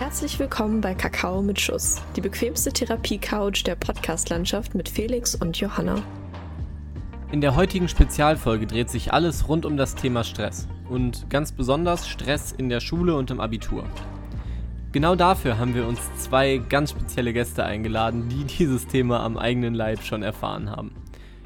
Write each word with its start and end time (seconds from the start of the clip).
Herzlich 0.00 0.38
willkommen 0.38 0.80
bei 0.80 0.94
Kakao 0.94 1.42
mit 1.42 1.60
Schuss, 1.60 2.00
die 2.16 2.22
bequemste 2.22 2.72
Therapie-Couch 2.72 3.66
der 3.66 3.74
Podcast-Landschaft 3.74 4.74
mit 4.74 4.88
Felix 4.88 5.34
und 5.34 5.60
Johanna. 5.60 6.02
In 7.32 7.42
der 7.42 7.54
heutigen 7.54 7.86
Spezialfolge 7.86 8.66
dreht 8.66 8.88
sich 8.88 9.12
alles 9.12 9.46
rund 9.46 9.66
um 9.66 9.76
das 9.76 9.94
Thema 9.96 10.24
Stress 10.24 10.68
und 10.88 11.28
ganz 11.28 11.52
besonders 11.52 12.08
Stress 12.08 12.50
in 12.50 12.70
der 12.70 12.80
Schule 12.80 13.14
und 13.14 13.30
im 13.30 13.40
Abitur. 13.40 13.84
Genau 14.92 15.16
dafür 15.16 15.58
haben 15.58 15.74
wir 15.74 15.86
uns 15.86 16.00
zwei 16.16 16.56
ganz 16.56 16.92
spezielle 16.92 17.34
Gäste 17.34 17.64
eingeladen, 17.64 18.30
die 18.30 18.44
dieses 18.58 18.86
Thema 18.86 19.20
am 19.22 19.36
eigenen 19.36 19.74
Leib 19.74 20.02
schon 20.02 20.22
erfahren 20.22 20.70
haben. 20.70 20.92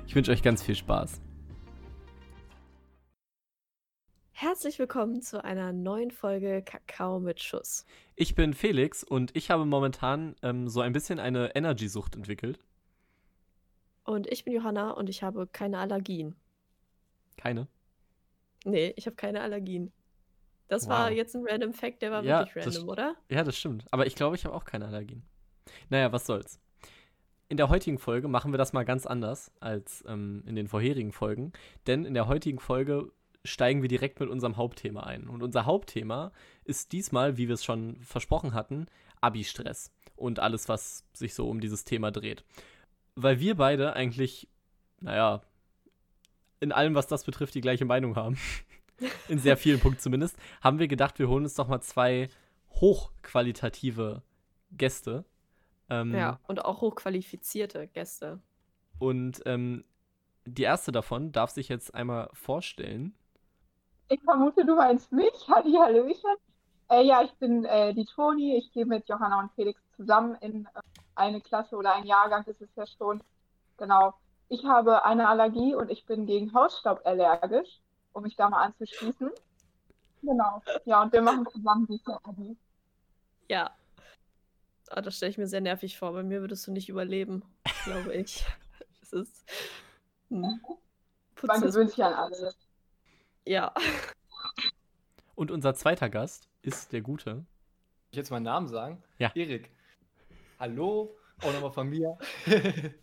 Ich 0.06 0.14
wünsche 0.14 0.30
euch 0.30 0.44
ganz 0.44 0.62
viel 0.62 0.76
Spaß. 0.76 1.23
Herzlich 4.36 4.80
willkommen 4.80 5.22
zu 5.22 5.44
einer 5.44 5.72
neuen 5.72 6.10
Folge 6.10 6.60
Kakao 6.60 7.20
mit 7.20 7.40
Schuss. 7.40 7.86
Ich 8.16 8.34
bin 8.34 8.52
Felix 8.52 9.04
und 9.04 9.30
ich 9.36 9.48
habe 9.48 9.64
momentan 9.64 10.34
ähm, 10.42 10.68
so 10.68 10.80
ein 10.80 10.92
bisschen 10.92 11.20
eine 11.20 11.54
Energy-Sucht 11.54 12.16
entwickelt. 12.16 12.58
Und 14.02 14.26
ich 14.26 14.44
bin 14.44 14.52
Johanna 14.52 14.90
und 14.90 15.08
ich 15.08 15.22
habe 15.22 15.46
keine 15.46 15.78
Allergien. 15.78 16.34
Keine? 17.36 17.68
Nee, 18.64 18.92
ich 18.96 19.06
habe 19.06 19.14
keine 19.14 19.40
Allergien. 19.40 19.92
Das 20.66 20.82
wow. 20.82 20.90
war 20.90 21.12
jetzt 21.12 21.36
ein 21.36 21.46
random 21.48 21.72
Fact, 21.72 22.02
der 22.02 22.10
war 22.10 22.24
ja, 22.24 22.40
wirklich 22.40 22.66
random, 22.66 22.88
oder? 22.88 23.14
Ja, 23.30 23.44
das 23.44 23.56
stimmt. 23.56 23.86
Aber 23.92 24.04
ich 24.04 24.16
glaube, 24.16 24.34
ich 24.34 24.44
habe 24.44 24.54
auch 24.56 24.64
keine 24.64 24.86
Allergien. 24.86 25.22
Naja, 25.90 26.10
was 26.10 26.26
soll's. 26.26 26.58
In 27.48 27.56
der 27.56 27.68
heutigen 27.68 27.98
Folge 27.98 28.26
machen 28.26 28.52
wir 28.52 28.58
das 28.58 28.72
mal 28.72 28.84
ganz 28.84 29.06
anders 29.06 29.52
als 29.60 30.02
ähm, 30.08 30.42
in 30.44 30.56
den 30.56 30.66
vorherigen 30.66 31.12
Folgen. 31.12 31.52
Denn 31.86 32.04
in 32.04 32.14
der 32.14 32.26
heutigen 32.26 32.58
Folge 32.58 33.12
steigen 33.44 33.82
wir 33.82 33.88
direkt 33.88 34.20
mit 34.20 34.28
unserem 34.28 34.56
Hauptthema 34.56 35.02
ein. 35.02 35.28
Und 35.28 35.42
unser 35.42 35.66
Hauptthema 35.66 36.32
ist 36.64 36.92
diesmal, 36.92 37.36
wie 37.36 37.48
wir 37.48 37.54
es 37.54 37.64
schon 37.64 38.02
versprochen 38.02 38.54
hatten, 38.54 38.86
Abi-Stress 39.20 39.92
und 40.16 40.40
alles, 40.40 40.68
was 40.68 41.04
sich 41.12 41.34
so 41.34 41.48
um 41.48 41.60
dieses 41.60 41.84
Thema 41.84 42.10
dreht. 42.10 42.44
Weil 43.14 43.40
wir 43.40 43.56
beide 43.56 43.94
eigentlich, 43.94 44.48
naja, 45.00 45.42
in 46.60 46.72
allem, 46.72 46.94
was 46.94 47.06
das 47.06 47.24
betrifft, 47.24 47.54
die 47.54 47.60
gleiche 47.60 47.84
Meinung 47.84 48.16
haben. 48.16 48.38
in 49.28 49.38
sehr 49.38 49.56
vielen 49.56 49.80
Punkten 49.80 50.00
zumindest, 50.00 50.36
haben 50.60 50.78
wir 50.78 50.88
gedacht, 50.88 51.18
wir 51.18 51.28
holen 51.28 51.44
uns 51.44 51.54
doch 51.54 51.68
mal 51.68 51.80
zwei 51.80 52.28
hochqualitative 52.70 54.22
Gäste. 54.72 55.24
Ähm, 55.90 56.14
ja, 56.14 56.40
und 56.46 56.64
auch 56.64 56.80
hochqualifizierte 56.80 57.88
Gäste. 57.88 58.40
Und 58.98 59.42
ähm, 59.46 59.84
die 60.46 60.62
erste 60.62 60.92
davon 60.92 61.32
darf 61.32 61.50
sich 61.50 61.68
jetzt 61.68 61.94
einmal 61.94 62.30
vorstellen. 62.32 63.14
Ich 64.08 64.20
vermute, 64.22 64.64
du 64.64 64.76
meinst 64.76 65.12
mich. 65.12 65.32
Halli, 65.48 65.72
Hallöchen. 65.74 66.36
Äh, 66.90 67.02
ja, 67.02 67.22
ich 67.22 67.32
bin 67.34 67.64
äh, 67.64 67.94
die 67.94 68.04
Toni. 68.04 68.56
Ich 68.56 68.72
gehe 68.72 68.86
mit 68.86 69.08
Johanna 69.08 69.40
und 69.40 69.52
Felix 69.52 69.80
zusammen 69.96 70.36
in 70.40 70.66
äh, 70.66 70.80
eine 71.14 71.40
Klasse 71.40 71.76
oder 71.76 71.94
ein 71.94 72.04
Jahrgang, 72.04 72.44
das 72.46 72.60
ist 72.60 72.76
ja 72.76 72.86
schon. 72.86 73.22
Genau. 73.78 74.14
Ich 74.48 74.64
habe 74.64 75.04
eine 75.04 75.28
Allergie 75.28 75.74
und 75.74 75.90
ich 75.90 76.04
bin 76.04 76.26
gegen 76.26 76.52
Hausstaub 76.52 77.00
allergisch, 77.04 77.80
um 78.12 78.22
mich 78.22 78.36
da 78.36 78.48
mal 78.48 78.62
anzuschließen. 78.62 79.30
Genau. 80.22 80.62
Ja, 80.84 81.02
und 81.02 81.12
wir 81.12 81.22
machen 81.22 81.46
zusammen 81.50 81.86
die 81.86 81.98
Therapie. 81.98 82.56
Ja. 83.48 83.70
Oh, 84.94 85.00
das 85.00 85.16
stelle 85.16 85.30
ich 85.30 85.38
mir 85.38 85.46
sehr 85.46 85.60
nervig 85.60 85.98
vor. 85.98 86.12
Bei 86.12 86.22
mir 86.22 86.40
würdest 86.40 86.66
du 86.66 86.72
nicht 86.72 86.88
überleben, 86.88 87.42
glaube 87.84 88.14
ich. 88.14 88.44
Es 89.02 89.12
ist. 89.12 89.44
Hm. 90.30 90.60
Man 91.42 91.60
gewöhnt 91.60 91.90
sich 91.90 92.02
an 92.02 92.14
alles. 92.14 92.56
Ja. 93.46 93.74
Und 95.34 95.50
unser 95.50 95.74
zweiter 95.74 96.08
Gast 96.08 96.48
ist 96.62 96.92
der 96.92 97.02
Gute. 97.02 97.44
Ich 98.10 98.16
jetzt 98.16 98.30
meinen 98.30 98.44
Namen 98.44 98.68
sagen? 98.68 99.02
Ja. 99.18 99.32
Erik. 99.34 99.70
Hallo, 100.58 101.14
auch 101.42 101.52
nochmal 101.52 101.72
von 101.72 101.88
mir. 101.88 102.16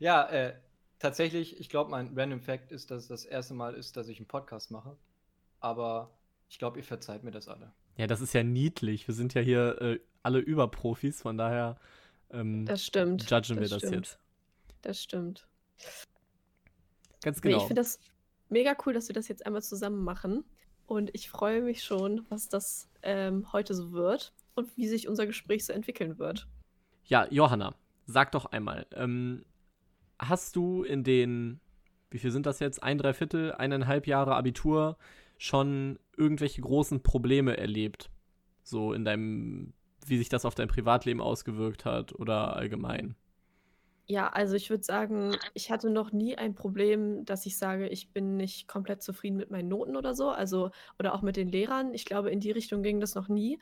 ja, 0.00 0.28
äh, 0.28 0.54
tatsächlich, 0.98 1.60
ich 1.60 1.68
glaube, 1.68 1.90
mein 1.90 2.18
Random 2.18 2.40
Fact 2.40 2.72
ist, 2.72 2.90
dass 2.90 3.02
es 3.02 3.08
das 3.08 3.24
erste 3.24 3.54
Mal 3.54 3.74
ist, 3.74 3.96
dass 3.96 4.08
ich 4.08 4.18
einen 4.18 4.26
Podcast 4.26 4.70
mache. 4.70 4.96
Aber 5.60 6.10
ich 6.48 6.58
glaube, 6.58 6.78
ihr 6.78 6.84
verzeiht 6.84 7.22
mir 7.22 7.30
das 7.30 7.46
alle. 7.48 7.72
Ja, 7.96 8.06
das 8.06 8.20
ist 8.20 8.32
ja 8.32 8.42
niedlich. 8.42 9.06
Wir 9.06 9.14
sind 9.14 9.34
ja 9.34 9.42
hier 9.42 9.80
äh, 9.80 10.00
alle 10.22 10.38
Überprofis, 10.38 11.22
von 11.22 11.36
daher 11.36 11.78
ähm, 12.30 12.66
das 12.66 12.84
stimmt. 12.84 13.30
judgen 13.30 13.56
das 13.56 13.60
wir 13.60 13.68
das 13.68 13.78
stimmt. 13.78 13.94
jetzt. 13.94 14.18
Das 14.82 15.02
stimmt. 15.02 15.46
Ganz 17.22 17.40
genau. 17.40 17.56
Nee, 17.56 17.62
ich 17.62 17.66
finde 17.66 17.82
das 17.82 18.00
mega 18.50 18.76
cool, 18.84 18.92
dass 18.92 19.08
wir 19.08 19.14
das 19.14 19.28
jetzt 19.28 19.46
einmal 19.46 19.62
zusammen 19.62 20.02
machen. 20.02 20.44
Und 20.86 21.10
ich 21.12 21.28
freue 21.28 21.60
mich 21.60 21.84
schon, 21.84 22.24
was 22.30 22.48
das 22.48 22.88
ähm, 23.02 23.52
heute 23.52 23.74
so 23.74 23.92
wird 23.92 24.32
und 24.54 24.76
wie 24.76 24.88
sich 24.88 25.06
unser 25.06 25.26
Gespräch 25.26 25.66
so 25.66 25.72
entwickeln 25.72 26.18
wird. 26.18 26.48
Ja, 27.04 27.26
Johanna, 27.30 27.74
sag 28.06 28.32
doch 28.32 28.46
einmal, 28.46 28.86
ähm, 28.94 29.44
hast 30.18 30.56
du 30.56 30.82
in 30.82 31.04
den, 31.04 31.60
wie 32.10 32.18
viel 32.18 32.30
sind 32.30 32.46
das 32.46 32.58
jetzt, 32.58 32.82
ein, 32.82 32.98
drei 32.98 33.12
Viertel, 33.12 33.52
eineinhalb 33.52 34.06
Jahre 34.06 34.34
Abitur 34.34 34.96
schon 35.36 35.98
irgendwelche 36.16 36.62
großen 36.62 37.02
Probleme 37.02 37.56
erlebt? 37.56 38.10
So 38.62 38.92
in 38.92 39.04
deinem, 39.04 39.74
wie 40.06 40.18
sich 40.18 40.28
das 40.28 40.44
auf 40.44 40.54
dein 40.54 40.68
Privatleben 40.68 41.20
ausgewirkt 41.20 41.84
hat 41.84 42.14
oder 42.14 42.56
allgemein? 42.56 43.14
Ja, 44.10 44.28
also 44.28 44.54
ich 44.54 44.70
würde 44.70 44.82
sagen, 44.84 45.36
ich 45.52 45.70
hatte 45.70 45.90
noch 45.90 46.12
nie 46.12 46.34
ein 46.36 46.54
Problem, 46.54 47.26
dass 47.26 47.44
ich 47.44 47.58
sage, 47.58 47.88
ich 47.88 48.10
bin 48.10 48.38
nicht 48.38 48.66
komplett 48.66 49.02
zufrieden 49.02 49.36
mit 49.36 49.50
meinen 49.50 49.68
Noten 49.68 49.96
oder 49.96 50.14
so, 50.14 50.30
also 50.30 50.70
oder 50.98 51.14
auch 51.14 51.20
mit 51.20 51.36
den 51.36 51.48
Lehrern. 51.48 51.92
Ich 51.92 52.06
glaube, 52.06 52.30
in 52.30 52.40
die 52.40 52.50
Richtung 52.50 52.82
ging 52.82 53.00
das 53.00 53.14
noch 53.14 53.28
nie. 53.28 53.60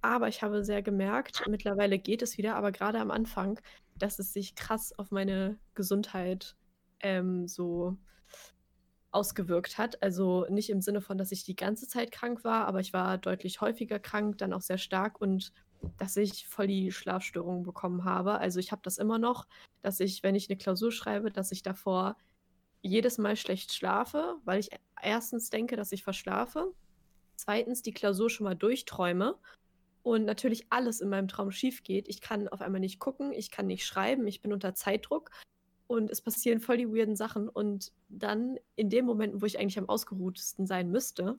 Aber 0.00 0.28
ich 0.28 0.42
habe 0.42 0.62
sehr 0.64 0.82
gemerkt, 0.82 1.42
mittlerweile 1.48 1.98
geht 1.98 2.22
es 2.22 2.38
wieder, 2.38 2.54
aber 2.54 2.70
gerade 2.70 3.00
am 3.00 3.10
Anfang, 3.10 3.58
dass 3.96 4.20
es 4.20 4.32
sich 4.32 4.54
krass 4.54 4.96
auf 4.96 5.10
meine 5.10 5.58
Gesundheit 5.74 6.56
ähm, 7.00 7.48
so 7.48 7.98
ausgewirkt 9.10 9.78
hat. 9.78 10.02
Also 10.02 10.46
nicht 10.50 10.70
im 10.70 10.80
Sinne 10.80 11.00
von, 11.00 11.18
dass 11.18 11.32
ich 11.32 11.44
die 11.44 11.56
ganze 11.56 11.88
Zeit 11.88 12.12
krank 12.12 12.44
war, 12.44 12.66
aber 12.66 12.80
ich 12.80 12.92
war 12.92 13.18
deutlich 13.18 13.60
häufiger 13.60 13.98
krank, 13.98 14.38
dann 14.38 14.52
auch 14.52 14.60
sehr 14.60 14.78
stark 14.78 15.20
und 15.20 15.52
dass 15.96 16.16
ich 16.16 16.46
voll 16.46 16.66
die 16.66 16.92
Schlafstörungen 16.92 17.62
bekommen 17.62 18.04
habe. 18.04 18.38
Also 18.38 18.60
ich 18.60 18.72
habe 18.72 18.82
das 18.84 18.98
immer 18.98 19.18
noch, 19.18 19.46
dass 19.82 20.00
ich, 20.00 20.22
wenn 20.22 20.34
ich 20.34 20.48
eine 20.48 20.58
Klausur 20.58 20.92
schreibe, 20.92 21.30
dass 21.30 21.52
ich 21.52 21.62
davor 21.62 22.16
jedes 22.82 23.18
Mal 23.18 23.36
schlecht 23.36 23.72
schlafe, 23.72 24.36
weil 24.44 24.60
ich 24.60 24.70
erstens 25.02 25.50
denke, 25.50 25.76
dass 25.76 25.92
ich 25.92 26.04
verschlafe, 26.04 26.72
zweitens 27.36 27.82
die 27.82 27.92
Klausur 27.92 28.30
schon 28.30 28.44
mal 28.44 28.54
durchträume 28.54 29.36
und 30.02 30.24
natürlich 30.24 30.66
alles 30.70 31.00
in 31.00 31.08
meinem 31.08 31.28
Traum 31.28 31.50
schief 31.50 31.82
geht. 31.82 32.08
Ich 32.08 32.20
kann 32.20 32.48
auf 32.48 32.60
einmal 32.60 32.80
nicht 32.80 32.98
gucken, 32.98 33.32
ich 33.32 33.50
kann 33.50 33.66
nicht 33.66 33.84
schreiben, 33.84 34.26
ich 34.26 34.40
bin 34.40 34.52
unter 34.52 34.74
Zeitdruck 34.74 35.30
und 35.86 36.10
es 36.10 36.20
passieren 36.20 36.60
voll 36.60 36.76
die 36.76 36.88
weirden 36.88 37.16
Sachen 37.16 37.48
und 37.48 37.92
dann 38.08 38.58
in 38.76 38.90
den 38.90 39.06
Momenten, 39.06 39.42
wo 39.42 39.46
ich 39.46 39.58
eigentlich 39.58 39.78
am 39.78 39.88
ausgeruhtesten 39.88 40.66
sein 40.66 40.90
müsste, 40.90 41.38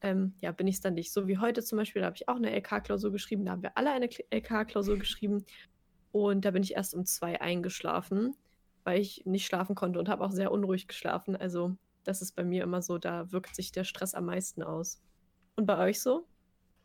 ähm, 0.00 0.34
ja, 0.40 0.52
bin 0.52 0.66
ich 0.66 0.76
es 0.76 0.80
dann 0.80 0.94
nicht. 0.94 1.12
So 1.12 1.26
wie 1.26 1.38
heute 1.38 1.62
zum 1.62 1.78
Beispiel, 1.78 2.00
da 2.00 2.06
habe 2.06 2.16
ich 2.16 2.28
auch 2.28 2.36
eine 2.36 2.54
LK-Klausur 2.54 3.12
geschrieben, 3.12 3.44
da 3.44 3.52
haben 3.52 3.62
wir 3.62 3.76
alle 3.76 3.90
eine 3.92 4.08
LK-Klausur 4.30 4.98
geschrieben. 4.98 5.44
Und 6.16 6.46
da 6.46 6.50
bin 6.50 6.62
ich 6.62 6.74
erst 6.74 6.94
um 6.94 7.04
zwei 7.04 7.42
eingeschlafen, 7.42 8.34
weil 8.84 9.02
ich 9.02 9.26
nicht 9.26 9.44
schlafen 9.44 9.74
konnte 9.74 9.98
und 9.98 10.08
habe 10.08 10.24
auch 10.24 10.30
sehr 10.30 10.50
unruhig 10.50 10.88
geschlafen. 10.88 11.36
Also, 11.36 11.76
das 12.04 12.22
ist 12.22 12.34
bei 12.34 12.42
mir 12.42 12.62
immer 12.62 12.80
so, 12.80 12.96
da 12.96 13.30
wirkt 13.32 13.54
sich 13.54 13.70
der 13.70 13.84
Stress 13.84 14.14
am 14.14 14.24
meisten 14.24 14.62
aus. 14.62 14.98
Und 15.56 15.66
bei 15.66 15.76
euch 15.76 16.00
so? 16.00 16.24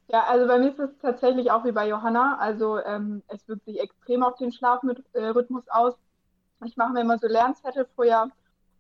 Ja, 0.10 0.26
also 0.28 0.48
bei 0.48 0.60
mir 0.60 0.72
ist 0.72 0.80
es 0.80 0.98
tatsächlich 1.02 1.50
auch 1.50 1.64
wie 1.64 1.72
bei 1.72 1.88
Johanna. 1.88 2.40
Also 2.40 2.80
ähm, 2.80 3.24
es 3.30 3.48
wirkt 3.48 3.64
sich 3.64 3.80
extrem 3.80 4.22
auf 4.22 4.36
den 4.36 4.52
Schlafrhythmus 4.52 5.68
äh, 5.68 5.72
aus. 5.72 5.94
Ich 6.66 6.76
mache 6.76 6.92
mir 6.92 7.00
immer 7.00 7.18
so 7.18 7.28
Lernzettel 7.28 7.88
vorher 7.96 8.30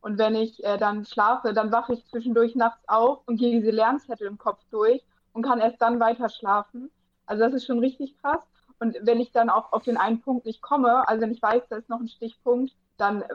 und 0.01 0.18
wenn 0.18 0.35
ich 0.35 0.62
äh, 0.66 0.78
dann 0.78 1.06
schlafe, 1.06 1.53
dann 1.53 1.72
wache 1.72 1.94
ich 1.94 2.06
zwischendurch 2.07 2.56
nachts 2.56 2.83
auf 2.89 3.19
und 3.25 3.38
gehe 3.38 3.57
diese 3.57 3.71
Lernzettel 3.71 4.27
im 4.27 4.38
Kopf 4.38 4.59
durch 4.69 5.01
und 5.31 5.44
kann 5.44 5.62
erst 5.62 5.81
dann 5.81 6.01
weiter 6.01 6.27
schlafen. 6.27 6.92
Also 7.25 7.45
das 7.45 7.54
ist 7.54 7.68
schon 7.68 7.80
richtig 7.80 8.18
krass. 8.18 8.42
Und 8.81 8.98
wenn 9.04 9.19
ich 9.19 9.31
dann 9.31 9.51
auch 9.51 9.74
auf 9.74 9.83
den 9.83 9.95
einen 9.95 10.22
Punkt 10.22 10.48
nicht 10.48 10.60
komme, 10.63 11.07
also 11.07 11.22
wenn 11.22 11.31
ich 11.31 11.42
weiß, 11.42 11.62
da 11.69 11.75
ist 11.78 11.88
noch 11.88 12.00
ein 12.00 12.07
Stichpunkt, 12.07 12.74
dann 12.98 13.22
äh, 13.22 13.28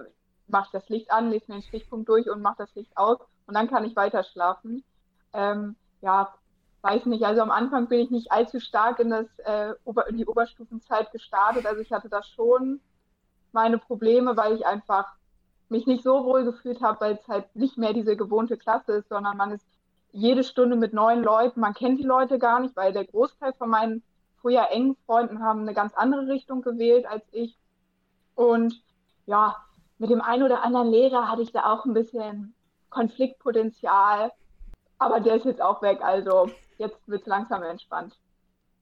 mache 0.48 0.64
ich 0.66 0.72
das 0.72 0.88
Licht 0.88 1.12
an, 1.12 1.31
lese 1.31 1.44
mir 1.46 1.60
den 1.60 1.62
Stichpunkt 1.62 2.08
durch 2.08 2.28
und 2.28 2.43
mache 2.43 2.56
das 2.58 2.75
Licht 2.75 2.90
aus 2.96 3.20
und 3.46 3.54
dann 3.54 3.69
kann 3.69 3.84
ich 3.84 3.94
weiter 3.94 4.25
schlafen. 4.25 4.82
Ähm, 5.32 5.76
ja, 6.00 6.34
weiß 6.82 7.06
nicht. 7.06 7.25
Also 7.25 7.43
am 7.43 7.52
Anfang 7.52 7.87
bin 7.87 8.00
ich 8.00 8.10
nicht 8.10 8.32
allzu 8.32 8.58
stark 8.58 8.98
in, 8.98 9.10
das, 9.10 9.26
äh, 9.44 9.75
in 10.08 10.16
die 10.16 10.26
Oberstufenzeit 10.26 11.12
gestartet. 11.12 11.64
Also 11.64 11.81
ich 11.81 11.93
hatte 11.93 12.08
da 12.08 12.25
schon 12.25 12.81
meine 13.52 13.78
Probleme, 13.78 14.37
weil 14.37 14.56
ich 14.56 14.66
einfach 14.66 15.14
mich 15.69 15.87
nicht 15.87 16.02
so 16.02 16.25
wohl 16.25 16.44
gefühlt 16.44 16.82
habe, 16.82 17.00
weil 17.00 17.12
es 17.12 17.28
halt 17.28 17.54
nicht 17.54 17.78
mehr 17.78 17.93
diese 17.93 18.16
gewohnte 18.16 18.56
Klasse 18.56 18.94
ist, 18.94 19.10
sondern 19.10 19.37
man 19.37 19.52
ist 19.52 19.66
jede 20.10 20.43
Stunde 20.43 20.75
mit 20.75 20.93
neuen 20.93 21.22
Leuten, 21.22 21.60
man 21.60 21.75
kennt 21.75 22.00
die 22.00 22.04
Leute 22.04 22.40
gar 22.40 22.58
nicht, 22.58 22.75
weil 22.75 22.93
der 22.93 23.04
Großteil 23.04 23.52
von 23.52 23.70
meinen 23.70 24.02
früher 24.40 24.68
engen 24.70 24.96
Freunden 25.06 25.42
haben 25.42 25.60
eine 25.60 25.74
ganz 25.74 25.94
andere 25.94 26.28
Richtung 26.28 26.62
gewählt 26.62 27.06
als 27.06 27.24
ich. 27.32 27.56
Und 28.34 28.82
ja, 29.26 29.56
mit 29.98 30.10
dem 30.10 30.20
einen 30.20 30.42
oder 30.42 30.62
anderen 30.62 30.90
Lehrer 30.90 31.28
hatte 31.28 31.42
ich 31.42 31.52
da 31.52 31.72
auch 31.72 31.84
ein 31.84 31.94
bisschen 31.94 32.54
Konfliktpotenzial, 32.90 34.32
aber 34.98 35.20
der 35.20 35.36
ist 35.36 35.44
jetzt 35.44 35.62
auch 35.62 35.82
weg, 35.82 36.00
also 36.02 36.50
jetzt 36.78 36.96
wird 37.08 37.22
es 37.22 37.26
langsam 37.26 37.62
entspannt. 37.62 38.18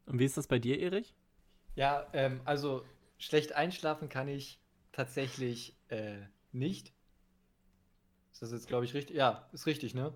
Und 0.06 0.18
wie 0.18 0.24
ist 0.24 0.36
das 0.36 0.46
bei 0.46 0.58
dir, 0.58 0.78
Erich? 0.80 1.14
Ja, 1.76 2.06
ähm, 2.12 2.40
also 2.44 2.84
schlecht 3.18 3.54
einschlafen 3.54 4.08
kann 4.08 4.28
ich 4.28 4.60
tatsächlich 4.92 5.76
äh, 5.88 6.18
nicht. 6.52 6.92
Ist 8.32 8.42
das 8.42 8.52
jetzt, 8.52 8.68
glaube 8.68 8.84
ich, 8.84 8.94
richtig? 8.94 9.16
Ja, 9.16 9.48
ist 9.52 9.66
richtig, 9.66 9.94
ne? 9.94 10.12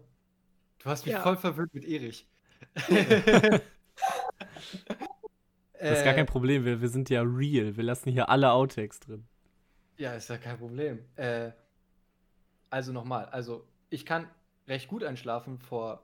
Du 0.79 0.91
hast 0.91 1.07
mich 1.07 1.15
Ja. 1.15 1.23
voll 1.23 1.37
verwirrt 1.37 1.73
mit 1.75 1.85
Erich. 1.85 2.29
Das 5.87 5.99
ist 5.99 6.05
gar 6.05 6.15
Äh, 6.15 6.15
kein 6.15 6.27
Problem, 6.27 6.65
wir, 6.65 6.81
wir 6.81 6.89
sind 6.89 7.11
ja 7.11 7.23
real. 7.23 7.77
Wir 7.77 7.85
lassen 7.85 8.11
hier 8.13 8.29
alle 8.29 8.53
Outtakes 8.53 9.01
drin. 9.01 9.29
Ja, 9.99 10.15
ist 10.15 10.29
ja 10.31 10.39
kein 10.39 10.59
Problem. 10.59 11.01
Äh, 11.17 11.51
also 12.71 12.93
nochmal, 12.93 13.27
also 13.27 13.67
ich 13.91 14.05
kann 14.07 14.29
recht 14.67 14.89
gut 14.89 15.05
einschlafen 15.05 15.59
vor 15.59 16.03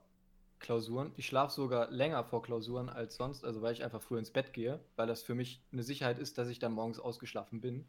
Klausuren. 0.59 1.11
Ich 1.17 1.27
schlafe 1.27 1.53
sogar 1.53 1.91
länger 1.91 2.23
vor 2.23 2.41
Klausuren 2.41 2.89
als 2.89 3.15
sonst, 3.17 3.43
also 3.43 3.61
weil 3.61 3.73
ich 3.73 3.83
einfach 3.83 4.01
früh 4.01 4.17
ins 4.17 4.31
Bett 4.31 4.53
gehe, 4.53 4.79
weil 4.95 5.07
das 5.07 5.21
für 5.23 5.35
mich 5.35 5.61
eine 5.71 5.83
Sicherheit 5.83 6.17
ist, 6.19 6.37
dass 6.37 6.47
ich 6.49 6.59
dann 6.59 6.73
morgens 6.73 6.99
ausgeschlafen 6.99 7.61
bin. 7.61 7.85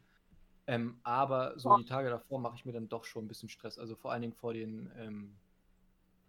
Ähm, 0.67 0.99
aber 1.03 1.59
so 1.59 1.73
die 1.73 1.85
Tage 1.85 2.09
davor 2.09 2.39
mache 2.39 2.55
ich 2.57 2.65
mir 2.65 2.73
dann 2.73 2.89
doch 2.89 3.05
schon 3.05 3.25
ein 3.25 3.27
bisschen 3.29 3.49
Stress. 3.49 3.79
Also 3.79 3.95
vor 3.95 4.11
allen 4.11 4.21
Dingen 4.23 4.33
vor 4.35 4.53
den, 4.53 4.91
ähm, 4.97 5.35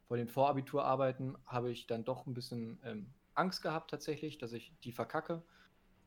vor 0.07 0.17
den 0.17 0.29
Vorabiturarbeiten 0.29 1.37
habe 1.47 1.71
ich 1.71 1.87
dann 1.87 2.05
doch 2.05 2.27
ein 2.27 2.35
bisschen 2.35 2.81
ähm, 2.85 3.07
Angst 3.39 3.63
gehabt 3.63 3.91
tatsächlich, 3.91 4.39
dass 4.39 4.53
ich 4.53 4.73
die 4.85 4.93
verkacke 4.93 5.43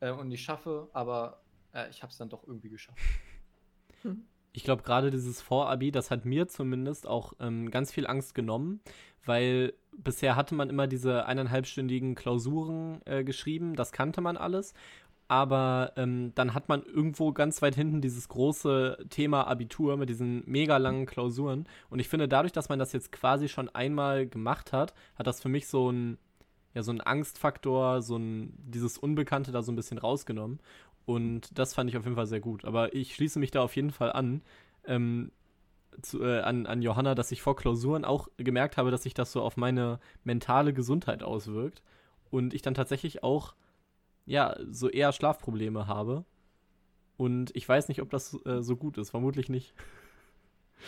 äh, 0.00 0.10
und 0.10 0.28
nicht 0.28 0.44
schaffe, 0.44 0.88
aber 0.92 1.42
äh, 1.72 1.88
ich 1.90 2.02
habe 2.02 2.10
es 2.10 2.18
dann 2.18 2.28
doch 2.28 2.46
irgendwie 2.46 2.68
geschafft. 2.70 3.00
Ich 4.54 4.64
glaube, 4.64 4.82
gerade 4.82 5.10
dieses 5.10 5.40
Vorabi, 5.40 5.90
das 5.90 6.10
hat 6.10 6.26
mir 6.26 6.46
zumindest 6.46 7.06
auch 7.06 7.32
ähm, 7.40 7.70
ganz 7.70 7.90
viel 7.90 8.06
Angst 8.06 8.34
genommen, 8.34 8.80
weil 9.24 9.72
bisher 9.96 10.36
hatte 10.36 10.54
man 10.54 10.68
immer 10.68 10.86
diese 10.86 11.24
eineinhalbstündigen 11.24 12.14
Klausuren 12.14 13.00
äh, 13.06 13.24
geschrieben, 13.24 13.76
das 13.76 13.92
kannte 13.92 14.20
man 14.20 14.36
alles. 14.36 14.74
Aber 15.28 15.92
ähm, 15.96 16.34
dann 16.34 16.52
hat 16.52 16.68
man 16.68 16.82
irgendwo 16.82 17.32
ganz 17.32 17.62
weit 17.62 17.74
hinten 17.74 18.02
dieses 18.02 18.28
große 18.28 19.06
Thema 19.08 19.46
Abitur 19.46 19.96
mit 19.96 20.10
diesen 20.10 20.42
mega 20.46 20.76
langen 20.76 21.06
Klausuren. 21.06 21.66
Und 21.88 22.00
ich 22.00 22.08
finde, 22.08 22.28
dadurch, 22.28 22.52
dass 22.52 22.68
man 22.68 22.78
das 22.78 22.92
jetzt 22.92 23.12
quasi 23.12 23.48
schon 23.48 23.70
einmal 23.70 24.26
gemacht 24.26 24.74
hat, 24.74 24.92
hat 25.14 25.26
das 25.26 25.40
für 25.40 25.48
mich 25.48 25.68
so 25.68 25.90
ein, 25.90 26.18
ja, 26.74 26.82
so 26.82 26.92
ein 26.92 27.00
Angstfaktor, 27.00 28.02
so 28.02 28.16
ein, 28.16 28.52
dieses 28.56 28.98
Unbekannte 28.98 29.52
da 29.52 29.62
so 29.62 29.72
ein 29.72 29.76
bisschen 29.76 29.98
rausgenommen. 29.98 30.60
Und 31.04 31.58
das 31.58 31.74
fand 31.74 31.90
ich 31.90 31.96
auf 31.96 32.04
jeden 32.04 32.16
Fall 32.16 32.26
sehr 32.26 32.40
gut. 32.40 32.64
Aber 32.64 32.94
ich 32.94 33.14
schließe 33.14 33.38
mich 33.38 33.50
da 33.50 33.62
auf 33.62 33.76
jeden 33.76 33.90
Fall 33.90 34.12
an, 34.12 34.42
ähm, 34.84 35.32
zu, 36.00 36.22
äh, 36.22 36.40
an, 36.40 36.66
an 36.66 36.80
Johanna, 36.80 37.14
dass 37.14 37.32
ich 37.32 37.42
vor 37.42 37.56
Klausuren 37.56 38.04
auch 38.04 38.28
gemerkt 38.36 38.76
habe, 38.76 38.90
dass 38.90 39.02
sich 39.02 39.14
das 39.14 39.32
so 39.32 39.42
auf 39.42 39.56
meine 39.56 39.98
mentale 40.24 40.72
Gesundheit 40.72 41.22
auswirkt. 41.22 41.82
Und 42.30 42.54
ich 42.54 42.62
dann 42.62 42.74
tatsächlich 42.74 43.22
auch, 43.22 43.54
ja, 44.24 44.56
so 44.70 44.88
eher 44.88 45.12
Schlafprobleme 45.12 45.86
habe. 45.86 46.24
Und 47.18 47.54
ich 47.54 47.68
weiß 47.68 47.88
nicht, 47.88 48.00
ob 48.00 48.10
das 48.10 48.38
äh, 48.46 48.62
so 48.62 48.76
gut 48.76 48.96
ist. 48.96 49.10
Vermutlich 49.10 49.48
nicht. 49.48 49.74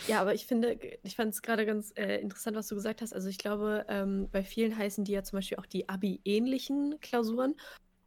Ja, 0.07 0.21
aber 0.21 0.33
ich 0.33 0.45
finde, 0.45 0.77
ich 1.03 1.15
fand 1.15 1.33
es 1.33 1.41
gerade 1.41 1.65
ganz 1.65 1.91
äh, 1.95 2.17
interessant, 2.21 2.55
was 2.55 2.67
du 2.67 2.75
gesagt 2.75 3.01
hast. 3.01 3.13
Also 3.13 3.29
ich 3.29 3.37
glaube, 3.37 3.85
ähm, 3.89 4.29
bei 4.31 4.43
vielen 4.43 4.77
heißen 4.77 5.03
die 5.03 5.13
ja 5.13 5.23
zum 5.23 5.37
Beispiel 5.37 5.57
auch 5.57 5.65
die 5.65 5.89
Abi-ähnlichen 5.89 6.99
Klausuren. 7.01 7.55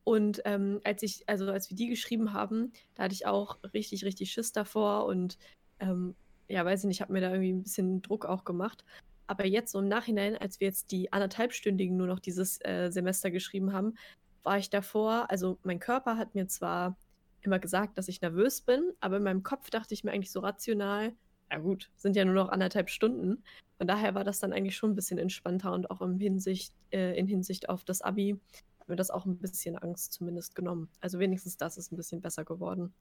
Und 0.05 0.40
ähm, 0.44 0.81
als 0.85 1.02
ich, 1.02 1.29
also 1.29 1.50
als 1.50 1.69
wir 1.70 1.76
die 1.76 1.88
geschrieben 1.88 2.32
haben, 2.32 2.73
da 2.94 3.05
hatte 3.05 3.14
ich 3.14 3.26
auch 3.26 3.58
richtig, 3.75 4.05
richtig 4.05 4.32
Schiss 4.32 4.52
davor 4.52 5.06
und 5.06 5.37
ähm, 5.81 6.14
ja, 6.49 6.64
weiß 6.64 6.81
ich 6.81 6.88
nicht, 6.88 7.00
habe 7.02 7.12
mir 7.12 7.20
da 7.20 7.31
irgendwie 7.31 7.52
ein 7.52 7.62
bisschen 7.62 8.00
Druck 8.00 8.25
auch 8.25 8.44
gemacht. 8.44 8.85
Aber 9.26 9.44
jetzt 9.44 9.73
so 9.73 9.81
im 9.81 9.88
Nachhinein, 9.88 10.37
als 10.37 10.61
wir 10.61 10.69
jetzt 10.69 10.90
die 10.93 11.12
anderthalbstündigen 11.12 11.96
nur 11.96 12.06
noch 12.06 12.20
dieses 12.20 12.58
äh, 12.64 12.90
Semester 12.90 13.31
geschrieben 13.31 13.75
haben, 13.75 13.94
war 14.43 14.56
ich 14.56 14.70
davor, 14.70 15.31
also 15.31 15.58
mein 15.62 15.79
Körper 15.79 16.17
hat 16.17 16.35
mir 16.35 16.49
zwar 16.49 16.96
immer 17.43 17.58
gesagt, 17.58 17.99
dass 17.99 18.08
ich 18.08 18.23
nervös 18.23 18.62
bin, 18.62 18.93
aber 19.00 19.19
in 19.19 19.23
meinem 19.23 19.43
Kopf 19.43 19.69
dachte 19.69 19.93
ich 19.93 20.05
mir 20.05 20.12
eigentlich 20.12 20.32
so 20.32 20.40
rational, 20.40 21.12
ja 21.50 21.58
gut, 21.58 21.90
sind 21.96 22.16
ja 22.16 22.24
nur 22.24 22.34
noch 22.34 22.48
anderthalb 22.48 22.90
Stunden. 22.90 23.42
Von 23.76 23.86
daher 23.86 24.14
war 24.14 24.24
das 24.24 24.40
dann 24.40 24.52
eigentlich 24.52 24.76
schon 24.76 24.90
ein 24.90 24.94
bisschen 24.96 25.18
entspannter 25.18 25.72
und 25.72 25.90
auch 25.90 26.00
im 26.02 26.18
Hinsicht, 26.18 26.74
äh, 26.90 27.18
in 27.18 27.26
Hinsicht 27.26 27.68
auf 27.68 27.84
das 27.84 28.02
Abi 28.02 28.38
hat 28.80 28.88
mir 28.88 28.96
das 28.96 29.10
auch 29.10 29.26
ein 29.26 29.38
bisschen 29.38 29.76
Angst 29.76 30.12
zumindest 30.12 30.54
genommen. 30.54 30.88
Also 31.00 31.18
wenigstens 31.18 31.56
das 31.56 31.76
ist 31.78 31.92
ein 31.92 31.96
bisschen 31.96 32.20
besser 32.20 32.44
geworden. 32.44 32.92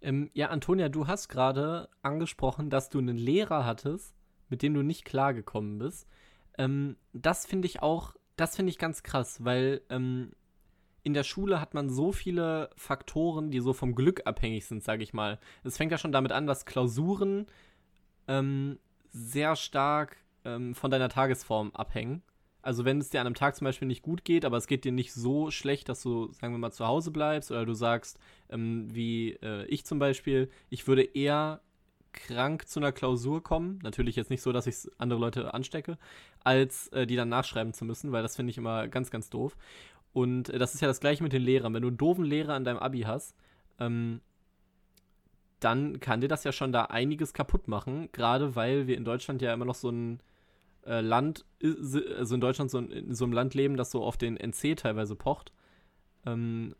Ähm, 0.00 0.30
ja, 0.34 0.48
Antonia, 0.50 0.88
du 0.88 1.06
hast 1.06 1.28
gerade 1.28 1.88
angesprochen, 2.02 2.68
dass 2.68 2.90
du 2.90 2.98
einen 2.98 3.16
Lehrer 3.16 3.64
hattest, 3.64 4.14
mit 4.50 4.62
dem 4.62 4.74
du 4.74 4.82
nicht 4.82 5.04
klargekommen 5.04 5.78
bist. 5.78 6.06
Ähm, 6.58 6.96
das 7.12 7.46
finde 7.46 7.66
ich 7.66 7.82
auch, 7.82 8.14
das 8.36 8.54
finde 8.54 8.70
ich 8.70 8.78
ganz 8.78 9.02
krass, 9.02 9.42
weil 9.44 9.80
ähm, 9.88 10.32
in 11.04 11.14
der 11.14 11.22
Schule 11.22 11.60
hat 11.60 11.74
man 11.74 11.90
so 11.90 12.12
viele 12.12 12.70
Faktoren, 12.76 13.50
die 13.50 13.60
so 13.60 13.72
vom 13.72 13.94
Glück 13.94 14.22
abhängig 14.24 14.66
sind, 14.66 14.82
sage 14.82 15.02
ich 15.02 15.12
mal. 15.12 15.38
Es 15.62 15.76
fängt 15.76 15.92
ja 15.92 15.98
schon 15.98 16.12
damit 16.12 16.32
an, 16.32 16.46
dass 16.46 16.64
Klausuren 16.64 17.46
ähm, 18.26 18.78
sehr 19.10 19.54
stark 19.54 20.16
ähm, 20.44 20.74
von 20.74 20.90
deiner 20.90 21.10
Tagesform 21.10 21.70
abhängen. 21.72 22.22
Also 22.62 22.86
wenn 22.86 22.98
es 22.98 23.10
dir 23.10 23.20
an 23.20 23.26
einem 23.26 23.34
Tag 23.34 23.54
zum 23.54 23.66
Beispiel 23.66 23.86
nicht 23.86 24.02
gut 24.02 24.24
geht, 24.24 24.46
aber 24.46 24.56
es 24.56 24.66
geht 24.66 24.86
dir 24.86 24.92
nicht 24.92 25.12
so 25.12 25.50
schlecht, 25.50 25.90
dass 25.90 26.02
du, 26.02 26.32
sagen 26.32 26.54
wir 26.54 26.58
mal, 26.58 26.72
zu 26.72 26.86
Hause 26.86 27.10
bleibst 27.10 27.50
oder 27.50 27.66
du 27.66 27.74
sagst, 27.74 28.18
ähm, 28.48 28.88
wie 28.90 29.32
äh, 29.42 29.66
ich 29.66 29.84
zum 29.84 29.98
Beispiel, 29.98 30.50
ich 30.70 30.86
würde 30.88 31.02
eher 31.02 31.60
krank 32.14 32.66
zu 32.66 32.80
einer 32.80 32.92
Klausur 32.92 33.42
kommen, 33.42 33.80
natürlich 33.82 34.16
jetzt 34.16 34.30
nicht 34.30 34.40
so, 34.40 34.52
dass 34.52 34.66
ich 34.66 34.90
andere 34.96 35.20
Leute 35.20 35.52
anstecke, 35.52 35.98
als 36.42 36.88
äh, 36.88 37.06
die 37.06 37.16
dann 37.16 37.28
nachschreiben 37.28 37.74
zu 37.74 37.84
müssen, 37.84 38.12
weil 38.12 38.22
das 38.22 38.36
finde 38.36 38.50
ich 38.50 38.56
immer 38.56 38.88
ganz, 38.88 39.10
ganz 39.10 39.28
doof. 39.28 39.56
Und 40.14 40.48
äh, 40.48 40.58
das 40.58 40.74
ist 40.74 40.80
ja 40.80 40.88
das 40.88 41.00
gleiche 41.00 41.22
mit 41.22 41.34
den 41.34 41.42
Lehrern. 41.42 41.74
Wenn 41.74 41.82
du 41.82 41.88
einen 41.88 41.98
doofen 41.98 42.24
Lehrer 42.24 42.54
an 42.54 42.64
deinem 42.64 42.78
Abi 42.78 43.02
hast, 43.02 43.36
ähm, 43.78 44.22
dann 45.60 46.00
kann 46.00 46.22
dir 46.22 46.28
das 46.28 46.44
ja 46.44 46.52
schon 46.52 46.72
da 46.72 46.86
einiges 46.86 47.34
kaputt 47.34 47.68
machen, 47.68 48.08
gerade 48.12 48.56
weil 48.56 48.86
wir 48.86 48.96
in 48.96 49.04
Deutschland 49.04 49.42
ja 49.42 49.52
immer 49.52 49.64
noch 49.64 49.74
so 49.74 49.90
ein 49.90 50.20
äh, 50.86 51.00
Land, 51.00 51.44
also 51.62 52.34
in 52.34 52.40
Deutschland 52.40 52.70
so 52.70 52.78
in 52.78 53.14
so 53.14 53.24
einem 53.24 53.32
Land 53.32 53.54
leben, 53.54 53.76
das 53.76 53.90
so 53.90 54.02
auf 54.02 54.16
den 54.16 54.36
NC 54.36 54.76
teilweise 54.76 55.16
pocht, 55.16 55.52
ähm, 56.26 56.74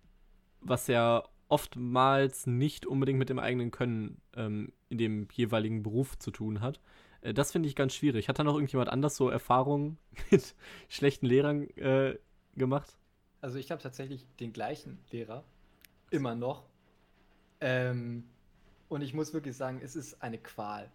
was 0.60 0.86
ja 0.86 1.24
oftmals 1.48 2.46
nicht 2.46 2.86
unbedingt 2.86 3.18
mit 3.18 3.30
dem 3.30 3.38
eigenen 3.38 3.70
Können 3.70 4.20
ähm, 4.36 4.72
in 4.88 4.98
dem 4.98 5.28
jeweiligen 5.32 5.82
Beruf 5.82 6.18
zu 6.18 6.30
tun 6.30 6.60
hat. 6.60 6.80
Äh, 7.22 7.34
das 7.34 7.52
finde 7.52 7.68
ich 7.68 7.74
ganz 7.74 7.94
schwierig. 7.94 8.28
Hat 8.28 8.38
da 8.38 8.44
noch 8.44 8.54
irgendjemand 8.54 8.90
anders 8.90 9.16
so 9.16 9.28
Erfahrungen 9.28 9.98
mit 10.30 10.54
schlechten 10.88 11.26
Lehrern 11.26 11.68
äh, 11.76 12.16
gemacht? 12.54 12.96
Also 13.44 13.58
ich 13.58 13.70
habe 13.70 13.82
tatsächlich 13.82 14.24
den 14.40 14.54
gleichen 14.54 14.96
Lehrer. 15.10 15.44
Immer 16.08 16.34
noch. 16.34 16.64
Ähm, 17.60 18.24
und 18.88 19.02
ich 19.02 19.12
muss 19.12 19.34
wirklich 19.34 19.54
sagen, 19.54 19.82
es 19.82 19.96
ist 19.96 20.22
eine 20.22 20.38
Qual, 20.38 20.90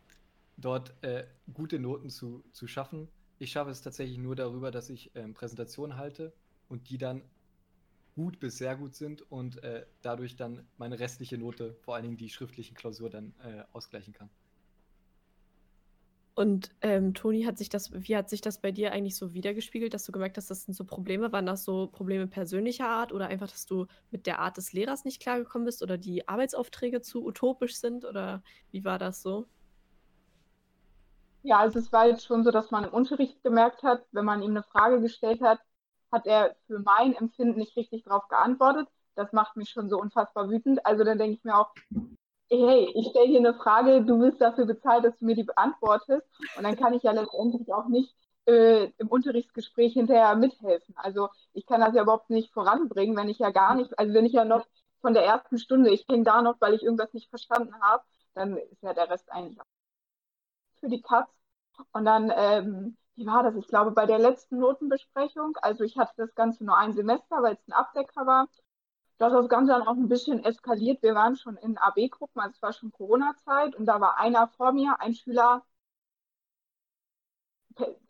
dort 0.58 0.91
äh, 1.03 1.27
gute 1.53 1.77
Noten 1.77 2.10
zu, 2.10 2.44
zu 2.51 2.65
schaffen. 2.65 3.08
Ich 3.38 3.51
schaffe 3.51 3.70
es 3.70 3.84
tatsächlich 3.84 4.18
nur 4.18 4.36
darüber, 4.36 4.72
dass 4.72 4.89
ich 4.89 5.12
ähm, 5.13 5.36
Präsentationen 5.36 5.96
halte 5.96 6.34
und 6.70 6.89
die 6.89 6.98
dann 6.98 7.22
gut 8.15 8.39
bis 8.39 8.58
sehr 8.58 8.75
gut 8.75 8.96
sind 8.96 9.32
und 9.32 9.62
äh, 9.62 9.86
dadurch 10.01 10.36
dann 10.36 10.65
meine 10.79 10.98
restliche 10.98 11.38
Note, 11.38 11.75
vor 11.82 11.94
allen 11.94 12.06
Dingen 12.06 12.18
die 12.18 12.32
schriftlichen 12.32 12.75
Klausur, 12.75 13.12
dann 13.12 13.36
äh, 13.44 13.63
ausgleichen 13.74 14.12
kann. 14.12 14.32
Und 16.39 16.69
ähm, 16.79 17.13
Toni, 17.13 17.43
hat 17.43 17.58
sich 17.58 17.67
das, 17.67 17.91
wie 17.91 18.15
hat 18.15 18.29
sich 18.29 18.39
das 18.39 18.62
bei 18.62 18.72
dir 18.72 18.93
eigentlich 18.93 19.17
so 19.17 19.34
wiedergespiegelt, 19.34 19.93
dass 19.93 20.05
du 20.05 20.13
gemerkt 20.13 20.38
hast, 20.38 20.50
das 20.50 20.63
sind 20.63 20.74
so 20.74 20.86
Probleme? 20.86 21.34
Waren 21.34 21.46
das 21.46 21.65
so 21.65 21.88
Probleme 21.88 22.27
persönlicher 22.27 22.88
Art 22.88 23.12
oder 23.12 23.27
einfach, 23.27 23.50
dass 23.50 23.65
du 23.65 23.88
mit 24.10 24.25
der 24.25 24.39
Art 24.39 24.55
des 24.55 24.72
Lehrers 24.72 25.03
nicht 25.03 25.22
klargekommen 25.22 25.65
bist 25.65 25.84
oder 25.84 25.98
die 25.98 26.29
Arbeitsaufträge 26.29 27.01
zu 27.01 27.25
utopisch 27.25 27.75
sind 27.75 28.05
oder 28.05 28.41
wie 28.72 28.86
war 28.86 28.98
das 28.98 29.22
so? 29.22 29.48
Ja, 31.43 31.60
also 31.60 31.77
es 31.77 31.91
war 31.91 32.08
jetzt 32.08 32.25
schon 32.25 32.46
so, 32.46 32.51
dass 32.51 32.72
man 32.72 32.86
im 32.86 32.93
Unterricht 32.93 33.43
gemerkt 33.43 33.84
hat, 33.84 34.05
wenn 34.13 34.24
man 34.24 34.41
ihm 34.41 34.51
eine 34.51 34.63
Frage 34.63 35.01
gestellt 35.01 35.41
hat, 35.41 35.60
hat 36.10 36.25
er 36.25 36.55
für 36.67 36.79
mein 36.79 37.15
Empfinden 37.15 37.60
nicht 37.60 37.75
richtig 37.75 38.05
darauf 38.05 38.29
geantwortet. 38.29 38.88
Das 39.15 39.34
macht 39.34 39.58
mich 39.58 39.72
schon 39.72 39.89
so 39.89 40.00
unfassbar 40.00 40.50
wütend. 40.50 40.86
Also 40.86 41.03
dann 41.03 41.17
denke 41.17 41.36
ich 41.36 41.43
mir 41.43 41.58
auch, 41.58 41.74
hey, 42.50 42.91
ich 42.96 43.08
stelle 43.10 43.27
dir 43.27 43.39
eine 43.39 43.53
Frage, 43.53 44.03
du 44.03 44.20
wirst 44.22 44.41
dafür 44.41 44.65
bezahlt, 44.65 45.06
dass 45.06 45.18
du 45.18 45.25
mir 45.25 45.36
die 45.36 45.44
beantwortest. 45.44 46.27
Und 46.58 46.63
dann 46.63 46.75
kann 46.77 46.94
ich 46.94 47.03
ja 47.03 47.12
letztendlich 47.12 47.72
auch 47.74 47.88
nicht 47.88 48.15
äh, 48.46 48.86
im 48.98 49.08
Unterrichtsgespräch 49.08 49.94
hinterher 49.94 50.36
mithelfen. 50.36 50.96
Also 50.98 51.29
ich 51.53 51.65
kann 51.65 51.82
das 51.82 51.94
ja 51.96 52.03
überhaupt 52.03 52.29
nicht 52.29 52.51
voranbringen, 52.53 53.15
wenn 53.15 53.29
ich 53.29 53.39
ja 53.39 53.51
gar 53.51 53.75
nicht, 53.75 53.98
also 54.00 54.13
wenn 54.13 54.25
ich 54.25 54.34
ja 54.34 54.46
noch 54.46 54.65
von 55.01 55.13
der 55.13 55.24
ersten 55.25 55.58
Stunde, 55.60 55.91
ich 55.91 56.06
hänge 56.10 56.24
da 56.24 56.41
noch, 56.41 56.60
weil 56.60 56.74
ich 56.74 56.84
irgendwas 56.84 57.13
nicht 57.13 57.29
verstanden 57.29 57.74
habe, 57.82 58.03
dann 58.34 58.58
ist 58.58 58.82
ja 58.84 58.94
der 58.94 59.10
Rest 59.10 59.32
eigentlich 59.32 59.60
auch 59.62 59.65
für 60.79 60.89
die 60.89 61.01
Katz. 61.01 61.29
Und 61.91 62.06
dann, 62.06 62.32
ähm, 62.36 62.98
wie 63.15 63.25
war 63.25 63.44
das? 63.44 63.56
Ich 63.56 63.68
glaube, 63.68 63.91
bei 63.91 64.06
der 64.06 64.20
letzten 64.20 64.60
Notenbesprechung, 64.60 65.56
also 65.62 65.84
ich 65.84 65.98
hatte 65.98 66.13
das 66.18 66.36
Ganze 66.36 66.63
nur 66.65 66.77
ein 66.77 66.94
Semester, 66.94 67.41
weil 67.44 67.53
es 67.56 67.68
ein 67.68 67.74
Abdecker 67.74 68.25
war, 68.25 68.48
da 69.20 69.28
ist 69.28 69.34
das 69.34 69.50
Ganze 69.50 69.74
dann 69.74 69.84
auch 69.88 69.96
ein 69.96 70.10
bisschen 70.10 70.44
eskaliert. 70.44 71.04
Wir 71.04 71.16
waren 71.16 71.36
schon 71.38 71.58
in 71.58 71.78
AB-Gruppen, 71.78 72.42
also 72.42 72.54
es 72.56 72.62
war 72.64 72.74
schon 72.74 72.92
Corona-Zeit 72.92 73.76
und 73.76 73.86
da 73.86 74.02
war 74.02 74.18
einer 74.20 74.48
vor 74.50 74.72
mir, 74.74 75.00
ein 75.02 75.14
Schüler, 75.14 75.64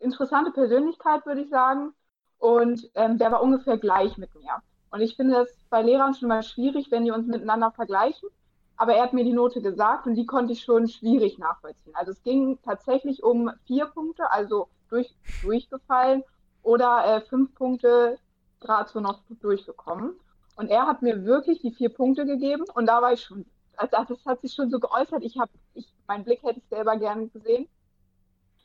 interessante 0.00 0.50
Persönlichkeit, 0.52 1.26
würde 1.26 1.42
ich 1.42 1.50
sagen. 1.50 1.94
und 2.38 2.90
ähm, 2.96 3.18
der 3.18 3.32
war 3.32 3.42
ungefähr 3.42 3.78
gleich 3.78 4.18
mit 4.18 4.34
mir. 4.34 4.62
Und 4.90 5.02
ich 5.02 5.16
finde 5.16 5.42
es 5.42 5.58
bei 5.70 5.82
Lehrern 5.82 6.14
schon 6.14 6.28
mal 6.28 6.42
schwierig, 6.42 6.90
wenn 6.90 7.04
die 7.04 7.12
uns 7.12 7.26
miteinander 7.28 7.70
vergleichen. 7.72 8.28
Aber 8.76 8.94
er 8.94 9.04
hat 9.04 9.14
mir 9.14 9.24
die 9.24 9.32
Note 9.34 9.62
gesagt 9.62 10.06
und 10.06 10.16
die 10.16 10.26
konnte 10.26 10.52
ich 10.54 10.62
schon 10.64 10.88
schwierig 10.88 11.38
nachvollziehen. 11.38 11.94
Also 11.96 12.12
es 12.12 12.22
ging 12.22 12.60
tatsächlich 12.62 13.22
um 13.22 13.50
vier 13.66 13.86
Punkte, 13.86 14.30
also 14.32 14.68
durch, 14.90 15.14
durchgefallen 15.42 16.24
oder 16.62 17.04
äh, 17.06 17.22
fünf 17.22 17.54
Punkte 17.54 18.18
gerade 18.60 18.90
so 18.90 19.00
noch 19.00 19.22
durchgekommen. 19.40 20.18
Und 20.60 20.70
er 20.70 20.86
hat 20.86 21.00
mir 21.00 21.24
wirklich 21.24 21.62
die 21.62 21.70
vier 21.70 21.88
Punkte 21.88 22.26
gegeben 22.26 22.64
und 22.74 22.84
da 22.84 23.00
war 23.00 23.14
ich 23.14 23.22
schon, 23.22 23.46
also 23.78 23.96
das 24.14 24.26
hat 24.26 24.42
sich 24.42 24.52
schon 24.52 24.68
so 24.68 24.78
geäußert, 24.78 25.24
ich 25.24 25.38
habe, 25.38 25.50
ich, 25.72 25.90
mein 26.06 26.22
Blick 26.22 26.42
hätte 26.42 26.58
ich 26.58 26.68
selber 26.68 26.98
gerne 26.98 27.28
gesehen. 27.28 27.66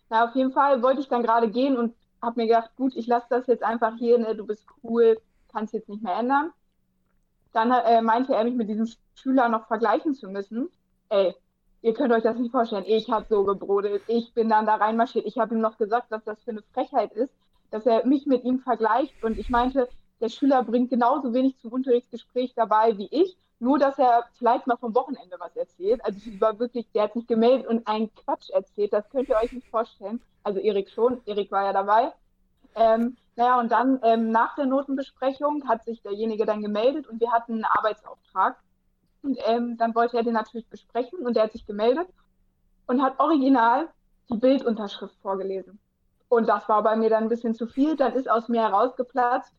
Na, 0.10 0.26
auf 0.26 0.36
jeden 0.36 0.52
Fall 0.52 0.84
wollte 0.84 1.00
ich 1.00 1.08
dann 1.08 1.24
gerade 1.24 1.50
gehen 1.50 1.78
und 1.78 1.96
habe 2.22 2.42
mir 2.42 2.48
gedacht, 2.48 2.76
gut, 2.76 2.94
ich 2.98 3.08
lasse 3.08 3.28
das 3.30 3.48
jetzt 3.48 3.64
einfach 3.64 3.96
hier, 3.96 4.18
ne, 4.18 4.36
du 4.36 4.46
bist 4.46 4.66
cool, 4.84 5.18
kannst 5.54 5.74
jetzt 5.74 5.88
nicht 5.88 6.04
mehr 6.04 6.18
ändern. 6.18 6.52
Dann 7.54 7.72
äh, 7.72 8.02
meinte 8.02 8.36
er 8.36 8.44
mich 8.44 8.56
mit 8.56 8.68
diesem 8.68 8.90
Schüler 9.14 9.48
noch 9.48 9.68
vergleichen 9.68 10.16
zu 10.16 10.28
müssen. 10.28 10.68
Ey, 11.08 11.34
ihr 11.82 11.94
könnt 11.94 12.12
euch 12.12 12.24
das 12.24 12.38
nicht 12.38 12.52
vorstellen. 12.52 12.84
Ich 12.88 13.10
habe 13.10 13.26
so 13.30 13.46
gebrodelt. 13.46 14.04
Ich 14.08 14.34
bin 14.34 14.50
dann 14.50 14.66
da 14.66 14.76
reinmarschiert. 14.76 15.26
Ich 15.26 15.38
habe 15.38 15.56
ihm 15.56 15.62
noch 15.62 15.78
gesagt, 15.78 16.12
dass 16.12 16.26
das 16.26 16.44
für 16.44 16.52
eine 16.52 16.62
Frechheit 16.74 17.14
ist, 17.14 17.34
dass 17.72 17.86
er 17.86 18.06
mich 18.06 18.26
mit 18.26 18.44
ihm 18.44 18.60
vergleicht. 18.60 19.24
Und 19.24 19.40
ich 19.40 19.50
meinte, 19.50 19.88
der 20.22 20.30
Schüler 20.30 20.64
bringt 20.64 20.90
genauso 20.90 21.34
wenig 21.34 21.58
zum 21.60 21.72
Unterrichtsgespräch 21.72 22.54
dabei 22.56 22.98
wie 22.98 23.08
ich, 23.12 23.38
nur 23.60 23.80
dass 23.80 23.98
er 23.98 24.26
vielleicht 24.38 24.68
mal 24.68 24.78
vom 24.78 24.96
Wochenende 24.96 25.38
was 25.40 25.56
erzählt. 25.56 26.04
Also 26.04 26.20
ich 26.26 26.40
war 26.40 26.60
wirklich, 26.60 26.92
der 26.94 27.04
hat 27.04 27.14
sich 27.14 27.28
gemeldet 27.28 27.68
und 27.68 27.88
einen 27.88 28.14
Quatsch 28.16 28.50
erzählt. 28.50 28.94
Das 28.94 29.10
könnt 29.10 29.30
ihr 29.30 29.38
euch 29.38 29.52
nicht 29.52 29.68
vorstellen. 29.68 30.22
Also 30.44 30.60
Erik 30.60 30.90
schon, 30.90 31.22
Erik 31.26 31.52
war 31.52 31.64
ja 31.64 31.74
dabei. 31.74 32.12
Ähm, 32.76 33.18
naja, 33.36 33.60
und 33.60 33.72
dann 33.72 34.00
ähm, 34.04 34.32
nach 34.32 34.56
der 34.56 34.66
Notenbesprechung 34.66 35.68
hat 35.68 35.84
sich 35.84 36.02
derjenige 36.02 36.46
dann 36.46 36.62
gemeldet 36.62 37.08
und 37.08 37.20
wir 37.20 37.32
hatten 37.32 37.54
einen 37.54 37.66
Arbeitsauftrag. 37.66 38.58
Und 39.24 39.38
ähm, 39.46 39.78
dann 39.78 39.96
wollte 39.96 40.18
er 40.18 40.24
den 40.24 40.34
natürlich 40.34 40.68
besprechen 40.68 41.20
und 41.20 41.36
er 41.36 41.44
hat 41.44 41.52
sich 41.52 41.66
gemeldet 41.66 42.08
und 42.88 43.02
hat 43.02 43.20
original 43.20 43.90
die 44.30 44.38
Bildunterschrift 44.38 45.16
vorgelesen. 45.22 45.80
Und 46.30 46.48
das 46.48 46.68
war 46.70 46.84
bei 46.84 46.96
mir 46.96 47.10
dann 47.10 47.24
ein 47.24 47.30
bisschen 47.30 47.54
zu 47.54 47.68
viel. 47.68 47.96
Dann 47.96 48.14
ist 48.14 48.30
aus 48.30 48.50
mir 48.50 48.62
herausgeplatzt. 48.62 49.54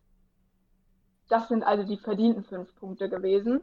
Das 1.28 1.48
sind 1.48 1.64
also 1.64 1.82
die 1.84 1.96
verdienten 1.96 2.44
fünf 2.44 2.74
Punkte 2.76 3.08
gewesen. 3.08 3.60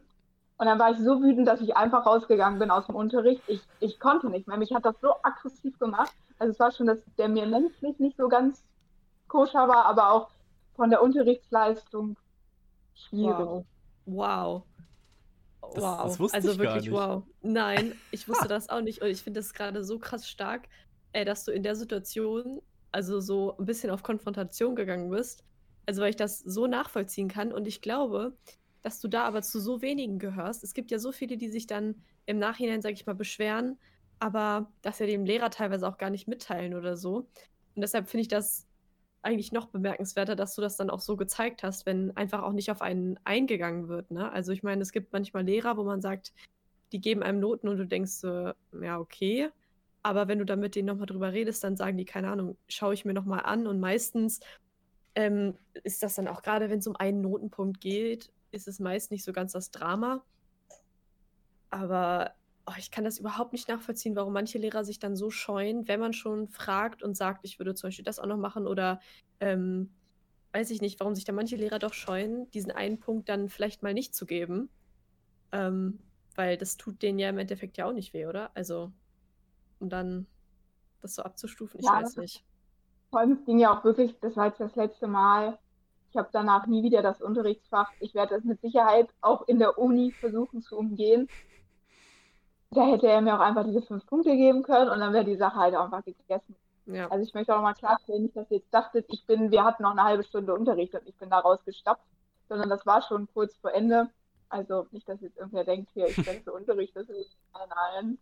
Und 0.57 0.67
dann 0.67 0.79
war 0.79 0.91
ich 0.91 0.97
so 0.97 1.21
wütend, 1.21 1.47
dass 1.47 1.61
ich 1.61 1.75
einfach 1.75 2.05
rausgegangen 2.05 2.59
bin 2.59 2.69
aus 2.69 2.85
dem 2.85 2.95
Unterricht. 2.95 3.41
Ich, 3.47 3.61
ich 3.79 3.99
konnte 3.99 4.29
nicht 4.29 4.47
mehr. 4.47 4.57
Mich 4.57 4.73
hat 4.73 4.85
das 4.85 4.95
so 5.01 5.13
aggressiv 5.23 5.77
gemacht. 5.79 6.13
Also 6.39 6.51
es 6.51 6.59
war 6.59 6.71
schon, 6.71 6.87
dass 6.87 6.99
der 7.17 7.27
mir 7.27 7.45
menschlich 7.47 7.97
nicht 7.99 8.17
so 8.17 8.27
ganz 8.27 8.63
koscher 9.27 9.67
war, 9.67 9.85
aber 9.85 10.11
auch 10.11 10.29
von 10.75 10.89
der 10.89 11.01
Unterrichtsleistung 11.01 12.17
schwierig. 12.93 13.37
Wow. 13.45 13.65
Wow. 14.05 14.63
Das- 15.73 15.83
wow. 15.83 16.03
das 16.03 16.19
wusste 16.19 16.37
also 16.37 16.51
ich 16.51 16.57
gar 16.57 16.65
wirklich 16.75 16.91
nicht. 16.91 16.93
wow. 16.93 17.23
Nein, 17.41 17.93
ich 18.11 18.27
wusste 18.27 18.47
das 18.49 18.69
auch 18.69 18.81
nicht. 18.81 19.01
Und 19.01 19.07
ich 19.07 19.23
finde 19.23 19.39
das 19.39 19.53
gerade 19.53 19.83
so 19.83 19.97
krass 19.97 20.27
stark, 20.27 20.67
äh, 21.13 21.25
dass 21.25 21.45
du 21.45 21.51
in 21.51 21.63
der 21.63 21.75
Situation 21.75 22.61
also 22.91 23.19
so 23.19 23.57
ein 23.57 23.65
bisschen 23.65 23.89
auf 23.89 24.03
Konfrontation 24.03 24.75
gegangen 24.75 25.09
bist. 25.09 25.43
Also 25.85 26.01
weil 26.01 26.11
ich 26.11 26.15
das 26.15 26.39
so 26.39 26.67
nachvollziehen 26.67 27.27
kann. 27.27 27.51
Und 27.51 27.67
ich 27.67 27.81
glaube, 27.81 28.35
dass 28.81 28.99
du 28.99 29.07
da 29.07 29.23
aber 29.23 29.41
zu 29.41 29.59
so 29.59 29.81
wenigen 29.81 30.19
gehörst. 30.19 30.63
Es 30.63 30.73
gibt 30.73 30.91
ja 30.91 30.99
so 30.99 31.11
viele, 31.11 31.37
die 31.37 31.49
sich 31.49 31.67
dann 31.67 31.95
im 32.25 32.37
Nachhinein, 32.37 32.81
sag 32.81 32.93
ich 32.93 33.05
mal, 33.05 33.15
beschweren, 33.15 33.77
aber 34.19 34.71
das 34.81 34.99
ja 34.99 35.05
dem 35.05 35.25
Lehrer 35.25 35.49
teilweise 35.49 35.87
auch 35.87 35.97
gar 35.97 36.09
nicht 36.09 36.27
mitteilen 36.27 36.73
oder 36.75 36.95
so. 36.95 37.27
Und 37.75 37.81
deshalb 37.81 38.07
finde 38.09 38.21
ich 38.21 38.27
das 38.27 38.67
eigentlich 39.21 39.51
noch 39.51 39.67
bemerkenswerter, 39.67 40.35
dass 40.35 40.53
du 40.55 40.61
das 40.61 40.75
dann 40.75 40.89
auch 40.89 40.99
so 40.99 41.15
gezeigt 41.15 41.63
hast, 41.63 41.85
wenn 41.85 42.15
einfach 42.15 42.43
auch 42.43 42.51
nicht 42.51 42.69
auf 42.69 42.81
einen 42.81 43.17
eingegangen 43.23 43.87
wird. 43.87 44.11
Ne? 44.11 44.31
Also 44.31 44.51
ich 44.51 44.63
meine, 44.63 44.81
es 44.81 44.91
gibt 44.91 45.13
manchmal 45.13 45.45
Lehrer, 45.45 45.77
wo 45.77 45.83
man 45.83 46.01
sagt, 46.01 46.33
die 46.91 47.01
geben 47.01 47.23
einem 47.23 47.39
Noten 47.39 47.69
und 47.69 47.77
du 47.77 47.87
denkst, 47.87 48.23
äh, 48.23 48.53
ja, 48.81 48.99
okay. 48.99 49.49
Aber 50.03 50.27
wenn 50.27 50.39
du 50.39 50.45
dann 50.45 50.59
mit 50.59 50.75
denen 50.75 50.87
nochmal 50.87 51.05
drüber 51.05 51.31
redest, 51.31 51.63
dann 51.63 51.77
sagen 51.77 51.97
die, 51.97 52.05
keine 52.05 52.29
Ahnung, 52.29 52.57
schaue 52.67 52.93
ich 52.93 53.05
mir 53.05 53.13
nochmal 53.13 53.41
an. 53.45 53.65
Und 53.65 53.79
meistens 53.79 54.41
ähm, 55.15 55.57
ist 55.83 56.03
das 56.03 56.15
dann 56.15 56.27
auch 56.27 56.41
gerade, 56.41 56.69
wenn 56.69 56.79
es 56.79 56.87
um 56.87 56.95
einen 56.95 57.21
Notenpunkt 57.21 57.81
geht, 57.81 58.31
ist 58.51 58.67
es 58.67 58.79
meist 58.79 59.11
nicht 59.11 59.23
so 59.23 59.33
ganz 59.33 59.51
das 59.53 59.71
Drama. 59.71 60.25
Aber 61.69 62.35
oh, 62.67 62.73
ich 62.77 62.91
kann 62.91 63.03
das 63.03 63.17
überhaupt 63.19 63.53
nicht 63.53 63.67
nachvollziehen, 63.67 64.15
warum 64.15 64.33
manche 64.33 64.57
Lehrer 64.57 64.83
sich 64.85 64.99
dann 64.99 65.15
so 65.15 65.29
scheuen, 65.29 65.87
wenn 65.87 65.99
man 65.99 66.13
schon 66.13 66.47
fragt 66.49 67.03
und 67.03 67.15
sagt, 67.15 67.41
ich 67.45 67.59
würde 67.59 67.75
zum 67.75 67.87
Beispiel 67.87 68.05
das 68.05 68.19
auch 68.19 68.27
noch 68.27 68.37
machen 68.37 68.67
oder 68.67 68.99
ähm, 69.39 69.91
weiß 70.53 70.69
ich 70.69 70.81
nicht, 70.81 70.99
warum 70.99 71.15
sich 71.15 71.25
da 71.25 71.33
manche 71.33 71.55
Lehrer 71.55 71.79
doch 71.79 71.93
scheuen, 71.93 72.49
diesen 72.51 72.71
einen 72.71 72.99
Punkt 72.99 73.27
dann 73.29 73.49
vielleicht 73.49 73.83
mal 73.83 73.93
nicht 73.93 74.15
zu 74.15 74.25
geben. 74.25 74.69
Ähm, 75.51 75.99
weil 76.35 76.57
das 76.57 76.77
tut 76.77 77.01
denen 77.01 77.19
ja 77.19 77.29
im 77.29 77.37
Endeffekt 77.37 77.77
ja 77.77 77.85
auch 77.85 77.93
nicht 77.93 78.13
weh, 78.13 78.25
oder? 78.25 78.55
Also, 78.55 78.91
um 79.79 79.89
dann 79.89 80.27
das 81.01 81.15
so 81.15 81.23
abzustufen, 81.23 81.79
ich 81.79 81.85
Ja, 81.85 82.01
weiß 82.01 82.17
nicht. 82.17 82.43
Vor 83.13 83.19
allem, 83.19 83.33
es 83.33 83.45
ging 83.45 83.59
ja 83.59 83.71
auch 83.71 83.83
wirklich, 83.83 84.19
das 84.21 84.35
war 84.35 84.47
jetzt 84.47 84.59
das 84.59 84.75
letzte 84.75 85.05
Mal. 85.05 85.59
Ich 86.09 86.17
habe 86.17 86.29
danach 86.31 86.65
nie 86.65 86.81
wieder 86.81 87.03
das 87.03 87.21
Unterrichtsfach. 87.21 87.91
Ich 87.99 88.15
werde 88.15 88.33
das 88.33 88.43
mit 88.43 88.59
Sicherheit 88.59 89.07
auch 89.21 89.47
in 89.47 89.59
der 89.59 89.77
Uni 89.77 90.11
versuchen 90.13 90.63
zu 90.63 90.75
umgehen. 90.75 91.29
Da 92.71 92.87
hätte 92.87 93.05
er 93.07 93.21
mir 93.21 93.35
auch 93.35 93.39
einfach 93.39 93.65
diese 93.65 93.83
fünf 93.83 94.03
Punkte 94.07 94.35
geben 94.35 94.63
können 94.63 94.89
und 94.89 94.99
dann 94.99 95.13
wäre 95.13 95.25
die 95.25 95.35
Sache 95.35 95.57
halt 95.57 95.75
auch 95.75 95.91
einfach 95.91 96.03
gegessen. 96.03 96.55
Ja. 96.87 97.07
Also 97.09 97.23
ich 97.23 97.35
möchte 97.35 97.55
auch 97.55 97.61
mal 97.61 97.75
klarstellen, 97.75 98.23
nicht, 98.23 98.35
dass 98.35 98.49
ihr 98.49 98.57
jetzt 98.57 98.73
dachtet, 98.73 99.05
ich 99.09 99.23
bin, 99.27 99.51
wir 99.51 99.63
hatten 99.63 99.83
noch 99.83 99.91
eine 99.91 100.05
halbe 100.05 100.23
Stunde 100.23 100.55
Unterricht 100.55 100.95
und 100.95 101.07
ich 101.07 101.15
bin 101.17 101.29
da 101.29 101.37
rausgestapft, 101.37 102.01
sondern 102.49 102.69
das 102.69 102.83
war 102.87 103.03
schon 103.03 103.27
kurz 103.31 103.55
vor 103.57 103.73
Ende. 103.73 104.09
Also 104.49 104.87
nicht, 104.89 105.07
dass 105.07 105.21
jetzt 105.21 105.37
irgendwer 105.37 105.65
denkt, 105.65 105.91
hier, 105.93 106.07
ich 106.07 106.15
bin 106.15 106.41
für 106.43 106.53
Unterricht, 106.53 106.95
das 106.95 107.07
ist 107.09 107.37
nein, 107.53 107.69
nein. 107.69 108.17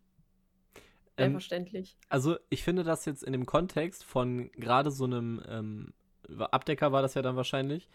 Ähm, 1.21 1.33
Selbstverständlich. 1.33 1.97
Also 2.09 2.37
ich 2.49 2.63
finde 2.63 2.83
das 2.83 3.05
jetzt 3.05 3.23
in 3.23 3.33
dem 3.33 3.45
Kontext 3.45 4.03
von 4.03 4.51
gerade 4.53 4.91
so 4.91 5.05
einem 5.05 5.41
ähm, 5.47 5.93
Abdecker 6.37 6.91
war 6.91 7.01
das 7.01 7.13
ja 7.13 7.21
dann 7.21 7.35
wahrscheinlich, 7.35 7.89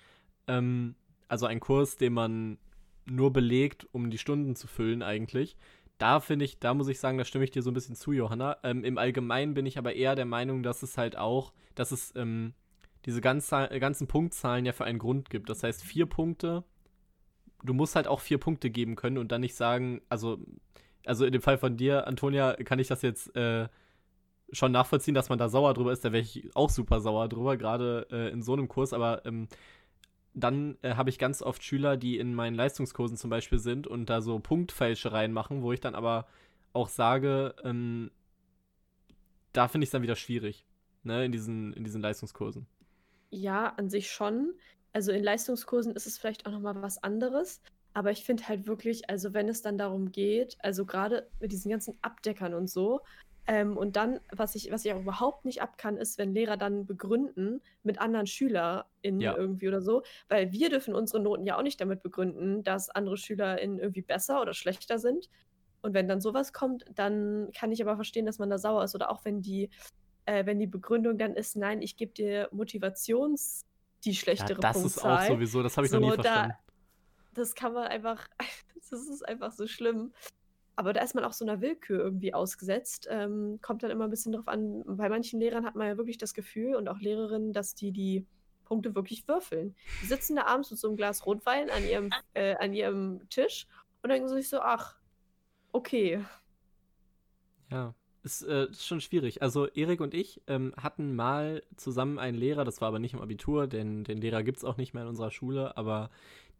ähm, 0.46 0.94
also 1.28 1.46
ein 1.46 1.60
Kurs, 1.60 1.96
den 1.96 2.12
man 2.12 2.58
nur 3.06 3.32
belegt, 3.32 3.86
um 3.92 4.10
die 4.10 4.18
Stunden 4.18 4.56
zu 4.56 4.66
füllen 4.66 5.02
eigentlich. 5.02 5.56
Da 5.98 6.20
finde 6.20 6.44
ich, 6.44 6.58
da 6.58 6.74
muss 6.74 6.88
ich 6.88 6.98
sagen, 6.98 7.16
da 7.16 7.24
stimme 7.24 7.44
ich 7.44 7.50
dir 7.50 7.62
so 7.62 7.70
ein 7.70 7.74
bisschen 7.74 7.96
zu, 7.96 8.12
Johanna. 8.12 8.58
Ähm, 8.62 8.84
Im 8.84 8.98
Allgemeinen 8.98 9.54
bin 9.54 9.64
ich 9.64 9.78
aber 9.78 9.94
eher 9.94 10.14
der 10.14 10.26
Meinung, 10.26 10.62
dass 10.62 10.82
es 10.82 10.98
halt 10.98 11.16
auch, 11.16 11.52
dass 11.74 11.90
es 11.90 12.12
ähm, 12.16 12.52
diese 13.06 13.20
ganz, 13.20 13.50
ganzen 13.50 14.06
Punktzahlen 14.06 14.66
ja 14.66 14.72
für 14.72 14.84
einen 14.84 14.98
Grund 14.98 15.30
gibt. 15.30 15.48
Das 15.48 15.62
heißt, 15.62 15.82
vier 15.82 16.06
Punkte, 16.06 16.64
du 17.62 17.72
musst 17.72 17.96
halt 17.96 18.08
auch 18.08 18.20
vier 18.20 18.38
Punkte 18.38 18.68
geben 18.68 18.96
können 18.96 19.16
und 19.16 19.32
dann 19.32 19.40
nicht 19.40 19.54
sagen, 19.54 20.02
also, 20.08 20.38
also 21.06 21.24
in 21.24 21.32
dem 21.32 21.42
Fall 21.42 21.58
von 21.58 21.76
dir, 21.76 22.06
Antonia, 22.06 22.54
kann 22.54 22.78
ich 22.78 22.88
das 22.88 23.02
jetzt 23.02 23.34
äh, 23.36 23.68
schon 24.52 24.72
nachvollziehen, 24.72 25.14
dass 25.14 25.28
man 25.28 25.38
da 25.38 25.48
sauer 25.48 25.74
drüber 25.74 25.92
ist. 25.92 26.04
Da 26.04 26.12
wäre 26.12 26.22
ich 26.22 26.50
auch 26.54 26.70
super 26.70 27.00
sauer 27.00 27.28
drüber, 27.28 27.56
gerade 27.56 28.06
äh, 28.10 28.30
in 28.30 28.42
so 28.42 28.52
einem 28.52 28.68
Kurs. 28.68 28.92
Aber 28.92 29.24
ähm, 29.24 29.48
dann 30.34 30.76
äh, 30.82 30.94
habe 30.94 31.10
ich 31.10 31.18
ganz 31.18 31.42
oft 31.42 31.62
Schüler, 31.62 31.96
die 31.96 32.18
in 32.18 32.34
meinen 32.34 32.54
Leistungskursen 32.54 33.16
zum 33.16 33.30
Beispiel 33.30 33.58
sind 33.58 33.86
und 33.86 34.10
da 34.10 34.20
so 34.20 34.38
Punktfälschereien 34.38 35.32
machen, 35.32 35.62
wo 35.62 35.72
ich 35.72 35.80
dann 35.80 35.94
aber 35.94 36.26
auch 36.72 36.88
sage, 36.88 37.54
ähm, 37.64 38.10
da 39.52 39.68
finde 39.68 39.84
ich 39.84 39.88
es 39.88 39.92
dann 39.92 40.02
wieder 40.02 40.16
schwierig, 40.16 40.66
ne, 41.02 41.24
in 41.24 41.32
diesen, 41.32 41.72
in 41.72 41.84
diesen 41.84 42.02
Leistungskursen. 42.02 42.66
Ja, 43.30 43.68
an 43.76 43.88
sich 43.88 44.10
schon. 44.10 44.52
Also 44.92 45.12
in 45.12 45.24
Leistungskursen 45.24 45.94
ist 45.94 46.06
es 46.06 46.18
vielleicht 46.18 46.46
auch 46.46 46.52
noch 46.52 46.60
mal 46.60 46.80
was 46.82 47.02
anderes. 47.02 47.62
Aber 47.96 48.10
ich 48.10 48.24
finde 48.24 48.46
halt 48.46 48.66
wirklich, 48.66 49.08
also 49.08 49.32
wenn 49.32 49.48
es 49.48 49.62
dann 49.62 49.78
darum 49.78 50.12
geht, 50.12 50.54
also 50.58 50.84
gerade 50.84 51.30
mit 51.40 51.50
diesen 51.50 51.70
ganzen 51.70 51.96
Abdeckern 52.02 52.52
und 52.52 52.68
so, 52.68 53.00
ähm, 53.46 53.78
und 53.78 53.96
dann, 53.96 54.20
was 54.30 54.54
ich, 54.54 54.70
was 54.70 54.84
ich 54.84 54.92
auch 54.92 55.00
überhaupt 55.00 55.46
nicht 55.46 55.62
ab 55.62 55.78
kann, 55.78 55.96
ist, 55.96 56.18
wenn 56.18 56.34
Lehrer 56.34 56.58
dann 56.58 56.84
begründen 56.84 57.62
mit 57.82 57.98
anderen 57.98 58.26
SchülerInnen 58.26 59.20
Ja. 59.20 59.34
irgendwie 59.34 59.68
oder 59.68 59.80
so, 59.80 60.02
weil 60.28 60.52
wir 60.52 60.68
dürfen 60.68 60.94
unsere 60.94 61.22
Noten 61.22 61.46
ja 61.46 61.56
auch 61.56 61.62
nicht 61.62 61.80
damit 61.80 62.02
begründen, 62.02 62.62
dass 62.64 62.90
andere 62.90 63.16
SchülerInnen 63.16 63.78
irgendwie 63.78 64.02
besser 64.02 64.42
oder 64.42 64.52
schlechter 64.52 64.98
sind. 64.98 65.30
Und 65.80 65.94
wenn 65.94 66.06
dann 66.06 66.20
sowas 66.20 66.52
kommt, 66.52 66.84
dann 66.94 67.50
kann 67.56 67.72
ich 67.72 67.80
aber 67.80 67.94
verstehen, 67.96 68.26
dass 68.26 68.38
man 68.38 68.50
da 68.50 68.58
sauer 68.58 68.84
ist. 68.84 68.94
Oder 68.94 69.10
auch 69.10 69.24
wenn 69.24 69.40
die, 69.40 69.70
äh, 70.26 70.44
wenn 70.44 70.58
die 70.58 70.66
Begründung 70.66 71.16
dann 71.16 71.34
ist, 71.34 71.56
nein, 71.56 71.80
ich 71.80 71.96
gebe 71.96 72.12
dir 72.12 72.48
Motivations 72.52 73.62
die 74.04 74.10
Ja, 74.10 74.16
schlechtere 74.16 74.60
das 74.60 74.76
ist 74.84 74.98
auch 74.98 75.02
Punktzahl. 75.02 75.28
sowieso, 75.28 75.62
das 75.62 75.76
habe 75.78 75.86
ich 75.86 75.92
noch 75.92 76.00
So, 76.00 76.04
nie 76.10 76.10
da- 76.16 76.22
verstanden. 76.22 76.56
Das 77.36 77.54
kann 77.54 77.74
man 77.74 77.86
einfach, 77.86 78.26
das 78.90 79.08
ist 79.08 79.26
einfach 79.26 79.52
so 79.52 79.66
schlimm. 79.66 80.12
Aber 80.74 80.92
da 80.92 81.00
ist 81.00 81.14
man 81.14 81.24
auch 81.24 81.32
so 81.32 81.44
einer 81.44 81.60
Willkür 81.60 81.98
irgendwie 81.98 82.34
ausgesetzt. 82.34 83.06
Ähm, 83.10 83.60
kommt 83.62 83.82
dann 83.82 83.90
immer 83.90 84.04
ein 84.04 84.10
bisschen 84.10 84.32
drauf 84.32 84.48
an. 84.48 84.82
Bei 84.86 85.08
manchen 85.08 85.40
Lehrern 85.40 85.64
hat 85.64 85.74
man 85.74 85.86
ja 85.86 85.96
wirklich 85.96 86.18
das 86.18 86.34
Gefühl 86.34 86.74
und 86.74 86.88
auch 86.88 86.98
Lehrerinnen, 86.98 87.54
dass 87.54 87.74
die 87.74 87.92
die 87.92 88.26
Punkte 88.64 88.94
wirklich 88.94 89.26
würfeln. 89.26 89.74
Die 90.02 90.06
sitzen 90.06 90.36
da 90.36 90.44
abends 90.44 90.70
mit 90.70 90.78
so 90.78 90.88
einem 90.88 90.96
Glas 90.96 91.24
Rotwein 91.24 91.70
an 91.70 91.84
ihrem, 91.84 92.10
äh, 92.34 92.56
an 92.56 92.74
ihrem 92.74 93.26
Tisch 93.30 93.66
und 94.02 94.10
denken 94.10 94.28
sich 94.28 94.50
so, 94.50 94.60
ach, 94.60 94.96
okay. 95.72 96.22
Ja. 97.70 97.94
Ist, 98.22 98.42
äh, 98.42 98.64
ist 98.66 98.84
schon 98.84 99.00
schwierig. 99.00 99.40
Also 99.40 99.68
Erik 99.68 100.00
und 100.00 100.12
ich 100.12 100.42
ähm, 100.48 100.74
hatten 100.76 101.14
mal 101.14 101.62
zusammen 101.76 102.18
einen 102.18 102.36
Lehrer, 102.36 102.64
das 102.64 102.80
war 102.80 102.88
aber 102.88 102.98
nicht 102.98 103.14
im 103.14 103.20
Abitur, 103.20 103.68
denn 103.68 104.02
den 104.02 104.18
Lehrer 104.18 104.42
gibt 104.42 104.58
es 104.58 104.64
auch 104.64 104.76
nicht 104.76 104.94
mehr 104.94 105.04
in 105.04 105.08
unserer 105.08 105.30
Schule, 105.30 105.76
aber 105.76 106.10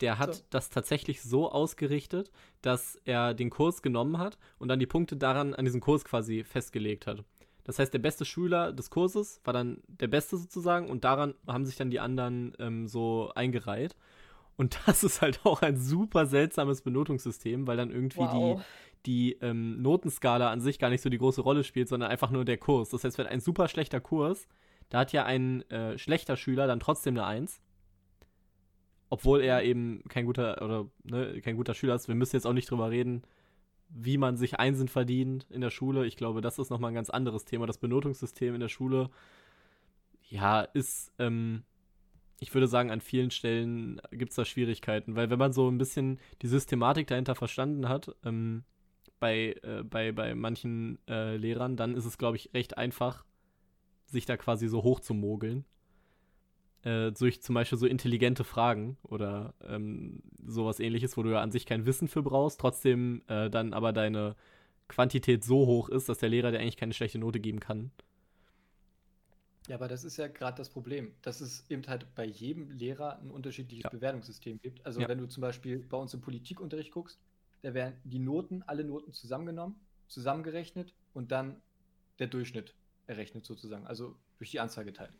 der 0.00 0.18
hat 0.18 0.34
So. 0.34 0.42
das 0.50 0.70
tatsächlich 0.70 1.22
so 1.22 1.50
ausgerichtet, 1.50 2.30
dass 2.62 2.96
er 3.04 3.34
den 3.34 3.50
Kurs 3.50 3.82
genommen 3.82 4.18
hat 4.18 4.38
und 4.58 4.68
dann 4.68 4.78
die 4.78 4.86
Punkte 4.86 5.16
daran 5.16 5.54
an 5.54 5.64
diesem 5.64 5.80
Kurs 5.80 6.04
quasi 6.04 6.44
festgelegt 6.44 7.06
hat. 7.06 7.24
Das 7.64 7.78
heißt, 7.78 7.92
der 7.92 7.98
beste 7.98 8.24
Schüler 8.24 8.72
des 8.72 8.90
Kurses 8.90 9.40
war 9.44 9.52
dann 9.52 9.78
der 9.88 10.06
Beste 10.06 10.36
sozusagen 10.36 10.88
und 10.88 11.02
daran 11.04 11.34
haben 11.48 11.64
sich 11.66 11.76
dann 11.76 11.90
die 11.90 11.98
anderen 12.00 12.52
ähm, 12.60 12.86
so 12.86 13.32
eingereiht. 13.34 13.96
Und 14.56 14.78
das 14.86 15.02
ist 15.04 15.20
halt 15.20 15.40
auch 15.44 15.62
ein 15.62 15.76
super 15.76 16.26
seltsames 16.26 16.82
Benotungssystem, 16.82 17.66
weil 17.66 17.76
dann 17.76 17.90
irgendwie 17.90 18.20
Wow. 18.20 18.62
die, 19.04 19.32
die 19.32 19.32
ähm, 19.42 19.82
Notenskala 19.82 20.50
an 20.50 20.60
sich 20.60 20.78
gar 20.78 20.90
nicht 20.90 21.02
so 21.02 21.08
die 21.10 21.18
große 21.18 21.40
Rolle 21.40 21.64
spielt, 21.64 21.88
sondern 21.88 22.10
einfach 22.10 22.30
nur 22.30 22.44
der 22.44 22.56
Kurs. 22.58 22.90
Das 22.90 23.02
heißt, 23.04 23.18
wenn 23.18 23.26
ein 23.26 23.40
super 23.40 23.66
schlechter 23.68 24.00
Kurs, 24.00 24.46
da 24.88 25.00
hat 25.00 25.12
ja 25.12 25.24
ein 25.24 25.68
äh, 25.70 25.98
schlechter 25.98 26.36
Schüler 26.36 26.66
dann 26.68 26.78
trotzdem 26.80 27.14
eine 27.16 27.26
Eins. 27.26 27.60
Obwohl 29.08 29.40
er 29.40 29.62
eben 29.62 30.02
kein 30.08 30.26
guter 30.26 30.62
oder 30.62 30.86
ne, 31.04 31.40
kein 31.40 31.56
guter 31.56 31.74
Schüler 31.74 31.94
ist. 31.94 32.08
Wir 32.08 32.14
müssen 32.14 32.36
jetzt 32.36 32.46
auch 32.46 32.52
nicht 32.52 32.70
drüber 32.70 32.90
reden, 32.90 33.22
wie 33.88 34.18
man 34.18 34.36
sich 34.36 34.58
Einsen 34.58 34.88
verdient 34.88 35.46
in 35.50 35.60
der 35.60 35.70
Schule. 35.70 36.06
Ich 36.06 36.16
glaube, 36.16 36.40
das 36.40 36.58
ist 36.58 36.70
nochmal 36.70 36.90
ein 36.90 36.94
ganz 36.96 37.10
anderes 37.10 37.44
Thema. 37.44 37.66
Das 37.66 37.78
Benotungssystem 37.78 38.54
in 38.54 38.60
der 38.60 38.68
Schule, 38.68 39.10
ja, 40.28 40.62
ist, 40.62 41.12
ähm, 41.18 41.62
ich 42.40 42.52
würde 42.52 42.66
sagen, 42.66 42.90
an 42.90 43.00
vielen 43.00 43.30
Stellen 43.30 44.00
gibt 44.10 44.30
es 44.30 44.36
da 44.36 44.44
Schwierigkeiten, 44.44 45.14
weil 45.14 45.30
wenn 45.30 45.38
man 45.38 45.52
so 45.52 45.68
ein 45.70 45.78
bisschen 45.78 46.18
die 46.42 46.48
Systematik 46.48 47.06
dahinter 47.06 47.34
verstanden 47.34 47.88
hat, 47.88 48.14
ähm, 48.24 48.64
bei, 49.18 49.56
äh, 49.62 49.82
bei, 49.82 50.12
bei 50.12 50.34
manchen 50.34 50.98
äh, 51.08 51.36
Lehrern, 51.36 51.76
dann 51.76 51.94
ist 51.94 52.04
es, 52.04 52.18
glaube 52.18 52.36
ich, 52.36 52.52
recht 52.54 52.76
einfach, 52.76 53.24
sich 54.06 54.26
da 54.26 54.36
quasi 54.36 54.68
so 54.68 54.82
hoch 54.82 55.00
zu 55.00 55.14
mogeln. 55.14 55.64
Äh, 56.86 57.10
durch 57.10 57.42
zum 57.42 57.56
Beispiel 57.56 57.78
so 57.78 57.86
intelligente 57.86 58.44
Fragen 58.44 58.96
oder 59.02 59.54
ähm, 59.66 60.22
sowas 60.46 60.78
ähnliches, 60.78 61.16
wo 61.16 61.24
du 61.24 61.30
ja 61.30 61.40
an 61.42 61.50
sich 61.50 61.66
kein 61.66 61.84
Wissen 61.84 62.06
für 62.06 62.22
brauchst, 62.22 62.60
trotzdem 62.60 63.22
äh, 63.26 63.50
dann 63.50 63.72
aber 63.72 63.92
deine 63.92 64.36
Quantität 64.86 65.42
so 65.42 65.66
hoch 65.66 65.88
ist, 65.88 66.08
dass 66.08 66.18
der 66.18 66.28
Lehrer 66.28 66.52
dir 66.52 66.60
eigentlich 66.60 66.76
keine 66.76 66.94
schlechte 66.94 67.18
Note 67.18 67.40
geben 67.40 67.58
kann. 67.58 67.90
Ja, 69.66 69.74
aber 69.74 69.88
das 69.88 70.04
ist 70.04 70.16
ja 70.16 70.28
gerade 70.28 70.58
das 70.58 70.70
Problem, 70.70 71.12
dass 71.22 71.40
es 71.40 71.68
eben 71.68 71.84
halt 71.88 72.06
bei 72.14 72.24
jedem 72.24 72.70
Lehrer 72.70 73.18
ein 73.18 73.32
unterschiedliches 73.32 73.82
Ja. 73.82 73.90
Bewertungssystem 73.90 74.60
gibt. 74.62 74.86
Also 74.86 75.00
Ja. 75.00 75.08
wenn 75.08 75.18
du 75.18 75.26
zum 75.26 75.40
Beispiel 75.40 75.80
bei 75.80 75.96
uns 75.96 76.14
im 76.14 76.20
Politikunterricht 76.20 76.92
guckst, 76.92 77.18
da 77.62 77.74
werden 77.74 77.96
die 78.04 78.20
Noten, 78.20 78.62
alle 78.62 78.84
Noten 78.84 79.12
zusammengenommen, 79.12 79.74
zusammengerechnet 80.06 80.94
und 81.14 81.32
dann 81.32 81.60
der 82.20 82.28
Durchschnitt 82.28 82.76
errechnet 83.08 83.44
sozusagen, 83.44 83.88
also 83.88 84.14
durch 84.38 84.52
die 84.52 84.60
Anzahl 84.60 84.84
geteilt. 84.84 85.12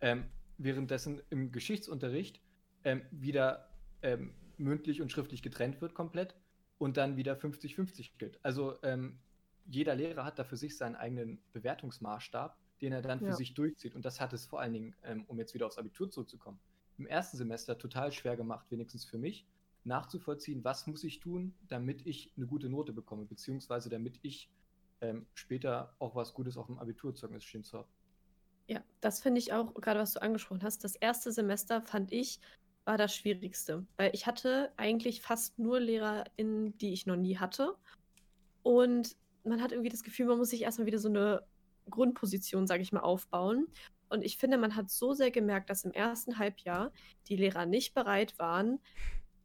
Ähm, 0.00 0.24
währenddessen 0.58 1.22
im 1.30 1.52
Geschichtsunterricht 1.52 2.40
ähm, 2.84 3.02
wieder 3.10 3.68
ähm, 4.02 4.34
mündlich 4.56 5.02
und 5.02 5.10
schriftlich 5.12 5.42
getrennt 5.42 5.80
wird 5.80 5.94
komplett 5.94 6.34
und 6.78 6.96
dann 6.96 7.16
wieder 7.16 7.34
50-50 7.36 8.12
gilt. 8.18 8.38
Also 8.44 8.80
ähm, 8.82 9.18
jeder 9.66 9.94
Lehrer 9.94 10.24
hat 10.24 10.38
da 10.38 10.44
für 10.44 10.56
sich 10.56 10.76
seinen 10.76 10.94
eigenen 10.96 11.42
Bewertungsmaßstab, 11.52 12.56
den 12.80 12.92
er 12.92 13.02
dann 13.02 13.20
für 13.20 13.26
Ja. 13.28 13.34
sich 13.34 13.54
durchzieht. 13.54 13.94
Und 13.94 14.04
das 14.04 14.20
hat 14.20 14.32
es 14.32 14.46
vor 14.46 14.60
allen 14.60 14.72
Dingen, 14.72 14.96
ähm, 15.02 15.24
um 15.26 15.38
jetzt 15.38 15.54
wieder 15.54 15.66
aufs 15.66 15.78
Abitur 15.78 16.10
zurückzukommen, 16.10 16.60
im 16.98 17.06
ersten 17.06 17.36
Semester 17.36 17.78
total 17.78 18.12
schwer 18.12 18.36
gemacht, 18.36 18.66
wenigstens 18.70 19.04
für 19.04 19.18
mich, 19.18 19.46
nachzuvollziehen, 19.84 20.64
was 20.64 20.86
muss 20.86 21.04
ich 21.04 21.20
tun, 21.20 21.54
damit 21.68 22.06
ich 22.06 22.32
eine 22.36 22.46
gute 22.46 22.68
Note 22.68 22.92
bekomme, 22.92 23.24
beziehungsweise 23.24 23.88
damit 23.88 24.18
ich 24.22 24.50
ähm, 25.00 25.26
später 25.34 25.94
auch 25.98 26.14
was 26.14 26.34
Gutes 26.34 26.56
auf 26.56 26.66
dem 26.66 26.78
Abiturzeugnis 26.78 27.44
stehen 27.44 27.64
zu 27.64 27.78
haben. 27.78 27.88
Ja, 28.68 28.80
das 29.00 29.20
finde 29.20 29.38
ich 29.38 29.52
auch, 29.52 29.74
gerade 29.74 30.00
was 30.00 30.12
du 30.12 30.22
angesprochen 30.22 30.62
hast, 30.62 30.82
das 30.82 30.96
erste 30.96 31.30
Semester 31.30 31.82
fand 31.82 32.12
ich, 32.12 32.40
war 32.84 32.98
das 32.98 33.14
Schwierigste. 33.14 33.86
Weil 33.96 34.10
ich 34.12 34.26
hatte 34.26 34.72
eigentlich 34.76 35.22
fast 35.22 35.58
nur 35.58 35.80
LehrerInnen, 35.80 36.76
die 36.78 36.92
ich 36.92 37.06
noch 37.06 37.16
nie 37.16 37.36
hatte. 37.38 37.76
Und 38.62 39.16
man 39.44 39.62
hat 39.62 39.72
irgendwie 39.72 39.90
das 39.90 40.02
Gefühl, 40.02 40.26
man 40.26 40.38
muss 40.38 40.50
sich 40.50 40.62
erstmal 40.62 40.86
wieder 40.86 40.98
so 40.98 41.08
eine 41.08 41.42
Grundposition, 41.88 42.66
sage 42.66 42.82
ich 42.82 42.92
mal, 42.92 43.00
aufbauen. 43.00 43.68
Und 44.08 44.22
ich 44.22 44.38
finde, 44.38 44.58
man 44.58 44.76
hat 44.76 44.90
so 44.90 45.12
sehr 45.12 45.30
gemerkt, 45.30 45.70
dass 45.70 45.84
im 45.84 45.92
ersten 45.92 46.38
Halbjahr 46.38 46.92
die 47.28 47.36
Lehrer 47.36 47.66
nicht 47.66 47.94
bereit 47.94 48.38
waren, 48.38 48.80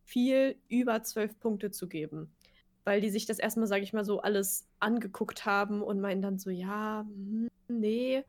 viel 0.03 0.59
über 0.67 1.03
zwölf 1.03 1.39
Punkte 1.39 1.71
zu 1.71 1.87
geben. 1.87 2.35
Weil 2.83 3.01
die 3.01 3.09
sich 3.09 3.25
das 3.25 3.39
erstmal, 3.39 3.67
sage 3.67 3.83
ich 3.83 3.93
mal, 3.93 4.05
so 4.05 4.21
alles 4.21 4.67
angeguckt 4.79 5.45
haben 5.45 5.81
und 5.81 6.01
meinen 6.01 6.21
dann 6.21 6.39
so, 6.39 6.49
ja, 6.49 7.05
hm, 7.07 7.49
nee. 7.67 8.23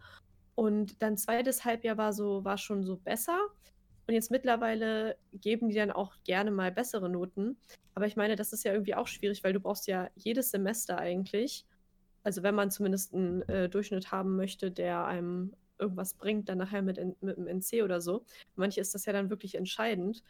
Und 0.55 1.03
dann 1.03 1.17
zweites 1.17 1.65
Halbjahr 1.65 1.97
war 1.97 2.13
so, 2.13 2.45
war 2.45 2.59
schon 2.59 2.85
so 2.85 2.97
besser. 2.97 3.39
Und 4.07 4.15
jetzt 4.15 4.31
mittlerweile 4.31 5.17
geben 5.33 5.69
die 5.69 5.77
dann 5.77 5.91
auch 5.93 6.15
gerne 6.25 6.51
mal 6.51 6.73
bessere 6.73 7.09
Noten. 7.09 7.57
Aber 7.95 8.07
ich 8.07 8.17
meine, 8.17 8.37
das 8.37 8.53
ist 8.53 8.65
ja 8.65 8.73
irgendwie 8.73 8.95
auch 8.95 9.07
schwierig, 9.07 9.45
weil 9.45 9.53
du 9.53 9.61
brauchst 9.61 9.87
ja 9.87 10.11
jedes 10.17 10.51
Semester 10.51 10.99
eigentlich. 10.99 11.65
Also 12.25 12.43
wenn 12.43 12.55
man 12.55 12.71
zumindest 12.71 13.15
einen 13.15 13.43
äh, 13.43 13.69
Durchschnitt 13.69 14.13
haben 14.13 14.37
möchte, 14.37 14.71
der 14.71 15.05
einem 15.07 15.55
irgendwas 15.79 16.15
bringt, 16.15 16.49
dann 16.49 16.59
nachher 16.59 16.83
mit, 16.83 16.99
N- 16.99 17.17
mit 17.21 17.37
dem 17.37 17.47
NC 17.47 17.83
oder 17.83 18.01
so. 18.01 18.25
Manche 18.55 18.81
ist 18.81 18.95
das 18.95 19.07
ja 19.07 19.13
dann 19.13 19.31
wirklich 19.31 19.55
entscheidend. 19.55 20.23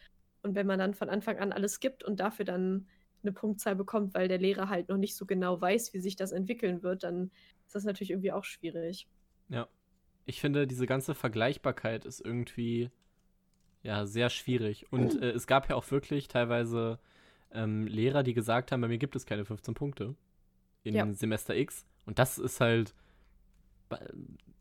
Und 0.42 0.54
wenn 0.54 0.66
man 0.66 0.78
dann 0.78 0.94
von 0.94 1.08
Anfang 1.08 1.38
an 1.38 1.52
alles 1.52 1.80
gibt 1.80 2.02
und 2.04 2.20
dafür 2.20 2.44
dann 2.44 2.86
eine 3.22 3.32
Punktzahl 3.32 3.76
bekommt, 3.76 4.14
weil 4.14 4.28
der 4.28 4.38
Lehrer 4.38 4.68
halt 4.68 4.88
noch 4.88 4.96
nicht 4.96 5.14
so 5.16 5.26
genau 5.26 5.60
weiß, 5.60 5.94
wie 5.94 6.00
sich 6.00 6.16
das 6.16 6.32
entwickeln 6.32 6.82
wird, 6.82 7.04
dann 7.04 7.30
ist 7.66 7.74
das 7.74 7.84
natürlich 7.84 8.10
irgendwie 8.10 8.32
auch 8.32 8.44
schwierig. 8.44 9.06
Ja. 9.48 9.68
Ich 10.24 10.40
finde, 10.40 10.66
diese 10.66 10.86
ganze 10.86 11.14
Vergleichbarkeit 11.14 12.04
ist 12.04 12.20
irgendwie 12.20 12.90
ja 13.82 14.06
sehr 14.06 14.30
schwierig. 14.30 14.86
Und 14.92 15.20
äh, 15.20 15.30
es 15.30 15.46
gab 15.46 15.68
ja 15.68 15.76
auch 15.76 15.90
wirklich 15.90 16.28
teilweise 16.28 16.98
ähm, 17.52 17.86
Lehrer, 17.86 18.22
die 18.22 18.34
gesagt 18.34 18.72
haben, 18.72 18.80
bei 18.80 18.88
mir 18.88 18.98
gibt 18.98 19.16
es 19.16 19.26
keine 19.26 19.44
15 19.44 19.74
Punkte 19.74 20.14
in 20.84 20.94
Ja. 20.94 21.12
Semester 21.12 21.56
X. 21.56 21.84
Und 22.06 22.18
das 22.18 22.38
ist 22.38 22.60
halt, 22.60 22.94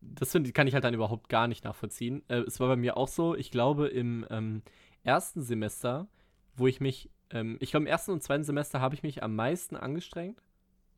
das 0.02 0.32
find, 0.32 0.54
kann 0.54 0.68
ich 0.68 0.74
halt 0.74 0.84
dann 0.84 0.94
überhaupt 0.94 1.30
gar 1.30 1.48
nicht 1.48 1.64
nachvollziehen. 1.64 2.24
Äh, 2.28 2.40
es 2.40 2.60
war 2.60 2.68
bei 2.68 2.76
mir 2.76 2.98
auch 2.98 3.08
so, 3.08 3.36
ich 3.36 3.52
glaube, 3.52 3.88
im 3.88 4.26
ähm, 4.30 4.62
ersten 5.04 5.42
Semester, 5.42 6.08
wo 6.56 6.68
ich 6.68 6.80
mich, 6.80 7.10
ähm, 7.30 7.58
ich 7.60 7.72
glaube, 7.72 7.84
im 7.84 7.88
ersten 7.88 8.12
und 8.12 8.22
zweiten 8.24 8.44
Semester 8.44 8.82
habe 8.82 8.96
ich 8.96 9.04
mich 9.04 9.24
am 9.24 9.36
meisten 9.36 9.76
angestrengt. 9.76 10.44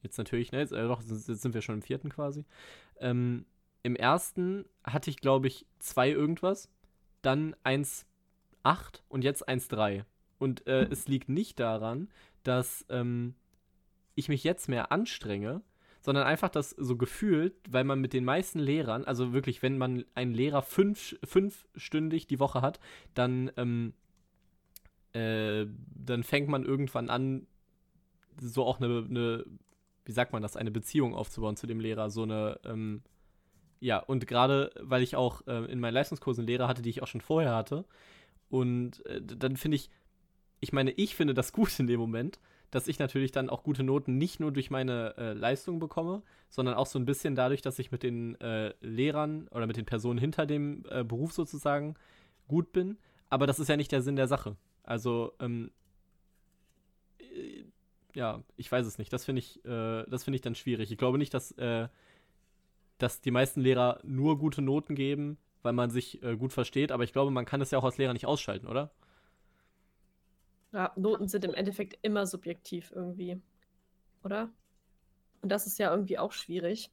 Jetzt 0.01 0.17
natürlich, 0.17 0.51
ne? 0.51 0.59
Jetzt, 0.59 0.73
äh, 0.73 0.87
doch, 0.87 1.01
jetzt 1.01 1.25
sind 1.25 1.53
wir 1.53 1.61
schon 1.61 1.75
im 1.75 1.81
vierten 1.81 2.09
quasi. 2.09 2.43
Ähm, 2.99 3.45
Im 3.83 3.95
ersten 3.95 4.65
hatte 4.83 5.09
ich, 5.09 5.17
glaube 5.17 5.47
ich, 5.47 5.65
zwei 5.79 6.09
irgendwas, 6.09 6.69
dann 7.21 7.55
1,8 7.63 8.05
und 9.09 9.23
jetzt 9.23 9.47
1,3. 9.47 10.05
Und 10.39 10.65
äh, 10.67 10.87
es 10.89 11.07
liegt 11.07 11.29
nicht 11.29 11.59
daran, 11.59 12.09
dass 12.43 12.85
ähm, 12.89 13.35
ich 14.15 14.29
mich 14.29 14.43
jetzt 14.43 14.69
mehr 14.69 14.91
anstrenge, 14.91 15.61
sondern 16.01 16.25
einfach 16.25 16.49
das 16.49 16.71
so 16.71 16.97
gefühlt, 16.97 17.55
weil 17.69 17.85
man 17.85 17.99
mit 17.99 18.13
den 18.13 18.25
meisten 18.25 18.59
Lehrern, 18.59 19.05
also 19.05 19.31
wirklich, 19.31 19.61
wenn 19.61 19.77
man 19.77 20.03
einen 20.15 20.33
Lehrer 20.33 20.61
fünf, 20.61 21.17
fünfstündig 21.23 22.27
die 22.27 22.39
Woche 22.39 22.61
hat, 22.61 22.79
dann, 23.13 23.51
ähm, 23.55 23.93
äh, 25.13 25.65
dann 25.95 26.23
fängt 26.23 26.49
man 26.49 26.65
irgendwann 26.65 27.09
an, 27.09 27.47
so 28.39 28.65
auch 28.65 28.81
eine, 28.81 29.05
eine, 29.09 29.45
wie 30.05 30.11
sagt 30.11 30.33
man 30.33 30.41
das, 30.41 30.57
eine 30.57 30.71
Beziehung 30.71 31.15
aufzubauen 31.15 31.55
zu 31.55 31.67
dem 31.67 31.79
Lehrer, 31.79 32.09
so 32.09 32.23
eine, 32.23 32.59
ähm, 32.65 33.03
ja, 33.83 33.97
und 33.97 34.25
gerade 34.27 34.71
weil 34.79 35.03
ich 35.03 35.17
auch 35.17 35.45
äh, 35.45 35.65
in 35.65 35.81
meinen 35.81 35.93
Leistungskursen 35.93 36.47
Lehrer 36.47 36.69
hatte, 36.69 36.81
die 36.81 36.89
ich 36.89 37.03
auch 37.03 37.07
schon 37.07 37.19
vorher 37.19 37.53
hatte, 37.53 37.83
und 38.49 39.05
äh, 39.05 39.21
dann 39.21 39.57
finde 39.57 39.75
ich, 39.75 39.89
ich 40.61 40.71
meine, 40.71 40.91
ich 40.91 41.15
finde 41.15 41.33
das 41.33 41.51
gut 41.53 41.77
in 41.79 41.87
dem 41.87 41.99
Moment, 41.99 42.39
dass 42.71 42.87
ich 42.87 42.97
natürlich 42.97 43.33
dann 43.33 43.49
auch 43.49 43.61
gute 43.61 43.83
Noten 43.83 44.17
nicht 44.17 44.39
nur 44.39 44.53
durch 44.53 44.71
meine 44.71 45.15
äh, 45.17 45.33
Leistung 45.33 45.79
bekomme, 45.79 46.23
sondern 46.49 46.75
auch 46.75 46.85
so 46.85 46.97
ein 46.97 47.03
bisschen 47.03 47.35
dadurch, 47.35 47.61
dass 47.61 47.77
ich 47.77 47.91
mit 47.91 48.03
den 48.03 48.39
äh, 48.39 48.73
Lehrern 48.79 49.49
oder 49.49 49.67
mit 49.67 49.75
den 49.75 49.85
Personen 49.85 50.17
hinter 50.17 50.45
dem 50.45 50.85
äh, 50.89 51.03
Beruf 51.03 51.33
sozusagen 51.33 51.95
gut 52.47 52.71
bin. 52.71 52.97
Aber 53.29 53.47
das 53.47 53.59
ist 53.59 53.67
ja 53.67 53.75
nicht 53.75 53.91
der 53.91 54.01
Sinn 54.01 54.15
der 54.15 54.29
Sache. 54.29 54.55
Also, 54.83 55.33
ähm, 55.41 55.71
äh, 57.19 57.65
ja, 58.15 58.41
ich 58.55 58.71
weiß 58.71 58.85
es 58.85 58.97
nicht. 58.97 59.11
Das 59.11 59.25
finde 59.25 59.39
ich, 59.39 59.59
das 59.63 60.23
finde 60.23 60.35
ich 60.35 60.41
dann 60.41 60.53
schwierig. 60.53 60.91
Ich 60.91 60.99
glaube 60.99 61.17
nicht, 61.17 61.33
dass, 61.33 61.51
dass 63.03 63.21
die 63.21 63.31
meisten 63.31 63.61
Lehrer 63.61 63.99
nur 64.03 64.39
gute 64.39 64.61
Noten 64.61 64.95
geben, 64.95 65.37
weil 65.61 65.73
man 65.73 65.89
sich 65.89 66.23
äh, 66.23 66.37
gut 66.37 66.53
versteht. 66.53 66.91
Aber 66.91 67.03
ich 67.03 67.11
glaube, 67.11 67.31
man 67.31 67.45
kann 67.45 67.61
es 67.61 67.69
ja 67.69 67.77
auch 67.77 67.83
als 67.83 67.97
Lehrer 67.97 68.13
nicht 68.13 68.25
ausschalten, 68.25 68.67
oder? 68.67 68.91
Ja, 70.71 70.91
Noten 70.95 71.27
sind 71.27 71.45
im 71.45 71.53
Endeffekt 71.53 71.99
immer 72.01 72.25
subjektiv 72.25 72.91
irgendwie, 72.95 73.39
oder? 74.23 74.49
Und 75.41 75.51
das 75.51 75.67
ist 75.67 75.77
ja 75.77 75.91
irgendwie 75.91 76.17
auch 76.17 76.31
schwierig. 76.31 76.91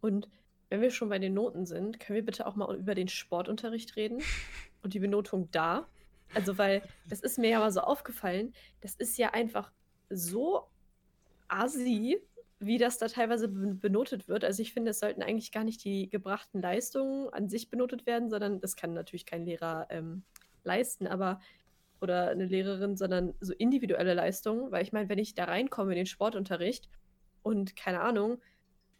Und 0.00 0.28
wenn 0.70 0.80
wir 0.80 0.90
schon 0.90 1.08
bei 1.08 1.18
den 1.18 1.34
Noten 1.34 1.66
sind, 1.66 1.98
können 1.98 2.14
wir 2.14 2.24
bitte 2.24 2.46
auch 2.46 2.54
mal 2.54 2.74
über 2.76 2.94
den 2.94 3.08
Sportunterricht 3.08 3.96
reden 3.96 4.22
und 4.82 4.94
die 4.94 5.00
Benotung 5.00 5.50
da. 5.50 5.88
Also, 6.32 6.58
weil 6.58 6.82
das 7.08 7.20
ist 7.20 7.38
mir 7.38 7.50
ja 7.50 7.58
mal 7.58 7.72
so 7.72 7.80
aufgefallen, 7.80 8.54
das 8.80 8.94
ist 8.94 9.18
ja 9.18 9.30
einfach 9.30 9.72
so 10.08 10.68
assi, 11.48 12.20
wie 12.66 12.78
das 12.78 12.98
da 12.98 13.08
teilweise 13.08 13.48
benotet 13.48 14.28
wird. 14.28 14.44
Also 14.44 14.62
ich 14.62 14.72
finde, 14.72 14.90
es 14.90 15.00
sollten 15.00 15.22
eigentlich 15.22 15.52
gar 15.52 15.64
nicht 15.64 15.84
die 15.84 16.08
gebrachten 16.08 16.60
Leistungen 16.60 17.28
an 17.30 17.48
sich 17.48 17.70
benotet 17.70 18.06
werden, 18.06 18.30
sondern 18.30 18.60
das 18.60 18.76
kann 18.76 18.92
natürlich 18.92 19.26
kein 19.26 19.44
Lehrer 19.44 19.86
ähm, 19.90 20.24
leisten, 20.62 21.06
aber 21.06 21.40
oder 22.00 22.28
eine 22.28 22.46
Lehrerin, 22.46 22.96
sondern 22.96 23.34
so 23.40 23.52
individuelle 23.54 24.14
Leistungen, 24.14 24.70
weil 24.70 24.82
ich 24.82 24.92
meine, 24.92 25.08
wenn 25.08 25.18
ich 25.18 25.34
da 25.34 25.44
reinkomme 25.44 25.92
in 25.92 25.96
den 25.96 26.06
Sportunterricht 26.06 26.88
und 27.42 27.76
keine 27.76 28.00
Ahnung, 28.00 28.40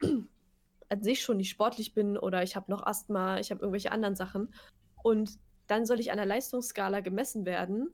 an 0.89 1.03
sich 1.03 1.23
schon 1.23 1.37
nicht 1.37 1.51
sportlich 1.51 1.95
bin 1.95 2.17
oder 2.17 2.43
ich 2.43 2.57
habe 2.57 2.71
noch 2.71 2.85
Asthma, 2.87 3.39
ich 3.39 3.51
habe 3.51 3.61
irgendwelche 3.61 3.93
anderen 3.93 4.17
Sachen 4.17 4.55
und 5.03 5.39
dann 5.67 5.87
soll 5.87 6.01
ich 6.01 6.11
an 6.11 6.17
der 6.19 6.27
Leistungsskala 6.27 7.01
gemessen 7.01 7.47
werden, 7.47 7.91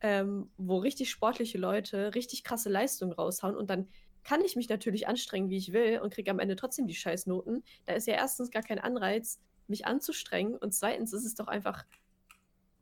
ähm, 0.00 0.50
wo 0.56 0.78
richtig 0.78 1.10
sportliche 1.10 1.58
Leute 1.58 2.14
richtig 2.14 2.44
krasse 2.44 2.68
Leistungen 2.68 3.12
raushauen 3.12 3.56
und 3.56 3.70
dann 3.70 3.88
kann 4.24 4.40
ich 4.42 4.56
mich 4.56 4.68
natürlich 4.68 5.08
anstrengen, 5.08 5.50
wie 5.50 5.56
ich 5.56 5.72
will 5.72 6.00
und 6.00 6.12
kriege 6.12 6.30
am 6.30 6.38
Ende 6.38 6.56
trotzdem 6.56 6.86
die 6.86 6.94
Scheißnoten. 6.94 7.64
Da 7.86 7.94
ist 7.94 8.06
ja 8.06 8.14
erstens 8.14 8.50
gar 8.50 8.62
kein 8.62 8.78
Anreiz, 8.78 9.40
mich 9.68 9.86
anzustrengen 9.86 10.56
und 10.56 10.72
zweitens 10.72 11.12
ist 11.12 11.24
es 11.24 11.34
doch 11.34 11.48
einfach 11.48 11.84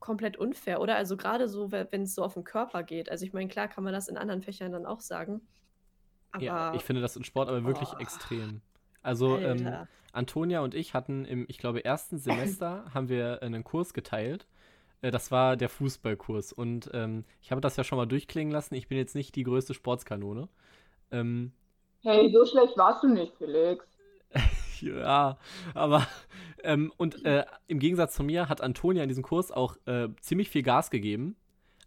komplett 0.00 0.36
unfair, 0.36 0.80
oder? 0.80 0.96
Also 0.96 1.16
gerade 1.16 1.48
so, 1.48 1.70
wenn 1.72 2.02
es 2.02 2.14
so 2.14 2.24
auf 2.24 2.34
den 2.34 2.44
Körper 2.44 2.82
geht. 2.82 3.10
Also 3.10 3.24
ich 3.24 3.32
meine, 3.32 3.48
klar 3.48 3.68
kann 3.68 3.84
man 3.84 3.92
das 3.92 4.08
in 4.08 4.16
anderen 4.16 4.42
Fächern 4.42 4.72
dann 4.72 4.86
auch 4.86 5.00
sagen. 5.00 5.42
Aber 6.32 6.42
ja, 6.42 6.74
ich 6.74 6.82
finde 6.82 7.02
das 7.02 7.16
in 7.16 7.24
Sport 7.24 7.48
aber 7.48 7.64
wirklich 7.64 7.90
oh. 7.94 7.98
extrem. 7.98 8.62
Also 9.02 9.38
ähm, 9.38 9.86
Antonia 10.12 10.60
und 10.60 10.74
ich 10.74 10.94
hatten 10.94 11.24
im, 11.24 11.44
ich 11.48 11.58
glaube, 11.58 11.84
ersten 11.84 12.18
Semester 12.18 12.84
haben 12.92 13.08
wir 13.08 13.42
einen 13.42 13.64
Kurs 13.64 13.94
geteilt. 13.94 14.46
Äh, 15.02 15.10
das 15.10 15.30
war 15.30 15.56
der 15.56 15.68
Fußballkurs. 15.68 16.52
Und 16.52 16.90
ähm, 16.92 17.24
ich 17.40 17.50
habe 17.50 17.60
das 17.60 17.76
ja 17.76 17.84
schon 17.84 17.98
mal 17.98 18.06
durchklingen 18.06 18.52
lassen. 18.52 18.74
Ich 18.74 18.88
bin 18.88 18.98
jetzt 18.98 19.14
nicht 19.14 19.34
die 19.36 19.44
größte 19.44 19.74
Sportskanone. 19.74 20.48
Ähm, 21.10 21.52
hey, 22.02 22.30
so 22.32 22.44
schlecht 22.46 22.76
warst 22.76 23.02
du 23.02 23.08
nicht, 23.08 23.34
Felix. 23.36 23.84
ja, 24.80 25.36
aber 25.74 26.06
ähm, 26.62 26.92
und 26.96 27.24
äh, 27.24 27.44
im 27.66 27.78
Gegensatz 27.78 28.14
zu 28.14 28.22
mir 28.22 28.48
hat 28.48 28.60
Antonia 28.60 29.02
in 29.02 29.08
diesem 29.08 29.24
Kurs 29.24 29.50
auch 29.50 29.76
äh, 29.86 30.08
ziemlich 30.20 30.50
viel 30.50 30.62
Gas 30.62 30.90
gegeben. 30.90 31.36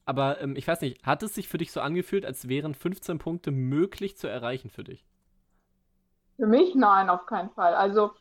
Aber 0.05 0.41
ähm, 0.41 0.55
ich 0.55 0.67
weiß 0.67 0.81
nicht, 0.81 1.05
hat 1.05 1.23
es 1.23 1.33
sich 1.33 1.47
für 1.47 1.57
dich 1.57 1.71
so 1.71 1.79
angefühlt, 1.79 2.25
als 2.25 2.49
wären 2.49 2.75
15 2.75 3.19
Punkte 3.19 3.51
möglich 3.51 4.17
zu 4.17 4.27
erreichen 4.27 4.69
für 4.69 4.83
dich? 4.83 5.05
Für 6.35 6.47
mich 6.47 6.75
nein, 6.75 7.09
auf 7.09 7.25
keinen 7.25 7.51
Fall. 7.51 7.73
Also 7.75 8.11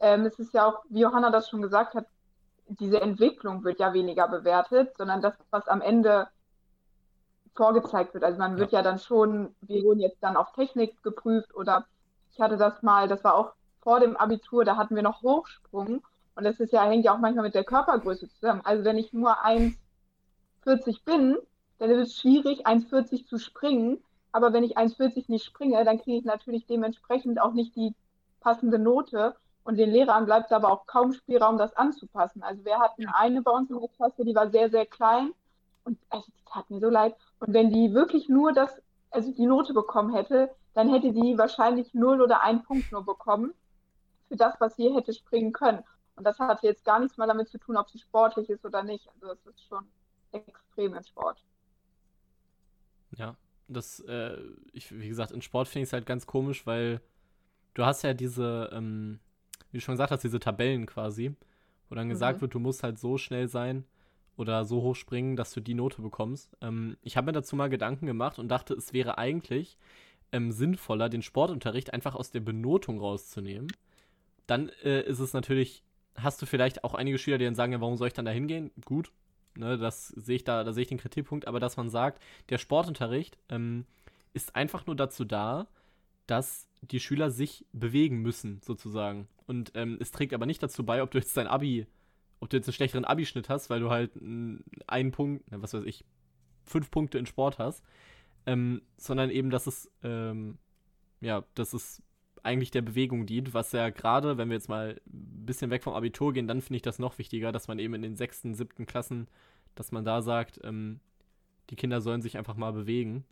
ähm, 0.00 0.26
es 0.26 0.38
ist 0.38 0.54
ja 0.54 0.66
auch, 0.66 0.82
wie 0.88 1.00
Johanna 1.00 1.30
das 1.30 1.48
schon 1.48 1.62
gesagt 1.62 1.94
hat, 1.94 2.06
diese 2.66 3.00
Entwicklung 3.00 3.64
wird 3.64 3.78
ja 3.78 3.92
weniger 3.94 4.28
bewertet, 4.28 4.96
sondern 4.96 5.22
das, 5.22 5.34
was 5.50 5.68
am 5.68 5.80
Ende 5.80 6.28
vorgezeigt 7.58 8.14
wird. 8.14 8.24
Also 8.24 8.38
man 8.38 8.56
wird 8.56 8.72
ja, 8.72 8.78
ja 8.78 8.82
dann 8.82 8.98
schon, 8.98 9.54
wir 9.62 9.82
wurden 9.82 10.00
jetzt 10.00 10.22
dann 10.22 10.36
auf 10.36 10.52
Technik 10.52 11.02
geprüft 11.02 11.54
oder 11.54 11.84
ich 12.32 12.40
hatte 12.40 12.56
das 12.56 12.82
mal, 12.82 13.08
das 13.08 13.24
war 13.24 13.34
auch 13.34 13.52
vor 13.80 13.98
dem 14.00 14.16
Abitur, 14.16 14.64
da 14.64 14.76
hatten 14.76 14.94
wir 14.94 15.02
noch 15.02 15.22
Hochsprung 15.22 16.02
und 16.36 16.44
das 16.44 16.60
ist 16.60 16.72
ja, 16.72 16.84
hängt 16.84 17.04
ja 17.04 17.14
auch 17.14 17.18
manchmal 17.18 17.44
mit 17.44 17.56
der 17.56 17.64
Körpergröße 17.64 18.28
zusammen. 18.28 18.60
Also 18.62 18.84
wenn 18.84 18.96
ich 18.96 19.12
nur 19.12 19.44
1,40 19.44 21.04
bin, 21.04 21.36
dann 21.78 21.90
ist 21.90 22.08
es 22.08 22.16
schwierig, 22.16 22.64
1,40 22.64 23.26
zu 23.26 23.38
springen. 23.38 23.98
Aber 24.30 24.52
wenn 24.52 24.62
ich 24.62 24.78
1,40 24.78 25.24
nicht 25.28 25.44
springe, 25.44 25.84
dann 25.84 25.98
kriege 25.98 26.18
ich 26.18 26.24
natürlich 26.24 26.64
dementsprechend 26.66 27.40
auch 27.40 27.54
nicht 27.54 27.74
die 27.74 27.92
passende 28.40 28.78
Note. 28.78 29.34
Und 29.64 29.78
den 29.78 29.90
Lehrern 29.90 30.26
bleibt 30.26 30.52
aber 30.52 30.70
auch 30.70 30.86
kaum 30.86 31.12
Spielraum, 31.12 31.58
das 31.58 31.76
anzupassen. 31.76 32.44
Also 32.44 32.64
wir 32.64 32.78
hatten 32.78 33.06
eine 33.08 33.42
bei 33.42 33.50
uns 33.50 33.68
in 33.70 33.80
der 33.80 33.88
Klasse, 33.88 34.24
die 34.24 34.34
war 34.34 34.48
sehr, 34.50 34.70
sehr 34.70 34.86
klein. 34.86 35.32
Und 35.88 35.98
also 36.10 36.26
die 36.26 36.44
tat 36.52 36.68
mir 36.68 36.80
so 36.80 36.90
leid. 36.90 37.16
Und 37.40 37.54
wenn 37.54 37.70
die 37.70 37.94
wirklich 37.94 38.28
nur 38.28 38.52
das, 38.52 38.70
also 39.10 39.32
die 39.32 39.46
Note 39.46 39.72
bekommen 39.72 40.14
hätte, 40.14 40.50
dann 40.74 40.90
hätte 40.92 41.12
die 41.12 41.38
wahrscheinlich 41.38 41.94
null 41.94 42.20
oder 42.20 42.42
einen 42.42 42.62
Punkt 42.62 42.92
nur 42.92 43.06
bekommen 43.06 43.54
für 44.28 44.36
das, 44.36 44.54
was 44.60 44.76
sie 44.76 44.94
hätte 44.94 45.14
springen 45.14 45.54
können. 45.54 45.82
Und 46.16 46.24
das 46.24 46.38
hatte 46.38 46.66
jetzt 46.66 46.84
gar 46.84 47.00
nichts 47.00 47.16
mehr 47.16 47.26
damit 47.26 47.48
zu 47.48 47.56
tun, 47.56 47.78
ob 47.78 47.88
sie 47.88 47.98
sportlich 47.98 48.50
ist 48.50 48.66
oder 48.66 48.82
nicht. 48.82 49.08
Also 49.14 49.28
das 49.28 49.46
ist 49.46 49.64
schon 49.66 49.86
extrem 50.32 50.94
im 50.94 51.02
Sport. 51.02 51.42
Ja, 53.12 53.34
das, 53.66 54.00
äh, 54.00 54.36
ich, 54.74 54.92
wie 54.92 55.08
gesagt, 55.08 55.30
in 55.30 55.40
Sport 55.40 55.68
finde 55.68 55.84
ich 55.84 55.88
es 55.88 55.92
halt 55.94 56.04
ganz 56.04 56.26
komisch, 56.26 56.66
weil 56.66 57.00
du 57.72 57.86
hast 57.86 58.02
ja 58.02 58.12
diese, 58.12 58.68
ähm, 58.74 59.20
wie 59.70 59.78
du 59.78 59.80
schon 59.80 59.94
gesagt 59.94 60.10
hast, 60.10 60.22
diese 60.22 60.38
Tabellen 60.38 60.84
quasi, 60.84 61.34
wo 61.88 61.94
dann 61.94 62.10
gesagt 62.10 62.38
mhm. 62.38 62.40
wird, 62.42 62.54
du 62.54 62.58
musst 62.58 62.82
halt 62.82 62.98
so 62.98 63.16
schnell 63.16 63.48
sein 63.48 63.86
oder 64.38 64.64
so 64.64 64.80
hoch 64.80 64.96
springen, 64.96 65.36
dass 65.36 65.52
du 65.52 65.60
die 65.60 65.74
Note 65.74 66.00
bekommst. 66.00 66.56
Ähm, 66.62 66.96
ich 67.02 67.18
habe 67.18 67.26
mir 67.26 67.32
dazu 67.32 67.56
mal 67.56 67.68
Gedanken 67.68 68.06
gemacht 68.06 68.38
und 68.38 68.48
dachte, 68.48 68.72
es 68.72 68.94
wäre 68.94 69.18
eigentlich 69.18 69.76
ähm, 70.32 70.52
sinnvoller, 70.52 71.10
den 71.10 71.22
Sportunterricht 71.22 71.92
einfach 71.92 72.14
aus 72.14 72.30
der 72.30 72.40
Benotung 72.40 72.98
rauszunehmen. 72.98 73.70
Dann 74.46 74.70
äh, 74.82 75.02
ist 75.02 75.18
es 75.18 75.34
natürlich, 75.34 75.82
hast 76.14 76.40
du 76.40 76.46
vielleicht 76.46 76.84
auch 76.84 76.94
einige 76.94 77.18
Schüler, 77.18 77.36
die 77.36 77.44
dann 77.44 77.54
sagen, 77.54 77.72
ja, 77.72 77.80
warum 77.82 77.96
soll 77.96 78.08
ich 78.08 78.14
dann 78.14 78.24
da 78.24 78.30
hingehen? 78.30 78.70
Gut, 78.86 79.12
Ne, 79.58 79.76
das 79.76 80.08
sehe 80.08 80.36
ich 80.36 80.44
da, 80.44 80.62
da 80.62 80.72
sehe 80.72 80.82
ich 80.82 80.88
den 80.88 80.98
Kritikpunkt, 80.98 81.48
aber 81.48 81.58
dass 81.58 81.76
man 81.76 81.90
sagt, 81.90 82.22
der 82.48 82.58
Sportunterricht 82.58 83.38
ähm, 83.48 83.86
ist 84.32 84.54
einfach 84.54 84.86
nur 84.86 84.94
dazu 84.94 85.24
da, 85.24 85.66
dass 86.28 86.68
die 86.82 87.00
Schüler 87.00 87.32
sich 87.32 87.66
bewegen 87.72 88.22
müssen, 88.22 88.60
sozusagen. 88.62 89.26
Und 89.46 89.72
ähm, 89.74 89.96
es 90.00 90.12
trägt 90.12 90.32
aber 90.32 90.46
nicht 90.46 90.62
dazu 90.62 90.84
bei, 90.84 91.02
ob 91.02 91.10
du 91.10 91.18
jetzt 91.18 91.36
dein 91.36 91.48
Abi, 91.48 91.88
ob 92.40 92.50
du 92.50 92.56
jetzt 92.56 92.68
einen 92.68 92.74
schlechteren 92.74 93.04
Abischnitt 93.04 93.48
hast, 93.48 93.70
weil 93.70 93.80
du 93.80 93.90
halt 93.90 94.12
einen 94.16 95.12
Punkt, 95.12 95.44
was 95.50 95.74
weiß 95.74 95.84
ich, 95.84 96.04
fünf 96.64 96.90
Punkte 96.90 97.18
in 97.18 97.26
Sport 97.26 97.58
hast, 97.58 97.82
ähm, 98.46 98.82
sondern 98.96 99.30
eben, 99.30 99.50
dass 99.50 99.66
es, 99.66 99.90
ähm, 100.02 100.58
ja, 101.20 101.44
dass 101.54 101.72
es 101.72 102.02
eigentlich 102.42 102.70
der 102.70 102.82
Bewegung 102.82 103.26
dient, 103.26 103.54
was 103.54 103.72
ja 103.72 103.90
gerade, 103.90 104.38
wenn 104.38 104.48
wir 104.48 104.56
jetzt 104.56 104.68
mal 104.68 105.00
ein 105.06 105.46
bisschen 105.46 105.70
weg 105.70 105.82
vom 105.82 105.94
Abitur 105.94 106.32
gehen, 106.32 106.46
dann 106.46 106.60
finde 106.60 106.76
ich 106.76 106.82
das 106.82 106.98
noch 106.98 107.18
wichtiger, 107.18 107.52
dass 107.52 107.68
man 107.68 107.78
eben 107.78 107.94
in 107.94 108.02
den 108.02 108.16
sechsten, 108.16 108.54
siebten 108.54 108.86
Klassen, 108.86 109.28
dass 109.74 109.92
man 109.92 110.04
da 110.04 110.22
sagt, 110.22 110.60
ähm, 110.64 111.00
die 111.70 111.76
Kinder 111.76 112.00
sollen 112.00 112.22
sich 112.22 112.38
einfach 112.38 112.56
mal 112.56 112.72
bewegen. 112.72 113.24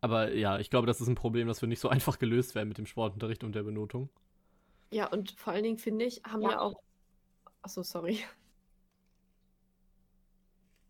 Aber 0.00 0.34
ja, 0.34 0.58
ich 0.58 0.70
glaube, 0.70 0.86
das 0.86 1.00
ist 1.00 1.08
ein 1.08 1.14
Problem, 1.14 1.48
das 1.48 1.62
wird 1.62 1.70
nicht 1.70 1.80
so 1.80 1.88
einfach 1.90 2.18
gelöst 2.18 2.54
werden 2.54 2.68
mit 2.68 2.78
dem 2.78 2.86
Sportunterricht 2.86 3.42
und 3.44 3.54
der 3.54 3.62
Benotung. 3.62 4.08
Ja, 4.90 5.10
und 5.10 5.32
vor 5.32 5.52
allen 5.52 5.64
Dingen 5.64 5.78
finde 5.78 6.04
ich, 6.04 6.22
haben 6.24 6.42
ja, 6.42 6.52
ja 6.52 6.60
auch. 6.60 6.80
Achso, 7.66 7.82
sorry. 7.82 8.24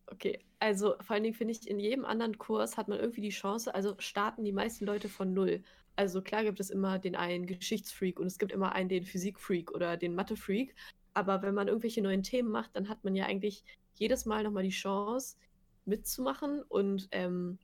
Okay, 0.09 0.41
also 0.61 0.95
vor 1.01 1.15
allen 1.15 1.23
Dingen 1.23 1.35
finde 1.35 1.53
ich, 1.53 1.67
in 1.67 1.81
jedem 1.81 2.05
anderen 2.05 2.37
Kurs 2.37 2.77
hat 2.77 2.87
man 2.89 2.99
irgendwie 3.01 3.23
die 3.23 3.31
Chance, 3.31 3.75
also 3.75 3.95
starten 3.99 4.45
die 4.45 4.53
meisten 4.53 4.85
Leute 4.85 5.09
von 5.09 5.33
null. 5.33 5.63
Also 5.97 6.21
klar 6.21 6.45
gibt 6.45 6.61
es 6.61 6.69
immer 6.69 6.99
den 6.99 7.17
einen 7.17 7.47
Geschichtsfreak 7.47 8.21
und 8.21 8.27
es 8.27 8.39
gibt 8.39 8.53
immer 8.53 8.73
einen 8.73 8.91
den 8.91 9.05
Physikfreak 9.05 9.71
oder 9.73 9.97
den 9.97 10.15
Mathefreak. 10.15 10.75
Aber 11.15 11.41
wenn 11.41 11.55
man 11.55 11.69
irgendwelche 11.69 12.03
neuen 12.03 12.23
Themen 12.23 12.51
macht, 12.51 12.77
dann 12.77 12.91
hat 12.91 13.03
man 13.05 13.15
ja 13.17 13.25
eigentlich 13.25 13.65
jedes 13.95 14.27
Mal 14.27 14.45
nochmal 14.45 14.63
die 14.63 14.69
Chance 14.69 15.39
mitzumachen 15.87 16.63
und 16.63 17.09
ähm, 17.13 17.59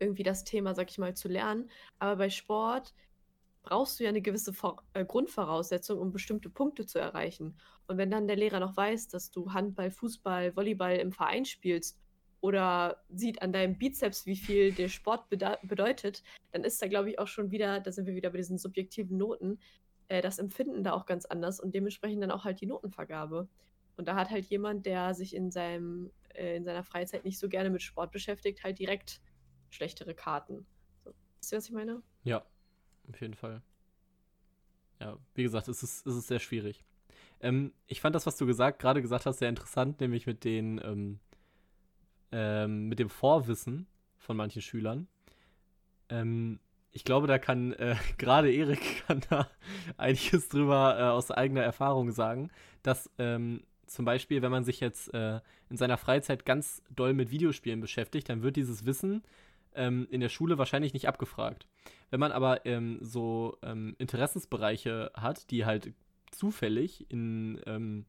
irgendwie 0.00 0.24
das 0.24 0.42
Thema, 0.42 0.74
sag 0.74 0.90
ich 0.90 0.98
mal, 0.98 1.14
zu 1.14 1.28
lernen. 1.28 1.70
Aber 2.00 2.16
bei 2.16 2.28
Sport 2.28 2.92
brauchst 3.62 3.98
du 3.98 4.04
ja 4.04 4.10
eine 4.10 4.22
gewisse 4.22 4.52
Vor 4.52 4.82
äh, 4.92 5.04
Grundvoraussetzung, 5.04 5.98
um 5.98 6.12
bestimmte 6.12 6.50
Punkte 6.50 6.86
zu 6.86 6.98
erreichen. 6.98 7.56
Und 7.86 7.96
wenn 7.96 8.10
dann 8.10 8.26
der 8.26 8.36
Lehrer 8.36 8.60
noch 8.60 8.76
weiß, 8.76 9.08
dass 9.08 9.30
du 9.30 9.52
Handball, 9.52 9.90
Fußball, 9.90 10.56
Volleyball 10.56 10.96
im 10.96 11.12
Verein 11.12 11.44
spielst 11.44 11.98
oder 12.40 13.04
sieht 13.08 13.40
an 13.40 13.52
deinem 13.52 13.78
Bizeps, 13.78 14.26
wie 14.26 14.36
viel 14.36 14.72
der 14.72 14.88
Sport 14.88 15.28
bedeutet, 15.30 16.22
dann 16.50 16.64
ist 16.64 16.82
da, 16.82 16.88
glaube 16.88 17.10
ich, 17.10 17.18
auch 17.18 17.28
schon 17.28 17.50
wieder, 17.50 17.80
da 17.80 17.92
sind 17.92 18.06
wir 18.06 18.14
wieder 18.14 18.30
bei 18.30 18.38
diesen 18.38 18.58
subjektiven 18.58 19.16
Noten, 19.16 19.60
äh, 20.08 20.20
das 20.20 20.38
Empfinden 20.38 20.82
da 20.82 20.92
auch 20.92 21.06
ganz 21.06 21.24
anders 21.24 21.60
und 21.60 21.74
dementsprechend 21.74 22.22
dann 22.22 22.32
auch 22.32 22.44
halt 22.44 22.60
die 22.60 22.66
Notenvergabe. 22.66 23.48
Und 23.96 24.08
da 24.08 24.16
hat 24.16 24.30
halt 24.30 24.46
jemand, 24.46 24.86
der 24.86 25.14
sich 25.14 25.36
in, 25.36 25.50
seinem, 25.50 26.10
äh, 26.34 26.56
in 26.56 26.64
seiner 26.64 26.82
Freizeit 26.82 27.24
nicht 27.24 27.38
so 27.38 27.48
gerne 27.48 27.70
mit 27.70 27.82
Sport 27.82 28.10
beschäftigt, 28.10 28.64
halt 28.64 28.78
direkt 28.78 29.20
schlechtere 29.70 30.14
Karten. 30.14 30.66
So, 31.04 31.12
wisst 31.38 31.52
ihr, 31.52 31.58
was 31.58 31.66
ich 31.66 31.72
meine? 31.72 32.02
Ja, 32.24 32.44
auf 33.14 33.20
jeden 33.20 33.34
Fall. 33.34 33.62
Ja, 35.00 35.16
wie 35.34 35.42
gesagt, 35.42 35.68
es 35.68 35.82
ist, 35.82 36.06
es 36.06 36.14
ist 36.14 36.28
sehr 36.28 36.38
schwierig. 36.38 36.84
Ähm, 37.40 37.72
ich 37.86 38.00
fand 38.00 38.14
das, 38.14 38.26
was 38.26 38.36
du 38.36 38.46
gesagt, 38.46 38.78
gerade 38.78 39.02
gesagt 39.02 39.26
hast, 39.26 39.38
sehr 39.38 39.48
interessant, 39.48 40.00
nämlich 40.00 40.26
mit 40.26 40.44
den 40.44 40.80
ähm, 40.82 41.18
ähm, 42.30 42.88
mit 42.88 42.98
dem 42.98 43.10
Vorwissen 43.10 43.86
von 44.16 44.36
manchen 44.36 44.62
Schülern. 44.62 45.06
Ähm, 46.08 46.60
ich 46.90 47.04
glaube, 47.04 47.26
da 47.26 47.38
kann 47.38 47.72
äh, 47.74 47.96
gerade 48.18 48.52
Erik 48.52 49.06
kann 49.06 49.22
da 49.28 49.48
einiges 49.96 50.48
drüber 50.48 50.96
äh, 50.98 51.02
aus 51.02 51.30
eigener 51.30 51.62
Erfahrung 51.62 52.10
sagen, 52.10 52.50
dass 52.82 53.10
ähm, 53.18 53.62
zum 53.86 54.04
Beispiel, 54.06 54.40
wenn 54.40 54.50
man 54.50 54.64
sich 54.64 54.80
jetzt 54.80 55.12
äh, 55.12 55.40
in 55.68 55.76
seiner 55.76 55.98
Freizeit 55.98 56.46
ganz 56.46 56.82
doll 56.90 57.12
mit 57.12 57.30
Videospielen 57.30 57.80
beschäftigt, 57.80 58.28
dann 58.28 58.42
wird 58.42 58.56
dieses 58.56 58.86
Wissen 58.86 59.22
ähm, 59.74 60.06
in 60.10 60.20
der 60.20 60.28
Schule 60.28 60.58
wahrscheinlich 60.58 60.92
nicht 60.92 61.08
abgefragt. 61.08 61.66
Wenn 62.10 62.20
man 62.20 62.32
aber 62.32 62.66
ähm, 62.66 62.98
so 63.00 63.58
ähm, 63.62 63.94
Interessensbereiche 63.98 65.10
hat, 65.14 65.50
die 65.50 65.64
halt 65.64 65.92
zufällig 66.30 67.10
in 67.10 67.60
ähm, 67.66 68.04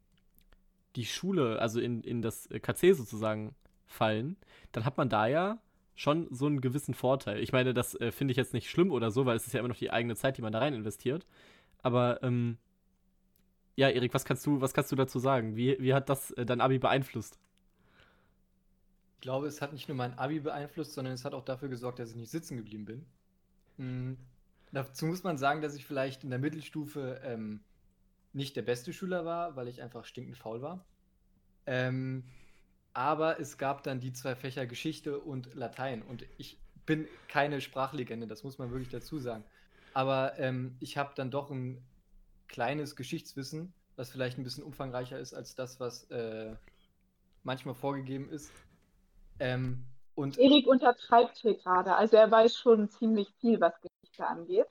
die 0.95 1.05
Schule, 1.05 1.59
also 1.59 1.79
in, 1.79 2.01
in 2.01 2.21
das 2.21 2.49
KC 2.49 2.95
sozusagen 2.95 3.55
fallen, 3.87 4.37
dann 4.71 4.85
hat 4.85 4.97
man 4.97 5.09
da 5.09 5.27
ja 5.27 5.59
schon 5.95 6.27
so 6.31 6.47
einen 6.47 6.61
gewissen 6.61 6.93
Vorteil. 6.93 7.39
Ich 7.39 7.51
meine, 7.51 7.73
das 7.73 7.95
äh, 7.95 8.11
finde 8.11 8.31
ich 8.31 8.37
jetzt 8.37 8.53
nicht 8.53 8.69
schlimm 8.69 8.91
oder 8.91 9.11
so, 9.11 9.25
weil 9.25 9.35
es 9.35 9.45
ist 9.45 9.53
ja 9.53 9.59
immer 9.59 9.69
noch 9.69 9.77
die 9.77 9.91
eigene 9.91 10.15
Zeit, 10.15 10.37
die 10.37 10.41
man 10.41 10.51
da 10.51 10.59
rein 10.59 10.73
investiert. 10.73 11.25
Aber 11.81 12.21
ähm, 12.23 12.57
ja, 13.75 13.89
Erik, 13.89 14.13
was 14.13 14.25
kannst 14.25 14.45
du, 14.45 14.61
was 14.61 14.73
kannst 14.73 14.91
du 14.91 14.95
dazu 14.95 15.19
sagen? 15.19 15.55
Wie, 15.55 15.77
wie 15.79 15.93
hat 15.93 16.09
das 16.09 16.31
äh, 16.31 16.45
dein 16.45 16.61
Abi 16.61 16.79
beeinflusst? 16.79 17.39
Ich 19.23 19.25
glaube, 19.25 19.47
es 19.47 19.61
hat 19.61 19.71
nicht 19.71 19.87
nur 19.87 19.95
mein 19.95 20.19
Abi 20.19 20.41
beeinflusst, 20.41 20.95
sondern 20.95 21.13
es 21.13 21.23
hat 21.23 21.33
auch 21.33 21.45
dafür 21.45 21.69
gesorgt, 21.69 21.97
dass 21.97 22.09
ich 22.09 22.17
nicht 22.17 22.29
sitzen 22.29 22.57
geblieben 22.57 22.83
bin. 22.83 23.05
Mhm. 23.77 24.17
Dazu 24.73 25.05
muss 25.05 25.23
man 25.23 25.37
sagen, 25.37 25.61
dass 25.61 25.75
ich 25.75 25.85
vielleicht 25.85 26.25
in 26.25 26.29
der 26.29 26.39
Mittelstufe 26.39 27.21
ähm, 27.23 27.61
nicht 28.33 28.57
der 28.57 28.63
beste 28.63 28.91
Schüler 28.91 29.23
war, 29.23 29.55
weil 29.55 29.69
ich 29.69 29.81
einfach 29.81 30.03
stinkend 30.03 30.37
faul 30.37 30.61
war. 30.61 30.85
Ähm, 31.65 32.25
aber 32.91 33.39
es 33.39 33.57
gab 33.57 33.81
dann 33.83 34.01
die 34.01 34.11
zwei 34.11 34.35
Fächer 34.35 34.65
Geschichte 34.65 35.17
und 35.17 35.55
Latein. 35.55 36.01
Und 36.01 36.25
ich 36.37 36.59
bin 36.85 37.07
keine 37.29 37.61
Sprachlegende, 37.61 38.27
das 38.27 38.43
muss 38.43 38.57
man 38.57 38.71
wirklich 38.71 38.89
dazu 38.89 39.19
sagen. 39.19 39.45
Aber 39.93 40.37
ähm, 40.37 40.75
ich 40.81 40.97
habe 40.97 41.13
dann 41.15 41.31
doch 41.31 41.49
ein 41.49 41.81
kleines 42.49 42.97
Geschichtswissen, 42.97 43.73
was 43.95 44.09
vielleicht 44.09 44.37
ein 44.37 44.43
bisschen 44.43 44.65
umfangreicher 44.65 45.17
ist 45.17 45.33
als 45.33 45.55
das, 45.55 45.79
was 45.79 46.11
äh, 46.11 46.57
manchmal 47.43 47.73
vorgegeben 47.73 48.27
ist. 48.27 48.51
Ähm, 49.39 49.85
und 50.15 50.37
Erik 50.37 50.67
untertreibt 50.67 51.37
hier 51.37 51.55
gerade. 51.55 51.95
Also 51.95 52.17
er 52.17 52.29
weiß 52.29 52.55
schon 52.55 52.89
ziemlich 52.89 53.33
viel, 53.39 53.59
was 53.59 53.73
Geschichte 53.81 54.27
angeht. 54.27 54.67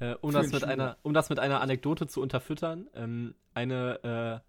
Äh, 0.00 0.14
um, 0.20 0.32
das 0.32 0.52
mit 0.52 0.64
einer, 0.64 0.96
um 1.02 1.12
das 1.12 1.28
mit 1.28 1.38
einer 1.38 1.60
Anekdote 1.60 2.06
zu 2.06 2.20
unterfüttern, 2.20 2.88
ähm, 2.94 3.34
eine, 3.54 4.42
äh, 4.44 4.48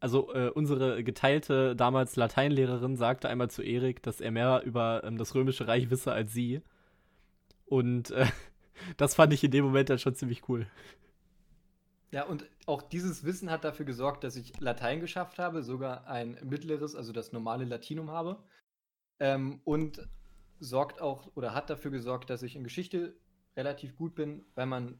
also 0.00 0.32
äh, 0.32 0.48
unsere 0.48 1.02
geteilte 1.04 1.76
damals 1.76 2.16
Lateinlehrerin 2.16 2.96
sagte 2.96 3.28
einmal 3.28 3.50
zu 3.50 3.62
Erik, 3.62 4.02
dass 4.02 4.20
er 4.20 4.30
mehr 4.30 4.62
über 4.64 5.02
ähm, 5.04 5.18
das 5.18 5.34
Römische 5.34 5.66
Reich 5.68 5.90
wisse 5.90 6.12
als 6.12 6.32
sie. 6.32 6.62
Und 7.66 8.10
äh, 8.12 8.26
das 8.96 9.14
fand 9.14 9.32
ich 9.32 9.44
in 9.44 9.50
dem 9.50 9.64
Moment 9.64 9.90
dann 9.90 9.98
schon 9.98 10.14
ziemlich 10.14 10.48
cool. 10.48 10.66
Ja, 12.10 12.24
und 12.24 12.48
auch 12.66 12.82
dieses 12.82 13.24
Wissen 13.24 13.50
hat 13.50 13.64
dafür 13.64 13.84
gesorgt, 13.84 14.24
dass 14.24 14.36
ich 14.36 14.58
Latein 14.60 15.00
geschafft 15.00 15.38
habe, 15.38 15.62
sogar 15.62 16.06
ein 16.06 16.38
mittleres, 16.42 16.94
also 16.94 17.12
das 17.12 17.32
normale 17.32 17.64
Latinum 17.64 18.10
habe. 18.10 18.42
Ähm, 19.20 19.60
und 19.64 20.08
sorgt 20.60 21.00
auch 21.00 21.30
oder 21.34 21.54
hat 21.54 21.70
dafür 21.70 21.90
gesorgt, 21.90 22.30
dass 22.30 22.42
ich 22.42 22.56
in 22.56 22.64
Geschichte 22.64 23.14
relativ 23.56 23.96
gut 23.96 24.14
bin, 24.14 24.44
weil 24.54 24.66
man 24.66 24.98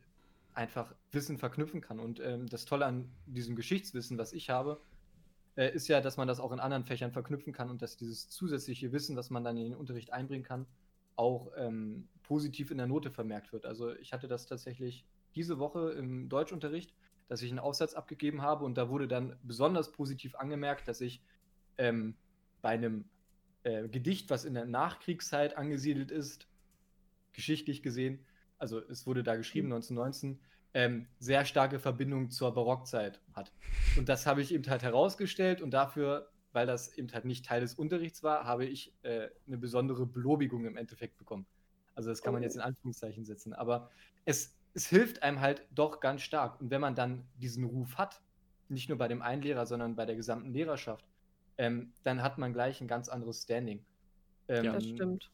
einfach 0.53 0.95
Wissen 1.13 1.39
verknüpfen 1.39 1.81
kann. 1.81 2.01
Und 2.01 2.21
ähm, 2.21 2.47
das 2.49 2.65
Tolle 2.65 2.85
an 2.85 3.11
diesem 3.27 3.57
Geschichtswissen, 3.57 4.19
was 4.19 4.33
ich 4.33 4.51
habe, 4.51 4.81
äh, 5.57 5.73
ist 5.73 5.89
ja, 5.89 6.01
dass 6.01 6.17
man 6.17 6.29
das 6.29 6.41
auch 6.41 6.53
in 6.53 6.61
anderen 6.61 6.85
Fächern 6.85 7.13
verknüpfen 7.13 7.53
kann 7.53 7.71
und 7.71 7.81
dass 7.81 7.97
dieses 7.97 8.29
zusätzliche 8.29 8.93
Wissen, 8.93 9.17
was 9.17 9.31
man 9.31 9.45
dann 9.45 9.57
in 9.57 9.65
den 9.65 9.75
Unterricht 9.75 10.13
einbringen 10.13 10.45
kann, 10.45 10.67
auch 11.17 11.53
ähm, 11.57 12.09
positiv 12.23 12.71
in 12.71 12.79
der 12.79 12.87
Note 12.87 13.11
vermerkt 13.11 13.53
wird. 13.53 13.67
Also 13.67 13.95
ich 13.95 14.13
hatte 14.13 14.29
das 14.29 14.47
tatsächlich 14.47 15.05
diese 15.35 15.59
Woche 15.59 15.93
im 15.93 16.29
Deutschunterricht, 16.29 16.95
dass 17.29 17.43
ich 17.43 17.51
einen 17.51 17.59
Aufsatz 17.59 17.95
abgegeben 17.95 18.43
habe 18.43 18.65
und 18.65 18.77
da 18.77 18.89
wurde 18.89 19.07
dann 19.07 19.37
besonders 19.43 19.93
positiv 19.93 20.35
angemerkt, 20.35 20.89
dass 20.89 21.01
ich 21.01 21.23
ähm, 21.77 22.15
bei 22.63 22.71
einem 22.71 23.05
äh, 23.63 23.89
Gedicht, 23.89 24.31
was 24.31 24.45
in 24.45 24.55
der 24.55 24.65
Nachkriegszeit 24.65 25.57
angesiedelt 25.57 26.11
ist, 26.11 26.49
geschichtlich 27.33 27.83
gesehen, 27.83 28.25
also 28.59 28.81
es 28.81 29.07
wurde 29.07 29.23
da 29.23 29.37
geschrieben, 29.37 29.69
1919, 29.69 30.31
mhm. 30.31 30.39
ähm, 30.75 31.07
sehr 31.19 31.45
starke 31.45 31.79
Verbindung 31.79 32.31
zur 32.31 32.53
Barockzeit 32.53 33.21
hat. 33.35 33.53
Und 33.97 34.09
das 34.09 34.27
habe 34.27 34.43
ich 34.43 34.53
eben 34.53 34.69
halt 34.69 34.83
herausgestellt 34.83 35.63
und 35.63 35.71
dafür, 35.71 36.31
weil 36.53 36.67
das 36.67 36.97
eben 36.97 37.13
halt 37.13 37.25
nicht 37.25 37.47
Teil 37.47 37.61
des 37.61 37.75
Unterrichts 37.75 38.23
war, 38.23 38.45
habe 38.45 38.65
ich 38.65 38.93
äh, 39.03 39.29
eine 39.47 39.59
besondere 39.59 40.07
Belobigung 40.07 40.65
im 40.67 40.77
Endeffekt 40.77 41.19
bekommen. 41.19 41.47
Also 41.95 42.11
das 42.11 42.23
kann 42.23 42.33
man 42.33 42.43
jetzt 42.43 42.55
in 42.55 42.63
Anführungszeichen 42.63 43.25
setzen. 43.25 43.53
Aber 43.53 43.91
es, 44.25 44.57
es 44.79 44.87
hilft 44.87 45.25
einem 45.25 45.41
halt 45.41 45.67
doch 45.73 45.99
ganz 45.99 46.23
stark. 46.23 46.61
Und 46.61 46.71
wenn 46.71 46.81
man 46.81 46.95
dann 46.95 47.27
diesen 47.35 47.65
Ruf 47.65 47.99
hat, 47.99 48.23
nicht 48.69 48.89
nur 48.89 48.97
bei 48.97 49.09
dem 49.09 49.23
einen 49.23 49.43
Lehrer, 49.43 49.67
sondern 49.67 49.97
bei 49.97 50.07
der 50.07 50.15
gesamten 50.15 50.53
Lehrerschaft, 50.53 51.05
ähm, 51.57 51.93
dann 52.05 52.23
hat 52.23 52.39
man 52.39 52.53
gleich 52.53 52.81
ein 52.81 52.87
ganz 52.87 53.09
anderes 53.09 53.43
Standing. 53.43 53.85
Ähm, 54.47 54.65
ja, 54.65 54.73
das 54.75 54.85
stimmt. 54.87 55.33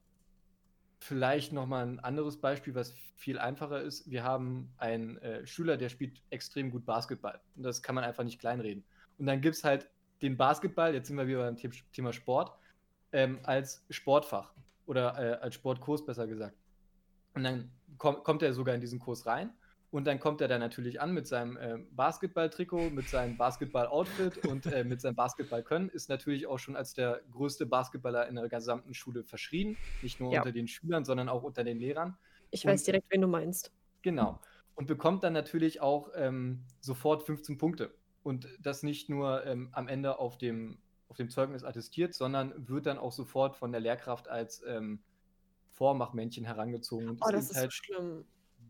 Vielleicht 0.98 1.52
nochmal 1.52 1.87
ein 1.87 2.00
anderes 2.00 2.40
Beispiel, 2.40 2.74
was 2.74 2.94
viel 3.16 3.38
einfacher 3.38 3.83
ist. 3.83 4.11
Wir 4.11 4.24
haben 4.24 4.72
einen 4.78 5.18
äh, 5.18 5.46
Schüler, 5.46 5.76
der 5.76 5.90
spielt 5.90 6.22
extrem 6.30 6.70
gut 6.70 6.87
Basketball. 6.87 7.38
Und 7.54 7.64
das 7.64 7.83
kann 7.83 7.94
man 7.94 8.04
einfach 8.04 8.24
nicht 8.24 8.38
kleinreden. 8.38 8.83
Und 9.18 9.26
dann 9.26 9.42
gibt 9.42 9.57
es 9.57 9.62
halt 9.62 9.90
den 10.22 10.38
Basketball, 10.38 10.94
jetzt 10.94 11.09
sind 11.09 11.18
wir 11.18 11.26
wieder 11.26 11.40
beim 11.40 11.57
Thema 11.92 12.14
Sport, 12.14 12.57
ähm, 13.12 13.40
als 13.42 13.85
Sportfach 13.90 14.54
oder 14.87 15.18
äh, 15.18 15.35
als 15.42 15.57
Sportkurs 15.57 16.02
besser 16.07 16.26
gesagt. 16.26 16.57
Und 17.35 17.44
dann 17.44 17.70
komm, 17.98 18.22
kommt 18.22 18.42
er 18.42 18.52
sogar 18.52 18.74
in 18.74 18.80
diesen 18.80 18.98
Kurs 18.98 19.26
rein 19.26 19.52
und 19.94 20.09
dann 20.09 20.18
kommt 20.18 20.40
er 20.40 20.48
da 20.48 20.59
natürlich 20.59 21.00
an 21.00 21.14
mit 21.14 21.28
seinem 21.28 21.57
äh, 21.57 21.78
Basketball-Trikot, 21.92 22.90
mit 22.90 23.09
seinem 23.09 23.37
Basketball-Outfit 23.37 24.44
und 24.44 24.66
äh, 24.66 24.83
mit 24.83 25.00
seinem 25.00 25.14
Basketball-Können. 25.14 25.88
Ist 25.88 26.09
natürlich 26.09 26.48
auch 26.48 26.59
schon 26.59 26.74
als 26.74 26.94
der 26.94 27.20
größte 27.30 27.64
Basketballer 27.64 28.26
in 28.26 28.35
der 28.35 28.48
gesamten 28.48 28.92
Schule 28.92 29.22
verschrien. 29.22 29.76
Nicht 30.02 30.18
nur 30.18 30.33
ja. 30.33 30.40
unter 30.40 30.50
den 30.50 30.66
Schülern, 30.66 31.04
sondern 31.04 31.28
auch 31.28 31.44
unter 31.44 31.62
den 31.62 31.78
Lehrern. 31.78 32.16
Ich 32.50 32.64
und, 32.64 32.72
weiß 32.72 32.83
direkt, 32.83 33.07
wen 33.11 33.20
du 33.20 33.28
meinst. 33.28 33.70
Genau. 34.02 34.40
Und 34.74 34.88
bekommt 34.88 35.22
dann 35.22 35.33
natürlich 35.33 35.80
auch 35.80 36.11
ähm, 36.16 36.64
sofort 36.80 37.22
15 37.22 37.57
Punkte. 37.57 37.94
Und 38.24 38.48
das 38.59 38.83
nicht 38.83 39.09
nur 39.09 39.46
ähm, 39.46 39.68
am 39.70 39.87
Ende 39.87 40.18
auf 40.18 40.38
dem, 40.38 40.78
auf 41.07 41.18
dem 41.18 41.30
Zeugnis 41.30 41.62
attestiert, 41.62 42.14
sondern 42.14 42.68
wird 42.68 42.87
dann 42.87 42.98
auch 42.98 43.12
sofort 43.12 43.54
von 43.54 43.70
der 43.70 43.80
Lehrkraft 43.80 44.26
als 44.26 44.64
ähm, 44.66 45.04
Vormachmännchen 45.74 46.44
herangezogen. 46.44 47.18
oh, 47.20 47.30
das 47.30 47.50
ist 47.50 47.56
halt, 47.56 47.72
schlimm 47.72 48.24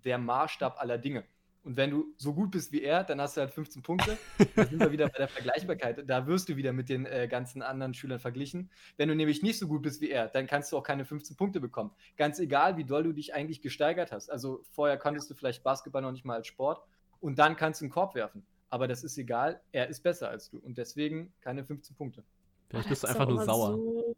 der 0.04 0.18
Maßstab 0.18 0.80
aller 0.80 0.98
Dinge. 0.98 1.24
Und 1.62 1.78
wenn 1.78 1.90
du 1.90 2.12
so 2.18 2.34
gut 2.34 2.50
bist 2.50 2.72
wie 2.72 2.82
er, 2.82 3.04
dann 3.04 3.18
hast 3.20 3.36
du 3.36 3.40
halt 3.40 3.50
15 3.50 3.82
Punkte. 3.82 4.18
Dann 4.54 4.68
sind 4.68 4.80
wir 4.80 4.92
wieder 4.92 5.08
bei 5.08 5.16
der 5.16 5.28
Vergleichbarkeit. 5.28 6.04
Da 6.06 6.26
wirst 6.26 6.50
du 6.50 6.56
wieder 6.56 6.74
mit 6.74 6.90
den 6.90 7.06
äh, 7.06 7.26
ganzen 7.26 7.62
anderen 7.62 7.94
Schülern 7.94 8.18
verglichen. 8.18 8.70
Wenn 8.98 9.08
du 9.08 9.14
nämlich 9.16 9.42
nicht 9.42 9.58
so 9.58 9.66
gut 9.66 9.80
bist 9.80 10.02
wie 10.02 10.10
er, 10.10 10.28
dann 10.28 10.46
kannst 10.46 10.70
du 10.70 10.76
auch 10.76 10.82
keine 10.82 11.06
15 11.06 11.36
Punkte 11.36 11.60
bekommen. 11.60 11.90
Ganz 12.18 12.38
egal, 12.38 12.76
wie 12.76 12.84
doll 12.84 13.02
du 13.02 13.12
dich 13.12 13.32
eigentlich 13.32 13.62
gesteigert 13.62 14.12
hast. 14.12 14.30
Also 14.30 14.62
vorher 14.72 14.98
konntest 14.98 15.30
du 15.30 15.34
vielleicht 15.34 15.62
Basketball 15.62 16.02
noch 16.02 16.12
nicht 16.12 16.26
mal 16.26 16.34
als 16.34 16.48
Sport 16.48 16.82
und 17.20 17.38
dann 17.38 17.56
kannst 17.56 17.80
du 17.80 17.86
einen 17.86 17.92
Korb 17.92 18.14
werfen. 18.14 18.44
Aber 18.68 18.86
das 18.86 19.02
ist 19.02 19.16
egal, 19.16 19.62
er 19.72 19.88
ist 19.88 20.02
besser 20.02 20.28
als 20.28 20.50
du 20.50 20.58
und 20.58 20.76
deswegen 20.76 21.32
keine 21.40 21.64
15 21.64 21.96
Punkte. 21.96 22.24
Vielleicht 22.68 22.90
bist 22.90 23.04
du 23.04 23.06
einfach 23.06 23.26
nur 23.26 23.42
sauer. 23.42 23.72
So 23.72 24.14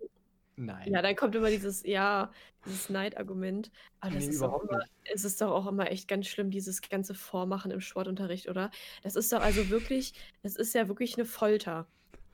Nein. 0.56 0.90
Ja, 0.90 1.02
dann 1.02 1.14
kommt 1.16 1.34
immer 1.34 1.50
dieses, 1.50 1.84
ja, 1.84 2.30
dieses 2.64 2.88
Neidargument. 2.88 3.70
Aber 4.00 4.14
das 4.14 4.24
nee, 4.24 4.30
ist 4.30 4.42
doch 4.42 4.62
immer, 4.62 4.80
es 5.04 5.24
ist 5.24 5.40
doch 5.40 5.50
auch 5.50 5.66
immer 5.66 5.90
echt 5.90 6.08
ganz 6.08 6.26
schlimm, 6.26 6.50
dieses 6.50 6.80
ganze 6.80 7.14
Vormachen 7.14 7.70
im 7.70 7.80
Sportunterricht, 7.80 8.48
oder? 8.48 8.70
Das 9.02 9.16
ist 9.16 9.32
doch 9.32 9.40
also 9.40 9.68
wirklich, 9.68 10.14
das 10.42 10.56
ist 10.56 10.74
ja 10.74 10.88
wirklich 10.88 11.16
eine 11.16 11.26
Folter. 11.26 11.86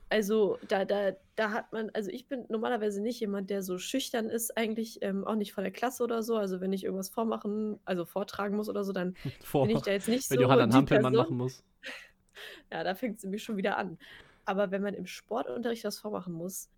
Also 0.09 0.59
da, 0.69 0.85
da, 0.85 1.13
da 1.37 1.53
hat 1.53 1.73
man, 1.73 1.91
also 1.95 2.11
ich 2.11 2.29
bin 2.29 2.45
normalerweise 2.49 3.03
nicht 3.03 3.19
jemand, 3.19 3.49
der 3.51 3.63
so 3.63 3.79
schüchtern 3.79 4.29
ist, 4.29 4.57
eigentlich 4.57 5.01
ähm, 5.01 5.25
auch 5.25 5.37
nicht 5.37 5.55
vor 5.55 5.63
der 5.63 5.73
Klasse 5.73 6.05
oder 6.05 6.23
so. 6.23 6.37
Also 6.37 6.61
wenn 6.61 6.73
ich 6.73 6.85
irgendwas 6.85 7.09
vormachen, 7.09 7.81
also 7.87 8.05
vortragen 8.05 8.55
muss 8.55 8.69
oder 8.69 8.85
so, 8.85 8.93
dann 8.93 9.17
Vor, 9.43 9.67
bin 9.67 9.77
ich 9.77 9.83
da 9.83 9.91
jetzt 9.91 10.09
nicht 10.09 10.31
wenn 10.31 10.37
so. 10.37 10.43
Wenn 10.43 10.51
Johanna 10.51 10.75
Hampelmann 10.75 11.15
machen 11.15 11.37
muss. 11.39 11.65
ja, 12.71 12.85
da 12.85 12.95
fängt 12.95 13.21
sie 13.21 13.27
mich 13.27 13.43
schon 13.43 13.57
wieder 13.57 13.79
an. 13.79 13.99
Aber 14.45 14.71
wenn 14.71 14.83
man 14.83 14.95
im 14.95 15.07
Sportunterricht 15.07 15.85
was 15.85 15.99
vormachen 15.99 16.35
muss, 16.35 16.69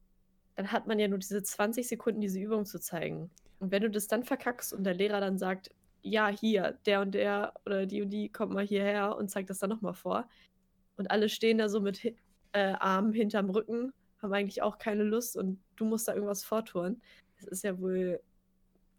dann 0.56 0.72
hat 0.72 0.86
man 0.86 0.98
ja 0.98 1.08
nur 1.08 1.18
diese 1.18 1.42
20 1.42 1.86
Sekunden, 1.86 2.20
diese 2.20 2.40
Übung 2.40 2.64
zu 2.64 2.78
zeigen. 2.78 3.30
Und 3.58 3.70
wenn 3.70 3.82
du 3.82 3.90
das 3.90 4.06
dann 4.06 4.24
verkackst 4.24 4.72
und 4.72 4.84
der 4.84 4.94
Lehrer 4.94 5.20
dann 5.20 5.38
sagt, 5.38 5.70
ja, 6.02 6.28
hier, 6.28 6.78
der 6.86 7.00
und 7.00 7.12
der 7.12 7.54
oder 7.64 7.86
die 7.86 8.02
und 8.02 8.10
die 8.10 8.28
kommt 8.30 8.52
mal 8.52 8.66
hierher 8.66 9.16
und 9.16 9.30
zeigt 9.30 9.50
das 9.50 9.58
dann 9.58 9.70
nochmal 9.70 9.94
vor. 9.94 10.28
Und 10.96 11.10
alle 11.10 11.28
stehen 11.28 11.58
da 11.58 11.68
so 11.68 11.80
mit 11.80 12.04
äh, 12.52 12.74
Armen 12.78 13.12
hinterm 13.12 13.50
Rücken, 13.50 13.92
haben 14.20 14.32
eigentlich 14.32 14.62
auch 14.62 14.78
keine 14.78 15.02
Lust 15.02 15.36
und 15.36 15.60
du 15.76 15.84
musst 15.84 16.06
da 16.06 16.14
irgendwas 16.14 16.44
vortun. 16.44 17.00
Das 17.36 17.46
ist 17.46 17.64
ja 17.64 17.78
wohl, 17.80 18.20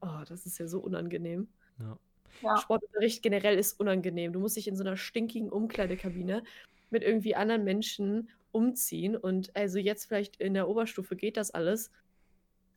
oh, 0.01 0.23
das 0.27 0.45
ist 0.45 0.57
ja 0.57 0.67
so 0.67 0.79
unangenehm. 0.79 1.47
Ja. 1.79 1.97
Ja. 2.41 2.57
Sportunterricht 2.57 3.23
generell 3.23 3.57
ist 3.57 3.79
unangenehm. 3.79 4.33
Du 4.33 4.39
musst 4.39 4.57
dich 4.57 4.67
in 4.67 4.75
so 4.75 4.83
einer 4.83 4.97
stinkigen 4.97 5.49
Umkleidekabine 5.49 6.43
mit 6.89 7.03
irgendwie 7.03 7.35
anderen 7.35 7.63
Menschen 7.63 8.29
umziehen. 8.55 9.15
Und 9.15 9.55
also 9.55 9.77
jetzt 9.77 10.05
vielleicht 10.05 10.37
in 10.37 10.53
der 10.53 10.67
Oberstufe 10.69 11.15
geht 11.15 11.37
das 11.37 11.51
alles. 11.51 11.91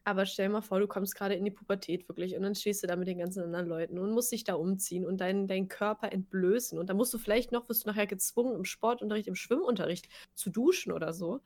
Aber 0.04 0.26
stell 0.26 0.48
mal 0.48 0.62
vor, 0.62 0.80
du 0.80 0.86
kommst 0.86 1.14
gerade 1.14 1.34
in 1.34 1.44
die 1.44 1.50
Pubertät 1.50 2.08
wirklich 2.08 2.34
und 2.34 2.42
dann 2.42 2.54
stehst 2.54 2.82
du 2.82 2.86
da 2.86 2.96
mit 2.96 3.08
den 3.08 3.18
ganzen 3.18 3.44
anderen 3.44 3.68
Leuten 3.68 3.98
und 3.98 4.12
musst 4.12 4.32
dich 4.32 4.42
da 4.42 4.54
umziehen 4.54 5.04
und 5.04 5.20
deinen 5.20 5.46
dein 5.46 5.68
Körper 5.68 6.10
entblößen. 6.12 6.78
Und 6.78 6.88
dann 6.88 6.96
musst 6.96 7.12
du 7.12 7.18
vielleicht 7.18 7.52
noch, 7.52 7.68
wirst 7.68 7.84
du 7.84 7.90
nachher 7.90 8.06
gezwungen, 8.06 8.56
im 8.56 8.64
Sportunterricht, 8.64 9.28
im 9.28 9.34
Schwimmunterricht 9.34 10.08
zu 10.34 10.50
duschen 10.50 10.92
oder 10.92 11.12
so. 11.12 11.40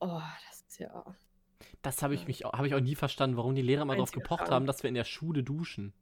Oh, 0.00 0.20
das 0.48 0.64
ist 0.68 0.80
ja. 0.80 1.04
Das 1.82 2.02
habe 2.02 2.14
ich, 2.14 2.26
mich, 2.26 2.44
hab 2.44 2.64
ich 2.64 2.74
auch 2.74 2.80
nie 2.80 2.96
verstanden, 2.96 3.36
warum 3.36 3.54
die 3.54 3.62
Lehrer 3.62 3.84
mal 3.84 3.94
darauf 3.94 4.10
gepocht 4.10 4.40
Frage. 4.40 4.52
haben, 4.52 4.66
dass 4.66 4.82
wir 4.82 4.88
in 4.88 4.94
der 4.94 5.04
Schule 5.04 5.44
duschen. 5.44 5.92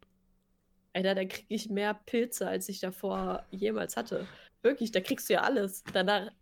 Alter, 0.94 1.14
da 1.14 1.24
kriege 1.26 1.46
ich 1.48 1.68
mehr 1.68 1.94
Pilze, 1.94 2.48
als 2.48 2.68
ich 2.68 2.80
davor 2.80 3.44
jemals 3.50 3.96
hatte. 3.96 4.26
Wirklich, 4.62 4.90
da 4.90 5.00
kriegst 5.00 5.28
du 5.28 5.34
ja 5.34 5.42
alles. 5.42 5.84
Danach, 5.92 6.32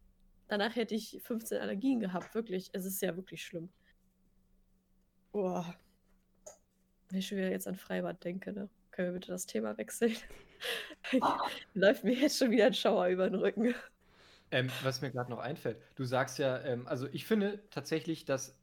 danach 0.49 0.77
hätte 0.77 0.95
ich 0.95 1.21
15 1.23 1.61
Allergien 1.61 2.01
gehabt, 2.01 2.35
wirklich. 2.35 2.71
Es 2.73 2.85
ist 2.85 3.01
ja 3.03 3.17
wirklich 3.17 3.45
schlimm. 3.45 3.69
Boah. 5.33 5.75
Wenn 7.09 7.19
ich 7.19 7.29
schon 7.29 7.39
wieder 7.39 7.51
jetzt 7.51 7.69
an 7.69 7.77
Freibad 7.77 8.23
denke, 8.25 8.53
ne? 8.53 8.69
Können 8.91 9.09
wir 9.09 9.13
bitte 9.21 9.33
das 9.33 9.47
Thema 9.47 9.77
wechseln? 9.77 10.17
Läuft 11.75 12.05
mir 12.05 12.15
jetzt 12.15 12.39
schon 12.39 12.51
wieder 12.51 12.67
ein 12.67 12.75
Schauer 12.75 13.09
über 13.09 13.29
den 13.29 13.39
Rücken. 13.39 13.75
Ähm, 14.51 14.71
was 14.83 15.03
mir 15.03 15.11
gerade 15.11 15.31
noch 15.31 15.41
einfällt, 15.41 15.79
du 15.97 16.05
sagst 16.05 16.39
ja, 16.39 16.61
ähm, 16.63 16.87
also 16.87 17.09
ich 17.13 17.27
finde 17.27 17.63
tatsächlich, 17.71 18.25
dass 18.25 18.57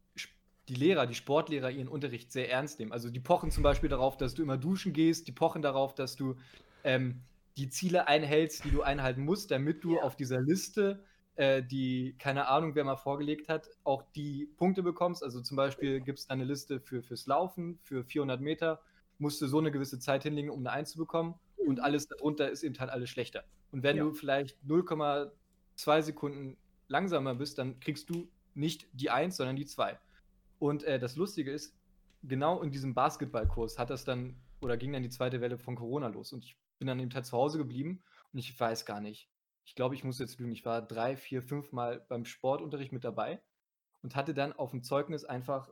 die 0.68 0.74
Lehrer, 0.74 1.06
die 1.06 1.14
Sportlehrer 1.14 1.70
ihren 1.70 1.88
Unterricht 1.88 2.32
sehr 2.32 2.50
ernst 2.50 2.78
nehmen. 2.78 2.92
Also 2.92 3.10
die 3.10 3.20
pochen 3.20 3.50
zum 3.50 3.62
Beispiel 3.62 3.90
darauf, 3.90 4.16
dass 4.16 4.34
du 4.34 4.42
immer 4.42 4.56
duschen 4.56 4.92
gehst, 4.92 5.28
die 5.28 5.32
pochen 5.32 5.62
darauf, 5.62 5.94
dass 5.94 6.16
du 6.16 6.36
ähm, 6.84 7.22
die 7.56 7.68
Ziele 7.68 8.08
einhältst, 8.08 8.64
die 8.64 8.70
du 8.70 8.82
einhalten 8.82 9.24
musst, 9.24 9.50
damit 9.50 9.84
du 9.84 9.96
ja. 9.96 10.02
auf 10.02 10.16
dieser 10.16 10.40
Liste, 10.40 11.04
äh, 11.36 11.62
die 11.62 12.14
keine 12.18 12.48
Ahnung, 12.48 12.74
wer 12.74 12.84
mal 12.84 12.96
vorgelegt 12.96 13.48
hat, 13.48 13.68
auch 13.82 14.02
die 14.14 14.46
Punkte 14.56 14.82
bekommst. 14.82 15.22
Also 15.22 15.40
zum 15.40 15.56
Beispiel 15.56 16.00
gibt 16.00 16.20
es 16.20 16.30
eine 16.30 16.44
Liste 16.44 16.80
für, 16.80 17.02
fürs 17.02 17.26
Laufen, 17.26 17.78
für 17.82 18.04
400 18.04 18.40
Meter, 18.40 18.80
musst 19.18 19.40
du 19.42 19.46
so 19.46 19.58
eine 19.58 19.70
gewisse 19.70 19.98
Zeit 19.98 20.22
hinlegen, 20.22 20.50
um 20.50 20.60
eine 20.60 20.70
1 20.70 20.92
zu 20.92 20.98
bekommen. 20.98 21.34
Mhm. 21.58 21.68
Und 21.68 21.80
alles 21.80 22.08
darunter 22.08 22.50
ist 22.50 22.62
eben 22.62 22.78
halt 22.78 22.90
alles 22.90 23.10
schlechter. 23.10 23.44
Und 23.72 23.82
wenn 23.82 23.96
ja. 23.96 24.04
du 24.04 24.12
vielleicht 24.12 24.56
0,2 24.66 26.02
Sekunden 26.02 26.56
langsamer 26.88 27.34
bist, 27.34 27.58
dann 27.58 27.80
kriegst 27.80 28.10
du 28.10 28.28
nicht 28.54 28.86
die 28.92 29.10
1, 29.10 29.36
sondern 29.36 29.56
die 29.56 29.66
2. 29.66 29.98
Und 30.58 30.84
äh, 30.84 30.98
das 30.98 31.16
Lustige 31.16 31.50
ist, 31.50 31.74
genau 32.22 32.62
in 32.62 32.70
diesem 32.70 32.94
Basketballkurs 32.94 33.78
hat 33.78 33.90
das 33.90 34.04
dann, 34.04 34.36
oder 34.60 34.76
ging 34.76 34.92
dann 34.92 35.02
die 35.02 35.10
zweite 35.10 35.40
Welle 35.40 35.58
von 35.58 35.74
Corona 35.74 36.08
los. 36.08 36.32
Und 36.32 36.44
ich 36.44 36.56
bin 36.78 36.86
dann 36.86 37.00
eben 37.00 37.12
halt 37.12 37.26
zu 37.26 37.36
Hause 37.36 37.58
geblieben 37.58 38.02
und 38.32 38.38
ich 38.38 38.58
weiß 38.58 38.86
gar 38.86 39.00
nicht. 39.00 39.28
Ich 39.64 39.74
glaube, 39.74 39.94
ich 39.94 40.04
muss 40.04 40.18
jetzt 40.18 40.38
lügen. 40.38 40.52
Ich 40.52 40.64
war 40.64 40.82
drei, 40.82 41.16
vier, 41.16 41.42
fünf 41.42 41.72
Mal 41.72 42.04
beim 42.08 42.24
Sportunterricht 42.24 42.92
mit 42.92 43.04
dabei 43.04 43.40
und 44.02 44.14
hatte 44.14 44.34
dann 44.34 44.52
auf 44.52 44.70
dem 44.70 44.82
Zeugnis 44.82 45.24
einfach 45.24 45.70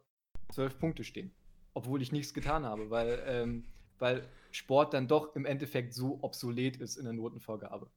zwölf 0.50 0.78
Punkte 0.78 1.04
stehen. 1.04 1.34
Obwohl 1.74 2.02
ich 2.02 2.12
nichts 2.12 2.34
getan 2.34 2.64
habe, 2.64 2.90
weil, 2.90 3.22
ähm, 3.26 3.66
weil 3.98 4.26
Sport 4.50 4.94
dann 4.94 5.08
doch 5.08 5.34
im 5.36 5.44
Endeffekt 5.44 5.94
so 5.94 6.18
obsolet 6.22 6.76
ist 6.78 6.96
in 6.96 7.04
der 7.04 7.12
Notenvorgabe. 7.12 7.90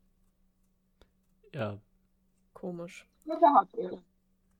Ja. 1.53 1.79
Komisch. 2.53 3.07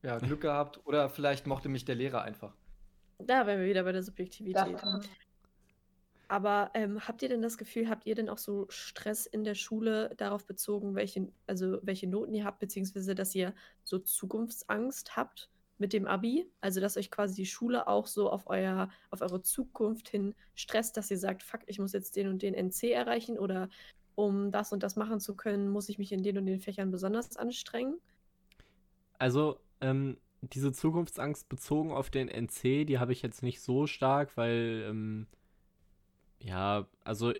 Ja, 0.01 0.17
Glück 0.19 0.41
gehabt. 0.41 0.85
Oder 0.85 1.09
vielleicht 1.09 1.47
mochte 1.47 1.69
mich 1.69 1.85
der 1.85 1.95
Lehrer 1.95 2.21
einfach. 2.21 2.53
Da 3.17 3.47
wären 3.47 3.59
wir 3.59 3.67
wieder 3.67 3.83
bei 3.83 3.91
der 3.91 4.03
Subjektivität. 4.03 4.77
Aber 6.27 6.71
ähm, 6.73 7.07
habt 7.07 7.21
ihr 7.21 7.29
denn 7.29 7.41
das 7.41 7.57
Gefühl, 7.57 7.89
habt 7.89 8.05
ihr 8.05 8.15
denn 8.15 8.29
auch 8.29 8.37
so 8.37 8.65
Stress 8.69 9.25
in 9.25 9.43
der 9.43 9.55
Schule 9.55 10.13
darauf 10.17 10.45
bezogen, 10.45 10.95
welche, 10.95 11.27
also 11.47 11.79
welche 11.81 12.07
Noten 12.07 12.33
ihr 12.33 12.45
habt, 12.45 12.59
beziehungsweise 12.59 13.15
dass 13.15 13.35
ihr 13.35 13.53
so 13.83 13.99
Zukunftsangst 13.99 15.15
habt 15.15 15.49
mit 15.77 15.93
dem 15.93 16.07
Abi? 16.07 16.49
Also 16.61 16.81
dass 16.81 16.97
euch 16.97 17.11
quasi 17.11 17.35
die 17.35 17.45
Schule 17.45 17.87
auch 17.87 18.07
so 18.07 18.29
auf 18.29 18.47
euer, 18.47 18.89
auf 19.11 19.21
eure 19.21 19.41
Zukunft 19.41 20.09
hin 20.09 20.33
stresst, 20.55 20.97
dass 20.97 21.11
ihr 21.11 21.17
sagt, 21.17 21.43
fuck, 21.43 21.61
ich 21.67 21.79
muss 21.79 21.93
jetzt 21.93 22.15
den 22.15 22.27
und 22.27 22.41
den 22.41 22.53
NC 22.53 22.91
erreichen 22.91 23.37
oder 23.37 23.69
um 24.15 24.51
das 24.51 24.71
und 24.71 24.81
das 24.81 24.95
machen 24.95 25.19
zu 25.19 25.35
können, 25.35 25.69
muss 25.69 25.89
ich 25.89 25.97
mich 25.99 26.11
in 26.11 26.23
den 26.23 26.37
und 26.37 26.45
den 26.45 26.61
Fächern 26.61 26.91
besonders 26.91 27.37
anstrengen? 27.37 27.99
Also 29.19 29.59
ähm, 29.81 30.17
diese 30.41 30.71
Zukunftsangst 30.71 31.49
bezogen 31.49 31.91
auf 31.91 32.09
den 32.09 32.29
NC, 32.29 32.85
die 32.85 32.99
habe 32.99 33.11
ich 33.11 33.21
jetzt 33.21 33.43
nicht 33.43 33.61
so 33.61 33.87
stark, 33.87 34.37
weil, 34.37 34.85
ähm, 34.89 35.27
ja, 36.39 36.87
also 37.03 37.33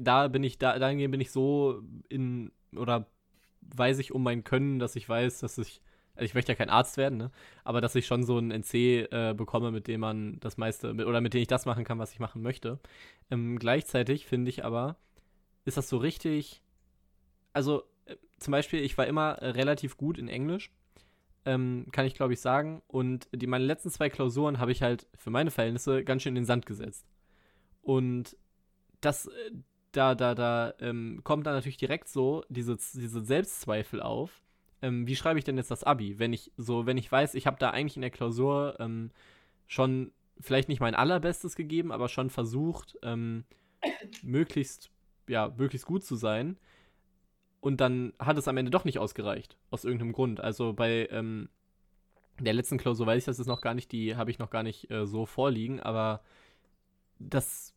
da 0.00 0.28
bin 0.28 0.44
ich, 0.44 0.58
da, 0.58 0.78
dahingehend 0.78 1.12
bin 1.12 1.20
ich 1.20 1.30
so 1.30 1.82
in, 2.08 2.52
oder 2.74 3.06
weiß 3.62 3.98
ich 3.98 4.12
um 4.12 4.22
mein 4.22 4.44
Können, 4.44 4.78
dass 4.78 4.96
ich 4.96 5.08
weiß, 5.08 5.40
dass 5.40 5.58
ich, 5.58 5.80
also 6.14 6.24
ich 6.24 6.34
möchte 6.34 6.52
ja 6.52 6.56
kein 6.56 6.70
Arzt 6.70 6.96
werden, 6.96 7.18
ne? 7.18 7.30
aber 7.64 7.80
dass 7.80 7.94
ich 7.94 8.06
schon 8.06 8.24
so 8.24 8.38
einen 8.38 8.50
NC 8.50 8.74
äh, 8.74 9.34
bekomme, 9.36 9.70
mit 9.70 9.86
dem 9.86 10.00
man 10.00 10.40
das 10.40 10.56
meiste, 10.56 10.94
mit, 10.94 11.06
oder 11.06 11.20
mit 11.20 11.34
dem 11.34 11.42
ich 11.42 11.48
das 11.48 11.66
machen 11.66 11.84
kann, 11.84 11.98
was 11.98 12.12
ich 12.12 12.20
machen 12.20 12.42
möchte. 12.42 12.78
Ähm, 13.30 13.58
gleichzeitig 13.58 14.26
finde 14.26 14.48
ich 14.48 14.64
aber, 14.64 14.96
ist 15.64 15.76
das 15.76 15.88
so 15.88 15.98
richtig, 15.98 16.62
also 17.52 17.84
äh, 18.06 18.16
zum 18.38 18.52
Beispiel, 18.52 18.80
ich 18.80 18.96
war 18.98 19.06
immer 19.06 19.38
relativ 19.40 19.96
gut 19.96 20.18
in 20.18 20.28
Englisch 20.28 20.70
ähm, 21.46 21.86
kann 21.92 22.04
ich 22.04 22.14
glaube 22.14 22.34
ich 22.34 22.40
sagen. 22.40 22.82
Und 22.88 23.28
die, 23.32 23.46
meine 23.46 23.64
letzten 23.64 23.90
zwei 23.90 24.10
Klausuren 24.10 24.58
habe 24.58 24.72
ich 24.72 24.82
halt 24.82 25.06
für 25.14 25.30
meine 25.30 25.50
Verhältnisse 25.50 26.04
ganz 26.04 26.22
schön 26.22 26.32
in 26.32 26.42
den 26.42 26.44
Sand 26.44 26.66
gesetzt. 26.66 27.06
Und 27.86 28.36
das, 29.00 29.26
äh, 29.26 29.52
da, 29.92 30.16
da, 30.16 30.34
da 30.34 30.74
ähm, 30.80 31.20
kommt 31.22 31.46
dann 31.46 31.54
natürlich 31.54 31.76
direkt 31.76 32.08
so 32.08 32.44
diese, 32.48 32.76
diese 32.76 33.24
Selbstzweifel 33.24 34.02
auf. 34.02 34.42
Ähm, 34.82 35.06
wie 35.06 35.14
schreibe 35.14 35.38
ich 35.38 35.44
denn 35.44 35.56
jetzt 35.56 35.70
das 35.70 35.84
Abi, 35.84 36.18
wenn 36.18 36.32
ich 36.32 36.50
so, 36.56 36.84
wenn 36.84 36.98
ich 36.98 37.10
weiß, 37.10 37.34
ich 37.34 37.46
habe 37.46 37.58
da 37.60 37.70
eigentlich 37.70 37.96
in 37.96 38.02
der 38.02 38.10
Klausur 38.10 38.76
ähm, 38.80 39.12
schon 39.68 40.10
vielleicht 40.40 40.68
nicht 40.68 40.80
mein 40.80 40.96
allerbestes 40.96 41.54
gegeben, 41.54 41.92
aber 41.92 42.08
schon 42.08 42.28
versucht, 42.28 42.98
ähm, 43.02 43.44
möglichst, 44.22 44.90
ja, 45.28 45.54
möglichst 45.56 45.86
gut 45.86 46.04
zu 46.04 46.16
sein 46.16 46.58
und 47.60 47.80
dann 47.80 48.14
hat 48.18 48.36
es 48.36 48.48
am 48.48 48.56
Ende 48.56 48.72
doch 48.72 48.84
nicht 48.84 48.98
ausgereicht, 48.98 49.56
aus 49.70 49.84
irgendeinem 49.84 50.12
Grund. 50.12 50.40
Also 50.40 50.72
bei 50.72 51.08
ähm, 51.12 51.48
der 52.40 52.52
letzten 52.52 52.78
Klausur 52.78 53.06
weiß 53.06 53.18
ich 53.18 53.26
das 53.26 53.38
ist 53.38 53.46
noch 53.46 53.60
gar 53.60 53.74
nicht, 53.74 53.92
die 53.92 54.16
habe 54.16 54.30
ich 54.32 54.40
noch 54.40 54.50
gar 54.50 54.64
nicht 54.64 54.90
äh, 54.90 55.06
so 55.06 55.24
vorliegen, 55.24 55.80
aber 55.80 56.20
das, 57.18 57.75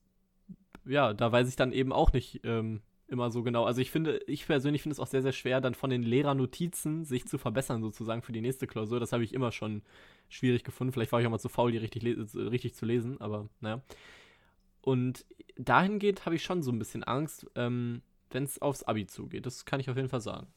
ja, 0.85 1.13
da 1.13 1.31
weiß 1.31 1.47
ich 1.49 1.55
dann 1.55 1.71
eben 1.71 1.91
auch 1.91 2.13
nicht 2.13 2.41
ähm, 2.43 2.81
immer 3.07 3.31
so 3.31 3.43
genau. 3.43 3.65
Also 3.65 3.81
ich 3.81 3.91
finde, 3.91 4.19
ich 4.27 4.45
persönlich 4.45 4.83
finde 4.83 4.93
es 4.93 4.99
auch 4.99 5.07
sehr, 5.07 5.21
sehr 5.21 5.31
schwer, 5.31 5.61
dann 5.61 5.73
von 5.73 5.89
den 5.89 6.03
Lehrernotizen 6.03 7.05
sich 7.05 7.27
zu 7.27 7.37
verbessern, 7.37 7.81
sozusagen 7.81 8.21
für 8.21 8.31
die 8.31 8.41
nächste 8.41 8.67
Klausur. 8.67 8.99
Das 8.99 9.11
habe 9.13 9.23
ich 9.23 9.33
immer 9.33 9.51
schon 9.51 9.83
schwierig 10.29 10.63
gefunden. 10.63 10.93
Vielleicht 10.93 11.11
war 11.11 11.19
ich 11.19 11.27
auch 11.27 11.31
mal 11.31 11.39
zu 11.39 11.49
faul, 11.49 11.71
die 11.71 11.77
richtig, 11.77 12.03
richtig 12.05 12.75
zu 12.75 12.85
lesen, 12.85 13.19
aber 13.19 13.49
naja. 13.61 13.81
Und 14.81 15.25
dahingehend 15.57 16.25
habe 16.25 16.35
ich 16.35 16.43
schon 16.43 16.63
so 16.63 16.71
ein 16.71 16.79
bisschen 16.79 17.03
Angst, 17.03 17.45
ähm, 17.55 18.01
wenn 18.29 18.43
es 18.43 18.61
aufs 18.61 18.83
Abi 18.83 19.07
zugeht. 19.07 19.45
Das 19.45 19.65
kann 19.65 19.79
ich 19.79 19.89
auf 19.89 19.97
jeden 19.97 20.09
Fall 20.09 20.21
sagen. 20.21 20.47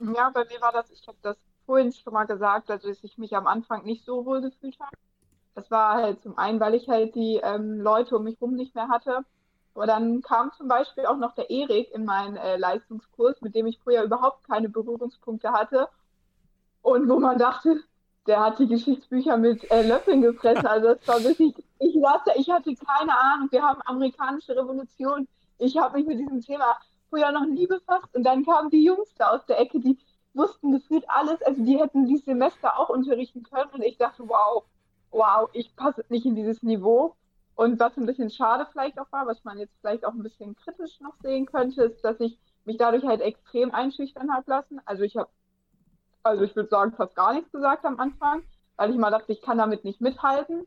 Ja, 0.00 0.30
bei 0.30 0.44
mir 0.44 0.60
war 0.60 0.72
das, 0.72 0.90
ich 0.90 1.06
habe 1.08 1.18
das 1.22 1.36
vorhin 1.66 1.92
schon 1.92 2.12
mal 2.12 2.24
gesagt, 2.24 2.70
also 2.70 2.88
dass 2.88 3.02
ich 3.04 3.18
mich 3.18 3.34
am 3.36 3.46
Anfang 3.46 3.84
nicht 3.84 4.04
so 4.04 4.24
wohl 4.24 4.40
gefühlt 4.40 4.78
habe. 4.80 4.96
Das 5.58 5.70
war 5.70 5.94
halt 5.94 6.22
zum 6.22 6.38
einen, 6.38 6.60
weil 6.60 6.74
ich 6.74 6.88
halt 6.88 7.14
die 7.14 7.40
ähm, 7.42 7.80
Leute 7.80 8.16
um 8.16 8.24
mich 8.24 8.40
rum 8.40 8.54
nicht 8.54 8.74
mehr 8.74 8.88
hatte. 8.88 9.24
Aber 9.74 9.86
dann 9.86 10.22
kam 10.22 10.52
zum 10.52 10.68
Beispiel 10.68 11.06
auch 11.06 11.16
noch 11.16 11.34
der 11.34 11.50
Erik 11.50 11.92
in 11.92 12.04
meinen 12.04 12.36
äh, 12.36 12.56
Leistungskurs, 12.56 13.40
mit 13.42 13.54
dem 13.54 13.66
ich 13.66 13.78
früher 13.78 14.02
überhaupt 14.02 14.46
keine 14.46 14.68
Berührungspunkte 14.68 15.52
hatte. 15.52 15.88
Und 16.82 17.08
wo 17.08 17.18
man 17.18 17.38
dachte, 17.38 17.80
der 18.26 18.40
hat 18.40 18.58
die 18.58 18.68
Geschichtsbücher 18.68 19.36
mit 19.36 19.70
äh, 19.70 19.86
Löffeln 19.86 20.22
gefressen. 20.22 20.66
Also 20.66 20.94
das 20.94 21.08
war 21.08 21.22
wirklich, 21.24 21.54
ich 21.78 21.94
saß 22.00 22.22
ich 22.36 22.50
hatte 22.50 22.74
keine 22.74 23.16
Ahnung. 23.18 23.48
Wir 23.50 23.62
haben 23.62 23.80
amerikanische 23.84 24.56
Revolution 24.56 25.26
ich 25.58 25.76
habe 25.76 25.98
mich 25.98 26.06
mit 26.06 26.20
diesem 26.20 26.40
Thema 26.40 26.78
früher 27.10 27.32
noch 27.32 27.46
nie 27.46 27.66
befasst 27.66 28.14
und 28.14 28.24
dann 28.24 28.44
kamen 28.44 28.70
die 28.70 28.84
Jungs 28.84 29.12
da 29.16 29.30
aus 29.30 29.44
der 29.46 29.58
Ecke, 29.58 29.80
die 29.80 29.98
wussten 30.34 30.70
gefühlt 30.70 31.04
alles, 31.08 31.42
also 31.42 31.62
die 31.64 31.78
hätten 31.78 32.06
dieses 32.06 32.24
Semester 32.24 32.78
auch 32.78 32.90
unterrichten 32.90 33.42
können 33.42 33.70
und 33.72 33.82
ich 33.82 33.96
dachte, 33.96 34.22
wow, 34.28 34.64
wow, 35.10 35.48
ich 35.52 35.74
passe 35.76 36.04
nicht 36.08 36.26
in 36.26 36.34
dieses 36.34 36.62
Niveau. 36.62 37.16
Und 37.54 37.80
was 37.80 37.96
ein 37.96 38.06
bisschen 38.06 38.30
schade 38.30 38.66
vielleicht 38.70 38.98
auch 39.00 39.10
war, 39.10 39.26
was 39.26 39.42
man 39.44 39.58
jetzt 39.58 39.74
vielleicht 39.80 40.04
auch 40.04 40.12
ein 40.12 40.22
bisschen 40.22 40.54
kritisch 40.54 41.00
noch 41.00 41.14
sehen 41.22 41.46
könnte, 41.46 41.82
ist, 41.84 42.04
dass 42.04 42.20
ich 42.20 42.38
mich 42.64 42.76
dadurch 42.76 43.04
halt 43.04 43.20
extrem 43.20 43.72
einschüchtern 43.72 44.32
habe 44.32 44.48
lassen. 44.48 44.80
Also 44.84 45.02
ich 45.02 45.16
habe, 45.16 45.28
also 46.22 46.44
ich 46.44 46.54
würde 46.54 46.68
sagen, 46.68 46.92
fast 46.92 47.16
gar 47.16 47.32
nichts 47.34 47.50
gesagt 47.50 47.84
am 47.84 47.98
Anfang, 47.98 48.44
weil 48.76 48.90
ich 48.90 48.96
mal 48.96 49.10
dachte, 49.10 49.32
ich 49.32 49.42
kann 49.42 49.58
damit 49.58 49.84
nicht 49.84 50.00
mithalten. 50.00 50.66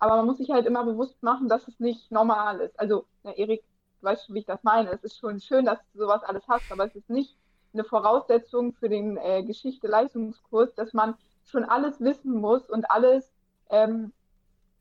Aber 0.00 0.16
man 0.16 0.26
muss 0.26 0.38
sich 0.38 0.50
halt 0.50 0.66
immer 0.66 0.84
bewusst 0.84 1.22
machen, 1.22 1.48
dass 1.48 1.68
es 1.68 1.78
nicht 1.78 2.10
normal 2.10 2.60
ist. 2.60 2.78
Also, 2.80 3.06
der 3.22 3.38
Erik 3.38 3.62
weißt 4.02 4.28
du, 4.28 4.34
wie 4.34 4.40
ich 4.40 4.46
das 4.46 4.62
meine? 4.62 4.90
Es 4.90 5.04
ist 5.04 5.18
schon 5.18 5.40
schön, 5.40 5.64
dass 5.64 5.78
du 5.92 6.00
sowas 6.00 6.22
alles 6.24 6.42
hast, 6.48 6.70
aber 6.72 6.86
es 6.86 6.94
ist 6.94 7.08
nicht 7.08 7.36
eine 7.72 7.84
Voraussetzung 7.84 8.74
für 8.74 8.88
den 8.88 9.16
äh, 9.16 9.42
Geschichte-Leistungskurs, 9.44 10.74
dass 10.74 10.92
man 10.92 11.14
schon 11.44 11.64
alles 11.64 12.00
wissen 12.00 12.40
muss 12.40 12.68
und 12.68 12.90
alles 12.90 13.31
ähm, 13.72 14.12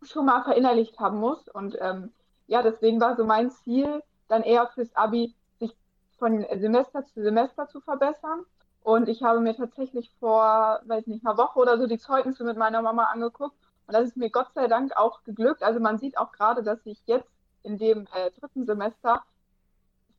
schon 0.04 0.26
mal 0.26 0.44
verinnerlicht 0.44 1.00
haben 1.00 1.18
muss. 1.18 1.48
Und 1.48 1.78
ähm, 1.80 2.12
ja, 2.48 2.62
deswegen 2.62 3.02
war 3.02 3.16
so 3.16 3.26
mein 3.26 3.50
Ziel, 3.50 4.04
dann 4.28 4.44
eher 4.44 4.68
fürs 4.68 4.96
Abi 4.96 5.34
sich 5.60 5.76
von 6.20 6.46
Semester 6.60 7.06
zu 7.06 7.24
Semester 7.24 7.68
zu 7.68 7.82
verbessern. 7.82 8.46
Und 8.84 9.10
ich 9.10 9.24
habe 9.24 9.40
mir 9.40 9.56
tatsächlich 9.56 10.12
vor, 10.20 10.82
weiß 10.86 11.08
nicht, 11.08 11.26
einer 11.26 11.38
Woche 11.38 11.60
oder 11.60 11.78
so 11.78 11.88
die 11.88 12.00
Zeugnisse 12.00 12.44
mit 12.44 12.58
meiner 12.58 12.82
Mama 12.82 13.06
angeguckt. 13.06 13.56
Und 13.88 13.94
das 13.94 14.06
ist 14.06 14.18
mir 14.18 14.30
Gott 14.30 14.48
sei 14.54 14.68
Dank 14.68 14.96
auch 14.98 15.24
geglückt. 15.24 15.64
Also 15.64 15.80
man 15.80 15.98
sieht 15.98 16.18
auch 16.18 16.32
gerade, 16.32 16.64
dass 16.64 16.80
ich 16.86 17.00
jetzt 17.06 17.30
in 17.64 17.78
dem 17.78 18.08
äh, 18.14 18.32
dritten 18.40 18.66
Semester 18.66 19.24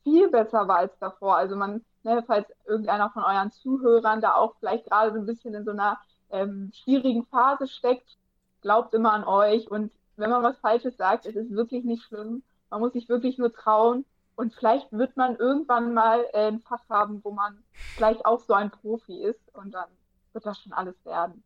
viel 0.04 0.28
besser 0.30 0.68
war 0.68 0.78
als 0.78 0.98
davor. 0.98 1.36
Also 1.36 1.56
man, 1.56 1.84
ne, 2.02 2.22
falls 2.26 2.46
irgendeiner 2.66 3.10
von 3.10 3.24
euren 3.24 3.50
Zuhörern 3.50 4.20
da 4.20 4.34
auch 4.34 4.54
vielleicht 4.60 4.86
gerade 4.86 5.12
so 5.12 5.18
ein 5.18 5.26
bisschen 5.26 5.54
in 5.54 5.64
so 5.64 5.72
einer 5.72 5.98
ähm, 6.30 6.70
schwierigen 6.74 7.26
Phase 7.26 7.66
steckt, 7.66 8.16
glaubt 8.62 8.94
immer 8.94 9.12
an 9.12 9.24
euch 9.24 9.70
und 9.70 9.92
wenn 10.16 10.30
man 10.30 10.42
was 10.42 10.58
Falsches 10.58 10.96
sagt, 10.96 11.26
ist 11.26 11.36
es 11.36 11.50
wirklich 11.50 11.84
nicht 11.84 12.02
schlimm. 12.04 12.42
Man 12.70 12.80
muss 12.80 12.92
sich 12.92 13.08
wirklich 13.08 13.38
nur 13.38 13.52
trauen 13.52 14.04
und 14.36 14.54
vielleicht 14.54 14.90
wird 14.92 15.16
man 15.16 15.36
irgendwann 15.36 15.92
mal 15.92 16.26
äh, 16.32 16.48
ein 16.48 16.60
Fach 16.60 16.88
haben, 16.88 17.22
wo 17.22 17.32
man 17.32 17.62
vielleicht 17.96 18.24
auch 18.24 18.40
so 18.40 18.54
ein 18.54 18.70
Profi 18.70 19.22
ist 19.22 19.54
und 19.54 19.72
dann 19.72 19.88
wird 20.32 20.46
das 20.46 20.60
schon 20.60 20.72
alles 20.72 20.94
werden. 21.04 21.42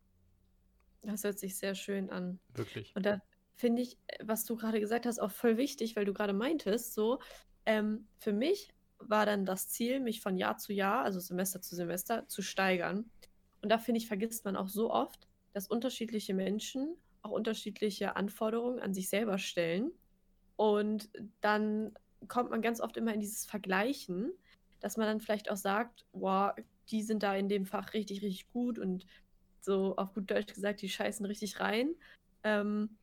Das 1.01 1.23
hört 1.23 1.39
sich 1.39 1.57
sehr 1.57 1.75
schön 1.75 2.09
an. 2.09 2.39
Wirklich. 2.53 2.93
Und 2.95 3.05
da 3.05 3.21
finde 3.55 3.81
ich, 3.81 3.97
was 4.21 4.45
du 4.45 4.55
gerade 4.55 4.79
gesagt 4.79 5.05
hast, 5.05 5.19
auch 5.19 5.31
voll 5.31 5.57
wichtig, 5.57 5.95
weil 5.95 6.05
du 6.05 6.13
gerade 6.13 6.33
meintest, 6.33 6.93
so, 6.93 7.19
ähm, 7.65 8.07
für 8.19 8.33
mich 8.33 8.73
war 8.99 9.25
dann 9.25 9.45
das 9.45 9.69
Ziel, 9.69 9.99
mich 9.99 10.21
von 10.21 10.37
Jahr 10.37 10.57
zu 10.57 10.73
Jahr, 10.73 11.03
also 11.03 11.19
Semester 11.19 11.61
zu 11.61 11.75
Semester, 11.75 12.27
zu 12.27 12.41
steigern. 12.41 13.09
Und 13.61 13.69
da 13.69 13.77
finde 13.77 13.99
ich, 13.99 14.07
vergisst 14.07 14.45
man 14.45 14.55
auch 14.55 14.67
so 14.67 14.91
oft, 14.91 15.27
dass 15.53 15.67
unterschiedliche 15.67 16.33
Menschen 16.33 16.95
auch 17.27 17.31
unterschiedliche 17.31 18.15
Anforderungen 18.15 18.79
an 18.79 18.93
sich 18.93 19.09
selber 19.09 19.37
stellen. 19.37 19.91
Und 20.55 21.09
dann 21.41 21.93
kommt 22.27 22.49
man 22.49 22.61
ganz 22.61 22.81
oft 22.81 22.97
immer 22.97 23.13
in 23.13 23.19
dieses 23.19 23.45
Vergleichen, 23.45 24.31
dass 24.79 24.97
man 24.97 25.07
dann 25.07 25.19
vielleicht 25.19 25.51
auch 25.51 25.57
sagt, 25.57 26.05
wow, 26.13 26.53
die 26.89 27.03
sind 27.03 27.23
da 27.23 27.35
in 27.35 27.49
dem 27.49 27.65
Fach 27.65 27.93
richtig, 27.93 28.21
richtig 28.21 28.51
gut 28.51 28.79
und 28.79 29.05
so 29.61 29.95
auf 29.97 30.13
gut 30.13 30.31
Deutsch 30.31 30.53
gesagt, 30.53 30.81
die 30.81 30.89
scheißen 30.89 31.25
richtig 31.25 31.59
rein. 31.59 31.95
Ähm, 32.43 32.97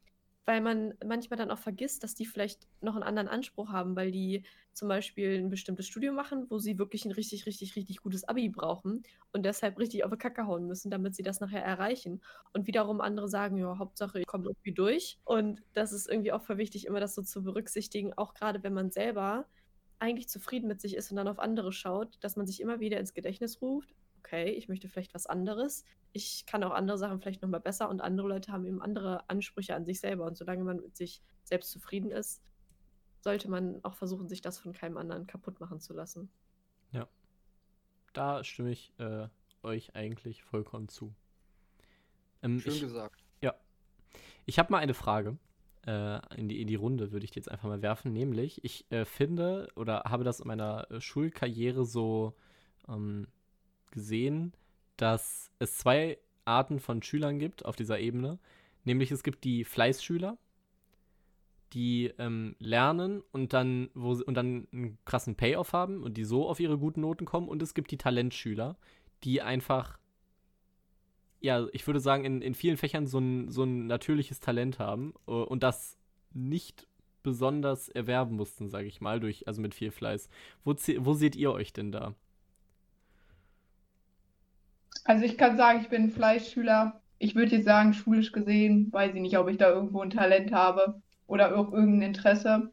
weil 0.46 0.60
man 0.60 0.94
manchmal 1.04 1.38
dann 1.38 1.50
auch 1.50 1.58
vergisst, 1.58 2.02
dass 2.02 2.14
die 2.14 2.26
vielleicht 2.26 2.68
noch 2.80 2.94
einen 2.94 3.02
anderen 3.02 3.28
Anspruch 3.28 3.70
haben, 3.70 3.96
weil 3.96 4.10
die 4.10 4.44
zum 4.72 4.88
Beispiel 4.88 5.38
ein 5.38 5.48
bestimmtes 5.48 5.86
Studium 5.86 6.14
machen, 6.14 6.46
wo 6.50 6.58
sie 6.58 6.78
wirklich 6.78 7.04
ein 7.04 7.12
richtig, 7.12 7.46
richtig, 7.46 7.76
richtig 7.76 8.02
gutes 8.02 8.24
Abi 8.24 8.48
brauchen 8.48 9.04
und 9.32 9.44
deshalb 9.44 9.78
richtig 9.78 10.04
auf 10.04 10.10
die 10.10 10.18
Kacke 10.18 10.46
hauen 10.46 10.66
müssen, 10.66 10.90
damit 10.90 11.14
sie 11.14 11.22
das 11.22 11.40
nachher 11.40 11.64
erreichen. 11.64 12.20
Und 12.52 12.66
wiederum 12.66 13.00
andere 13.00 13.28
sagen, 13.28 13.56
ja, 13.56 13.78
Hauptsache, 13.78 14.20
ich 14.20 14.26
komme 14.26 14.46
irgendwie 14.46 14.72
durch. 14.72 15.18
Und 15.24 15.62
das 15.72 15.92
ist 15.92 16.08
irgendwie 16.08 16.32
auch 16.32 16.42
voll 16.42 16.58
wichtig, 16.58 16.86
immer 16.86 17.00
das 17.00 17.14
so 17.14 17.22
zu 17.22 17.42
berücksichtigen, 17.42 18.12
auch 18.14 18.34
gerade 18.34 18.62
wenn 18.62 18.74
man 18.74 18.90
selber 18.90 19.46
eigentlich 19.98 20.28
zufrieden 20.28 20.68
mit 20.68 20.80
sich 20.80 20.96
ist 20.96 21.10
und 21.10 21.16
dann 21.16 21.28
auf 21.28 21.38
andere 21.38 21.72
schaut, 21.72 22.18
dass 22.20 22.36
man 22.36 22.46
sich 22.46 22.60
immer 22.60 22.80
wieder 22.80 22.98
ins 22.98 23.14
Gedächtnis 23.14 23.62
ruft, 23.62 23.94
okay, 24.24 24.50
ich 24.50 24.68
möchte 24.68 24.88
vielleicht 24.88 25.14
was 25.14 25.26
anderes. 25.26 25.84
Ich 26.12 26.46
kann 26.46 26.64
auch 26.64 26.72
andere 26.72 26.96
Sachen 26.96 27.20
vielleicht 27.20 27.42
nochmal 27.42 27.60
besser 27.60 27.88
und 27.88 28.00
andere 28.00 28.28
Leute 28.28 28.52
haben 28.52 28.64
eben 28.64 28.80
andere 28.80 29.28
Ansprüche 29.28 29.74
an 29.74 29.84
sich 29.84 30.00
selber. 30.00 30.24
Und 30.24 30.36
solange 30.36 30.64
man 30.64 30.80
mit 30.80 30.96
sich 30.96 31.22
selbst 31.44 31.70
zufrieden 31.70 32.10
ist, 32.10 32.42
sollte 33.20 33.50
man 33.50 33.82
auch 33.84 33.94
versuchen, 33.94 34.28
sich 34.28 34.40
das 34.40 34.58
von 34.58 34.72
keinem 34.72 34.96
anderen 34.96 35.26
kaputt 35.26 35.60
machen 35.60 35.80
zu 35.80 35.92
lassen. 35.92 36.30
Ja. 36.92 37.06
Da 38.12 38.44
stimme 38.44 38.70
ich 38.70 38.92
äh, 38.98 39.28
euch 39.62 39.94
eigentlich 39.94 40.42
vollkommen 40.42 40.88
zu. 40.88 41.14
Ähm, 42.42 42.60
Schön 42.60 42.72
ich, 42.72 42.80
gesagt. 42.80 43.22
Ja. 43.42 43.54
Ich 44.46 44.58
habe 44.58 44.72
mal 44.72 44.78
eine 44.78 44.94
Frage 44.94 45.38
äh, 45.86 46.20
in, 46.36 46.48
die, 46.48 46.60
in 46.60 46.66
die 46.66 46.74
Runde, 46.74 47.12
würde 47.12 47.24
ich 47.24 47.30
dir 47.30 47.40
jetzt 47.40 47.50
einfach 47.50 47.68
mal 47.68 47.82
werfen. 47.82 48.12
Nämlich, 48.12 48.64
ich 48.64 48.90
äh, 48.90 49.04
finde 49.04 49.68
oder 49.76 50.04
habe 50.04 50.24
das 50.24 50.40
in 50.40 50.48
meiner 50.48 50.90
äh, 50.90 51.00
Schulkarriere 51.00 51.84
so 51.84 52.34
ähm, 52.88 53.26
gesehen, 53.94 54.52
dass 54.98 55.50
es 55.58 55.78
zwei 55.78 56.18
Arten 56.44 56.78
von 56.78 57.02
Schülern 57.02 57.38
gibt 57.38 57.64
auf 57.64 57.76
dieser 57.76 57.98
Ebene. 57.98 58.38
Nämlich 58.84 59.10
es 59.10 59.22
gibt 59.22 59.44
die 59.44 59.64
Fleißschüler, 59.64 60.36
die 61.72 62.12
ähm, 62.18 62.54
lernen 62.58 63.22
und 63.32 63.52
dann, 63.52 63.88
wo, 63.94 64.12
und 64.12 64.34
dann 64.34 64.68
einen 64.72 64.98
krassen 65.06 65.36
Payoff 65.36 65.72
haben 65.72 66.02
und 66.02 66.16
die 66.16 66.24
so 66.24 66.48
auf 66.48 66.60
ihre 66.60 66.78
guten 66.78 67.00
Noten 67.00 67.24
kommen. 67.24 67.48
Und 67.48 67.62
es 67.62 67.74
gibt 67.74 67.90
die 67.90 67.96
Talentschüler, 67.96 68.76
die 69.24 69.40
einfach, 69.40 69.98
ja, 71.40 71.66
ich 71.72 71.86
würde 71.86 72.00
sagen, 72.00 72.24
in, 72.24 72.42
in 72.42 72.54
vielen 72.54 72.76
Fächern 72.76 73.06
so 73.06 73.18
ein, 73.18 73.50
so 73.50 73.64
ein 73.64 73.86
natürliches 73.86 74.40
Talent 74.40 74.78
haben 74.78 75.14
äh, 75.26 75.32
und 75.32 75.62
das 75.62 75.96
nicht 76.32 76.86
besonders 77.22 77.88
erwerben 77.88 78.36
mussten, 78.36 78.68
sage 78.68 78.86
ich 78.86 79.00
mal, 79.00 79.18
durch, 79.18 79.48
also 79.48 79.62
mit 79.62 79.74
viel 79.74 79.90
Fleiß. 79.90 80.28
Wo, 80.62 80.74
wo 80.74 81.14
seht 81.14 81.34
ihr 81.34 81.52
euch 81.52 81.72
denn 81.72 81.90
da? 81.90 82.14
Also 85.04 85.24
ich 85.24 85.36
kann 85.36 85.56
sagen, 85.56 85.80
ich 85.82 85.88
bin 85.88 86.10
Fleischschüler. 86.10 87.00
Ich 87.18 87.34
würde 87.34 87.56
jetzt 87.56 87.66
sagen, 87.66 87.92
schulisch 87.92 88.32
gesehen, 88.32 88.92
weiß 88.92 89.14
ich 89.14 89.20
nicht, 89.20 89.38
ob 89.38 89.48
ich 89.48 89.58
da 89.58 89.68
irgendwo 89.68 90.00
ein 90.00 90.10
Talent 90.10 90.52
habe 90.52 91.00
oder 91.26 91.56
auch 91.56 91.72
irgendein 91.72 92.08
Interesse. 92.08 92.70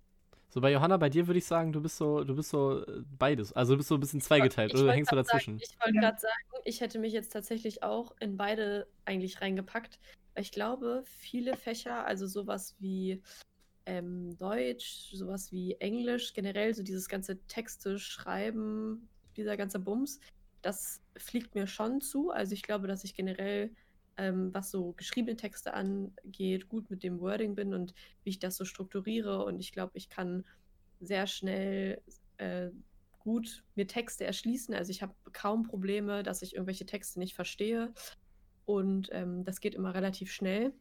So 0.50 0.60
bei 0.60 0.72
Johanna, 0.72 0.98
bei 0.98 1.10
dir 1.10 1.28
würde 1.28 1.38
ich 1.38 1.46
sagen, 1.46 1.72
du 1.72 1.82
bist 1.82 1.96
so, 1.96 2.24
du 2.24 2.36
bist 2.36 2.50
so 2.50 2.84
äh, 2.84 3.04
beides. 3.18 3.54
Also 3.54 3.74
du 3.74 3.78
bist 3.78 3.90
so 3.90 3.96
ein 3.96 4.02
bisschen 4.02 4.20
zweigeteilt 4.20 4.74
oder 4.74 4.92
hängst 4.92 5.12
du 5.12 5.16
dazwischen? 5.16 5.60
Sagen, 5.60 5.70
ich 5.72 5.80
wollte 5.80 5.96
ja. 5.96 6.02
gerade 6.02 6.20
sagen, 6.20 6.64
ich 6.66 6.82
hätte 6.82 7.00
mich 7.00 7.14
jetzt 7.14 7.32
tatsächlich 7.32 7.84
auch 7.84 8.14
in 8.20 8.36
beide 8.36 8.88
eigentlich 9.06 9.42
reingepackt. 9.42 10.00
Ich 10.36 10.52
glaube, 10.52 11.04
viele 11.06 11.56
Fächer, 11.56 12.06
also 12.06 12.28
sowas 12.28 12.76
wie 12.80 13.22
ähm, 13.86 14.38
Deutsch, 14.38 15.12
sowas 15.14 15.52
wie 15.52 15.76
Englisch, 15.80 16.34
generell 16.34 16.74
so 16.74 16.84
dieses 16.84 17.08
ganze 17.08 17.42
Texte 17.48 18.00
schreiben, 18.00 19.08
dieser 19.38 19.56
ganze 19.56 19.80
Bums, 19.80 20.20
das 20.62 21.02
fliegt 21.18 21.56
mir 21.56 21.68
schon 21.68 22.02
zu. 22.02 22.32
Also 22.32 22.54
ich 22.54 22.64
glaube, 22.64 22.88
dass 22.88 23.04
ich 23.04 23.16
generell, 23.16 23.72
ähm, 24.18 24.54
was 24.54 24.72
so 24.72 24.94
geschriebene 24.94 25.36
Texte 25.36 25.74
angeht, 25.74 26.70
gut 26.70 26.90
mit 26.90 27.04
dem 27.04 27.20
Wording 27.20 27.56
bin 27.56 27.74
und 27.74 27.94
wie 28.24 28.32
ich 28.32 28.40
das 28.40 28.58
so 28.58 28.66
strukturiere. 28.66 29.44
Und 29.46 29.60
ich 29.60 29.72
glaube, 29.72 29.92
ich 29.96 30.10
kann 30.10 30.46
sehr 31.00 31.28
schnell 31.28 32.02
äh, 32.38 32.70
gut 33.20 33.64
mir 33.76 33.88
Texte 33.88 34.26
erschließen. 34.26 34.74
Also 34.74 34.92
ich 34.92 35.02
habe 35.02 35.14
kaum 35.34 35.64
Probleme, 35.64 36.24
dass 36.24 36.42
ich 36.42 36.56
irgendwelche 36.56 36.86
Texte 36.86 37.20
nicht 37.20 37.36
verstehe. 37.36 37.94
Und 38.66 39.10
ähm, 39.12 39.44
das 39.44 39.60
geht 39.60 39.76
immer 39.76 39.94
relativ 39.94 40.32
schnell. 40.32 40.74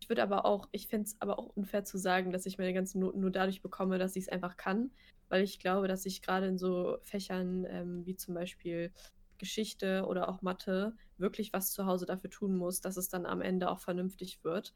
Ich 0.00 0.08
würde 0.08 0.22
aber 0.22 0.44
auch, 0.44 0.68
ich 0.72 0.88
finde 0.88 1.06
es 1.06 1.16
aber 1.20 1.38
auch 1.38 1.56
unfair 1.56 1.84
zu 1.84 1.98
sagen, 1.98 2.32
dass 2.32 2.46
ich 2.46 2.58
meine 2.58 2.74
ganzen 2.74 3.00
Noten 3.00 3.20
nur 3.20 3.30
dadurch 3.30 3.62
bekomme, 3.62 3.98
dass 3.98 4.16
ich 4.16 4.24
es 4.24 4.28
einfach 4.28 4.56
kann 4.56 4.90
weil 5.28 5.42
ich 5.42 5.58
glaube, 5.58 5.88
dass 5.88 6.06
ich 6.06 6.22
gerade 6.22 6.46
in 6.46 6.58
so 6.58 6.98
Fächern 7.02 7.66
ähm, 7.68 8.06
wie 8.06 8.16
zum 8.16 8.34
Beispiel 8.34 8.92
Geschichte 9.38 10.06
oder 10.06 10.28
auch 10.28 10.42
Mathe 10.42 10.94
wirklich 11.18 11.52
was 11.52 11.72
zu 11.72 11.86
Hause 11.86 12.06
dafür 12.06 12.30
tun 12.30 12.56
muss, 12.56 12.80
dass 12.80 12.96
es 12.96 13.08
dann 13.08 13.26
am 13.26 13.40
Ende 13.42 13.70
auch 13.70 13.80
vernünftig 13.80 14.42
wird. 14.44 14.74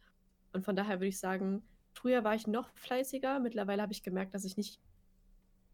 Und 0.52 0.64
von 0.64 0.76
daher 0.76 0.96
würde 0.96 1.08
ich 1.08 1.18
sagen, 1.18 1.62
früher 1.92 2.24
war 2.24 2.34
ich 2.34 2.46
noch 2.46 2.70
fleißiger, 2.74 3.38
mittlerweile 3.40 3.82
habe 3.82 3.92
ich 3.92 4.02
gemerkt, 4.02 4.34
dass 4.34 4.44
ich 4.44 4.56
nicht 4.56 4.80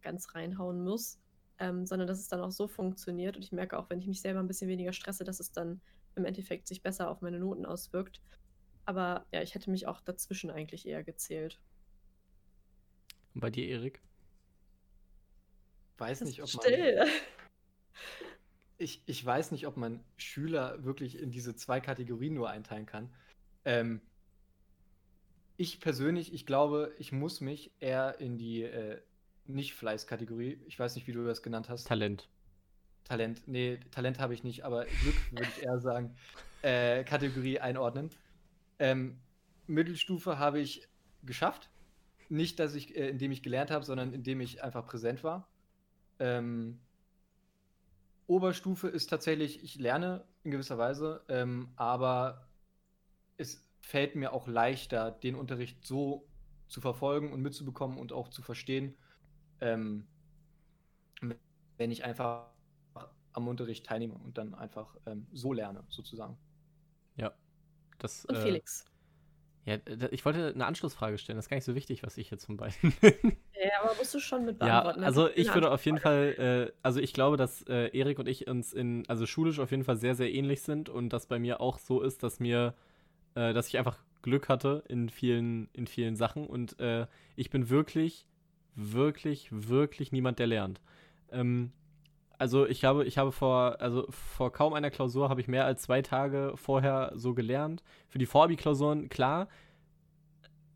ganz 0.03 0.35
reinhauen 0.35 0.85
muss, 0.85 1.19
ähm, 1.59 1.87
sondern 1.87 2.07
dass 2.07 2.21
es 2.21 2.29
dann 2.29 2.41
auch 2.41 2.53
so 2.53 2.69
funktioniert. 2.69 3.37
Und 3.37 3.43
ich 3.43 3.53
merke 3.53 3.79
auch, 3.79 3.91
wenn 3.91 3.99
ich 3.99 4.07
mich 4.07 4.21
selber 4.21 4.41
ein 4.41 4.47
bisschen 4.47 4.69
weniger 4.69 4.93
stresse, 4.93 5.25
dass 5.25 5.41
es 5.41 5.51
dann 5.51 5.81
im 6.15 6.25
Endeffekt 6.25 6.69
sich 6.69 6.83
besser 6.83 7.11
auf 7.11 7.23
meine 7.23 7.39
Noten 7.39 7.67
auswirkt. 7.67 8.21
Aber 8.87 9.27
ja, 9.33 9.43
ich 9.43 9.55
hätte 9.55 9.71
mich 9.71 9.87
auch 9.87 10.01
dazwischen 10.01 10.51
eigentlich 10.51 10.87
eher 10.87 11.05
gezählt. 11.05 11.61
Und 13.35 13.41
bei 13.41 13.51
dir, 13.51 13.67
Erik? 13.67 14.01
weiß 15.99 16.23
nicht, 16.23 16.43
ob 16.43 16.49
still. 16.49 16.97
man. 16.97 17.09
Ich, 18.79 19.03
ich 19.07 19.25
weiß 19.25 19.53
nicht, 19.53 19.67
ob 19.67 19.77
man 19.77 20.05
Schüler 20.19 20.85
wirklich 20.85 21.19
in 21.19 21.31
diese 21.31 21.57
zwei 21.57 21.81
Kategorien 21.81 22.35
nur 22.35 22.51
einteilen 22.51 22.85
kann. 22.85 23.09
Ähm, 23.65 24.03
ich 25.57 25.81
persönlich, 25.81 26.35
ich 26.35 26.45
glaube, 26.45 26.95
ich 26.99 27.11
muss 27.11 27.41
mich 27.41 27.73
eher 27.81 28.21
in 28.21 28.37
die 28.37 28.65
äh, 28.65 29.01
Nicht-Fleiß-Kategorie, 29.47 30.61
ich 30.67 30.79
weiß 30.79 30.95
nicht, 30.95 31.07
wie 31.07 31.13
du 31.13 31.25
das 31.25 31.43
genannt 31.43 31.71
hast. 31.71 31.87
Talent. 31.87 32.29
Talent, 33.05 33.43
nee, 33.47 33.79
Talent 33.93 34.19
habe 34.19 34.35
ich 34.35 34.45
nicht, 34.45 34.65
aber 34.65 34.85
Glück 34.85 35.33
würde 35.33 35.49
ich 35.57 35.63
eher 35.63 35.81
sagen, 35.81 36.15
äh, 36.61 37.03
Kategorie 37.05 37.59
einordnen. 37.61 38.11
Ähm, 38.79 39.19
Mittelstufe 39.67 40.39
habe 40.39 40.61
ich 40.61 40.89
geschafft. 41.23 41.71
Nicht, 42.29 42.59
dass 42.59 42.75
ich, 42.75 42.97
äh, 42.97 43.09
indem 43.09 43.33
ich 43.33 43.43
gelernt 43.43 43.71
habe, 43.71 43.85
sondern 43.85 44.13
indem 44.13 44.41
ich 44.41 44.63
einfach 44.63 44.87
präsent 44.87 45.23
war. 45.25 45.49
Ähm, 46.19 46.81
Oberstufe 48.27 48.89
ist 48.89 49.09
tatsächlich, 49.09 49.63
ich 49.63 49.77
lerne 49.77 50.25
in 50.43 50.51
gewisser 50.51 50.79
Weise, 50.79 51.25
ähm, 51.29 51.69
aber 51.77 52.49
es 53.37 53.65
fällt 53.81 54.17
mir 54.17 54.33
auch 54.33 54.49
leichter, 54.49 55.13
den 55.13 55.37
Unterricht 55.37 55.87
so 55.87 56.27
zu 56.67 56.81
verfolgen 56.81 57.33
und 57.33 57.41
mitzubekommen 57.41 57.99
und 57.99 58.13
auch 58.13 58.29
zu 58.29 58.43
verstehen, 58.43 58.97
ähm, 59.61 60.09
wenn 61.79 61.91
ich 61.91 62.05
einfach 62.05 62.49
am 63.33 63.47
Unterricht 63.47 63.87
teilnehme 63.87 64.15
und 64.15 64.39
dann 64.39 64.55
einfach 64.55 64.97
ähm, 65.07 65.27
so 65.33 65.53
lerne, 65.53 65.85
sozusagen. 65.89 66.37
Das, 67.99 68.25
und 68.27 68.37
äh, 68.37 68.43
Felix. 68.43 68.85
Ja, 69.67 69.79
ich 70.13 70.25
wollte 70.25 70.53
eine 70.55 70.65
Anschlussfrage 70.65 71.19
stellen. 71.19 71.37
Das 71.37 71.47
ist 71.47 71.51
gar 71.51 71.57
nicht 71.57 71.65
so 71.65 71.75
wichtig, 71.75 72.05
was 72.05 72.17
ich 72.19 72.31
jetzt 72.31 72.47
von 72.47 72.57
beiden 72.57 72.93
bin. 73.01 73.37
Ja, 73.59 73.83
aber 73.83 73.95
musst 73.97 74.15
du 74.15 74.21
schon 74.21 74.45
mit 74.45 74.59
beantworten. 74.59 75.01
Ja, 75.01 75.07
also 75.07 75.29
ich 75.35 75.53
würde 75.53 75.73
auf 75.73 75.85
jeden 75.85 75.99
Fall, 75.99 76.71
äh, 76.71 76.73
also 76.83 77.01
ich 77.01 77.13
glaube, 77.15 77.37
dass 77.37 77.63
äh, 77.63 77.89
Erik 77.99 78.19
und 78.19 78.29
ich 78.29 78.47
uns 78.47 78.73
in, 78.73 79.03
also 79.09 79.27
schulisch 79.27 79.59
auf 79.59 79.71
jeden 79.71 79.83
Fall 79.83 79.97
sehr, 79.97 80.15
sehr 80.15 80.33
ähnlich 80.33 80.61
sind 80.61 80.89
und 80.89 81.09
dass 81.09 81.27
bei 81.27 81.39
mir 81.39 81.61
auch 81.61 81.79
so 81.79 82.03
ist, 82.03 82.23
dass 82.23 82.39
mir, 82.39 82.75
äh, 83.35 83.55
dass 83.55 83.67
ich 83.69 83.79
einfach 83.79 83.99
Glück 84.23 84.49
hatte 84.49 84.85
in 84.89 85.09
vielen, 85.09 85.69
in 85.73 85.87
vielen 85.87 86.17
Sachen 86.17 86.47
und 86.47 86.79
äh, 86.79 87.07
ich 87.35 87.49
bin 87.49 87.71
wirklich, 87.71 88.27
wirklich, 88.75 89.49
wirklich 89.51 90.13
niemand, 90.13 90.39
der 90.39 90.47
lernt. 90.47 90.81
Ähm, 91.31 91.73
also 92.39 92.67
ich 92.67 92.85
habe, 92.85 93.05
ich 93.05 93.19
habe 93.19 93.33
vor, 93.33 93.81
also 93.81 94.07
vor 94.11 94.53
kaum 94.53 94.75
einer 94.75 94.91
Klausur 94.91 95.29
habe 95.29 95.41
ich 95.41 95.49
mehr 95.49 95.65
als 95.65 95.83
zwei 95.83 96.03
Tage 96.03 96.53
vorher 96.57 97.13
so 97.15 97.35
gelernt. 97.35 97.83
Für 98.09 98.19
die 98.19 98.27
Vorabi-Klausuren, 98.27 99.09
klar, 99.09 99.49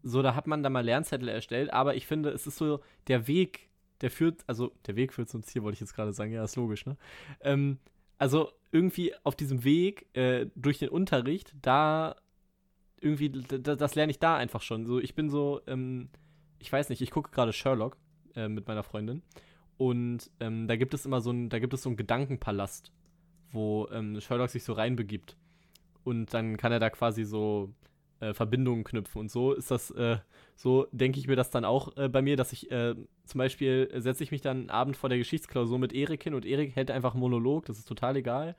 so, 0.02 0.22
da 0.22 0.34
hat 0.34 0.46
man 0.46 0.62
da 0.62 0.70
mal 0.70 0.84
Lernzettel 0.84 1.28
erstellt, 1.28 1.72
aber 1.72 1.94
ich 1.94 2.06
finde, 2.06 2.30
es 2.30 2.46
ist 2.46 2.56
so, 2.56 2.80
der 3.08 3.26
Weg, 3.26 3.68
der 4.00 4.10
führt, 4.10 4.42
also 4.46 4.72
der 4.86 4.96
Weg 4.96 5.12
führt 5.12 5.28
zum 5.28 5.42
Ziel, 5.42 5.62
wollte 5.62 5.74
ich 5.74 5.80
jetzt 5.80 5.94
gerade 5.94 6.12
sagen, 6.12 6.32
ja, 6.32 6.42
ist 6.42 6.56
logisch, 6.56 6.86
ne? 6.86 6.96
Ähm, 7.40 7.78
also 8.16 8.50
irgendwie 8.72 9.14
auf 9.24 9.36
diesem 9.36 9.64
Weg 9.64 10.06
äh, 10.14 10.46
durch 10.54 10.78
den 10.78 10.88
Unterricht, 10.88 11.54
da 11.60 12.16
irgendwie, 13.00 13.30
das 13.30 13.94
lerne 13.94 14.10
ich 14.10 14.18
da 14.18 14.36
einfach 14.36 14.62
schon. 14.62 14.86
So, 14.86 14.98
ich 14.98 15.14
bin 15.14 15.30
so, 15.30 15.60
ähm, 15.66 16.10
ich 16.58 16.70
weiß 16.70 16.90
nicht, 16.90 17.00
ich 17.00 17.10
gucke 17.10 17.30
gerade 17.30 17.52
Sherlock 17.52 17.96
äh, 18.34 18.48
mit 18.48 18.68
meiner 18.68 18.82
Freundin 18.82 19.22
und 19.80 20.30
ähm, 20.40 20.68
da 20.68 20.76
gibt 20.76 20.92
es 20.92 21.06
immer 21.06 21.22
so 21.22 21.30
ein, 21.30 21.48
da 21.48 21.58
gibt 21.58 21.72
es 21.72 21.84
so 21.84 21.88
einen 21.88 21.96
Gedankenpalast, 21.96 22.92
wo 23.50 23.88
ähm, 23.90 24.20
Sherlock 24.20 24.50
sich 24.50 24.62
so 24.62 24.74
reinbegibt. 24.74 25.38
Und 26.04 26.34
dann 26.34 26.58
kann 26.58 26.70
er 26.70 26.80
da 26.80 26.90
quasi 26.90 27.24
so 27.24 27.72
äh, 28.20 28.34
Verbindungen 28.34 28.84
knüpfen. 28.84 29.18
Und 29.18 29.30
so 29.30 29.54
ist 29.54 29.70
das, 29.70 29.90
äh, 29.92 30.18
so 30.54 30.86
denke 30.92 31.18
ich 31.18 31.28
mir 31.28 31.34
das 31.36 31.48
dann 31.48 31.64
auch 31.64 31.96
äh, 31.96 32.10
bei 32.10 32.20
mir, 32.20 32.36
dass 32.36 32.52
ich 32.52 32.70
äh, 32.70 32.94
zum 33.24 33.38
Beispiel 33.38 33.90
setze 33.96 34.22
ich 34.22 34.30
mich 34.30 34.42
dann 34.42 34.58
einen 34.58 34.70
Abend 34.70 34.98
vor 34.98 35.08
der 35.08 35.16
Geschichtsklausur 35.16 35.78
mit 35.78 35.94
Erik 35.94 36.24
hin 36.24 36.34
und 36.34 36.44
Erik 36.44 36.76
hält 36.76 36.90
einfach 36.90 37.14
einen 37.14 37.20
Monolog, 37.20 37.64
das 37.64 37.78
ist 37.78 37.88
total 37.88 38.16
egal. 38.16 38.56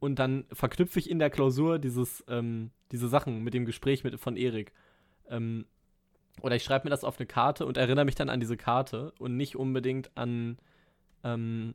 Und 0.00 0.18
dann 0.18 0.46
verknüpfe 0.52 0.98
ich 0.98 1.08
in 1.08 1.20
der 1.20 1.30
Klausur 1.30 1.78
dieses, 1.78 2.24
ähm, 2.26 2.72
diese 2.90 3.06
Sachen 3.06 3.44
mit 3.44 3.54
dem 3.54 3.66
Gespräch 3.66 4.02
mit, 4.02 4.18
von 4.18 4.36
Erik. 4.36 4.72
Ähm, 5.30 5.66
oder 6.42 6.56
ich 6.56 6.64
schreibe 6.64 6.86
mir 6.86 6.90
das 6.90 7.04
auf 7.04 7.18
eine 7.18 7.26
Karte 7.26 7.66
und 7.66 7.76
erinnere 7.76 8.04
mich 8.04 8.14
dann 8.14 8.28
an 8.28 8.40
diese 8.40 8.56
Karte 8.56 9.12
und 9.18 9.36
nicht 9.36 9.56
unbedingt 9.56 10.10
an, 10.16 10.58
ähm, 11.24 11.74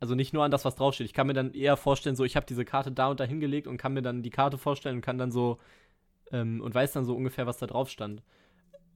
also 0.00 0.14
nicht 0.14 0.32
nur 0.32 0.44
an 0.44 0.50
das, 0.50 0.64
was 0.64 0.76
draufsteht. 0.76 1.06
Ich 1.06 1.12
kann 1.12 1.26
mir 1.26 1.34
dann 1.34 1.52
eher 1.52 1.76
vorstellen, 1.76 2.16
so 2.16 2.24
ich 2.24 2.36
habe 2.36 2.46
diese 2.46 2.64
Karte 2.64 2.90
da 2.90 3.08
und 3.08 3.20
da 3.20 3.24
hingelegt 3.24 3.66
und 3.66 3.76
kann 3.76 3.92
mir 3.92 4.02
dann 4.02 4.22
die 4.22 4.30
Karte 4.30 4.58
vorstellen 4.58 4.96
und 4.96 5.02
kann 5.02 5.18
dann 5.18 5.30
so 5.30 5.58
ähm, 6.32 6.60
und 6.60 6.74
weiß 6.74 6.92
dann 6.92 7.04
so 7.04 7.14
ungefähr, 7.14 7.46
was 7.46 7.58
da 7.58 7.66
drauf 7.66 7.90
stand. 7.90 8.22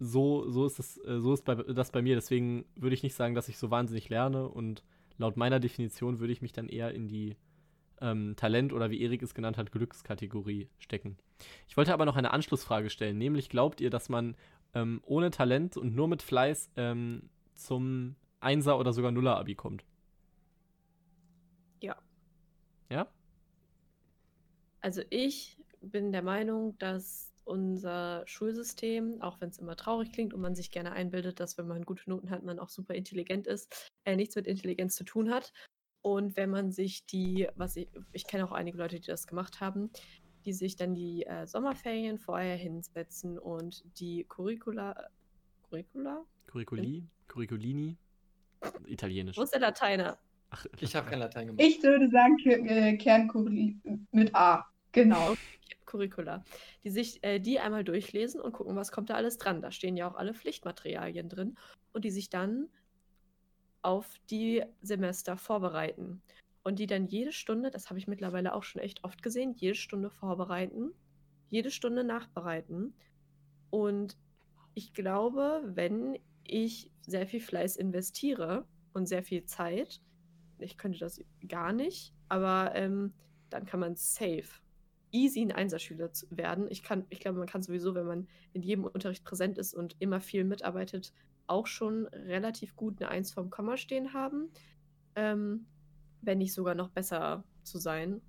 So, 0.00 0.48
so 0.50 0.66
ist 0.66 0.78
das, 0.78 0.98
äh, 1.04 1.20
so 1.20 1.32
ist 1.34 1.44
bei, 1.44 1.54
das 1.54 1.90
bei 1.90 2.02
mir. 2.02 2.14
Deswegen 2.14 2.64
würde 2.74 2.94
ich 2.94 3.02
nicht 3.02 3.14
sagen, 3.14 3.34
dass 3.34 3.48
ich 3.48 3.58
so 3.58 3.70
wahnsinnig 3.70 4.08
lerne 4.08 4.48
und 4.48 4.82
laut 5.18 5.36
meiner 5.36 5.60
Definition 5.60 6.20
würde 6.20 6.32
ich 6.32 6.42
mich 6.42 6.52
dann 6.52 6.68
eher 6.68 6.92
in 6.92 7.08
die 7.08 7.36
ähm, 8.00 8.34
Talent 8.36 8.72
oder 8.72 8.90
wie 8.90 9.00
Erik 9.00 9.22
es 9.22 9.34
genannt 9.34 9.56
hat, 9.56 9.72
Glückskategorie 9.72 10.68
stecken. 10.78 11.16
Ich 11.68 11.76
wollte 11.76 11.92
aber 11.92 12.04
noch 12.04 12.16
eine 12.16 12.32
Anschlussfrage 12.32 12.90
stellen, 12.90 13.18
nämlich 13.18 13.48
glaubt 13.48 13.80
ihr, 13.80 13.90
dass 13.90 14.08
man 14.08 14.36
ähm, 14.74 15.00
ohne 15.04 15.30
Talent 15.30 15.76
und 15.76 15.94
nur 15.94 16.08
mit 16.08 16.22
Fleiß 16.22 16.70
ähm, 16.76 17.30
zum 17.54 18.16
Einser- 18.40 18.78
oder 18.78 18.92
sogar 18.92 19.12
Nuller-Abi 19.12 19.54
kommt? 19.54 19.84
Ja. 21.80 21.96
Ja? 22.90 23.08
Also 24.80 25.02
ich 25.10 25.58
bin 25.80 26.12
der 26.12 26.22
Meinung, 26.22 26.76
dass 26.78 27.32
unser 27.44 28.22
Schulsystem, 28.26 29.20
auch 29.20 29.40
wenn 29.40 29.50
es 29.50 29.58
immer 29.58 29.76
traurig 29.76 30.12
klingt 30.12 30.32
und 30.32 30.40
man 30.40 30.54
sich 30.54 30.70
gerne 30.70 30.92
einbildet, 30.92 31.40
dass 31.40 31.58
wenn 31.58 31.66
man 31.66 31.84
gute 31.84 32.08
Noten 32.08 32.30
hat, 32.30 32.42
man 32.42 32.58
auch 32.58 32.70
super 32.70 32.94
intelligent 32.94 33.46
ist, 33.46 33.92
äh, 34.04 34.16
nichts 34.16 34.34
mit 34.34 34.46
Intelligenz 34.46 34.96
zu 34.96 35.04
tun 35.04 35.30
hat. 35.30 35.52
Und 36.04 36.36
wenn 36.36 36.50
man 36.50 36.70
sich 36.70 37.06
die, 37.06 37.48
was 37.56 37.76
ich, 37.76 37.88
ich 38.12 38.26
kenne 38.26 38.44
auch 38.44 38.52
einige 38.52 38.76
Leute, 38.76 39.00
die 39.00 39.06
das 39.06 39.26
gemacht 39.26 39.62
haben, 39.62 39.88
die 40.44 40.52
sich 40.52 40.76
dann 40.76 40.94
die 40.94 41.24
äh, 41.24 41.46
Sommerferien 41.46 42.18
vorher 42.18 42.56
hinsetzen 42.58 43.38
und 43.38 43.82
die 43.98 44.26
Curricula. 44.28 45.08
Curricula? 45.62 46.22
Curriculi? 46.46 47.08
Curriculini? 47.26 47.96
Italienisch. 48.84 49.38
Wo 49.38 49.42
ist 49.44 49.54
der 49.54 49.62
Lateiner? 49.62 50.18
Ach, 50.50 50.66
Ich 50.78 50.94
habe 50.94 51.08
kein 51.08 51.20
Latein 51.20 51.46
gemacht. 51.46 51.66
Ich 51.66 51.82
würde 51.82 52.10
sagen 52.10 52.36
äh, 52.44 52.98
Kernkurri 52.98 53.78
mit 54.12 54.34
A. 54.34 54.66
Genau. 54.92 55.34
Curricula. 55.86 56.44
Die 56.84 56.90
sich 56.90 57.24
äh, 57.24 57.38
die 57.38 57.60
einmal 57.60 57.82
durchlesen 57.82 58.42
und 58.42 58.52
gucken, 58.52 58.76
was 58.76 58.92
kommt 58.92 59.08
da 59.08 59.14
alles 59.14 59.38
dran. 59.38 59.62
Da 59.62 59.70
stehen 59.70 59.96
ja 59.96 60.06
auch 60.06 60.16
alle 60.16 60.34
Pflichtmaterialien 60.34 61.30
drin. 61.30 61.56
Und 61.94 62.04
die 62.04 62.10
sich 62.10 62.28
dann 62.28 62.68
auf 63.84 64.18
die 64.30 64.62
Semester 64.82 65.36
vorbereiten. 65.36 66.22
Und 66.62 66.78
die 66.78 66.86
dann 66.86 67.06
jede 67.06 67.32
Stunde, 67.32 67.70
das 67.70 67.90
habe 67.90 67.98
ich 67.98 68.08
mittlerweile 68.08 68.54
auch 68.54 68.62
schon 68.62 68.80
echt 68.80 69.04
oft 69.04 69.22
gesehen, 69.22 69.54
jede 69.54 69.74
Stunde 69.74 70.10
vorbereiten, 70.10 70.92
jede 71.50 71.70
Stunde 71.70 72.04
nachbereiten. 72.04 72.94
Und 73.70 74.16
ich 74.74 74.94
glaube, 74.94 75.62
wenn 75.66 76.18
ich 76.44 76.90
sehr 77.06 77.26
viel 77.26 77.40
Fleiß 77.40 77.76
investiere 77.76 78.66
und 78.94 79.06
sehr 79.06 79.22
viel 79.22 79.44
Zeit, 79.44 80.00
ich 80.58 80.78
könnte 80.78 81.00
das 81.00 81.22
gar 81.48 81.72
nicht, 81.72 82.14
aber 82.28 82.72
ähm, 82.74 83.12
dann 83.50 83.66
kann 83.66 83.80
man 83.80 83.96
safe 83.96 84.48
easy 85.14 85.42
ein 85.42 85.52
Einserschüler 85.52 86.10
werden. 86.30 86.66
Ich, 86.70 86.82
kann, 86.82 87.06
ich 87.08 87.20
glaube, 87.20 87.38
man 87.38 87.46
kann 87.46 87.62
sowieso, 87.62 87.94
wenn 87.94 88.06
man 88.06 88.28
in 88.52 88.62
jedem 88.62 88.84
Unterricht 88.84 89.24
präsent 89.24 89.58
ist 89.58 89.72
und 89.72 89.94
immer 90.00 90.20
viel 90.20 90.44
mitarbeitet, 90.44 91.12
auch 91.46 91.66
schon 91.66 92.06
relativ 92.06 92.76
gut 92.76 93.00
eine 93.00 93.10
Eins 93.10 93.32
vom 93.32 93.50
Komma 93.50 93.76
stehen 93.76 94.12
haben. 94.12 94.50
Ähm, 95.16 95.66
wenn 96.22 96.38
nicht 96.38 96.54
sogar 96.54 96.74
noch 96.74 96.88
besser 96.88 97.44
zu 97.62 97.78
sein. 97.78 98.20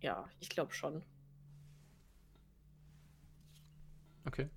Ja, 0.00 0.28
ich 0.40 0.48
glaube 0.48 0.72
schon. 0.72 1.02
Okay. 4.24 4.48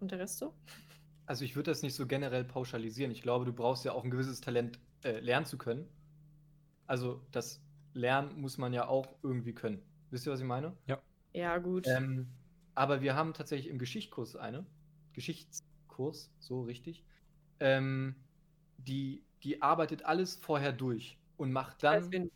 Und 0.00 0.10
der 0.10 0.18
Rest 0.18 0.38
so? 0.38 0.54
Also 1.26 1.44
ich 1.44 1.56
würde 1.56 1.70
das 1.70 1.82
nicht 1.82 1.94
so 1.94 2.06
generell 2.06 2.44
pauschalisieren. 2.44 3.10
Ich 3.10 3.22
glaube, 3.22 3.44
du 3.44 3.52
brauchst 3.52 3.84
ja 3.84 3.92
auch 3.92 4.04
ein 4.04 4.10
gewisses 4.10 4.40
Talent, 4.40 4.78
äh, 5.02 5.18
lernen 5.20 5.46
zu 5.46 5.58
können. 5.58 5.88
Also 6.86 7.20
das 7.32 7.60
Lernen 7.94 8.40
muss 8.40 8.58
man 8.58 8.72
ja 8.72 8.86
auch 8.86 9.16
irgendwie 9.22 9.54
können. 9.54 9.82
Wisst 10.10 10.26
ihr, 10.26 10.32
was 10.32 10.40
ich 10.40 10.46
meine? 10.46 10.76
Ja, 11.32 11.58
gut. 11.58 11.86
Ähm, 11.88 12.28
aber 12.74 13.00
wir 13.00 13.14
haben 13.14 13.34
tatsächlich 13.34 13.68
im 13.70 13.78
Geschichtskurs 13.78 14.36
eine, 14.36 14.64
Geschichtskurs, 15.96 16.32
so 16.38 16.62
richtig, 16.62 17.04
ähm, 17.60 18.16
die, 18.78 19.24
die 19.42 19.62
arbeitet 19.62 20.04
alles 20.04 20.36
vorher 20.36 20.72
durch 20.72 21.18
und 21.36 21.52
macht 21.52 21.82
dann, 21.82 22.30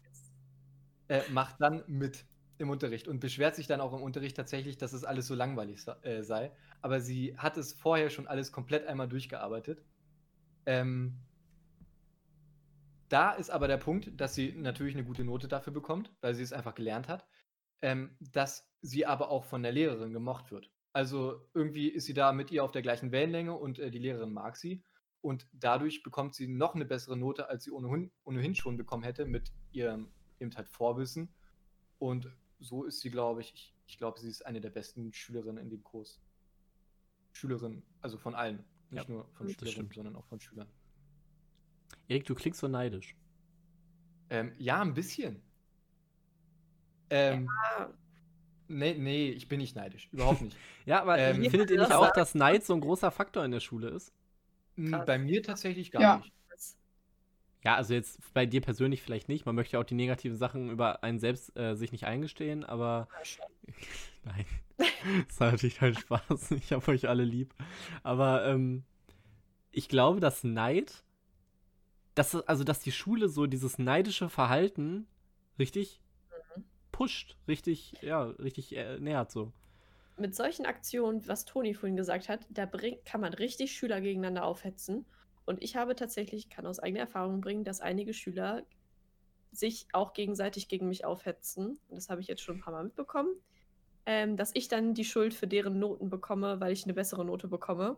äh, 1.08 1.22
macht 1.30 1.56
dann 1.60 1.84
mit 1.86 2.26
im 2.58 2.70
Unterricht 2.70 3.08
und 3.08 3.20
beschwert 3.20 3.56
sich 3.56 3.66
dann 3.66 3.80
auch 3.80 3.92
im 3.94 4.02
Unterricht 4.02 4.36
tatsächlich, 4.36 4.76
dass 4.76 4.92
es 4.92 5.04
alles 5.04 5.26
so 5.26 5.34
langweilig 5.34 5.80
äh, 6.02 6.22
sei. 6.22 6.52
Aber 6.82 7.00
sie 7.00 7.36
hat 7.38 7.56
es 7.56 7.72
vorher 7.72 8.10
schon 8.10 8.26
alles 8.26 8.52
komplett 8.52 8.86
einmal 8.86 9.08
durchgearbeitet. 9.08 9.82
Ähm, 10.66 11.26
da 13.08 13.32
ist 13.32 13.50
aber 13.50 13.68
der 13.68 13.76
Punkt, 13.76 14.18
dass 14.20 14.34
sie 14.34 14.52
natürlich 14.52 14.94
eine 14.94 15.04
gute 15.04 15.24
Note 15.24 15.48
dafür 15.48 15.72
bekommt, 15.72 16.12
weil 16.20 16.34
sie 16.34 16.42
es 16.42 16.52
einfach 16.52 16.74
gelernt 16.74 17.08
hat, 17.08 17.26
ähm, 17.82 18.16
dass 18.20 18.70
sie 18.82 19.06
aber 19.06 19.30
auch 19.30 19.44
von 19.44 19.62
der 19.62 19.72
Lehrerin 19.72 20.12
gemocht 20.12 20.50
wird. 20.52 20.70
Also 20.92 21.46
irgendwie 21.54 21.88
ist 21.88 22.06
sie 22.06 22.14
da 22.14 22.32
mit 22.32 22.50
ihr 22.50 22.64
auf 22.64 22.72
der 22.72 22.82
gleichen 22.82 23.12
Wellenlänge 23.12 23.54
und 23.54 23.78
äh, 23.78 23.90
die 23.90 23.98
Lehrerin 23.98 24.32
mag 24.32 24.56
sie. 24.56 24.82
Und 25.22 25.46
dadurch 25.52 26.02
bekommt 26.02 26.34
sie 26.34 26.48
noch 26.48 26.74
eine 26.74 26.84
bessere 26.84 27.16
Note, 27.16 27.48
als 27.48 27.64
sie 27.64 27.70
ohnehin, 27.70 28.10
ohnehin 28.24 28.54
schon 28.54 28.76
bekommen 28.76 29.02
hätte 29.02 29.26
mit 29.26 29.52
ihrem 29.70 30.08
eben 30.40 30.54
halt 30.56 30.68
Vorwissen. 30.68 31.28
Und 31.98 32.34
so 32.58 32.84
ist 32.84 33.00
sie, 33.00 33.10
glaube 33.10 33.42
ich, 33.42 33.52
ich, 33.54 33.74
ich 33.86 33.98
glaube, 33.98 34.18
sie 34.18 34.28
ist 34.28 34.46
eine 34.46 34.60
der 34.60 34.70
besten 34.70 35.12
Schülerinnen 35.12 35.62
in 35.62 35.70
dem 35.70 35.84
Kurs. 35.84 36.20
Schülerin, 37.32 37.82
also 38.00 38.18
von 38.18 38.34
allen. 38.34 38.64
Nicht 38.90 39.08
Ja, 39.08 39.14
nur 39.14 39.28
von 39.34 39.48
Schülerinnen, 39.48 39.90
sondern 39.92 40.16
auch 40.16 40.26
von 40.26 40.40
Schülern. 40.40 40.68
Erik, 42.08 42.24
du 42.24 42.34
klingst 42.34 42.60
so 42.60 42.68
neidisch. 42.68 43.14
Ähm, 44.30 44.52
ja, 44.58 44.80
ein 44.80 44.94
bisschen. 44.94 45.42
Ähm, 47.10 47.48
Ja. 47.78 47.92
Nee, 48.70 48.94
nee, 48.94 49.28
ich 49.30 49.48
bin 49.48 49.58
nicht 49.58 49.76
neidisch. 49.76 50.08
Überhaupt 50.12 50.42
nicht. 50.42 50.56
Ja, 50.86 51.02
aber 51.02 51.18
Ähm, 51.18 51.42
findet 51.50 51.70
ihr 51.70 51.78
nicht 51.78 51.92
auch, 51.92 52.10
dass 52.12 52.34
Neid 52.34 52.64
so 52.64 52.72
ein 52.74 52.80
großer 52.80 53.10
Faktor 53.10 53.44
in 53.44 53.50
der 53.50 53.60
Schule 53.60 53.88
ist? 53.90 54.12
Hm, 54.76 54.90
Krass. 54.90 55.06
Bei 55.06 55.18
mir 55.18 55.42
tatsächlich 55.42 55.90
gar 55.90 56.02
Ja. 56.02 56.16
nicht. 56.18 56.32
Ja, 57.62 57.74
also 57.76 57.92
jetzt 57.92 58.18
bei 58.32 58.46
dir 58.46 58.62
persönlich 58.62 59.02
vielleicht 59.02 59.28
nicht. 59.28 59.44
Man 59.44 59.54
möchte 59.54 59.74
ja 59.76 59.80
auch 59.80 59.84
die 59.84 59.94
negativen 59.94 60.38
Sachen 60.38 60.70
über 60.70 61.04
einen 61.04 61.18
selbst 61.18 61.54
äh, 61.58 61.74
sich 61.74 61.92
nicht 61.92 62.06
eingestehen, 62.06 62.64
aber 62.64 63.06
nein. 64.24 64.46
Das 65.28 65.38
war 65.40 65.50
natürlich 65.52 65.76
kein 65.76 65.94
Spaß. 65.94 66.52
Ich 66.52 66.72
habe 66.72 66.90
euch 66.90 67.06
alle 67.08 67.24
lieb. 67.24 67.54
Aber 68.02 68.46
ähm, 68.46 68.84
ich 69.72 69.90
glaube, 69.90 70.20
dass 70.20 70.42
Neid, 70.42 71.04
dass, 72.14 72.34
also 72.34 72.64
dass 72.64 72.80
die 72.80 72.92
Schule 72.92 73.28
so 73.28 73.46
dieses 73.46 73.78
neidische 73.78 74.30
Verhalten 74.30 75.06
richtig. 75.58 75.99
Pusht, 77.00 77.34
richtig, 77.48 77.94
ja, 78.02 78.24
richtig 78.24 78.76
äh, 78.76 78.98
nähert 78.98 79.30
so. 79.30 79.54
Mit 80.18 80.34
solchen 80.34 80.66
Aktionen, 80.66 81.26
was 81.26 81.46
Toni 81.46 81.72
vorhin 81.72 81.96
gesagt 81.96 82.28
hat, 82.28 82.46
da 82.50 82.66
bring, 82.66 82.98
kann 83.06 83.22
man 83.22 83.32
richtig 83.32 83.72
Schüler 83.72 84.02
gegeneinander 84.02 84.44
aufhetzen. 84.44 85.06
Und 85.46 85.62
ich 85.62 85.76
habe 85.76 85.96
tatsächlich, 85.96 86.50
kann 86.50 86.66
aus 86.66 86.78
eigener 86.78 87.00
Erfahrung 87.00 87.40
bringen, 87.40 87.64
dass 87.64 87.80
einige 87.80 88.12
Schüler 88.12 88.64
sich 89.50 89.86
auch 89.94 90.12
gegenseitig 90.12 90.68
gegen 90.68 90.88
mich 90.88 91.06
aufhetzen. 91.06 91.78
Das 91.88 92.10
habe 92.10 92.20
ich 92.20 92.26
jetzt 92.26 92.42
schon 92.42 92.56
ein 92.58 92.60
paar 92.60 92.74
Mal 92.74 92.84
mitbekommen. 92.84 93.30
Ähm, 94.04 94.36
dass 94.36 94.50
ich 94.52 94.68
dann 94.68 94.92
die 94.92 95.06
Schuld 95.06 95.32
für 95.32 95.46
deren 95.46 95.78
Noten 95.78 96.10
bekomme, 96.10 96.60
weil 96.60 96.72
ich 96.72 96.84
eine 96.84 96.92
bessere 96.92 97.24
Note 97.24 97.48
bekomme. 97.48 97.96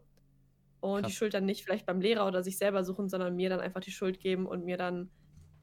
Und 0.81 1.01
Krass. 1.01 1.11
die 1.11 1.17
Schuld 1.17 1.35
dann 1.35 1.45
nicht 1.45 1.65
vielleicht 1.65 1.87
beim 1.87 2.01
Lehrer 2.01 2.29
oder 2.29 2.45
sich 2.45 2.57
selber 2.57 2.85
suchen, 2.85 3.09
sondern 3.09 3.35
mir 3.35 3.51
dann 3.51 3.61
einfach 3.61 3.81
die 3.81 3.91
Schuld 3.91 4.21
geben 4.21 4.47
und 4.47 4.65
mir 4.65 4.77
dann 4.77 5.11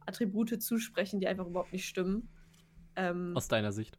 Attribute 0.05 0.61
zusprechen, 0.61 1.21
die 1.21 1.27
einfach 1.29 1.47
überhaupt 1.47 1.71
nicht 1.71 1.85
stimmen. 1.85 2.27
Ähm, 2.99 3.33
Aus 3.35 3.47
deiner 3.47 3.71
Sicht. 3.71 3.97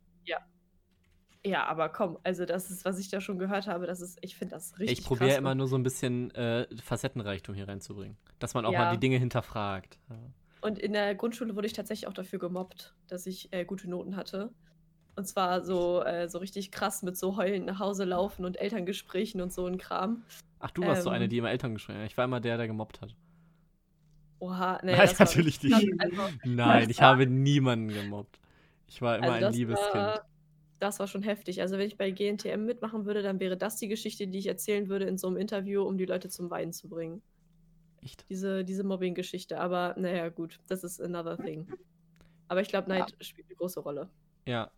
ja, 1.43 1.65
aber 1.67 1.89
komm, 1.89 2.19
also 2.23 2.45
das 2.45 2.71
ist, 2.71 2.85
was 2.85 2.99
ich 2.99 3.09
da 3.09 3.21
schon 3.23 3.39
gehört 3.39 3.67
habe, 3.67 3.87
das 3.87 4.03
ist, 4.03 4.19
ich 4.21 4.37
finde 4.37 4.57
das 4.57 4.79
richtig 4.79 4.99
ich 4.99 5.05
probiere 5.07 5.37
immer 5.39 5.55
nur 5.55 5.69
so 5.69 5.77
ein 5.77 5.83
bisschen 5.83 6.31
äh, 6.35 6.67
Facettenreichtum 6.83 7.55
hier 7.55 7.67
reinzubringen. 7.67 8.19
Dass 8.39 8.53
man 8.53 8.67
auch 8.67 8.73
Ja. 8.73 8.85
mal 8.85 8.93
die 8.93 9.01
Dinge 9.01 9.17
hinterfragt. 9.17 9.99
Ja. 10.11 10.17
Und 10.61 10.79
in 10.79 10.93
der 10.93 11.15
Grundschule 11.15 11.57
wurde 11.57 11.67
ich 11.67 11.73
tatsächlich 11.73 12.07
auch 12.09 12.13
dafür 12.13 12.39
gemobbt, 12.39 12.95
dass 13.09 13.25
ich 13.27 13.51
äh, 13.55 13.65
gute 13.65 13.89
Noten 13.89 14.17
hatte. 14.17 14.53
Und 15.17 15.27
zwar 15.27 15.65
so, 15.65 16.03
äh, 16.05 16.29
so 16.29 16.37
richtig 16.39 16.71
krass 16.73 17.03
mit 17.03 17.17
so 17.17 17.39
heulend 17.39 17.65
nach 17.65 17.79
Hause 17.79 18.05
laufen 18.05 18.45
und 18.45 18.61
Elterngesprächen 18.61 19.41
und 19.41 19.51
so 19.51 19.65
ein 19.67 19.79
Kram. 19.79 20.25
Ach, 20.59 20.71
du 20.73 20.83
warst 20.83 21.05
so 21.05 21.09
eine, 21.11 21.25
Ähm. 21.25 21.31
die 21.31 21.39
immer 21.39 21.51
Elterngespräche. 21.51 22.05
Ich 22.05 22.19
war 22.19 22.27
immer 22.27 22.41
der, 22.41 22.59
der 22.59 22.67
gemobbt 22.67 23.01
hat. 23.01 23.17
Oha, 24.41 24.79
nee, 24.83 24.95
Nein, 24.97 25.09
natürlich 25.19 25.63
nicht. 25.63 25.89
Nein, 26.45 26.91
ich 26.91 27.01
habe 27.01 27.27
niemanden 27.27 27.89
gemobbt. 27.89 28.40
Ich 28.91 29.01
war 29.01 29.17
immer 29.17 29.33
also 29.33 29.47
ein 29.47 29.53
liebes 29.53 29.81
Kind. 29.81 29.95
war, 29.95 30.25
das 30.81 30.99
war 30.99 31.07
schon 31.07 31.23
heftig. 31.23 31.61
Also 31.63 31.79
wenn 31.79 31.87
ich 31.87 31.97
bei 31.97 32.11
GNTM 32.11 32.65
mitmachen 32.65 33.07
würde, 33.07 33.23
dann 33.23 33.39
wäre 33.39 33.57
das 33.57 33.77
die 33.77 33.87
Geschichte, 33.87 34.27
die 34.27 34.39
ich 34.39 34.49
erzählen 34.49 34.89
würde 34.89 35.05
in 35.05 35.17
so 35.17 35.29
einem 35.29 35.37
Interview, 35.37 35.85
um 35.85 35.97
die 35.97 36.07
Leute 36.07 36.29
zum 36.29 36.51
Weinen 36.51 36.73
zu 36.73 36.89
bringen. 36.89 37.23
Echt? 38.03 38.29
Diese, 38.29 38.65
diese 38.65 38.83
Mobbing-Geschichte. 38.83 39.61
Aber 39.61 39.95
naja, 39.97 40.29
gut, 40.29 40.59
das 40.67 40.83
ist 40.83 41.01
another 41.01 41.39
thing. 41.39 41.69
Aber 42.49 42.63
ich 42.63 42.69
glaube, 42.69 42.89
Neid 42.89 43.15
spielt 43.21 43.47
eine 43.47 43.57
große 43.57 43.79
Rolle. 43.79 44.11
Ja. 44.47 44.71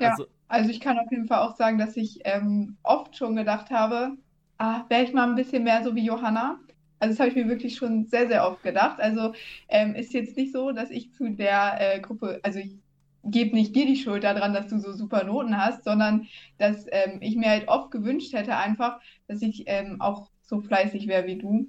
Ja. 0.00 0.10
Also, 0.12 0.26
Also 0.48 0.70
ich 0.70 0.80
kann 0.80 0.98
auf 0.98 1.10
jeden 1.10 1.26
Fall 1.26 1.46
auch 1.46 1.56
sagen, 1.56 1.76
dass 1.76 1.98
ich 1.98 2.20
ähm, 2.24 2.78
oft 2.82 3.14
schon 3.14 3.36
gedacht 3.36 3.70
habe, 3.70 4.16
ah, 4.56 4.84
wäre 4.88 5.02
ich 5.02 5.12
mal 5.12 5.28
ein 5.28 5.34
bisschen 5.34 5.64
mehr 5.64 5.84
so 5.84 5.94
wie 5.94 6.06
Johanna. 6.06 6.58
Also 6.98 7.12
das 7.12 7.20
habe 7.20 7.28
ich 7.28 7.36
mir 7.36 7.48
wirklich 7.48 7.76
schon 7.76 8.06
sehr, 8.06 8.26
sehr 8.26 8.46
oft 8.46 8.62
gedacht. 8.62 9.00
Also 9.00 9.34
ähm, 9.68 9.94
ist 9.94 10.14
jetzt 10.14 10.38
nicht 10.38 10.54
so, 10.54 10.72
dass 10.72 10.90
ich 10.90 11.12
zu 11.12 11.28
der 11.28 11.76
äh, 11.78 12.00
Gruppe, 12.00 12.40
also 12.42 12.58
ich 12.58 12.78
gebe 13.24 13.54
nicht 13.54 13.74
dir 13.74 13.86
die 13.86 13.96
Schuld 13.96 14.24
daran, 14.24 14.54
dass 14.54 14.68
du 14.68 14.78
so 14.78 14.92
super 14.92 15.24
Noten 15.24 15.56
hast, 15.56 15.84
sondern 15.84 16.26
dass 16.58 16.86
ähm, 16.90 17.18
ich 17.20 17.36
mir 17.36 17.50
halt 17.50 17.68
oft 17.68 17.90
gewünscht 17.90 18.32
hätte 18.32 18.56
einfach, 18.56 19.00
dass 19.28 19.42
ich 19.42 19.64
ähm, 19.66 20.00
auch 20.00 20.30
so 20.42 20.60
fleißig 20.60 21.06
wäre 21.06 21.26
wie 21.26 21.38
du. 21.38 21.66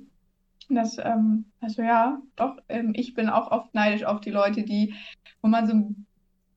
Das, 0.70 0.98
ähm, 0.98 1.46
also 1.60 1.82
ja, 1.82 2.22
doch, 2.36 2.58
ähm, 2.70 2.94
ich 2.96 3.14
bin 3.14 3.30
auch 3.30 3.52
oft 3.52 3.74
neidisch 3.74 4.06
auf 4.06 4.22
die 4.22 4.32
Leute, 4.32 4.64
die, 4.64 4.94
wo 5.42 5.50
man 5.50 5.68
so 5.68 5.94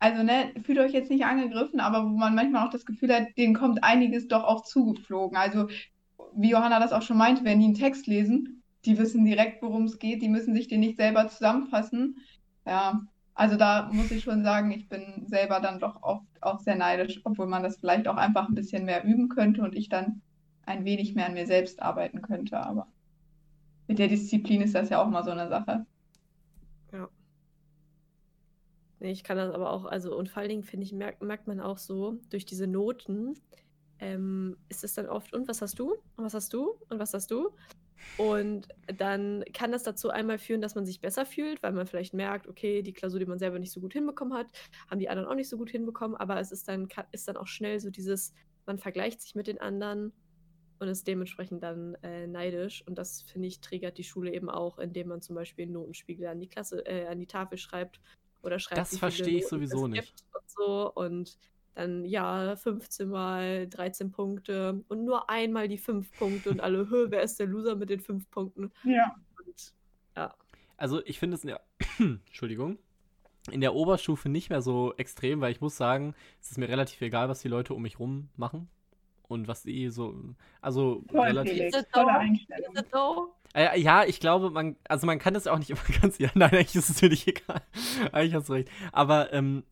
also, 0.05 0.23
ne, 0.23 0.53
fühlt 0.63 0.79
euch 0.79 0.93
jetzt 0.93 1.11
nicht 1.11 1.25
angegriffen, 1.25 1.81
aber 1.81 2.05
wo 2.05 2.15
man 2.15 2.35
manchmal 2.35 2.67
auch 2.67 2.71
das 2.71 2.85
Gefühl 2.85 3.15
hat, 3.15 3.29
denen 3.39 3.55
kommt 3.55 3.83
einiges 3.83 4.29
doch 4.29 4.45
auch 4.45 4.63
zugeflogen. 4.63 5.39
Also, 5.39 5.69
wie 6.35 6.51
Johanna 6.51 6.79
das 6.79 6.93
auch 6.93 7.01
schon 7.01 7.17
meinte, 7.17 7.43
wenn 7.45 7.59
die 7.59 7.65
einen 7.65 7.75
Text 7.75 8.07
lesen, 8.07 8.63
die 8.85 8.99
wissen 8.99 9.25
direkt, 9.25 9.63
worum 9.63 9.85
es 9.85 9.99
geht, 9.99 10.21
die 10.21 10.29
müssen 10.29 10.55
sich 10.55 10.69
den 10.69 10.81
nicht 10.81 10.99
selber 10.99 11.29
zusammenfassen. 11.29 12.19
Ja, 12.67 13.01
also 13.35 13.57
da 13.57 13.91
muss 13.93 14.11
ich 14.11 14.25
schon 14.25 14.45
sagen, 14.45 14.71
ich 14.71 14.89
bin 14.89 15.27
selber 15.27 15.61
dann 15.61 15.81
doch 15.81 16.03
oft 16.03 16.27
auch 16.41 16.61
sehr 16.61 16.77
neidisch, 16.77 17.21
obwohl 17.25 17.47
man 17.47 17.63
das 17.63 17.79
vielleicht 17.79 18.09
auch 18.09 18.17
einfach 18.17 18.49
ein 18.49 18.55
bisschen 18.55 18.85
mehr 18.85 19.05
üben 19.05 19.29
könnte 19.29 19.63
und 19.63 19.75
ich 19.75 19.89
dann 19.89 20.23
ein 20.67 20.85
wenig 20.85 21.15
mehr 21.15 21.27
an 21.27 21.35
mir 21.35 21.47
selbst 21.47 21.83
arbeiten 21.83 22.23
könnte. 22.23 22.59
Aber 22.59 22.87
mit 23.89 23.99
der 23.99 24.09
Disziplin 24.09 24.63
ist 24.63 24.75
das 24.75 24.91
ja 24.91 25.03
auch 25.03 25.09
mal 25.09 25.25
so 25.25 25.31
eine 25.33 25.49
Sache. 25.49 25.87
Nee, 29.01 29.11
ich 29.11 29.23
kann 29.25 29.37
das 29.37 29.53
aber 29.53 29.71
auch, 29.71 29.85
also 29.85 30.17
und 30.17 30.31
vor 30.31 30.41
allen 30.41 30.49
Dingen 30.49 30.65
finde 30.65 30.87
ich, 30.87 30.93
merkt, 30.93 31.23
merkt 31.23 31.47
man 31.47 31.61
auch 31.61 31.77
so, 31.79 32.21
durch 32.31 32.47
diese 32.47 32.67
Noten 32.67 33.35
ähm, 33.99 34.57
ist 34.71 34.83
es 34.83 34.95
dann 34.95 35.09
oft, 35.09 35.35
und 35.35 35.47
was 35.47 35.61
hast 35.61 35.79
du? 35.79 35.93
Und 36.17 36.25
was 36.25 36.33
hast 36.33 36.53
du? 36.55 36.71
Und 36.89 36.99
was 36.99 37.13
hast 37.13 37.31
du? 37.31 37.51
Und 38.17 38.69
dann 38.87 39.45
kann 39.53 39.73
das 39.73 39.83
dazu 39.83 40.11
einmal 40.11 40.39
führen, 40.39 40.61
dass 40.61 40.75
man 40.75 40.87
sich 40.87 41.01
besser 41.01 41.27
fühlt, 41.27 41.63
weil 41.63 41.73
man 41.73 41.87
vielleicht 41.87 42.15
merkt, 42.15 42.47
okay, 42.47 42.83
die 42.83 42.93
Klausur, 42.93 43.19
die 43.19 43.27
man 43.27 43.39
selber 43.39 43.59
nicht 43.59 43.73
so 43.73 43.81
gut 43.81 43.93
hinbekommen 43.93 44.35
hat, 44.35 44.47
haben 44.89 45.01
die 45.01 45.09
anderen 45.09 45.29
auch 45.29 45.35
nicht 45.35 45.49
so 45.49 45.57
gut 45.57 45.71
hinbekommen, 45.71 46.17
aber 46.17 46.39
es 46.39 46.53
ist 46.53 46.69
dann, 46.69 46.89
ist 47.13 47.27
dann 47.27 47.37
auch 47.37 47.49
schnell 47.49 47.81
so 47.81 47.91
dieses, 47.91 48.33
man 48.67 48.79
vergleicht 48.79 49.21
sich 49.21 49.35
mit 49.35 49.47
den 49.47 49.61
anderen 49.61 50.13
und 50.79 50.89
ist 50.89 51.07
dementsprechend 51.07 51.63
dann 51.63 51.97
äh, 52.03 52.27
neidisch. 52.27 52.85
Und 52.87 52.99
das, 52.99 53.23
finde 53.23 53.49
ich, 53.49 53.61
triggert 53.61 53.99
die 53.99 54.05
Schule 54.05 54.33
eben 54.33 54.49
auch, 54.49 54.79
indem 54.79 55.09
man 55.09 55.23
zum 55.23 55.35
Beispiel 55.35 55.65
einen 55.65 55.73
Notenspiegel 55.73 56.27
an 56.27 56.41
die 56.41 56.49
Klasse, 56.49 56.87
äh, 56.87 57.07
an 57.07 57.19
die 57.19 57.27
Tafel 57.27 57.59
schreibt 57.59 58.01
oder 58.43 58.59
schreibt, 58.59 58.81
Das 58.81 58.99
verstehe 58.99 59.39
ich 59.39 59.49
sowieso 59.49 59.87
es 59.87 59.91
nicht. 59.91 60.25
Und 60.33 60.51
so 60.51 60.93
und 60.93 61.39
dann, 61.75 62.05
ja, 62.05 62.57
15 62.57 63.09
mal 63.09 63.69
13 63.69 64.13
Punkte 64.13 64.83
und 64.89 65.05
nur 65.05 65.29
einmal 65.29 65.69
die 65.69 65.79
5 65.79 66.11
Punkte 66.19 66.51
und 66.51 66.61
alle, 66.61 66.89
"Hö, 66.89 67.07
wer 67.11 67.23
ist 67.23 67.39
der 67.41 67.47
Loser 67.47 67.75
mit 67.77 67.91
den 67.91 68.01
5 68.01 68.31
Punkten? 68.31 68.71
Ja. 68.85 69.15
Und 69.39 69.75
ja, 70.17 70.35
also 70.77 71.05
ich 71.05 71.19
finde 71.19 71.37
es 71.37 71.45
in 71.45 71.49
der, 71.49 71.61
Entschuldigung, 71.99 72.79
in 73.51 73.61
der 73.61 73.75
Oberstufe 73.75 74.29
nicht 74.29 74.51
mehr 74.51 74.63
so 74.63 74.95
extrem, 74.97 75.41
weil 75.41 75.53
ich 75.53 75.61
muss 75.61 75.77
sagen, 75.77 76.15
es 76.41 76.51
ist 76.51 76.59
mir 76.59 76.69
relativ 76.69 77.01
egal, 77.01 77.29
was 77.29 77.41
die 77.43 77.49
Leute 77.49 77.75
um 77.75 77.83
mich 77.83 77.99
rum 77.99 78.29
machen 78.37 78.69
und 79.29 79.49
was 79.49 79.63
sie 79.63 79.91
so, 79.91 80.15
also 80.61 81.03
Toll, 81.11 81.21
relativ. 81.21 81.53
Felix. 81.53 81.89
Tolle? 81.93 82.13
Einstellung. 82.13 83.29
Äh, 83.55 83.81
ja, 83.81 84.05
ich 84.05 84.19
glaube, 84.19 84.51
man, 84.51 84.77
also 84.89 85.07
man 85.07 85.19
kann 85.19 85.35
das 85.35 85.45
ja 85.45 85.53
auch 85.53 85.59
nicht 85.59 85.71
immer 85.71 86.01
ganz, 86.01 86.19
ja, 86.19 86.31
nein, 86.35 86.53
eigentlich 86.53 86.77
ist 86.77 86.91
es 86.91 87.03
mir 87.03 87.09
nicht 87.09 87.27
egal. 87.29 87.63
eigentlich 88.13 88.35
hast 88.35 88.49
du 88.49 88.55
recht. 88.55 88.71
Aber 88.93 89.33
ähm, 89.33 89.65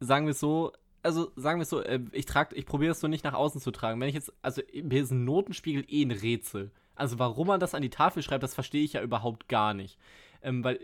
sagen 0.00 0.26
wir 0.26 0.32
es 0.32 0.40
so, 0.40 0.72
also 1.06 1.30
sagen 1.36 1.60
wir 1.60 1.62
es 1.62 1.70
so, 1.70 1.80
äh, 1.80 2.00
ich 2.10 2.26
trage, 2.26 2.56
ich 2.56 2.66
probiere 2.66 2.90
es 2.90 3.00
so 3.00 3.06
nicht 3.06 3.24
nach 3.24 3.32
außen 3.32 3.60
zu 3.60 3.70
tragen. 3.70 4.00
Wenn 4.00 4.08
ich 4.08 4.14
jetzt, 4.14 4.32
also 4.42 4.60
mir 4.82 5.00
ist 5.00 5.12
ein 5.12 5.24
Notenspiegel 5.24 5.84
eh 5.88 6.02
ein 6.02 6.10
Rätsel. 6.10 6.72
Also 6.96 7.18
warum 7.20 7.46
man 7.46 7.60
das 7.60 7.74
an 7.74 7.82
die 7.82 7.90
Tafel 7.90 8.22
schreibt, 8.22 8.42
das 8.42 8.54
verstehe 8.54 8.82
ich 8.82 8.94
ja 8.94 9.02
überhaupt 9.02 9.48
gar 9.48 9.72
nicht. 9.72 9.98
Ähm, 10.42 10.64
weil, 10.64 10.80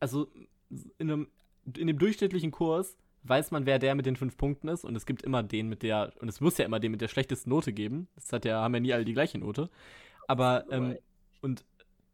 also 0.00 0.28
in 0.70 1.10
einem, 1.10 1.28
in 1.76 1.86
dem 1.86 1.98
durchschnittlichen 1.98 2.50
Kurs 2.50 2.96
weiß 3.24 3.50
man, 3.50 3.66
wer 3.66 3.78
der 3.78 3.94
mit 3.94 4.06
den 4.06 4.16
fünf 4.16 4.38
Punkten 4.38 4.68
ist 4.68 4.84
und 4.84 4.96
es 4.96 5.04
gibt 5.04 5.22
immer 5.22 5.42
den 5.42 5.68
mit 5.68 5.82
der, 5.82 6.12
und 6.20 6.28
es 6.28 6.40
muss 6.40 6.56
ja 6.56 6.64
immer 6.64 6.80
den 6.80 6.90
mit 6.90 7.02
der 7.02 7.08
schlechtesten 7.08 7.50
Note 7.50 7.74
geben. 7.74 8.08
Das 8.14 8.32
hat 8.32 8.46
ja, 8.46 8.62
haben 8.62 8.74
ja 8.74 8.80
nie 8.80 8.92
alle 8.94 9.04
die 9.04 9.12
gleiche 9.12 9.38
Note. 9.38 9.68
Aber, 10.28 10.64
ähm, 10.70 10.96
und 11.42 11.64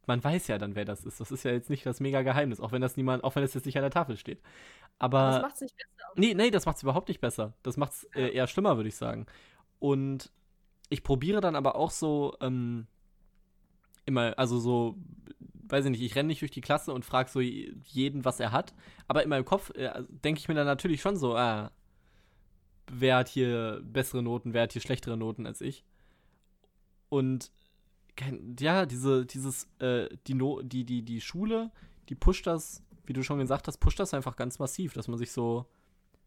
man 0.08 0.24
weiß 0.24 0.48
ja 0.48 0.58
dann, 0.58 0.76
wer 0.76 0.86
das 0.86 1.04
ist. 1.04 1.20
Das 1.20 1.32
ist 1.32 1.44
ja 1.44 1.52
jetzt 1.52 1.70
nicht 1.70 1.86
das 1.86 2.00
mega 2.00 2.22
Geheimnis, 2.22 2.60
auch 2.60 2.72
wenn 2.72 2.82
das 2.82 2.96
niemand, 2.98 3.24
auch 3.24 3.36
wenn 3.36 3.42
das 3.44 3.54
jetzt 3.54 3.66
nicht 3.66 3.76
an 3.78 3.82
der 3.84 3.92
Tafel 3.92 4.18
steht. 4.18 4.42
Aber 4.98 5.26
das 5.26 5.38
Aber 5.38 5.40
macht 5.40 5.54
es 5.54 5.60
nicht 5.62 5.76
besser. 5.76 6.08
nee, 6.16 6.34
nee, 6.34 6.50
das 6.50 6.66
macht's 6.66 6.82
überhaupt 6.82 7.08
nicht 7.08 7.20
besser. 7.20 7.54
Das 7.62 7.76
macht's 7.76 8.04
äh, 8.14 8.30
eher 8.34 8.46
schlimmer, 8.48 8.76
würde 8.76 8.88
ich 8.88 8.96
sagen. 8.96 9.26
Und 9.80 10.32
ich 10.90 11.04
probiere 11.04 11.40
dann 11.40 11.56
aber 11.56 11.76
auch 11.76 11.90
so 11.92 12.36
ähm, 12.40 12.88
immer, 14.06 14.38
also 14.38 14.58
so, 14.58 14.96
weiß 15.68 15.84
ich 15.84 15.90
nicht, 15.90 16.02
ich 16.02 16.16
renne 16.16 16.28
nicht 16.28 16.40
durch 16.40 16.50
die 16.50 16.60
Klasse 16.60 16.92
und 16.92 17.04
frage 17.04 17.30
so 17.30 17.40
jeden, 17.40 18.24
was 18.24 18.40
er 18.40 18.52
hat. 18.52 18.74
Aber 19.06 19.22
in 19.22 19.28
meinem 19.28 19.44
Kopf 19.44 19.70
äh, 19.70 20.02
denke 20.08 20.40
ich 20.40 20.48
mir 20.48 20.54
dann 20.54 20.66
natürlich 20.66 21.00
schon 21.00 21.16
so, 21.16 21.36
ah, 21.36 21.70
wer 22.90 23.16
hat 23.16 23.28
hier 23.28 23.80
bessere 23.84 24.22
Noten, 24.22 24.52
wer 24.54 24.62
hat 24.62 24.72
hier 24.72 24.82
schlechtere 24.82 25.16
Noten 25.16 25.46
als 25.46 25.60
ich. 25.60 25.84
Und 27.08 27.50
kein, 28.18 28.56
ja, 28.58 28.84
diese, 28.84 29.24
dieses, 29.24 29.66
äh, 29.78 30.08
die, 30.26 30.34
no 30.34 30.60
die, 30.60 30.84
die, 30.84 31.02
die 31.02 31.20
Schule, 31.20 31.70
die 32.08 32.14
pusht 32.14 32.46
das, 32.46 32.82
wie 33.06 33.12
du 33.12 33.22
schon 33.22 33.38
gesagt 33.38 33.68
hast, 33.68 33.78
pusht 33.78 33.98
das 34.00 34.12
einfach 34.12 34.36
ganz 34.36 34.58
massiv, 34.58 34.92
dass 34.92 35.08
man 35.08 35.18
sich 35.18 35.32
so 35.32 35.66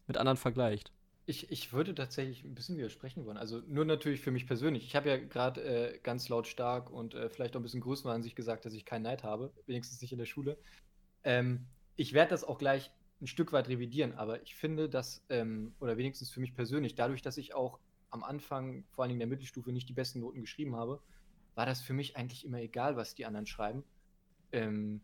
mit 0.06 0.16
anderen 0.16 0.38
vergleicht. 0.38 0.92
Ich, 1.26 1.52
ich 1.52 1.72
würde 1.72 1.94
tatsächlich 1.94 2.42
ein 2.44 2.54
bisschen 2.54 2.76
widersprechen 2.76 3.24
wollen. 3.26 3.36
Also 3.36 3.62
nur 3.68 3.84
natürlich 3.84 4.20
für 4.20 4.32
mich 4.32 4.46
persönlich. 4.46 4.84
Ich 4.84 4.96
habe 4.96 5.08
ja 5.08 5.16
gerade 5.18 5.62
äh, 5.62 5.98
ganz 6.02 6.28
lautstark 6.28 6.90
und 6.90 7.14
äh, 7.14 7.28
vielleicht 7.28 7.54
auch 7.54 7.60
ein 7.60 7.62
bisschen 7.62 7.80
größer 7.80 8.10
an 8.10 8.22
sich 8.22 8.34
gesagt, 8.34 8.64
dass 8.64 8.74
ich 8.74 8.84
keinen 8.84 9.02
Neid 9.02 9.22
habe, 9.22 9.52
wenigstens 9.66 10.00
nicht 10.00 10.12
in 10.12 10.18
der 10.18 10.26
Schule. 10.26 10.58
Ähm, 11.22 11.66
ich 11.94 12.12
werde 12.14 12.30
das 12.30 12.42
auch 12.42 12.58
gleich 12.58 12.90
ein 13.20 13.28
Stück 13.28 13.52
weit 13.52 13.68
revidieren, 13.68 14.14
aber 14.14 14.42
ich 14.42 14.56
finde, 14.56 14.88
dass, 14.88 15.24
ähm, 15.28 15.74
oder 15.78 15.96
wenigstens 15.96 16.30
für 16.30 16.40
mich 16.40 16.54
persönlich, 16.54 16.96
dadurch, 16.96 17.22
dass 17.22 17.36
ich 17.36 17.54
auch 17.54 17.78
am 18.10 18.24
Anfang, 18.24 18.84
vor 18.90 19.04
allen 19.04 19.10
Dingen 19.10 19.20
in 19.20 19.28
der 19.28 19.36
Mittelstufe, 19.36 19.70
nicht 19.70 19.88
die 19.88 19.94
besten 19.94 20.20
Noten 20.20 20.40
geschrieben 20.40 20.74
habe, 20.74 21.00
war 21.54 21.66
das 21.66 21.82
für 21.82 21.92
mich 21.92 22.16
eigentlich 22.16 22.44
immer 22.44 22.58
egal, 22.60 22.96
was 22.96 23.14
die 23.14 23.26
anderen 23.26 23.46
schreiben. 23.46 23.84
Ähm, 24.52 25.02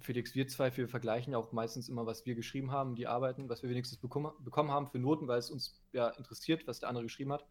Felix, 0.00 0.34
wir 0.34 0.48
zwei, 0.48 0.76
wir 0.76 0.88
vergleichen 0.88 1.32
ja 1.32 1.38
auch 1.38 1.52
meistens 1.52 1.88
immer, 1.88 2.06
was 2.06 2.26
wir 2.26 2.34
geschrieben 2.34 2.72
haben, 2.72 2.96
die 2.96 3.06
Arbeiten, 3.06 3.48
was 3.48 3.62
wir 3.62 3.70
wenigstens 3.70 3.98
bekommen, 3.98 4.32
bekommen 4.40 4.70
haben 4.70 4.88
für 4.88 4.98
Noten, 4.98 5.28
weil 5.28 5.38
es 5.38 5.50
uns 5.50 5.80
ja 5.92 6.08
interessiert, 6.10 6.66
was 6.66 6.80
der 6.80 6.88
andere 6.88 7.04
geschrieben 7.04 7.32
hat. 7.32 7.46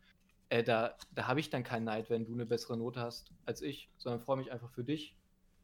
Äh, 0.49 0.63
da 0.63 0.97
da 1.11 1.27
habe 1.27 1.39
ich 1.39 1.49
dann 1.49 1.63
keinen 1.63 1.85
Neid, 1.85 2.09
wenn 2.09 2.25
du 2.25 2.33
eine 2.33 2.45
bessere 2.45 2.77
Note 2.77 2.99
hast 3.01 3.31
als 3.45 3.61
ich, 3.61 3.89
sondern 3.97 4.21
freue 4.21 4.37
mich 4.37 4.51
einfach 4.51 4.71
für 4.71 4.83
dich 4.83 5.15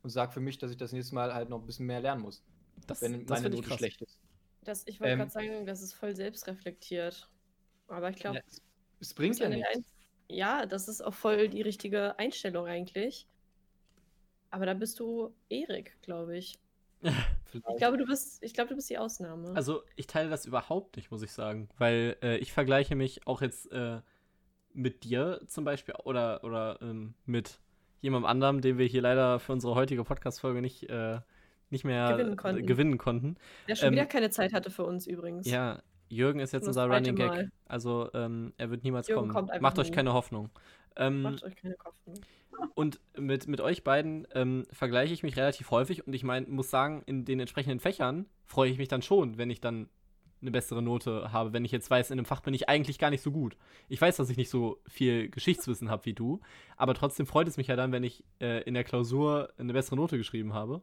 und 0.03 0.09
sag 0.09 0.34
für 0.34 0.39
mich, 0.39 0.57
dass 0.57 0.71
ich 0.71 0.77
das 0.77 0.93
nächste 0.93 1.15
Mal 1.15 1.34
halt 1.34 1.49
noch 1.49 1.59
ein 1.59 1.65
bisschen 1.65 1.86
mehr 1.86 1.99
lernen 2.01 2.21
muss, 2.21 2.43
Das, 2.88 3.01
wenn 3.01 3.25
das 3.25 3.41
meine 3.41 3.49
Note 3.49 3.67
krass. 3.67 3.77
schlecht 3.77 4.01
ist. 4.01 4.19
Das, 4.63 4.88
ich 4.88 4.99
wollte 4.99 5.13
Ähm, 5.13 5.19
gerade 5.19 5.32
sagen, 5.32 5.65
das 5.65 5.82
ist 5.82 5.93
voll 5.93 6.15
selbstreflektiert. 6.15 7.30
Aber 7.88 8.09
ich 8.09 8.17
glaube, 8.17 8.38
Ja, 8.38 8.43
es, 8.47 8.61
es 8.99 9.13
bringt 9.13 9.39
ja 9.39 9.49
nichts. 9.49 9.99
Ja, 10.30 10.65
das 10.65 10.88
ist 10.88 11.01
auch 11.01 11.13
voll 11.13 11.49
die 11.49 11.61
richtige 11.61 12.17
Einstellung 12.19 12.67
eigentlich. 12.67 13.27
Aber 14.51 14.65
da 14.65 14.73
bist 14.73 14.99
du 14.99 15.34
Erik, 15.49 15.97
glaube 16.01 16.38
ich. 16.38 16.59
Ich 17.51 17.77
glaube, 17.77 17.97
du 17.97 18.05
bist, 18.05 18.43
ich 18.43 18.53
glaube, 18.53 18.69
du 18.69 18.75
bist 18.75 18.91
die 18.91 18.99
Ausnahme. 18.99 19.55
Also 19.55 19.82
ich 19.95 20.05
teile 20.05 20.30
das 20.30 20.45
überhaupt 20.45 20.97
nicht, 20.97 21.09
muss 21.09 21.23
ich 21.23 21.32
sagen, 21.32 21.67
weil 21.80 22.15
äh, 22.21 22.38
ich 22.38 22.53
vergleiche 22.53 22.95
mich 22.95 23.25
auch 23.25 23.41
jetzt 23.41 23.71
äh, 23.71 24.01
mit 24.71 25.03
dir 25.03 25.41
zum 25.47 25.63
Beispiel 25.63 25.95
oder, 26.03 26.43
oder 26.43 26.77
ähm, 26.84 27.15
mit 27.25 27.59
jemandem 28.01 28.30
anderem, 28.30 28.61
den 28.61 28.77
wir 28.77 28.86
hier 28.86 29.01
leider 29.01 29.39
für 29.39 29.53
unsere 29.53 29.73
heutige 29.73 30.03
Podcast-Folge 30.03 30.61
nicht, 30.61 30.89
äh, 30.91 31.21
nicht 31.71 31.86
mehr 31.86 32.11
Gewinnen 32.11 32.36
konnten. 32.36 32.65
gewinnen 32.67 32.97
konnten. 32.99 33.38
der 33.67 33.75
schon 33.75 33.88
ähm, 33.88 33.93
wieder 33.93 34.05
keine 34.05 34.30
Zeit 34.30 34.53
hatte 34.53 34.69
für 34.69 34.86
uns 34.86 35.07
übrigens. 35.07 35.49
Ja, 35.49 35.82
Jürgen 36.10 36.39
ist 36.39 36.53
jetzt 36.53 36.68
unser 36.68 36.86
Running 36.86 37.16
Gag. 37.16 37.30
Mal. 37.30 37.51
Also 37.66 38.10
ähm, 38.14 38.53
er 38.57 38.70
wird 38.70 38.84
niemals 38.84 39.07
Jürgen 39.07 39.30
kommen. 39.30 39.49
Macht 39.62 39.80
euch 39.80 39.89
nie. 39.89 39.95
keine 39.95 40.14
Hoffnung. 40.14 40.49
Ähm, 40.95 41.22
Macht 41.22 41.43
euch 41.43 41.55
keine 41.55 41.76
Hoffnung. 41.84 42.16
Und 42.76 42.99
mit, 43.18 43.47
mit 43.47 43.62
euch 43.62 43.84
beiden 43.84 44.28
ähm, 44.34 44.66
vergleiche 44.72 45.14
ich 45.14 45.24
mich 45.24 45.38
relativ 45.38 45.72
häufig 45.72 46.05
und 46.05 46.14
ich 46.14 46.26
meine, 46.26 46.45
muss 46.47 46.70
sagen, 46.70 47.03
in 47.05 47.24
den 47.24 47.39
entsprechenden 47.39 47.80
Fächern 47.80 48.26
freue 48.45 48.70
ich 48.70 48.78
mich 48.78 48.89
dann 48.89 49.01
schon, 49.01 49.38
wenn 49.38 49.49
ich 49.49 49.62
dann 49.62 49.88
eine 50.41 50.51
bessere 50.51 50.82
Note 50.82 51.32
habe, 51.32 51.53
wenn 51.53 51.66
ich 51.66 51.72
jetzt 51.72 51.89
weiß, 51.89 52.12
in 52.12 52.20
einem 52.20 52.26
Fach 52.26 52.41
bin 52.41 52.53
ich 52.53 52.70
eigentlich 52.70 52.97
gar 52.97 53.10
nicht 53.10 53.22
so 53.22 53.32
gut. 53.32 53.57
Ich 53.88 53.99
weiß, 53.99 54.18
dass 54.18 54.30
ich 54.30 54.38
nicht 54.38 54.49
so 54.49 54.82
viel 54.88 55.30
Geschichtswissen 55.30 55.89
habe 55.89 56.05
wie 56.05 56.14
du, 56.14 56.39
aber 56.78 56.93
trotzdem 56.93 57.26
freut 57.26 57.47
es 57.47 57.57
mich 57.57 57.68
ja 57.68 57.76
dann, 57.76 57.91
wenn 57.91 58.03
ich 58.03 58.24
äh, 58.39 58.64
in 58.64 58.74
der 58.74 58.84
Klausur 58.84 59.53
eine 59.57 59.74
bessere 59.74 59.95
Note 59.95 60.18
geschrieben 60.18 60.53
habe. 60.53 60.82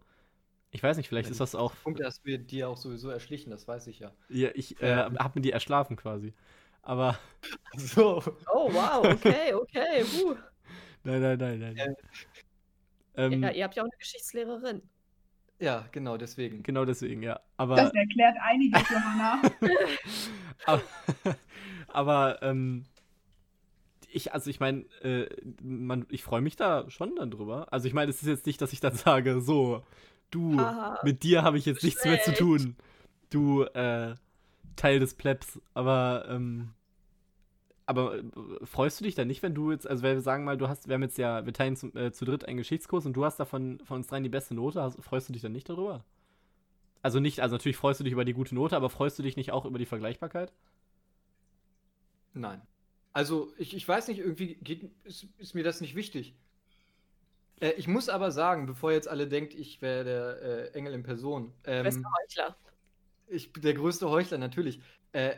Ich 0.71 0.83
weiß 0.83 0.97
nicht, 0.97 1.09
vielleicht 1.09 1.31
ist 1.31 1.41
das 1.41 1.55
auch. 1.55 1.73
Punkt 1.83 2.03
hast 2.05 2.27
du 2.27 2.39
dir 2.39 2.69
auch 2.69 2.77
sowieso 2.77 3.09
erschlichen, 3.09 3.51
das 3.51 3.67
weiß 3.67 3.87
ich 3.87 4.01
ja. 4.01 4.13
Ja, 4.29 4.51
ich 4.55 4.81
äh, 4.83 5.07
Ähm. 5.07 5.19
habe 5.19 5.39
mir 5.39 5.43
die 5.43 5.53
erschlafen 5.53 5.97
quasi. 5.97 6.35
Aber 6.83 7.19
So. 7.77 8.23
Oh, 8.53 8.73
wow, 8.73 9.05
okay, 9.05 9.55
okay. 9.55 10.05
Uh. 10.23 10.37
nein, 11.05 11.21
nein, 11.21 11.39
nein, 11.39 11.59
nein. 11.61 11.77
Äh. 11.77 11.95
Ähm, 13.17 13.43
Ja, 13.43 13.51
ihr 13.51 13.65
habt 13.65 13.77
ja 13.77 13.83
auch 13.83 13.87
eine 13.87 13.99
Geschichtslehrerin. 13.99 14.83
Ja, 15.59 15.89
genau, 15.91 16.19
deswegen. 16.19 16.63
Genau 16.63 16.85
deswegen, 16.85 17.23
ja. 17.23 17.41
Aber, 17.57 17.77
Das 17.77 17.93
erklärt 17.95 18.37
einiges, 18.43 18.83
Johanna. 18.91 19.41
aber, 20.67 20.83
aber 21.89 22.43
ähm, 22.43 22.85
ich, 24.13 24.35
also 24.35 24.51
ich 24.51 24.61
meine, 24.61 24.83
äh, 25.03 25.27
man, 25.63 26.07
ich 26.11 26.23
freue 26.23 26.43
mich 26.43 26.57
da 26.57 26.91
schon 26.91 27.17
dann 27.17 27.31
drüber. 27.31 27.73
Also 27.73 27.89
ich 27.89 27.95
meine, 27.95 28.11
es 28.11 28.21
ist 28.21 28.29
jetzt 28.29 28.47
nicht, 28.47 28.61
dass 28.61 28.73
ich 28.75 28.81
dann 28.81 28.95
sage, 28.97 29.41
so, 29.41 29.83
du, 30.31 30.59
Haha. 30.59 31.01
mit 31.03 31.23
dir 31.23 31.43
habe 31.43 31.59
ich 31.59 31.67
jetzt 31.67 31.83
nichts 31.83 32.05
mehr 32.05 32.19
zu 32.21 32.35
Schlecht. 32.35 32.39
tun. 32.39 32.77
Du, 33.31 33.63
äh, 33.63 34.15
Teil 34.77 35.01
des 35.01 35.15
Plebs. 35.15 35.61
Aber, 35.75 36.27
ähm, 36.29 36.71
aber 37.87 38.19
äh, 38.19 38.23
freust 38.65 39.01
du 39.01 39.05
dich 39.05 39.15
dann 39.15 39.29
nicht, 39.29 39.43
wenn 39.43 39.55
du 39.55 39.73
jetzt, 39.73 39.89
also 39.89 40.03
wenn 40.03 40.17
wir 40.17 40.23
sagen 40.23 40.45
mal, 40.45 40.57
du 40.57 40.69
hast, 40.69 40.89
wir 40.89 40.95
haben 40.95 41.03
jetzt 41.03 41.19
ja, 41.19 41.45
wir 41.45 41.53
teilen 41.53 41.77
zu, 41.77 41.89
äh, 41.95 42.13
zu 42.13 42.25
dritt 42.25 42.47
einen 42.47 42.59
Geschichtskurs 42.59 43.07
und 43.07 43.15
du 43.15 43.25
hast 43.25 43.39
davon 43.39 43.81
von 43.85 43.99
uns 43.99 44.07
dreien 44.07 44.23
die 44.23 44.29
beste 44.29 44.55
Note, 44.55 44.83
hast, 44.83 45.03
freust 45.03 45.29
du 45.29 45.33
dich 45.33 45.43
dann 45.43 45.53
nicht 45.53 45.69
darüber? 45.69 46.05
Also 47.03 47.21
nicht, 47.21 47.41
also 47.41 47.55
natürlich 47.55 47.77
freust 47.77 48.01
du 48.01 48.05
dich 48.05 48.13
über 48.13 48.25
die 48.25 48.33
gute 48.33 48.55
Note, 48.55 48.77
aber 48.77 48.91
freust 48.91 49.19
du 49.19 49.23
dich 49.23 49.37
nicht 49.37 49.53
auch 49.53 49.65
über 49.65 49.79
die 49.79 49.87
Vergleichbarkeit? 49.87 50.53
Nein. 52.35 52.61
Also, 53.13 53.53
ich, 53.57 53.75
ich 53.75 53.89
weiß 53.89 54.09
nicht, 54.09 54.19
irgendwie 54.19 54.57
geht, 54.57 54.91
ist, 55.05 55.27
ist 55.39 55.55
mir 55.55 55.65
das 55.65 55.81
nicht 55.81 55.95
wichtig. 55.95 56.35
Äh, 57.61 57.73
ich 57.73 57.89
muss 57.89 58.09
aber 58.09 58.31
sagen, 58.31 58.67
bevor 58.67 58.93
jetzt 58.93 59.09
alle 59.09 59.29
denkt, 59.29 59.55
ich 59.55 59.83
wäre 59.83 60.05
der 60.05 60.43
äh, 60.43 60.79
Engel 60.79 60.95
in 60.95 61.03
Person. 61.03 61.53
Bester 61.63 62.01
Ähm, 62.01 62.07
Heuchler. 62.21 62.57
ich 63.27 63.53
bin 63.53 63.63
der 63.63 63.75
größte 63.75 64.09
Heuchler, 64.11 64.39
natürlich. 64.39 64.81
Äh, 65.13 65.37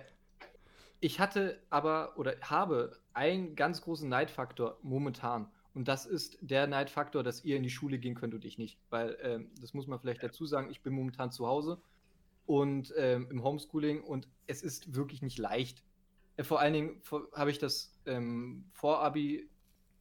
ich 1.01 1.21
hatte 1.21 1.63
aber 1.71 2.19
oder 2.19 2.35
habe 2.43 2.99
einen 3.13 3.55
ganz 3.55 3.83
großen 3.83 4.09
Neidfaktor 4.09 4.79
momentan. 4.83 5.51
Und 5.75 5.87
das 5.87 6.07
ist 6.07 6.39
der 6.41 6.67
Neidfaktor, 6.67 7.23
dass 7.23 7.45
ihr 7.45 7.57
in 7.57 7.63
die 7.63 7.71
Schule 7.71 7.99
gehen 7.99 8.17
könnt 8.17 8.35
und 8.35 8.45
ich 8.45 8.59
nicht. 8.59 8.81
Weil, 8.91 9.17
ähm, 9.23 9.51
das 9.61 9.75
muss 9.75 9.87
man 9.87 10.01
vielleicht 10.01 10.23
dazu 10.23 10.45
sagen, 10.45 10.71
ich 10.71 10.83
bin 10.83 10.93
momentan 10.93 11.31
zu 11.31 11.47
Hause 11.47 11.81
und 12.47 12.93
ähm, 12.97 13.29
im 13.31 13.45
Homeschooling 13.45 14.03
und 14.03 14.27
es 14.49 14.63
ist 14.63 14.97
wirklich 14.97 15.23
nicht 15.23 15.39
leicht. 15.39 15.85
Äh, 16.37 16.43
vor 16.43 16.59
allen 16.59 16.73
Dingen 16.73 17.03
habe 17.33 17.51
ich 17.51 17.59
das 17.59 17.97
ähm, 18.07 18.65
Vorabi 18.73 19.49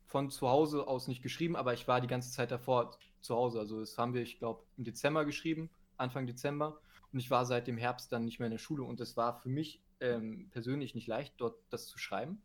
von 0.08 0.30
zu 0.30 0.48
Hause 0.48 0.88
aus 0.88 1.08
nicht 1.08 1.22
geschrieben, 1.22 1.56
aber 1.56 1.74
ich 1.74 1.88
war 1.88 2.02
die 2.02 2.08
ganze 2.08 2.32
Zeit 2.32 2.50
davor 2.50 2.98
zu 3.22 3.36
Hause. 3.36 3.60
Also 3.60 3.80
das 3.82 3.98
haben 3.98 4.14
wir, 4.14 4.22
ich 4.22 4.40
glaube, 4.40 4.64
im 4.78 4.86
Dezember 4.86 5.26
geschrieben, 5.26 5.70
Anfang 5.98 6.26
Dezember. 6.26 6.80
Und 7.12 7.20
ich 7.20 7.30
war 7.30 7.46
seit 7.46 7.68
dem 7.68 7.78
Herbst 7.78 8.12
dann 8.12 8.26
nicht 8.26 8.40
mehr 8.40 8.48
in 8.48 8.52
der 8.52 8.58
Schule 8.58 8.84
und 8.84 9.00
es 9.00 9.16
war 9.18 9.40
für 9.40 9.50
mich 9.50 9.82
ähm, 10.00 10.50
persönlich 10.52 10.96
nicht 10.96 11.08
leicht, 11.08 11.34
dort 11.38 11.56
das 11.70 11.88
zu 11.88 11.98
schreiben. 11.98 12.42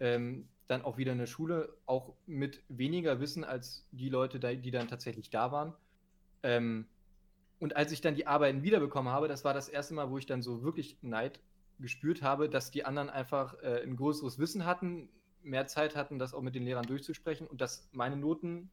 Ähm, 0.00 0.48
dann 0.66 0.82
auch 0.82 0.98
wieder 0.98 1.12
in 1.12 1.18
der 1.18 1.26
Schule, 1.26 1.74
auch 1.86 2.14
mit 2.26 2.62
weniger 2.68 3.20
Wissen 3.20 3.44
als 3.44 3.86
die 3.90 4.10
Leute, 4.10 4.38
die 4.38 4.70
dann 4.70 4.88
tatsächlich 4.88 5.30
da 5.30 5.50
waren. 5.50 5.74
Ähm, 6.42 6.86
und 7.58 7.76
als 7.76 7.92
ich 7.92 8.00
dann 8.00 8.14
die 8.14 8.26
Arbeiten 8.26 8.62
wiederbekommen 8.62 9.12
habe, 9.12 9.28
das 9.28 9.44
war 9.44 9.54
das 9.54 9.68
erste 9.68 9.94
Mal, 9.94 10.10
wo 10.10 10.18
ich 10.18 10.26
dann 10.26 10.42
so 10.42 10.62
wirklich 10.62 10.98
Neid 11.02 11.40
gespürt 11.80 12.22
habe, 12.22 12.48
dass 12.48 12.70
die 12.70 12.84
anderen 12.84 13.08
einfach 13.08 13.54
äh, 13.62 13.82
ein 13.82 13.96
größeres 13.96 14.38
Wissen 14.38 14.66
hatten, 14.66 15.08
mehr 15.42 15.66
Zeit 15.66 15.96
hatten, 15.96 16.18
das 16.18 16.34
auch 16.34 16.42
mit 16.42 16.54
den 16.54 16.64
Lehrern 16.64 16.86
durchzusprechen 16.86 17.46
und 17.46 17.60
dass 17.60 17.88
meine 17.92 18.16
Noten 18.16 18.70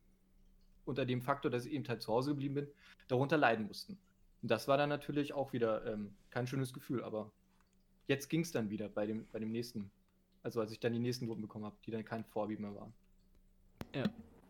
unter 0.86 1.06
dem 1.06 1.22
Faktor, 1.22 1.50
dass 1.52 1.66
ich 1.66 1.74
eben 1.74 1.88
halt 1.88 2.02
zu 2.02 2.12
Hause 2.12 2.32
geblieben 2.32 2.56
bin, 2.56 2.68
darunter 3.08 3.38
leiden 3.38 3.68
mussten. 3.68 3.98
Und 4.42 4.52
das 4.52 4.68
war 4.68 4.78
dann 4.78 4.90
natürlich 4.90 5.34
auch 5.34 5.54
wieder 5.54 5.86
ähm, 5.86 6.14
kein 6.30 6.48
schönes 6.48 6.74
Gefühl, 6.74 7.04
aber 7.04 7.32
jetzt 8.08 8.30
ging 8.30 8.42
es 8.42 8.52
dann 8.52 8.70
wieder 8.70 8.90
bei 8.90 9.06
dem, 9.06 9.26
bei 9.32 9.40
dem 9.40 9.52
nächsten. 9.52 9.90
Also 10.44 10.62
als 10.62 10.72
ich 10.72 10.80
dann 10.80 10.94
die 10.94 11.00
nächsten 11.00 11.26
Noten 11.26 11.42
bekommen 11.42 11.66
habe, 11.66 11.76
die 11.86 11.92
dann 11.92 12.06
kein 12.06 12.24
Vorbild 12.24 12.60
mehr 12.60 12.76
waren. 12.76 12.94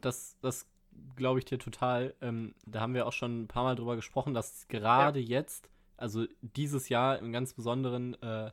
Das, 0.01 0.38
das 0.41 0.68
glaube 1.16 1.39
ich 1.39 1.45
dir 1.45 1.57
total. 1.57 2.13
Ähm, 2.22 2.53
da 2.66 2.82
haben 2.82 2.93
wir 2.93 3.07
auch 3.07 3.13
schon 3.13 3.43
ein 3.43 3.47
paar 3.47 3.63
Mal 3.63 3.76
drüber 3.76 3.95
gesprochen, 3.95 4.34
dass 4.34 4.68
gerade 4.68 5.20
jetzt, 5.20 5.70
also 5.95 6.26
dieses 6.41 6.89
Jahr 6.89 7.20
im 7.20 7.32
ganz 7.32 7.53
Besonderen, 7.53 8.22
äh, 8.22 8.51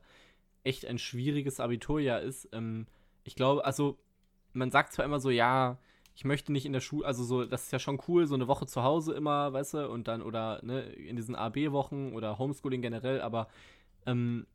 echt 0.64 0.86
ein 0.86 0.98
schwieriges 0.98 1.60
Abiturjahr 1.60 2.20
ist. 2.20 2.48
Ähm, 2.52 2.86
ich 3.24 3.34
glaube, 3.34 3.64
also 3.64 3.98
man 4.52 4.70
sagt 4.70 4.92
zwar 4.92 5.04
immer 5.04 5.20
so, 5.20 5.30
ja, 5.30 5.78
ich 6.14 6.24
möchte 6.24 6.52
nicht 6.52 6.66
in 6.66 6.72
der 6.72 6.80
Schule, 6.80 7.06
also 7.06 7.24
so, 7.24 7.44
das 7.44 7.64
ist 7.64 7.72
ja 7.72 7.78
schon 7.78 8.00
cool, 8.08 8.26
so 8.26 8.34
eine 8.34 8.48
Woche 8.48 8.66
zu 8.66 8.82
Hause 8.82 9.14
immer, 9.14 9.52
weißt 9.52 9.74
du, 9.74 9.88
und 9.88 10.08
dann 10.08 10.22
oder 10.22 10.60
ne, 10.62 10.82
in 10.82 11.16
diesen 11.16 11.34
AB-Wochen 11.34 12.12
oder 12.12 12.38
Homeschooling 12.38 12.82
generell, 12.82 13.20
aber 13.20 13.48
ähm, 14.06 14.46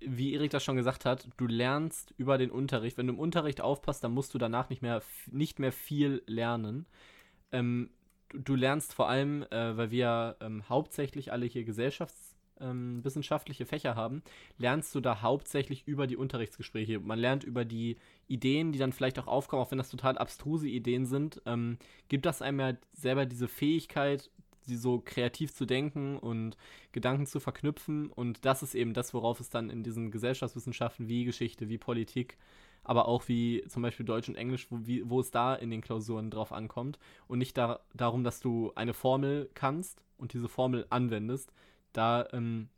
wie 0.00 0.34
Erik 0.34 0.50
das 0.50 0.64
schon 0.64 0.76
gesagt 0.76 1.04
hat, 1.04 1.28
du 1.36 1.46
lernst 1.46 2.14
über 2.16 2.38
den 2.38 2.50
Unterricht. 2.50 2.98
Wenn 2.98 3.08
du 3.08 3.14
im 3.14 3.18
Unterricht 3.18 3.60
aufpasst, 3.60 4.04
dann 4.04 4.12
musst 4.12 4.32
du 4.32 4.38
danach 4.38 4.68
nicht 4.70 4.82
mehr, 4.82 5.02
nicht 5.30 5.58
mehr 5.58 5.72
viel 5.72 6.22
lernen. 6.26 6.86
Ähm, 7.50 7.90
du, 8.28 8.38
du 8.38 8.54
lernst 8.54 8.94
vor 8.94 9.08
allem, 9.08 9.42
äh, 9.50 9.76
weil 9.76 9.90
wir 9.90 10.36
ähm, 10.40 10.68
hauptsächlich 10.68 11.32
alle 11.32 11.46
hier 11.46 11.64
gesellschaftswissenschaftliche 12.58 13.66
Fächer 13.66 13.94
haben, 13.94 14.22
lernst 14.58 14.94
du 14.94 15.00
da 15.00 15.22
hauptsächlich 15.22 15.86
über 15.86 16.06
die 16.06 16.16
Unterrichtsgespräche. 16.16 17.00
Man 17.00 17.18
lernt 17.18 17.44
über 17.44 17.64
die 17.64 17.96
Ideen, 18.26 18.72
die 18.72 18.78
dann 18.78 18.92
vielleicht 18.92 19.18
auch 19.18 19.26
aufkommen, 19.26 19.62
auch 19.62 19.70
wenn 19.70 19.78
das 19.78 19.90
total 19.90 20.18
abstruse 20.18 20.68
Ideen 20.68 21.06
sind. 21.06 21.42
Ähm, 21.46 21.78
gibt 22.08 22.26
das 22.26 22.42
einem 22.42 22.60
ja 22.60 22.72
selber 22.92 23.26
diese 23.26 23.48
Fähigkeit, 23.48 24.30
sie 24.62 24.76
so 24.76 25.00
kreativ 25.04 25.54
zu 25.54 25.64
denken 25.64 26.18
und 26.18 26.56
Gedanken 26.92 27.26
zu 27.26 27.40
verknüpfen. 27.40 28.10
Und 28.10 28.44
das 28.44 28.62
ist 28.62 28.74
eben 28.74 28.94
das, 28.94 29.14
worauf 29.14 29.40
es 29.40 29.50
dann 29.50 29.70
in 29.70 29.82
diesen 29.82 30.10
Gesellschaftswissenschaften 30.10 31.08
wie 31.08 31.24
Geschichte, 31.24 31.68
wie 31.68 31.78
Politik, 31.78 32.36
aber 32.84 33.08
auch 33.08 33.28
wie 33.28 33.64
zum 33.68 33.82
Beispiel 33.82 34.06
Deutsch 34.06 34.28
und 34.28 34.36
Englisch, 34.36 34.66
wo, 34.70 34.78
wie, 34.86 35.08
wo 35.08 35.20
es 35.20 35.30
da 35.30 35.54
in 35.54 35.70
den 35.70 35.80
Klausuren 35.80 36.30
drauf 36.30 36.52
ankommt. 36.52 36.98
Und 37.26 37.38
nicht 37.38 37.56
da, 37.56 37.80
darum, 37.94 38.24
dass 38.24 38.40
du 38.40 38.72
eine 38.74 38.94
Formel 38.94 39.50
kannst 39.54 40.02
und 40.18 40.32
diese 40.32 40.48
Formel 40.48 40.86
anwendest. 40.90 41.52
Da, 41.98 42.28
ähm, 42.32 42.68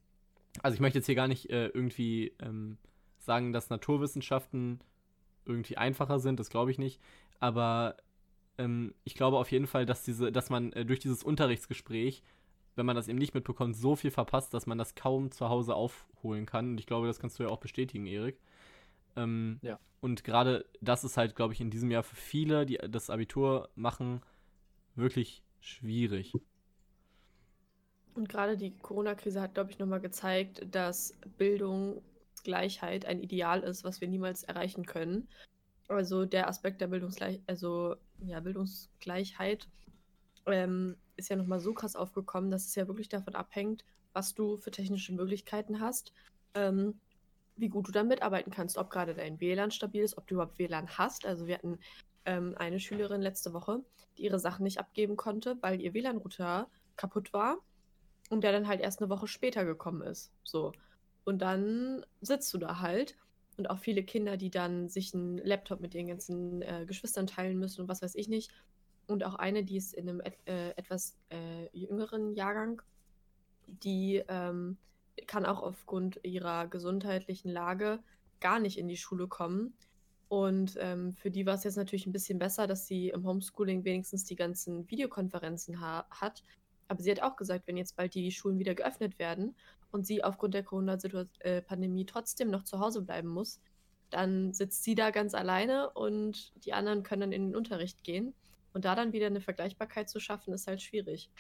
also 0.62 0.74
ich 0.74 0.80
möchte 0.80 0.98
jetzt 0.98 1.04
hier 1.04 1.14
gar 1.14 1.28
nicht 1.28 1.50
äh, 1.50 1.66
irgendwie 1.66 2.32
ähm, 2.40 2.78
sagen, 3.18 3.52
dass 3.52 3.68
Naturwissenschaften 3.68 4.80
irgendwie 5.44 5.76
einfacher 5.76 6.18
sind, 6.20 6.40
das 6.40 6.48
glaube 6.48 6.70
ich 6.70 6.78
nicht. 6.78 7.02
Aber 7.38 7.98
ähm, 8.56 8.94
ich 9.04 9.14
glaube 9.14 9.36
auf 9.36 9.52
jeden 9.52 9.66
Fall, 9.66 9.84
dass 9.84 10.04
diese, 10.04 10.32
dass 10.32 10.48
man 10.48 10.72
äh, 10.72 10.86
durch 10.86 11.00
dieses 11.00 11.22
Unterrichtsgespräch, 11.22 12.22
wenn 12.76 12.86
man 12.86 12.96
das 12.96 13.08
eben 13.08 13.18
nicht 13.18 13.34
mitbekommt, 13.34 13.76
so 13.76 13.94
viel 13.94 14.10
verpasst, 14.10 14.54
dass 14.54 14.66
man 14.66 14.78
das 14.78 14.94
kaum 14.94 15.30
zu 15.30 15.50
Hause 15.50 15.74
aufholen 15.74 16.46
kann. 16.46 16.70
Und 16.70 16.80
ich 16.80 16.86
glaube, 16.86 17.06
das 17.06 17.18
kannst 17.20 17.38
du 17.38 17.42
ja 17.42 17.50
auch 17.50 17.60
bestätigen, 17.60 18.06
Erik. 18.06 18.40
Ähm, 19.16 19.58
Ja. 19.60 19.78
Und 20.00 20.24
gerade 20.24 20.64
das 20.80 21.04
ist 21.04 21.18
halt, 21.18 21.36
glaube 21.36 21.52
ich, 21.52 21.60
in 21.60 21.68
diesem 21.68 21.90
Jahr 21.90 22.04
für 22.04 22.16
viele, 22.16 22.64
die 22.64 22.78
das 22.88 23.10
Abitur 23.10 23.68
machen, 23.74 24.22
wirklich 24.94 25.42
schwierig. 25.60 26.32
Und 28.20 28.28
gerade 28.28 28.58
die 28.58 28.76
Corona-Krise 28.76 29.40
hat, 29.40 29.54
glaube 29.54 29.70
ich, 29.70 29.78
nochmal 29.78 30.02
gezeigt, 30.02 30.66
dass 30.70 31.14
Bildungsgleichheit 31.38 33.06
ein 33.06 33.18
Ideal 33.18 33.62
ist, 33.62 33.82
was 33.82 34.02
wir 34.02 34.08
niemals 34.08 34.42
erreichen 34.42 34.84
können. 34.84 35.26
Also 35.88 36.26
der 36.26 36.46
Aspekt 36.46 36.82
der 36.82 36.88
Bildungsgleich 36.88 37.40
also, 37.46 37.96
ja, 38.18 38.40
Bildungsgleichheit 38.40 39.68
ähm, 40.44 40.96
ist 41.16 41.30
ja 41.30 41.36
nochmal 41.36 41.60
so 41.60 41.72
krass 41.72 41.96
aufgekommen, 41.96 42.50
dass 42.50 42.66
es 42.66 42.74
ja 42.74 42.88
wirklich 42.88 43.08
davon 43.08 43.34
abhängt, 43.34 43.86
was 44.12 44.34
du 44.34 44.58
für 44.58 44.70
technische 44.70 45.14
Möglichkeiten 45.14 45.80
hast, 45.80 46.12
ähm, 46.52 47.00
wie 47.56 47.70
gut 47.70 47.88
du 47.88 47.92
dann 47.92 48.08
mitarbeiten 48.08 48.52
kannst, 48.52 48.76
ob 48.76 48.90
gerade 48.90 49.14
dein 49.14 49.40
WLAN 49.40 49.70
stabil 49.70 50.02
ist, 50.02 50.18
ob 50.18 50.26
du 50.26 50.34
überhaupt 50.34 50.58
WLAN 50.58 50.98
hast. 50.98 51.24
Also 51.24 51.46
wir 51.46 51.54
hatten 51.54 51.78
ähm, 52.26 52.54
eine 52.58 52.80
Schülerin 52.80 53.22
letzte 53.22 53.54
Woche, 53.54 53.82
die 54.18 54.24
ihre 54.24 54.38
Sachen 54.38 54.64
nicht 54.64 54.78
abgeben 54.78 55.16
konnte, 55.16 55.56
weil 55.62 55.80
ihr 55.80 55.94
WLAN-Router 55.94 56.68
kaputt 56.96 57.32
war 57.32 57.56
und 58.30 58.42
der 58.42 58.52
dann 58.52 58.68
halt 58.68 58.80
erst 58.80 59.02
eine 59.02 59.10
Woche 59.10 59.26
später 59.26 59.66
gekommen 59.66 60.00
ist. 60.02 60.32
So. 60.44 60.72
Und 61.24 61.42
dann 61.42 62.06
sitzt 62.22 62.52
du 62.54 62.58
da 62.58 62.80
halt. 62.80 63.16
Und 63.58 63.68
auch 63.68 63.78
viele 63.78 64.02
Kinder, 64.02 64.38
die 64.38 64.50
dann 64.50 64.88
sich 64.88 65.12
einen 65.12 65.36
Laptop 65.38 65.80
mit 65.80 65.94
ihren 65.94 66.06
ganzen 66.06 66.62
äh, 66.62 66.86
Geschwistern 66.86 67.26
teilen 67.26 67.58
müssen 67.58 67.82
und 67.82 67.88
was 67.88 68.00
weiß 68.00 68.14
ich 68.14 68.28
nicht. 68.28 68.50
Und 69.06 69.24
auch 69.24 69.34
eine, 69.34 69.64
die 69.64 69.76
ist 69.76 69.92
in 69.92 70.08
einem 70.08 70.20
et 70.20 70.38
äh, 70.46 70.70
etwas 70.70 71.18
äh, 71.28 71.68
jüngeren 71.76 72.32
Jahrgang, 72.32 72.80
die 73.66 74.22
ähm, 74.28 74.78
kann 75.26 75.44
auch 75.44 75.62
aufgrund 75.62 76.20
ihrer 76.22 76.68
gesundheitlichen 76.68 77.50
Lage 77.50 77.98
gar 78.38 78.60
nicht 78.60 78.78
in 78.78 78.88
die 78.88 78.96
Schule 78.96 79.26
kommen. 79.26 79.74
Und 80.28 80.76
ähm, 80.78 81.12
für 81.12 81.30
die 81.30 81.44
war 81.44 81.54
es 81.54 81.64
jetzt 81.64 81.76
natürlich 81.76 82.06
ein 82.06 82.12
bisschen 82.12 82.38
besser, 82.38 82.68
dass 82.68 82.86
sie 82.86 83.08
im 83.08 83.26
Homeschooling 83.26 83.84
wenigstens 83.84 84.24
die 84.24 84.36
ganzen 84.36 84.88
Videokonferenzen 84.88 85.80
ha 85.80 86.06
hat, 86.10 86.44
Aber 86.90 87.04
sie 87.04 87.10
hat 87.12 87.22
auch 87.22 87.36
gesagt, 87.36 87.68
wenn 87.68 87.76
jetzt 87.76 87.94
bald 87.94 88.14
die 88.14 88.32
Schulen 88.32 88.58
wieder 88.58 88.74
geöffnet 88.74 89.16
werden 89.20 89.54
und 89.92 90.04
sie 90.08 90.24
aufgrund 90.24 90.54
der 90.54 90.64
Corona-Pandemie 90.64 92.04
trotzdem 92.04 92.50
noch 92.50 92.64
zu 92.64 92.80
Hause 92.80 93.02
bleiben 93.02 93.28
muss, 93.28 93.60
dann 94.10 94.52
sitzt 94.52 94.82
sie 94.82 94.96
da 94.96 95.12
ganz 95.12 95.34
alleine 95.34 95.90
und 95.90 96.52
die 96.64 96.72
anderen 96.72 97.04
können 97.04 97.20
dann 97.20 97.32
in 97.32 97.46
den 97.46 97.56
Unterricht 97.56 98.02
gehen. 98.02 98.34
Und 98.72 98.84
da 98.84 98.96
dann 98.96 99.12
wieder 99.12 99.28
eine 99.28 99.40
Vergleichbarkeit 99.40 100.10
zu 100.10 100.18
schaffen, 100.18 100.52
ist 100.52 100.66
halt 100.66 100.82
schwierig. 100.82 101.30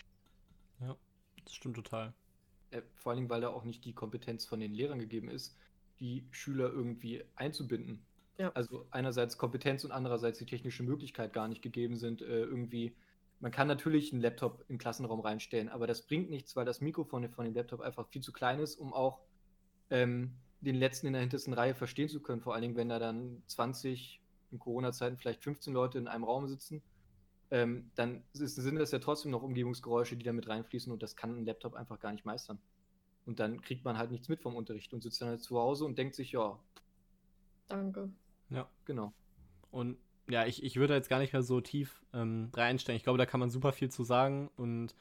Ja, 0.80 0.96
das 1.44 1.54
stimmt 1.54 1.74
total. 1.74 2.12
Äh, 2.70 2.82
vor 2.94 3.10
allen 3.10 3.16
Dingen, 3.16 3.30
weil 3.30 3.40
da 3.40 3.48
auch 3.48 3.64
nicht 3.64 3.84
die 3.84 3.92
Kompetenz 3.92 4.46
von 4.46 4.60
den 4.60 4.72
Lehrern 4.72 5.00
gegeben 5.00 5.28
ist, 5.28 5.56
die 5.98 6.28
Schüler 6.30 6.70
irgendwie 6.70 7.24
einzubinden. 7.34 8.00
Ja. 8.38 8.52
Also 8.52 8.86
einerseits 8.92 9.36
Kompetenz 9.36 9.82
und 9.82 9.90
andererseits 9.90 10.38
die 10.38 10.46
technische 10.46 10.84
Möglichkeit 10.84 11.32
gar 11.32 11.48
nicht 11.48 11.60
gegeben 11.60 11.96
sind, 11.96 12.22
äh, 12.22 12.42
irgendwie. 12.42 12.94
Man 13.40 13.50
kann 13.50 13.68
natürlich 13.68 14.12
einen 14.12 14.20
Laptop 14.20 14.64
im 14.68 14.78
Klassenraum 14.78 15.20
reinstellen, 15.20 15.68
aber 15.70 15.86
das 15.86 16.02
bringt 16.06 16.28
nichts, 16.30 16.56
weil 16.56 16.66
das 16.66 16.80
Mikrofon 16.80 17.28
von 17.30 17.46
dem 17.46 17.54
Laptop 17.54 17.80
einfach 17.80 18.06
viel 18.08 18.22
zu 18.22 18.32
klein 18.32 18.60
ist, 18.60 18.76
um 18.76 18.92
auch 18.92 19.20
ähm, 19.88 20.36
den 20.60 20.76
letzten 20.76 21.06
in 21.06 21.14
der 21.14 21.22
hintersten 21.22 21.54
Reihe 21.54 21.74
verstehen 21.74 22.08
zu 22.08 22.20
können. 22.20 22.42
Vor 22.42 22.52
allen 22.52 22.62
Dingen, 22.62 22.76
wenn 22.76 22.90
da 22.90 22.98
dann 22.98 23.42
20, 23.46 24.20
in 24.50 24.58
Corona-Zeiten 24.58 25.16
vielleicht 25.16 25.42
15 25.42 25.72
Leute 25.72 25.98
in 25.98 26.06
einem 26.06 26.24
Raum 26.24 26.48
sitzen, 26.48 26.82
ähm, 27.50 27.90
dann 27.94 28.22
ist, 28.34 28.56
sind 28.56 28.76
das 28.76 28.90
ja 28.90 28.98
trotzdem 28.98 29.30
noch 29.30 29.42
Umgebungsgeräusche, 29.42 30.16
die 30.16 30.24
da 30.24 30.32
mit 30.32 30.48
reinfließen 30.48 30.92
und 30.92 31.02
das 31.02 31.16
kann 31.16 31.36
ein 31.36 31.46
Laptop 31.46 31.74
einfach 31.74 31.98
gar 31.98 32.12
nicht 32.12 32.26
meistern. 32.26 32.58
Und 33.26 33.40
dann 33.40 33.60
kriegt 33.60 33.84
man 33.84 33.96
halt 33.96 34.10
nichts 34.10 34.28
mit 34.28 34.40
vom 34.40 34.54
Unterricht 34.54 34.92
und 34.92 35.02
sitzt 35.02 35.20
dann 35.22 35.28
halt 35.28 35.42
zu 35.42 35.58
Hause 35.58 35.84
und 35.84 35.98
denkt 35.98 36.14
sich, 36.14 36.32
ja. 36.32 36.58
Danke. 37.68 38.10
Ja. 38.50 38.68
Genau. 38.84 39.12
Und 39.70 39.98
ja, 40.30 40.46
ich, 40.46 40.62
ich 40.62 40.76
würde 40.76 40.94
jetzt 40.94 41.08
gar 41.08 41.18
nicht 41.18 41.32
mehr 41.32 41.42
so 41.42 41.60
tief 41.60 42.02
ähm, 42.14 42.50
reinstellen. 42.54 42.96
Ich 42.96 43.02
glaube, 43.02 43.18
da 43.18 43.26
kann 43.26 43.40
man 43.40 43.50
super 43.50 43.72
viel 43.72 43.90
zu 43.90 44.04
sagen 44.04 44.50
und 44.56 44.94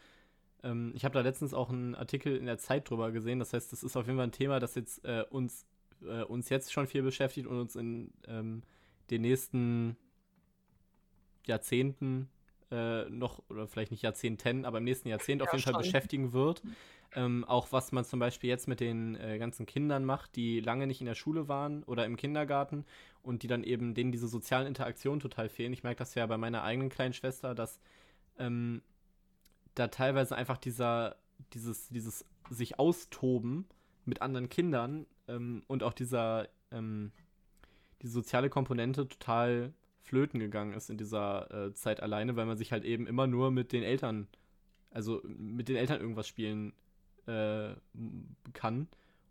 ähm, 0.64 0.92
ich 0.96 1.06
habe 1.06 1.14
da 1.14 1.22
letztens 1.22 1.54
auch 1.54 1.70
einen 1.70 1.96
Artikel 1.96 2.36
in 2.36 2.46
der 2.46 2.58
Zeit 2.58 2.90
drüber 2.90 3.12
gesehen. 3.12 3.40
Das 3.40 3.54
heißt, 3.54 3.72
das 3.72 3.84
ist 3.84 3.96
auf 3.96 4.06
jeden 4.06 4.18
Fall 4.18 4.28
ein 4.28 4.32
Thema, 4.32 4.60
das 4.60 4.76
jetzt 4.76 5.06
äh, 5.06 5.24
uns, 5.30 5.66
äh, 6.04 6.24
uns 6.24 6.50
jetzt 6.50 6.74
schon 6.74 6.88
viel 6.88 7.04
beschäftigt 7.04 7.48
und 7.48 7.60
uns 7.60 7.76
in 7.76 8.12
ähm, 8.28 8.64
den 9.10 9.22
nächsten 9.22 9.96
Jahrzehnten 11.46 12.30
äh, 12.72 13.10
noch, 13.10 13.42
oder 13.50 13.68
vielleicht 13.68 13.92
nicht 13.92 14.04
Jahrzehnten, 14.04 14.66
aber 14.66 14.78
im 14.78 14.84
nächsten 14.84 15.08
Jahrzehnt 15.08 15.42
ja, 15.42 15.48
auf 15.48 15.54
jeden 15.54 15.64
schon. 15.64 15.74
Fall 15.74 15.82
beschäftigen 15.82 16.34
wird. 16.34 16.62
Ähm, 17.16 17.44
auch 17.46 17.72
was 17.72 17.92
man 17.92 18.06
zum 18.06 18.20
Beispiel 18.20 18.50
jetzt 18.50 18.68
mit 18.68 18.80
den 18.80 19.16
äh, 19.16 19.40
ganzen 19.40 19.66
Kindern 19.66 20.06
macht, 20.06 20.36
die 20.36 20.60
lange 20.60 20.86
nicht 20.86 21.02
in 21.02 21.08
der 21.08 21.16
Schule 21.16 21.48
waren 21.48 21.84
oder 21.84 22.06
im 22.06 22.18
Kindergarten 22.18 22.86
und 23.24 23.42
die 23.42 23.48
dann 23.48 23.64
eben 23.64 23.96
denen 23.96 24.12
diese 24.12 24.28
sozialen 24.28 24.68
Interaktionen 24.68 25.20
total 25.20 25.50
fehlen. 25.50 25.74
Ich 25.74 25.84
merke 25.84 26.00
das 26.00 26.14
ja 26.14 26.26
bei 26.28 26.38
meiner 26.38 26.62
eigenen 26.62 26.90
kleinen 26.90 27.14
Schwester, 27.14 27.56
dass 27.56 27.80
ähm, 28.38 28.84
da 29.74 29.88
teilweise 29.88 30.36
einfach 30.36 30.58
dieser, 30.58 31.16
dieses, 31.54 31.90
dieses 31.90 32.26
sich 32.52 32.78
austoben 32.78 33.66
mit 34.06 34.22
anderen 34.22 34.50
Kindern 34.50 35.08
ähm, 35.28 35.64
und 35.68 35.82
auch 35.82 35.94
dieser, 35.94 36.48
ähm, 36.72 37.12
die 38.04 38.08
soziale 38.08 38.52
Komponente 38.52 39.08
total 39.08 39.74
flöten 40.04 40.40
gegangen 40.40 40.74
ist 40.74 40.90
in 40.92 40.98
dieser 40.98 41.52
äh, 41.52 41.74
Zeit 41.74 42.02
alleine, 42.02 42.36
weil 42.36 42.46
man 42.46 42.58
sich 42.58 42.72
halt 42.72 42.84
eben 42.84 43.08
immer 43.08 43.26
nur 43.26 43.50
mit 43.50 43.72
den 43.72 43.84
Eltern, 43.84 44.28
also 44.92 45.22
mit 45.26 45.70
den 45.70 45.76
Eltern 45.76 46.02
irgendwas 46.02 46.28
spielen 46.28 46.74
äh, 47.30 47.76
kann. 48.54 48.88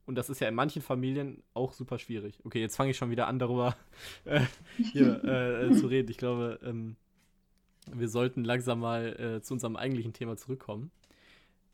Und 0.06 0.14
das 0.14 0.30
ist 0.30 0.40
ja 0.40 0.48
in 0.48 0.54
manchen 0.54 0.80
Familien 0.80 1.42
auch 1.52 1.72
super 1.72 1.98
schwierig. 1.98 2.38
Okay, 2.44 2.60
jetzt 2.60 2.76
fange 2.76 2.92
ich 2.92 2.96
schon 2.96 3.10
wieder 3.10 3.26
an, 3.26 3.38
darüber 3.38 3.76
äh, 4.24 4.40
hier 4.76 5.22
äh, 5.22 5.74
zu 5.74 5.86
reden. 5.86 6.10
Ich 6.10 6.16
glaube, 6.16 6.58
ähm, 6.62 6.96
wir 7.92 8.08
sollten 8.08 8.44
langsam 8.44 8.80
mal 8.80 9.36
äh, 9.38 9.42
zu 9.42 9.54
unserem 9.54 9.76
eigentlichen 9.76 10.14
Thema 10.14 10.36
zurückkommen. 10.36 10.90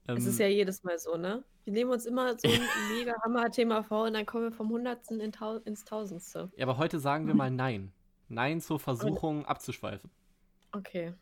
Ähm, 0.08 0.16
es 0.16 0.26
ist 0.26 0.38
ja 0.38 0.48
jedes 0.48 0.82
Mal 0.82 0.98
so, 0.98 1.16
ne? 1.16 1.44
Wir 1.64 1.72
nehmen 1.72 1.90
uns 1.90 2.06
immer 2.06 2.36
so 2.38 2.48
ein 2.48 2.60
mega 2.98 3.14
Hammer-Thema 3.22 3.82
vor 3.84 4.06
und 4.06 4.14
dann 4.14 4.26
kommen 4.26 4.44
wir 4.44 4.52
vom 4.52 4.68
Hundertsten 4.68 5.20
in 5.20 5.32
Tau 5.32 5.56
ins 5.58 5.84
Tausendste. 5.84 6.50
Ja, 6.56 6.66
aber 6.66 6.76
heute 6.76 6.98
sagen 6.98 7.26
wir 7.26 7.34
mal 7.34 7.50
Nein. 7.50 7.92
Nein 8.28 8.60
zur 8.60 8.80
Versuchung 8.80 9.46
abzuschweifen. 9.46 10.10
Okay. 10.72 11.14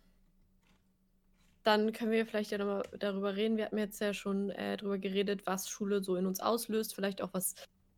Dann 1.63 1.93
können 1.93 2.11
wir 2.11 2.27
vielleicht 2.27 2.51
ja 2.51 2.59
nochmal 2.59 2.83
darüber 2.99 3.37
reden. 3.37 3.57
Wir 3.57 3.67
hatten 3.67 3.79
jetzt 3.79 4.01
ja 4.01 4.15
schon 4.15 4.51
äh, 4.51 4.77
darüber 4.77 4.99
geredet, 4.99 5.47
was 5.47 5.69
Schule 5.69 6.03
so 6.03 6.17
in 6.17 6.27
uns 6.27 6.41
auslöst, 6.41 6.95
vielleicht 6.95 7.23
auch, 7.23 7.33
was 7.33 7.55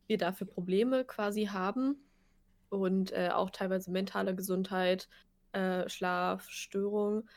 wir 0.07 0.19
da 0.19 0.33
für 0.33 0.45
Probleme 0.45 1.05
quasi 1.05 1.47
haben. 1.47 1.97
Und 2.69 3.13
äh, 3.13 3.31
auch 3.33 3.51
teilweise 3.51 3.91
mentale 3.91 4.35
Gesundheit, 4.35 5.09
äh, 5.53 5.89
Schlafstörungen. 5.89 7.29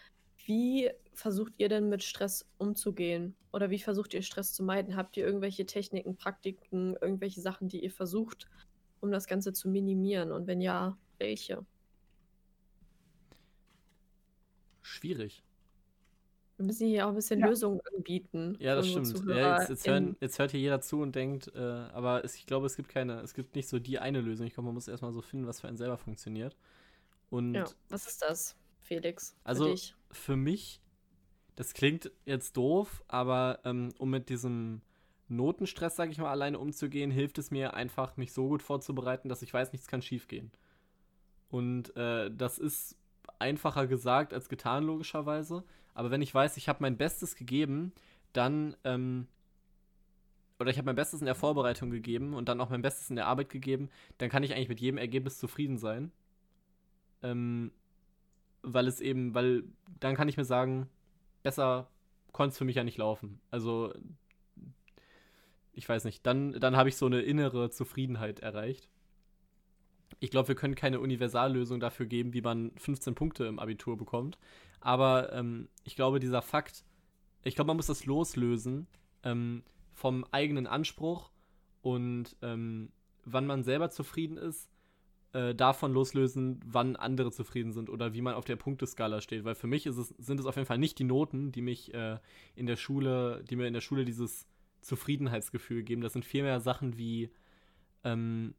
Wie 0.45 0.89
versucht 1.13 1.53
ihr 1.57 1.69
denn 1.69 1.89
mit 1.89 2.03
Stress 2.03 2.45
umzugehen? 2.57 3.35
Oder 3.53 3.69
wie 3.69 3.79
versucht 3.79 4.13
ihr 4.13 4.21
Stress 4.21 4.53
zu 4.53 4.63
meiden? 4.63 4.95
Habt 4.95 5.15
ihr 5.17 5.25
irgendwelche 5.25 5.65
Techniken, 5.65 6.15
Praktiken, 6.15 6.95
irgendwelche 7.01 7.41
Sachen, 7.41 7.69
die 7.69 7.83
ihr 7.83 7.91
versucht, 7.91 8.47
um 8.99 9.11
das 9.11 9.27
Ganze 9.27 9.53
zu 9.53 9.69
minimieren? 9.69 10.31
Und 10.31 10.47
wenn 10.47 10.61
ja, 10.61 10.97
welche? 11.19 11.65
Schwierig. 14.81 15.43
Wir 16.57 16.65
müssen 16.65 16.87
hier 16.87 17.05
auch 17.05 17.09
ein 17.09 17.15
bisschen 17.15 17.39
ja. 17.39 17.47
Lösungen 17.47 17.79
anbieten. 17.95 18.57
Ja, 18.59 18.75
das 18.75 18.89
stimmt. 18.89 19.13
Ja, 19.27 19.59
jetzt, 19.59 19.69
jetzt, 19.69 19.87
hören, 19.87 20.17
jetzt, 20.19 20.39
hört 20.39 20.51
hier 20.51 20.59
jeder 20.59 20.81
zu 20.81 21.01
und 21.01 21.15
denkt, 21.15 21.51
äh, 21.55 21.59
aber 21.59 22.25
es, 22.25 22.35
ich 22.35 22.47
glaube, 22.47 22.65
es 22.65 22.75
gibt 22.75 22.89
keine, 22.89 23.21
es 23.21 23.35
gibt 23.35 23.55
nicht 23.55 23.69
so 23.69 23.77
die 23.77 23.99
eine 23.99 24.21
Lösung. 24.21 24.47
Ich 24.47 24.55
glaube, 24.55 24.65
man 24.65 24.73
muss 24.73 24.87
erstmal 24.87 25.13
so 25.13 25.21
finden, 25.21 25.45
was 25.45 25.61
für 25.61 25.67
einen 25.67 25.77
selber 25.77 25.97
funktioniert. 25.97 26.57
Und 27.29 27.53
ja, 27.53 27.65
was 27.89 28.07
ist 28.07 28.23
das, 28.23 28.55
Felix? 28.81 29.35
Für 29.43 29.45
also 29.45 29.65
dich? 29.71 29.95
für 30.11 30.35
mich, 30.35 30.81
das 31.55 31.75
klingt 31.75 32.11
jetzt 32.25 32.57
doof, 32.57 33.03
aber 33.07 33.59
ähm, 33.63 33.93
um 33.99 34.09
mit 34.09 34.29
diesem 34.29 34.81
Notenstress, 35.27 35.95
sage 35.95 36.11
ich 36.11 36.17
mal, 36.17 36.31
alleine 36.31 36.57
umzugehen, 36.57 37.11
hilft 37.11 37.37
es 37.37 37.51
mir 37.51 37.75
einfach, 37.75 38.17
mich 38.17 38.33
so 38.33 38.47
gut 38.47 38.63
vorzubereiten, 38.63 39.29
dass 39.29 39.43
ich 39.43 39.53
weiß, 39.53 39.73
nichts 39.73 39.87
kann 39.87 40.01
schiefgehen. 40.01 40.51
Und 41.49 41.95
äh, 41.95 42.31
das 42.31 42.57
ist 42.57 42.97
einfacher 43.39 43.87
gesagt 43.87 44.33
als 44.33 44.49
getan, 44.49 44.83
logischerweise. 44.83 45.63
Aber 45.97 46.11
wenn 46.11 46.21
ich 46.21 46.31
weiß, 46.31 46.57
ich 46.57 46.69
habe 46.69 46.77
mein 46.81 46.95
Bestes 46.95 47.35
gegeben, 47.35 47.91
dann, 48.31 48.77
ähm, 48.83 49.25
oder 50.59 50.69
ich 50.69 50.77
habe 50.77 50.85
mein 50.85 50.95
Bestes 50.95 51.21
in 51.21 51.25
der 51.25 51.33
Vorbereitung 51.33 51.89
gegeben 51.89 52.35
und 52.35 52.49
dann 52.49 52.61
auch 52.61 52.69
mein 52.69 52.83
Bestes 52.83 53.09
in 53.09 53.15
der 53.15 53.25
Arbeit 53.25 53.49
gegeben, 53.49 53.89
dann 54.19 54.29
kann 54.29 54.43
ich 54.43 54.53
eigentlich 54.53 54.69
mit 54.69 54.79
jedem 54.79 54.99
Ergebnis 54.99 55.39
zufrieden 55.39 55.79
sein. 55.79 56.11
Ähm, 57.23 57.71
weil 58.61 58.85
es 58.87 59.01
eben, 59.01 59.33
weil 59.33 59.63
dann 59.99 60.15
kann 60.15 60.29
ich 60.29 60.37
mir 60.37 60.45
sagen, 60.45 60.87
besser 61.41 61.89
konnte 62.31 62.51
es 62.51 62.59
für 62.59 62.65
mich 62.65 62.75
ja 62.75 62.83
nicht 62.83 62.99
laufen. 62.99 63.39
Also, 63.49 63.91
ich 65.73 65.89
weiß 65.89 66.03
nicht, 66.03 66.23
dann, 66.27 66.59
dann 66.59 66.77
habe 66.77 66.89
ich 66.89 66.95
so 66.95 67.07
eine 67.07 67.21
innere 67.21 67.71
Zufriedenheit 67.71 68.39
erreicht. 68.41 68.87
Ich 70.19 70.31
glaube, 70.31 70.49
wir 70.49 70.55
können 70.55 70.75
keine 70.75 70.99
Universallösung 70.99 71.79
dafür 71.79 72.05
geben, 72.05 72.33
wie 72.33 72.41
man 72.41 72.71
15 72.77 73.15
Punkte 73.15 73.45
im 73.45 73.59
Abitur 73.59 73.97
bekommt. 73.97 74.37
Aber 74.79 75.31
ähm, 75.33 75.69
ich 75.83 75.95
glaube, 75.95 76.19
dieser 76.19 76.41
Fakt, 76.41 76.83
ich 77.43 77.55
glaube, 77.55 77.67
man 77.67 77.77
muss 77.77 77.87
das 77.87 78.05
loslösen 78.05 78.87
ähm, 79.23 79.63
vom 79.93 80.25
eigenen 80.31 80.67
Anspruch 80.67 81.31
und 81.81 82.35
ähm, 82.41 82.91
wann 83.25 83.45
man 83.45 83.63
selber 83.63 83.89
zufrieden 83.89 84.37
ist 84.37 84.69
äh, 85.33 85.53
davon 85.53 85.93
loslösen, 85.93 86.59
wann 86.65 86.95
andere 86.95 87.31
zufrieden 87.31 87.71
sind 87.71 87.89
oder 87.89 88.13
wie 88.13 88.21
man 88.21 88.33
auf 88.33 88.45
der 88.45 88.55
Punkteskala 88.55 89.21
steht. 89.21 89.43
Weil 89.43 89.55
für 89.55 89.67
mich 89.67 89.85
es, 89.85 89.95
sind 89.95 90.39
es 90.39 90.45
auf 90.45 90.55
jeden 90.55 90.65
Fall 90.65 90.77
nicht 90.77 90.99
die 90.99 91.03
Noten, 91.03 91.51
die 91.51 91.61
mich 91.61 91.93
äh, 91.93 92.17
in 92.55 92.65
der 92.65 92.77
Schule, 92.77 93.43
die 93.49 93.55
mir 93.55 93.67
in 93.67 93.73
der 93.73 93.81
Schule 93.81 94.05
dieses 94.05 94.47
Zufriedenheitsgefühl 94.81 95.83
geben. 95.83 96.01
Das 96.01 96.13
sind 96.13 96.25
vielmehr 96.25 96.59
Sachen 96.59 96.97
wie, 96.97 97.29
ähm, 98.03 98.55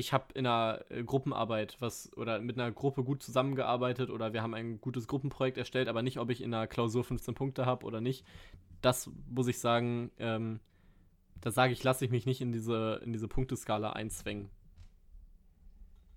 ich 0.00 0.12
habe 0.12 0.32
in 0.34 0.46
einer 0.46 0.80
äh, 0.88 1.04
Gruppenarbeit 1.04 1.76
was 1.78 2.10
oder 2.16 2.40
mit 2.40 2.58
einer 2.58 2.72
Gruppe 2.72 3.04
gut 3.04 3.22
zusammengearbeitet 3.22 4.10
oder 4.10 4.32
wir 4.32 4.42
haben 4.42 4.54
ein 4.54 4.80
gutes 4.80 5.06
Gruppenprojekt 5.06 5.58
erstellt, 5.58 5.88
aber 5.88 6.02
nicht, 6.02 6.18
ob 6.18 6.30
ich 6.30 6.42
in 6.42 6.52
einer 6.52 6.66
Klausur 6.66 7.04
15 7.04 7.34
Punkte 7.34 7.66
habe 7.66 7.86
oder 7.86 8.00
nicht. 8.00 8.26
Das 8.80 9.10
muss 9.28 9.46
ich 9.46 9.60
sagen, 9.60 10.10
ähm, 10.18 10.58
da 11.40 11.50
sage 11.50 11.72
ich, 11.72 11.84
lasse 11.84 12.04
ich 12.04 12.10
mich 12.10 12.26
nicht 12.26 12.40
in 12.40 12.50
diese, 12.50 13.00
in 13.04 13.12
diese 13.12 13.28
Punkteskala 13.28 13.92
einzwängen. 13.92 14.48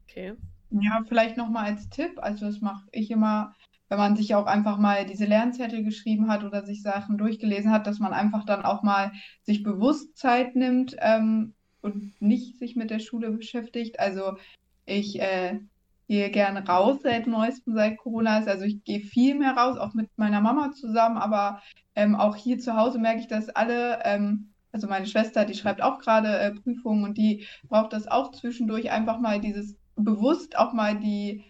Okay. 0.03 0.33
Ja, 0.71 1.03
vielleicht 1.07 1.37
nochmal 1.37 1.65
als 1.65 1.89
Tipp, 1.89 2.13
also 2.17 2.45
das 2.45 2.61
mache 2.61 2.87
ich 2.91 3.11
immer, 3.11 3.53
wenn 3.89 3.99
man 3.99 4.15
sich 4.15 4.33
auch 4.33 4.47
einfach 4.47 4.79
mal 4.79 5.05
diese 5.05 5.25
Lernzettel 5.25 5.83
geschrieben 5.83 6.29
hat 6.29 6.43
oder 6.43 6.65
sich 6.65 6.81
Sachen 6.81 7.17
durchgelesen 7.17 7.71
hat, 7.71 7.85
dass 7.85 7.99
man 7.99 8.13
einfach 8.13 8.45
dann 8.45 8.63
auch 8.63 8.81
mal 8.81 9.11
sich 9.43 9.61
bewusst 9.61 10.17
Zeit 10.17 10.55
nimmt 10.55 10.95
ähm, 10.99 11.53
und 11.83 12.19
nicht 12.21 12.57
sich 12.57 12.75
mit 12.75 12.89
der 12.89 12.99
Schule 12.99 13.31
beschäftigt. 13.31 13.99
Also 13.99 14.37
ich 14.85 15.19
äh, 15.19 15.59
gehe 16.07 16.29
gerne 16.31 16.65
raus 16.67 16.99
seit 17.03 17.27
neuestem, 17.27 17.73
seit 17.75 17.97
Corona 17.97 18.39
ist. 18.39 18.47
Also 18.47 18.65
ich 18.65 18.83
gehe 18.83 19.01
viel 19.01 19.35
mehr 19.35 19.55
raus, 19.55 19.77
auch 19.77 19.93
mit 19.93 20.09
meiner 20.17 20.41
Mama 20.41 20.71
zusammen, 20.71 21.17
aber 21.17 21.61
ähm, 21.95 22.15
auch 22.15 22.35
hier 22.35 22.59
zu 22.59 22.75
Hause 22.75 22.99
merke 22.99 23.19
ich, 23.19 23.27
dass 23.27 23.49
alle, 23.49 23.99
ähm, 24.03 24.53
also 24.71 24.87
meine 24.87 25.05
Schwester, 25.05 25.45
die 25.45 25.53
schreibt 25.53 25.81
auch 25.81 25.99
gerade 25.99 26.37
äh, 26.39 26.51
Prüfungen 26.51 27.03
und 27.03 27.17
die 27.17 27.45
braucht 27.67 27.93
das 27.93 28.07
auch 28.07 28.31
zwischendurch 28.31 28.91
einfach 28.91 29.19
mal 29.19 29.39
dieses 29.39 29.77
bewusst 29.95 30.57
auch 30.57 30.73
mal 30.73 30.99
die 30.99 31.43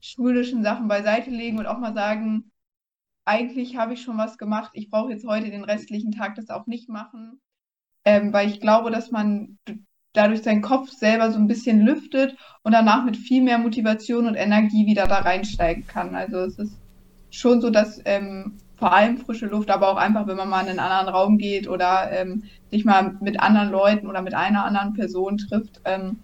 schulischen 0.00 0.62
Sachen 0.62 0.88
beiseite 0.88 1.30
legen 1.30 1.58
und 1.58 1.66
auch 1.66 1.78
mal 1.78 1.94
sagen, 1.94 2.50
eigentlich 3.24 3.76
habe 3.76 3.94
ich 3.94 4.02
schon 4.02 4.18
was 4.18 4.38
gemacht, 4.38 4.72
ich 4.74 4.90
brauche 4.90 5.12
jetzt 5.12 5.26
heute 5.26 5.50
den 5.50 5.64
restlichen 5.64 6.12
Tag 6.12 6.34
das 6.34 6.50
auch 6.50 6.66
nicht 6.66 6.88
machen, 6.88 7.40
ähm, 8.04 8.32
weil 8.32 8.48
ich 8.48 8.60
glaube, 8.60 8.90
dass 8.90 9.10
man 9.10 9.58
dadurch 10.12 10.42
seinen 10.42 10.62
Kopf 10.62 10.90
selber 10.90 11.30
so 11.30 11.38
ein 11.38 11.46
bisschen 11.46 11.80
lüftet 11.80 12.36
und 12.62 12.72
danach 12.72 13.04
mit 13.04 13.16
viel 13.16 13.42
mehr 13.42 13.58
Motivation 13.58 14.26
und 14.26 14.34
Energie 14.34 14.86
wieder 14.86 15.06
da 15.06 15.18
reinsteigen 15.18 15.86
kann. 15.86 16.14
Also 16.14 16.38
es 16.38 16.58
ist 16.58 16.74
schon 17.30 17.60
so, 17.60 17.70
dass 17.70 18.00
ähm, 18.04 18.58
vor 18.76 18.92
allem 18.92 19.16
frische 19.18 19.46
Luft, 19.46 19.70
aber 19.70 19.88
auch 19.90 19.96
einfach, 19.96 20.26
wenn 20.26 20.36
man 20.36 20.48
mal 20.48 20.62
in 20.62 20.70
einen 20.70 20.80
anderen 20.80 21.08
Raum 21.08 21.38
geht 21.38 21.68
oder 21.68 22.10
ähm, 22.10 22.42
sich 22.70 22.84
mal 22.84 23.16
mit 23.20 23.40
anderen 23.40 23.70
Leuten 23.70 24.06
oder 24.06 24.22
mit 24.22 24.34
einer 24.34 24.64
anderen 24.64 24.92
Person 24.92 25.38
trifft, 25.38 25.80
ähm, 25.84 26.18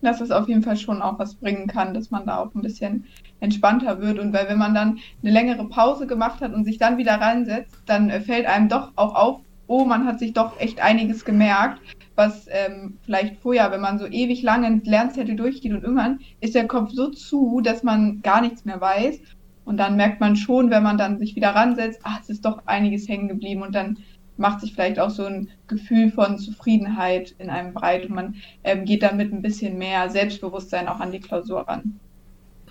dass 0.00 0.20
es 0.20 0.30
auf 0.30 0.48
jeden 0.48 0.62
Fall 0.62 0.76
schon 0.76 1.00
auch 1.00 1.18
was 1.18 1.34
bringen 1.34 1.68
kann, 1.68 1.94
dass 1.94 2.10
man 2.10 2.26
da 2.26 2.38
auch 2.38 2.54
ein 2.54 2.62
bisschen 2.62 3.04
entspannter 3.40 4.00
wird. 4.00 4.18
Und 4.18 4.32
weil 4.32 4.48
wenn 4.48 4.58
man 4.58 4.74
dann 4.74 4.98
eine 5.22 5.32
längere 5.32 5.68
Pause 5.68 6.06
gemacht 6.06 6.40
hat 6.40 6.52
und 6.52 6.64
sich 6.64 6.78
dann 6.78 6.96
wieder 6.96 7.20
reinsetzt, 7.20 7.76
dann 7.86 8.10
äh, 8.10 8.20
fällt 8.20 8.46
einem 8.46 8.68
doch 8.68 8.92
auch 8.96 9.14
auf, 9.14 9.40
oh, 9.66 9.84
man 9.84 10.06
hat 10.06 10.18
sich 10.18 10.32
doch 10.32 10.58
echt 10.60 10.80
einiges 10.80 11.24
gemerkt, 11.24 11.80
was 12.14 12.46
ähm, 12.50 12.98
vielleicht 13.04 13.38
vorher, 13.38 13.70
wenn 13.70 13.80
man 13.80 13.98
so 13.98 14.06
ewig 14.06 14.42
lange 14.42 14.66
einen 14.66 14.84
Lernzettel 14.84 15.36
durchgeht 15.36 15.72
und 15.72 15.82
irgendwann 15.82 16.20
ist 16.40 16.54
der 16.54 16.68
Kopf 16.68 16.90
so 16.92 17.08
zu, 17.08 17.60
dass 17.62 17.82
man 17.82 18.20
gar 18.22 18.40
nichts 18.40 18.64
mehr 18.64 18.80
weiß. 18.80 19.20
Und 19.64 19.76
dann 19.76 19.96
merkt 19.96 20.20
man 20.20 20.34
schon, 20.36 20.70
wenn 20.70 20.82
man 20.82 20.98
dann 20.98 21.18
sich 21.18 21.36
wieder 21.36 21.50
ransetzt, 21.50 22.00
ach, 22.02 22.20
es 22.20 22.28
ist 22.28 22.44
doch 22.44 22.66
einiges 22.66 23.08
hängen 23.08 23.28
geblieben 23.28 23.62
und 23.62 23.74
dann 23.74 23.98
macht 24.36 24.60
sich 24.60 24.74
vielleicht 24.74 24.98
auch 24.98 25.10
so 25.10 25.24
ein 25.24 25.48
Gefühl 25.68 26.10
von 26.10 26.38
Zufriedenheit 26.38 27.34
in 27.38 27.48
einem 27.48 27.72
breit 27.72 28.06
und 28.06 28.14
man 28.14 28.34
ähm, 28.64 28.84
geht 28.84 29.02
dann 29.02 29.16
mit 29.16 29.32
ein 29.32 29.42
bisschen 29.42 29.78
mehr 29.78 30.10
Selbstbewusstsein 30.10 30.88
auch 30.88 31.00
an 31.00 31.12
die 31.12 31.20
Klausur 31.20 31.60
ran. 31.60 31.98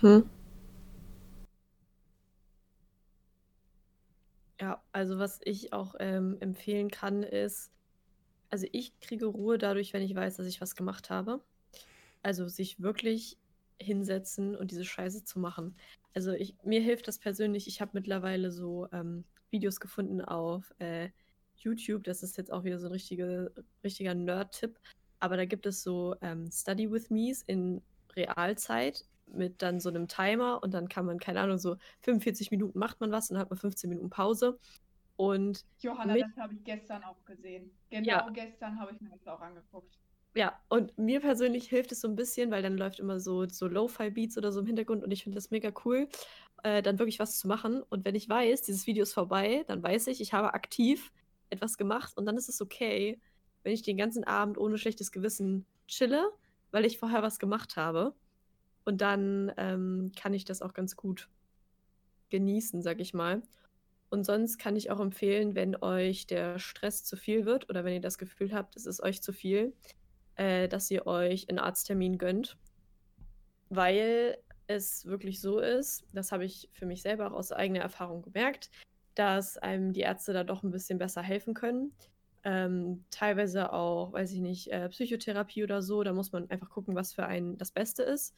Hm. 0.00 0.24
Ja, 4.62 4.80
also 4.92 5.18
was 5.18 5.40
ich 5.42 5.72
auch 5.72 5.96
ähm, 5.98 6.36
empfehlen 6.38 6.88
kann, 6.88 7.24
ist, 7.24 7.72
also 8.48 8.64
ich 8.70 9.00
kriege 9.00 9.26
Ruhe 9.26 9.58
dadurch, 9.58 9.92
wenn 9.92 10.02
ich 10.02 10.14
weiß, 10.14 10.36
dass 10.36 10.46
ich 10.46 10.60
was 10.60 10.76
gemacht 10.76 11.10
habe. 11.10 11.42
Also 12.22 12.46
sich 12.46 12.80
wirklich 12.80 13.38
hinsetzen 13.80 14.54
und 14.54 14.70
diese 14.70 14.84
Scheiße 14.84 15.24
zu 15.24 15.40
machen. 15.40 15.74
Also 16.14 16.30
ich, 16.30 16.54
mir 16.62 16.80
hilft 16.80 17.08
das 17.08 17.18
persönlich. 17.18 17.66
Ich 17.66 17.80
habe 17.80 17.90
mittlerweile 17.94 18.52
so 18.52 18.86
ähm, 18.92 19.24
Videos 19.50 19.80
gefunden 19.80 20.20
auf 20.20 20.72
äh, 20.78 21.08
YouTube. 21.56 22.04
Das 22.04 22.22
ist 22.22 22.36
jetzt 22.36 22.52
auch 22.52 22.62
wieder 22.62 22.78
so 22.78 22.86
ein 22.86 22.92
richtige, 22.92 23.52
richtiger 23.82 24.14
Nerd-Tipp. 24.14 24.78
Aber 25.18 25.36
da 25.36 25.44
gibt 25.44 25.66
es 25.66 25.82
so 25.82 26.14
ähm, 26.20 26.52
Study 26.52 26.88
with 26.88 27.10
Me's 27.10 27.42
in 27.42 27.82
Realzeit 28.14 29.04
mit 29.34 29.62
dann 29.62 29.80
so 29.80 29.88
einem 29.88 30.08
Timer 30.08 30.62
und 30.62 30.72
dann 30.74 30.88
kann 30.88 31.06
man, 31.06 31.18
keine 31.18 31.40
Ahnung, 31.40 31.58
so 31.58 31.76
45 32.02 32.50
Minuten 32.50 32.78
macht 32.78 33.00
man 33.00 33.10
was 33.12 33.30
und 33.30 33.34
dann 33.34 33.42
hat 33.42 33.50
man 33.50 33.58
15 33.58 33.88
Minuten 33.88 34.10
Pause. 34.10 34.58
Und 35.16 35.64
Johanna, 35.80 36.14
mit, 36.14 36.22
das 36.22 36.36
habe 36.36 36.54
ich 36.54 36.64
gestern 36.64 37.04
auch 37.04 37.22
gesehen. 37.24 37.70
Genau 37.90 38.08
ja. 38.08 38.30
gestern 38.30 38.78
habe 38.80 38.92
ich 38.92 39.00
mir 39.00 39.10
das 39.10 39.26
auch 39.26 39.40
angeguckt. 39.40 39.98
Ja, 40.34 40.58
und 40.68 40.96
mir 40.96 41.20
persönlich 41.20 41.68
hilft 41.68 41.92
es 41.92 42.00
so 42.00 42.08
ein 42.08 42.16
bisschen, 42.16 42.50
weil 42.50 42.62
dann 42.62 42.78
läuft 42.78 43.00
immer 43.00 43.20
so, 43.20 43.46
so 43.46 43.66
Lo-Fi-Beats 43.66 44.38
oder 44.38 44.50
so 44.50 44.60
im 44.60 44.66
Hintergrund 44.66 45.04
und 45.04 45.10
ich 45.10 45.22
finde 45.22 45.36
das 45.36 45.50
mega 45.50 45.70
cool, 45.84 46.08
äh, 46.62 46.82
dann 46.82 46.98
wirklich 46.98 47.18
was 47.18 47.38
zu 47.38 47.46
machen. 47.46 47.82
Und 47.82 48.06
wenn 48.06 48.14
ich 48.14 48.28
weiß, 48.28 48.62
dieses 48.62 48.86
Video 48.86 49.02
ist 49.02 49.12
vorbei, 49.12 49.64
dann 49.66 49.82
weiß 49.82 50.06
ich, 50.06 50.22
ich 50.22 50.32
habe 50.32 50.54
aktiv 50.54 51.12
etwas 51.50 51.76
gemacht 51.76 52.16
und 52.16 52.24
dann 52.24 52.38
ist 52.38 52.48
es 52.48 52.62
okay, 52.62 53.20
wenn 53.62 53.72
ich 53.72 53.82
den 53.82 53.98
ganzen 53.98 54.24
Abend 54.24 54.56
ohne 54.56 54.78
schlechtes 54.78 55.12
Gewissen 55.12 55.66
chille, 55.86 56.30
weil 56.70 56.86
ich 56.86 56.98
vorher 56.98 57.22
was 57.22 57.38
gemacht 57.38 57.76
habe. 57.76 58.14
Und 58.84 59.00
dann 59.00 59.52
ähm, 59.56 60.12
kann 60.16 60.34
ich 60.34 60.44
das 60.44 60.62
auch 60.62 60.74
ganz 60.74 60.96
gut 60.96 61.28
genießen, 62.30 62.82
sag 62.82 63.00
ich 63.00 63.14
mal. 63.14 63.42
Und 64.10 64.24
sonst 64.24 64.58
kann 64.58 64.76
ich 64.76 64.90
auch 64.90 65.00
empfehlen, 65.00 65.54
wenn 65.54 65.76
euch 65.76 66.26
der 66.26 66.58
Stress 66.58 67.04
zu 67.04 67.16
viel 67.16 67.46
wird 67.46 67.70
oder 67.70 67.84
wenn 67.84 67.94
ihr 67.94 68.00
das 68.00 68.18
Gefühl 68.18 68.52
habt, 68.52 68.76
es 68.76 68.86
ist 68.86 69.02
euch 69.02 69.22
zu 69.22 69.32
viel, 69.32 69.72
äh, 70.34 70.68
dass 70.68 70.90
ihr 70.90 71.06
euch 71.06 71.48
einen 71.48 71.58
Arzttermin 71.58 72.18
gönnt. 72.18 72.58
Weil 73.68 74.36
es 74.66 75.06
wirklich 75.06 75.40
so 75.40 75.60
ist, 75.60 76.04
das 76.12 76.32
habe 76.32 76.44
ich 76.44 76.68
für 76.72 76.86
mich 76.86 77.02
selber 77.02 77.28
auch 77.28 77.36
aus 77.36 77.52
eigener 77.52 77.80
Erfahrung 77.80 78.22
gemerkt, 78.22 78.70
dass 79.14 79.56
einem 79.56 79.92
die 79.92 80.00
Ärzte 80.00 80.32
da 80.32 80.44
doch 80.44 80.62
ein 80.62 80.70
bisschen 80.70 80.98
besser 80.98 81.22
helfen 81.22 81.54
können. 81.54 81.92
Ähm, 82.44 83.04
teilweise 83.10 83.72
auch, 83.72 84.12
weiß 84.12 84.32
ich 84.32 84.40
nicht, 84.40 84.70
äh, 84.72 84.88
Psychotherapie 84.88 85.62
oder 85.62 85.80
so. 85.80 86.02
Da 86.02 86.12
muss 86.12 86.32
man 86.32 86.50
einfach 86.50 86.70
gucken, 86.70 86.94
was 86.94 87.14
für 87.14 87.24
einen 87.24 87.56
das 87.56 87.70
Beste 87.70 88.02
ist 88.02 88.34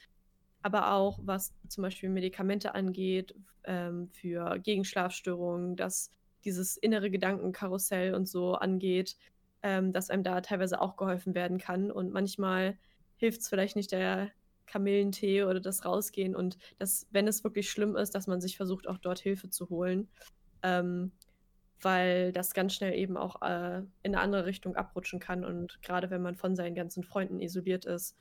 aber 0.65 0.93
auch 0.93 1.19
was 1.23 1.53
zum 1.69 1.83
Beispiel 1.83 2.09
Medikamente 2.09 2.75
angeht, 2.75 3.35
ähm, 3.65 4.09
für 4.09 4.59
Gegenschlafstörungen, 4.59 5.77
dass 5.77 6.11
dieses 6.43 6.79
innere 6.79 7.11
Gedankenkarussell 7.11 8.15
und 8.15 8.27
so 8.27 8.55
angeht, 8.55 9.19
ähm, 9.63 9.93
dass 9.93 10.09
einem 10.09 10.23
da 10.23 10.41
teilweise 10.41 10.81
auch 10.81 10.97
geholfen 10.97 11.35
werden 11.35 11.59
kann. 11.59 11.91
Und 11.91 12.13
manchmal 12.13 12.79
hilft 13.17 13.43
es 13.43 13.49
vielleicht 13.51 13.77
nicht 13.77 13.93
der 13.93 14.31
Kamillentee 14.65 15.45
oder 15.45 15.61
das 15.61 15.85
Rausgehen 15.85 16.35
und 16.35 16.57
dass, 16.79 17.07
wenn 17.11 17.29
es 17.29 17.45
wirklich 17.45 17.71
schlimm 17.71 17.95
ist, 17.95 18.15
dass 18.15 18.27
man 18.27 18.41
sich 18.41 18.57
versucht, 18.57 18.89
auch 18.89 18.97
dort 18.97 19.19
Hilfe 19.19 19.51
zu 19.51 19.69
holen. 19.69 20.09
Ähm, 20.63 21.13
weil 21.83 22.33
das 22.33 22.55
ganz 22.55 22.73
schnell 22.73 22.95
eben 22.95 23.19
auch 23.19 23.43
äh, 23.43 23.81
in 24.03 24.15
eine 24.15 24.21
andere 24.21 24.47
Richtung 24.47 24.77
abrutschen 24.77 25.21
kann. 25.21 25.45
Und 25.45 25.83
gerade 25.83 26.09
wenn 26.09 26.23
man 26.23 26.37
von 26.37 26.57
seinen 26.57 26.75
ganzen 26.75 27.03
Freunden 27.03 27.39
isoliert 27.39 27.85
ist 27.85 28.17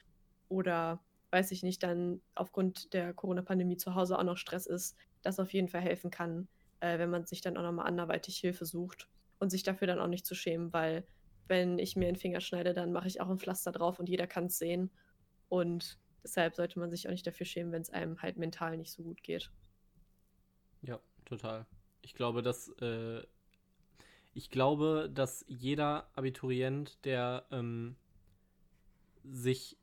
oder 0.50 1.00
weiß 1.34 1.52
ich 1.52 1.64
nicht, 1.64 1.82
dann 1.82 2.22
aufgrund 2.36 2.94
der 2.94 3.14
Corona-Pandemie 3.14 3.78
zu 3.78 3.96
Hause 3.96 4.18
auch 4.18 4.24
noch 4.24 4.38
Stress 4.38 4.68
ist, 4.68 4.96
das 5.24 5.40
auf 5.40 5.52
jeden 5.52 5.68
Fall 5.68 5.82
helfen 5.82 6.12
kann, 6.12 6.48
äh, 6.80 7.00
wenn 7.00 7.10
man 7.10 7.26
sich 7.26 7.42
dann 7.42 7.58
auch 7.58 7.64
nochmal 7.64 7.88
anderweitig 7.88 8.38
Hilfe 8.38 8.66
sucht 8.66 9.10
und 9.40 9.50
sich 9.50 9.64
dafür 9.64 9.88
dann 9.88 10.00
auch 10.00 10.08
nicht 10.08 10.26
zu 10.26 10.36
schämen, 10.36 10.72
weil 10.72 11.06
wenn 11.48 11.80
ich 11.80 11.96
mir 11.96 12.08
einen 12.08 12.18
Finger 12.18 12.40
schneide, 12.40 12.74
dann 12.74 12.92
mache 12.94 13.08
ich 13.08 13.20
auch 13.20 13.30
ein 13.30 13.40
Pflaster 13.40 13.72
drauf 13.72 14.00
und 14.00 14.08
jeder 14.08 14.28
kann 14.28 14.46
es 14.46 14.58
sehen. 14.60 14.92
Und 15.50 15.98
deshalb 16.24 16.56
sollte 16.56 16.80
man 16.80 16.92
sich 16.92 17.08
auch 17.08 17.12
nicht 17.12 17.28
dafür 17.28 17.46
schämen, 17.46 17.72
wenn 17.74 17.82
es 17.82 17.90
einem 17.90 18.22
halt 18.22 18.38
mental 18.38 18.78
nicht 18.78 18.92
so 18.92 19.04
gut 19.04 19.24
geht. 19.24 19.52
Ja, 20.84 21.00
total. 21.26 21.66
Ich 22.02 22.14
glaube, 22.14 22.44
dass 22.44 22.70
äh, 22.80 23.24
ich 24.34 24.50
glaube, 24.50 25.12
dass 25.14 25.44
jeder 25.48 26.10
Abiturient, 26.16 27.04
der 27.06 27.46
ähm, 27.52 27.96
sich 29.24 29.78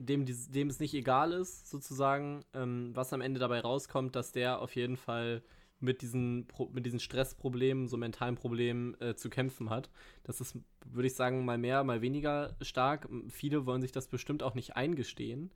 dem, 0.00 0.24
dem 0.26 0.68
es 0.68 0.80
nicht 0.80 0.94
egal 0.94 1.32
ist, 1.32 1.68
sozusagen, 1.68 2.42
ähm, 2.54 2.90
was 2.94 3.12
am 3.12 3.20
Ende 3.20 3.38
dabei 3.38 3.60
rauskommt, 3.60 4.16
dass 4.16 4.32
der 4.32 4.60
auf 4.60 4.74
jeden 4.74 4.96
Fall 4.96 5.42
mit 5.78 6.02
diesen, 6.02 6.46
mit 6.72 6.86
diesen 6.86 7.00
Stressproblemen, 7.00 7.86
so 7.86 7.96
mentalen 7.96 8.34
Problemen 8.34 8.98
äh, 9.00 9.14
zu 9.14 9.30
kämpfen 9.30 9.70
hat. 9.70 9.90
Das 10.24 10.40
ist, 10.40 10.56
würde 10.84 11.06
ich 11.06 11.14
sagen, 11.14 11.44
mal 11.44 11.58
mehr, 11.58 11.84
mal 11.84 12.02
weniger 12.02 12.56
stark. 12.60 13.08
Viele 13.28 13.66
wollen 13.66 13.82
sich 13.82 13.92
das 13.92 14.08
bestimmt 14.08 14.42
auch 14.42 14.54
nicht 14.54 14.76
eingestehen. 14.76 15.50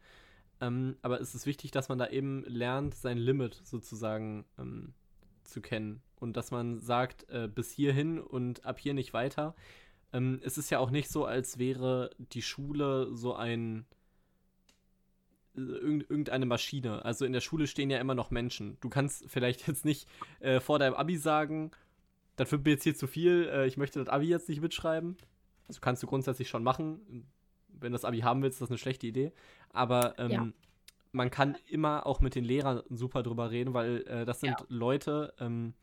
Ähm, 0.60 0.96
aber 1.02 1.20
es 1.20 1.34
ist 1.34 1.46
wichtig, 1.46 1.70
dass 1.70 1.88
man 1.88 1.98
da 1.98 2.08
eben 2.08 2.44
lernt, 2.44 2.94
sein 2.94 3.18
Limit 3.18 3.60
sozusagen 3.64 4.44
ähm, 4.58 4.94
zu 5.42 5.60
kennen. 5.60 6.02
Und 6.20 6.36
dass 6.36 6.50
man 6.50 6.80
sagt, 6.80 7.28
äh, 7.28 7.48
bis 7.48 7.70
hierhin 7.70 8.18
und 8.18 8.64
ab 8.64 8.78
hier 8.78 8.94
nicht 8.94 9.12
weiter. 9.12 9.54
Ähm, 10.12 10.40
es 10.42 10.58
ist 10.58 10.70
ja 10.70 10.78
auch 10.78 10.90
nicht 10.90 11.10
so, 11.10 11.24
als 11.24 11.58
wäre 11.58 12.10
die 12.18 12.42
Schule 12.42 13.14
so 13.14 13.34
ein 13.34 13.84
irgendeine 15.56 16.46
Maschine. 16.46 17.04
Also 17.04 17.24
in 17.24 17.32
der 17.32 17.40
Schule 17.40 17.66
stehen 17.66 17.90
ja 17.90 17.98
immer 17.98 18.14
noch 18.14 18.30
Menschen. 18.30 18.76
Du 18.80 18.88
kannst 18.88 19.24
vielleicht 19.28 19.66
jetzt 19.66 19.84
nicht 19.84 20.08
äh, 20.40 20.60
vor 20.60 20.78
deinem 20.78 20.94
Abi 20.94 21.16
sagen, 21.16 21.70
das 22.36 22.50
wird 22.50 22.64
mir 22.64 22.72
jetzt 22.72 22.84
hier 22.84 22.96
zu 22.96 23.06
viel, 23.06 23.48
äh, 23.52 23.66
ich 23.66 23.76
möchte 23.76 23.98
das 23.98 24.08
Abi 24.08 24.26
jetzt 24.26 24.48
nicht 24.48 24.60
mitschreiben. 24.60 25.16
Also 25.68 25.80
kannst 25.80 26.02
du 26.02 26.06
grundsätzlich 26.06 26.48
schon 26.48 26.62
machen. 26.62 27.26
Wenn 27.68 27.92
du 27.92 27.96
das 27.96 28.04
Abi 28.04 28.20
haben 28.20 28.42
willst, 28.42 28.56
ist 28.56 28.62
das 28.62 28.70
eine 28.70 28.78
schlechte 28.78 29.06
Idee. 29.06 29.32
Aber 29.70 30.18
ähm, 30.18 30.30
ja. 30.30 30.48
man 31.12 31.30
kann 31.30 31.56
immer 31.68 32.06
auch 32.06 32.20
mit 32.20 32.34
den 32.34 32.44
Lehrern 32.44 32.82
super 32.90 33.22
drüber 33.22 33.50
reden, 33.50 33.74
weil 33.74 34.06
äh, 34.06 34.24
das 34.24 34.40
sind 34.40 34.60
ja. 34.60 34.66
Leute, 34.68 35.34
ähm, 35.38 35.74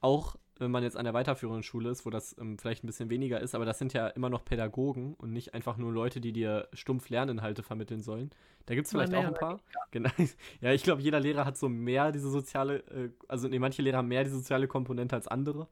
auch 0.00 0.36
wenn 0.60 0.70
man 0.70 0.82
jetzt 0.82 0.96
an 0.96 1.04
der 1.04 1.14
weiterführenden 1.14 1.62
Schule 1.62 1.90
ist, 1.90 2.06
wo 2.06 2.10
das 2.10 2.36
ähm, 2.38 2.58
vielleicht 2.58 2.84
ein 2.84 2.86
bisschen 2.86 3.10
weniger 3.10 3.40
ist, 3.40 3.54
aber 3.54 3.64
das 3.64 3.78
sind 3.78 3.92
ja 3.92 4.08
immer 4.08 4.28
noch 4.28 4.44
Pädagogen 4.44 5.14
und 5.14 5.32
nicht 5.32 5.54
einfach 5.54 5.76
nur 5.76 5.92
Leute, 5.92 6.20
die 6.20 6.32
dir 6.32 6.68
stumpf 6.72 7.08
Lerninhalte 7.08 7.62
vermitteln 7.62 8.02
sollen. 8.02 8.30
Da 8.66 8.74
gibt 8.74 8.86
es 8.86 8.92
vielleicht 8.92 9.14
auch 9.14 9.24
ein 9.24 9.34
paar. 9.34 9.60
Genau. 9.90 10.10
Ja, 10.60 10.72
ich 10.72 10.82
glaube, 10.82 11.02
jeder 11.02 11.18
Lehrer 11.18 11.44
hat 11.44 11.56
so 11.56 11.68
mehr 11.68 12.12
diese 12.12 12.30
soziale, 12.30 12.78
äh, 12.90 13.10
also 13.26 13.48
nee, 13.48 13.58
manche 13.58 13.82
Lehrer 13.82 13.98
haben 13.98 14.08
mehr 14.08 14.22
die 14.22 14.30
soziale 14.30 14.68
Komponente 14.68 15.16
als 15.16 15.26
andere. 15.26 15.66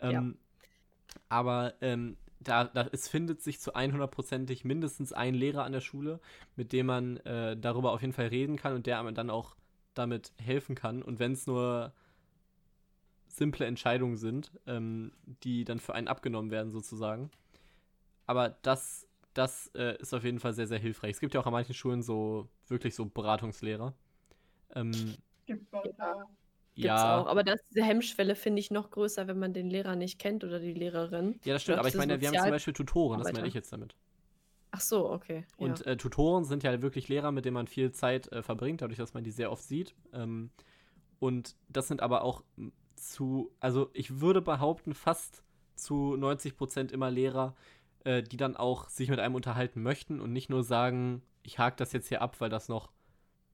Ähm, 0.00 0.12
ja. 0.12 1.16
Aber 1.28 1.74
ähm, 1.80 2.16
da, 2.40 2.64
da, 2.64 2.88
es 2.92 3.08
findet 3.08 3.42
sich 3.42 3.60
zu 3.60 3.74
100%ig 3.74 4.64
mindestens 4.64 5.12
ein 5.12 5.34
Lehrer 5.34 5.64
an 5.64 5.72
der 5.72 5.80
Schule, 5.80 6.20
mit 6.56 6.72
dem 6.72 6.86
man 6.86 7.16
äh, 7.18 7.56
darüber 7.56 7.92
auf 7.92 8.00
jeden 8.02 8.12
Fall 8.12 8.26
reden 8.26 8.56
kann 8.56 8.74
und 8.74 8.86
der 8.86 9.00
einem 9.00 9.14
dann 9.14 9.30
auch 9.30 9.56
damit 9.94 10.32
helfen 10.38 10.74
kann. 10.74 11.02
Und 11.02 11.18
wenn 11.18 11.32
es 11.32 11.46
nur 11.46 11.92
simple 13.36 13.66
Entscheidungen 13.66 14.16
sind, 14.16 14.52
ähm, 14.66 15.12
die 15.42 15.64
dann 15.64 15.78
für 15.80 15.94
einen 15.94 16.08
abgenommen 16.08 16.50
werden, 16.50 16.70
sozusagen. 16.70 17.30
Aber 18.26 18.50
das, 18.62 19.06
das 19.34 19.70
äh, 19.74 19.96
ist 20.00 20.14
auf 20.14 20.24
jeden 20.24 20.40
Fall 20.40 20.54
sehr, 20.54 20.66
sehr 20.66 20.78
hilfreich. 20.78 21.12
Es 21.12 21.20
gibt 21.20 21.34
ja 21.34 21.40
auch 21.40 21.46
an 21.46 21.52
manchen 21.52 21.74
Schulen 21.74 22.02
so 22.02 22.48
wirklich 22.68 22.94
so 22.94 23.06
Beratungslehrer. 23.06 23.94
Ähm, 24.74 25.16
Gibt 25.46 25.70
bei 25.70 25.80
uns 25.80 25.98
auch. 26.00 26.22
Gibt's 26.74 26.86
Ja. 26.86 27.20
auch. 27.20 27.26
Aber 27.26 27.44
da 27.44 27.52
ist 27.52 27.64
diese 27.70 27.84
Hemmschwelle, 27.84 28.34
finde 28.34 28.60
ich, 28.60 28.70
noch 28.70 28.90
größer, 28.90 29.26
wenn 29.28 29.38
man 29.38 29.52
den 29.52 29.70
Lehrer 29.70 29.96
nicht 29.96 30.18
kennt 30.18 30.42
oder 30.44 30.58
die 30.58 30.74
Lehrerin. 30.74 31.38
Ja, 31.44 31.54
das 31.54 31.62
stimmt, 31.62 31.78
aber 31.78 31.88
ich 31.88 31.94
meine, 31.94 32.20
wir 32.20 32.28
haben 32.28 32.38
zum 32.38 32.50
Beispiel 32.50 32.72
Tutoren, 32.72 33.20
das 33.20 33.32
meine 33.32 33.46
ich 33.46 33.54
jetzt 33.54 33.72
damit. 33.72 33.94
Ach 34.72 34.80
so, 34.80 35.08
okay. 35.08 35.44
Ja. 35.58 35.66
Und 35.66 35.86
äh, 35.86 35.96
Tutoren 35.96 36.44
sind 36.44 36.64
ja 36.64 36.82
wirklich 36.82 37.08
Lehrer, 37.08 37.30
mit 37.30 37.44
denen 37.44 37.54
man 37.54 37.68
viel 37.68 37.92
Zeit 37.92 38.30
äh, 38.32 38.42
verbringt, 38.42 38.82
dadurch, 38.82 38.98
dass 38.98 39.14
man 39.14 39.22
die 39.22 39.30
sehr 39.30 39.52
oft 39.52 39.62
sieht. 39.62 39.94
Ähm, 40.12 40.50
und 41.20 41.54
das 41.68 41.86
sind 41.86 42.02
aber 42.02 42.24
auch 42.24 42.42
zu, 42.96 43.52
also 43.60 43.90
ich 43.92 44.20
würde 44.20 44.42
behaupten, 44.42 44.94
fast 44.94 45.42
zu 45.74 46.16
90 46.16 46.56
Prozent 46.56 46.92
immer 46.92 47.10
Lehrer, 47.10 47.54
äh, 48.04 48.22
die 48.22 48.36
dann 48.36 48.56
auch 48.56 48.88
sich 48.88 49.08
mit 49.08 49.18
einem 49.18 49.34
unterhalten 49.34 49.82
möchten 49.82 50.20
und 50.20 50.32
nicht 50.32 50.50
nur 50.50 50.62
sagen, 50.62 51.22
ich 51.42 51.58
hake 51.58 51.76
das 51.76 51.92
jetzt 51.92 52.08
hier 52.08 52.22
ab, 52.22 52.40
weil 52.40 52.50
das 52.50 52.68
noch, 52.68 52.90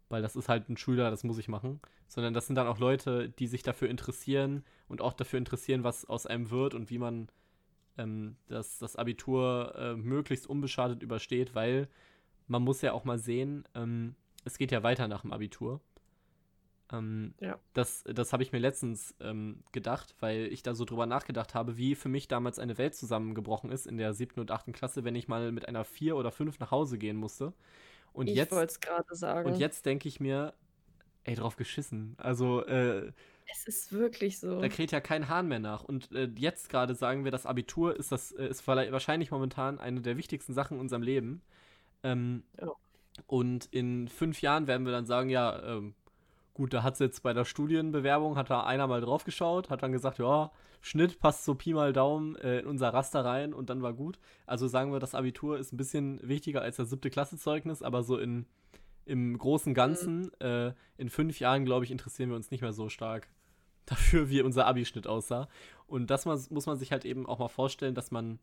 weil 0.08 0.22
das 0.22 0.36
ist 0.36 0.48
halt 0.48 0.68
ein 0.68 0.76
Schüler, 0.76 1.10
das 1.10 1.24
muss 1.24 1.38
ich 1.38 1.48
machen, 1.48 1.80
sondern 2.06 2.34
das 2.34 2.46
sind 2.46 2.56
dann 2.56 2.66
auch 2.66 2.78
Leute, 2.78 3.30
die 3.30 3.46
sich 3.46 3.62
dafür 3.62 3.88
interessieren 3.88 4.64
und 4.88 5.00
auch 5.00 5.12
dafür 5.12 5.38
interessieren, 5.38 5.84
was 5.84 6.04
aus 6.04 6.26
einem 6.26 6.50
wird 6.50 6.74
und 6.74 6.90
wie 6.90 6.98
man 6.98 7.28
ähm, 7.98 8.36
das, 8.48 8.78
das 8.78 8.96
Abitur 8.96 9.74
äh, 9.76 9.94
möglichst 9.94 10.46
unbeschadet 10.46 11.02
übersteht, 11.02 11.54
weil 11.54 11.88
man 12.48 12.62
muss 12.62 12.82
ja 12.82 12.92
auch 12.92 13.04
mal 13.04 13.18
sehen, 13.18 13.64
ähm, 13.74 14.16
es 14.44 14.58
geht 14.58 14.72
ja 14.72 14.82
weiter 14.82 15.06
nach 15.06 15.22
dem 15.22 15.32
Abitur. 15.32 15.80
Ähm, 16.92 17.34
Ja. 17.40 17.58
Das, 17.74 18.04
das 18.04 18.32
habe 18.32 18.42
ich 18.42 18.52
mir 18.52 18.58
letztens 18.58 19.14
ähm, 19.20 19.62
gedacht, 19.72 20.14
weil 20.20 20.46
ich 20.52 20.62
da 20.62 20.74
so 20.74 20.84
drüber 20.84 21.06
nachgedacht 21.06 21.54
habe, 21.54 21.76
wie 21.76 21.94
für 21.94 22.08
mich 22.08 22.28
damals 22.28 22.58
eine 22.58 22.78
Welt 22.78 22.94
zusammengebrochen 22.94 23.70
ist 23.70 23.86
in 23.86 23.96
der 23.98 24.14
siebten 24.14 24.40
und 24.40 24.50
achten 24.50 24.72
Klasse, 24.72 25.04
wenn 25.04 25.14
ich 25.14 25.28
mal 25.28 25.52
mit 25.52 25.68
einer 25.68 25.84
vier 25.84 26.16
oder 26.16 26.30
fünf 26.32 26.58
nach 26.58 26.70
Hause 26.70 26.98
gehen 26.98 27.16
musste. 27.16 27.52
Und 28.12 28.28
ich 28.28 28.34
jetzt, 28.34 28.52
wollte 28.52 28.72
es 28.72 28.80
gerade 28.80 29.14
sagen. 29.14 29.48
und 29.50 29.58
jetzt 29.58 29.86
denke 29.86 30.08
ich 30.08 30.18
mir, 30.20 30.54
ey, 31.24 31.34
drauf 31.34 31.56
geschissen. 31.56 32.14
Also, 32.18 32.64
äh, 32.66 33.12
Es 33.52 33.66
ist 33.66 33.92
wirklich 33.92 34.38
so. 34.40 34.60
da 34.60 34.68
kräht 34.68 34.90
ja 34.92 35.00
kein 35.00 35.28
Hahn 35.28 35.48
mehr 35.48 35.60
nach. 35.60 35.84
Und 35.84 36.10
äh, 36.12 36.28
jetzt 36.36 36.68
gerade 36.70 36.94
sagen 36.94 37.24
wir, 37.24 37.30
das 37.30 37.46
Abitur 37.46 37.96
ist 37.96 38.10
das 38.12 38.32
äh, 38.32 38.48
ist 38.48 38.66
wahrscheinlich 38.66 39.30
momentan 39.30 39.78
eine 39.78 40.00
der 40.00 40.16
wichtigsten 40.16 40.54
Sachen 40.54 40.74
in 40.76 40.80
unserem 40.80 41.02
Leben. 41.02 41.42
Ähm, 42.02 42.42
Ja. 42.60 42.72
Und 43.26 43.66
in 43.66 44.08
fünf 44.08 44.40
Jahren 44.40 44.66
werden 44.66 44.86
wir 44.86 44.92
dann 44.92 45.04
sagen, 45.04 45.28
ja, 45.30 45.62
ähm, 45.62 45.94
gut, 46.54 46.72
da 46.74 46.82
hat 46.82 46.98
jetzt 47.00 47.22
bei 47.22 47.32
der 47.32 47.44
Studienbewerbung, 47.44 48.36
hat 48.36 48.50
da 48.50 48.64
einer 48.64 48.86
mal 48.86 49.00
drauf 49.00 49.24
geschaut, 49.24 49.70
hat 49.70 49.82
dann 49.82 49.92
gesagt, 49.92 50.18
ja, 50.18 50.50
Schnitt 50.80 51.20
passt 51.20 51.44
so 51.44 51.54
Pi 51.54 51.74
mal 51.74 51.92
Daumen 51.92 52.36
äh, 52.36 52.60
in 52.60 52.66
unser 52.66 52.92
Raster 52.92 53.24
rein 53.24 53.52
und 53.52 53.70
dann 53.70 53.82
war 53.82 53.92
gut. 53.92 54.18
Also 54.46 54.66
sagen 54.66 54.92
wir, 54.92 54.98
das 54.98 55.14
Abitur 55.14 55.58
ist 55.58 55.72
ein 55.72 55.76
bisschen 55.76 56.20
wichtiger 56.26 56.62
als 56.62 56.76
das 56.76 56.90
siebte 56.90 57.10
Klassezeugnis, 57.10 57.82
aber 57.82 58.02
so 58.02 58.18
in, 58.18 58.46
im 59.04 59.36
großen 59.36 59.74
Ganzen, 59.74 60.32
äh, 60.40 60.72
in 60.96 61.10
fünf 61.10 61.38
Jahren, 61.38 61.64
glaube 61.64 61.84
ich, 61.84 61.90
interessieren 61.90 62.30
wir 62.30 62.36
uns 62.36 62.50
nicht 62.50 62.62
mehr 62.62 62.72
so 62.72 62.88
stark 62.88 63.28
dafür, 63.86 64.30
wie 64.30 64.42
unser 64.42 64.66
Abischnitt 64.66 65.06
aussah. 65.06 65.48
Und 65.86 66.10
das 66.10 66.24
muss 66.24 66.50
muss 66.50 66.66
man 66.66 66.78
sich 66.78 66.92
halt 66.92 67.04
eben 67.04 67.26
auch 67.26 67.38
mal 67.38 67.48
vorstellen, 67.48 67.94
dass 67.94 68.10
man, 68.10 68.38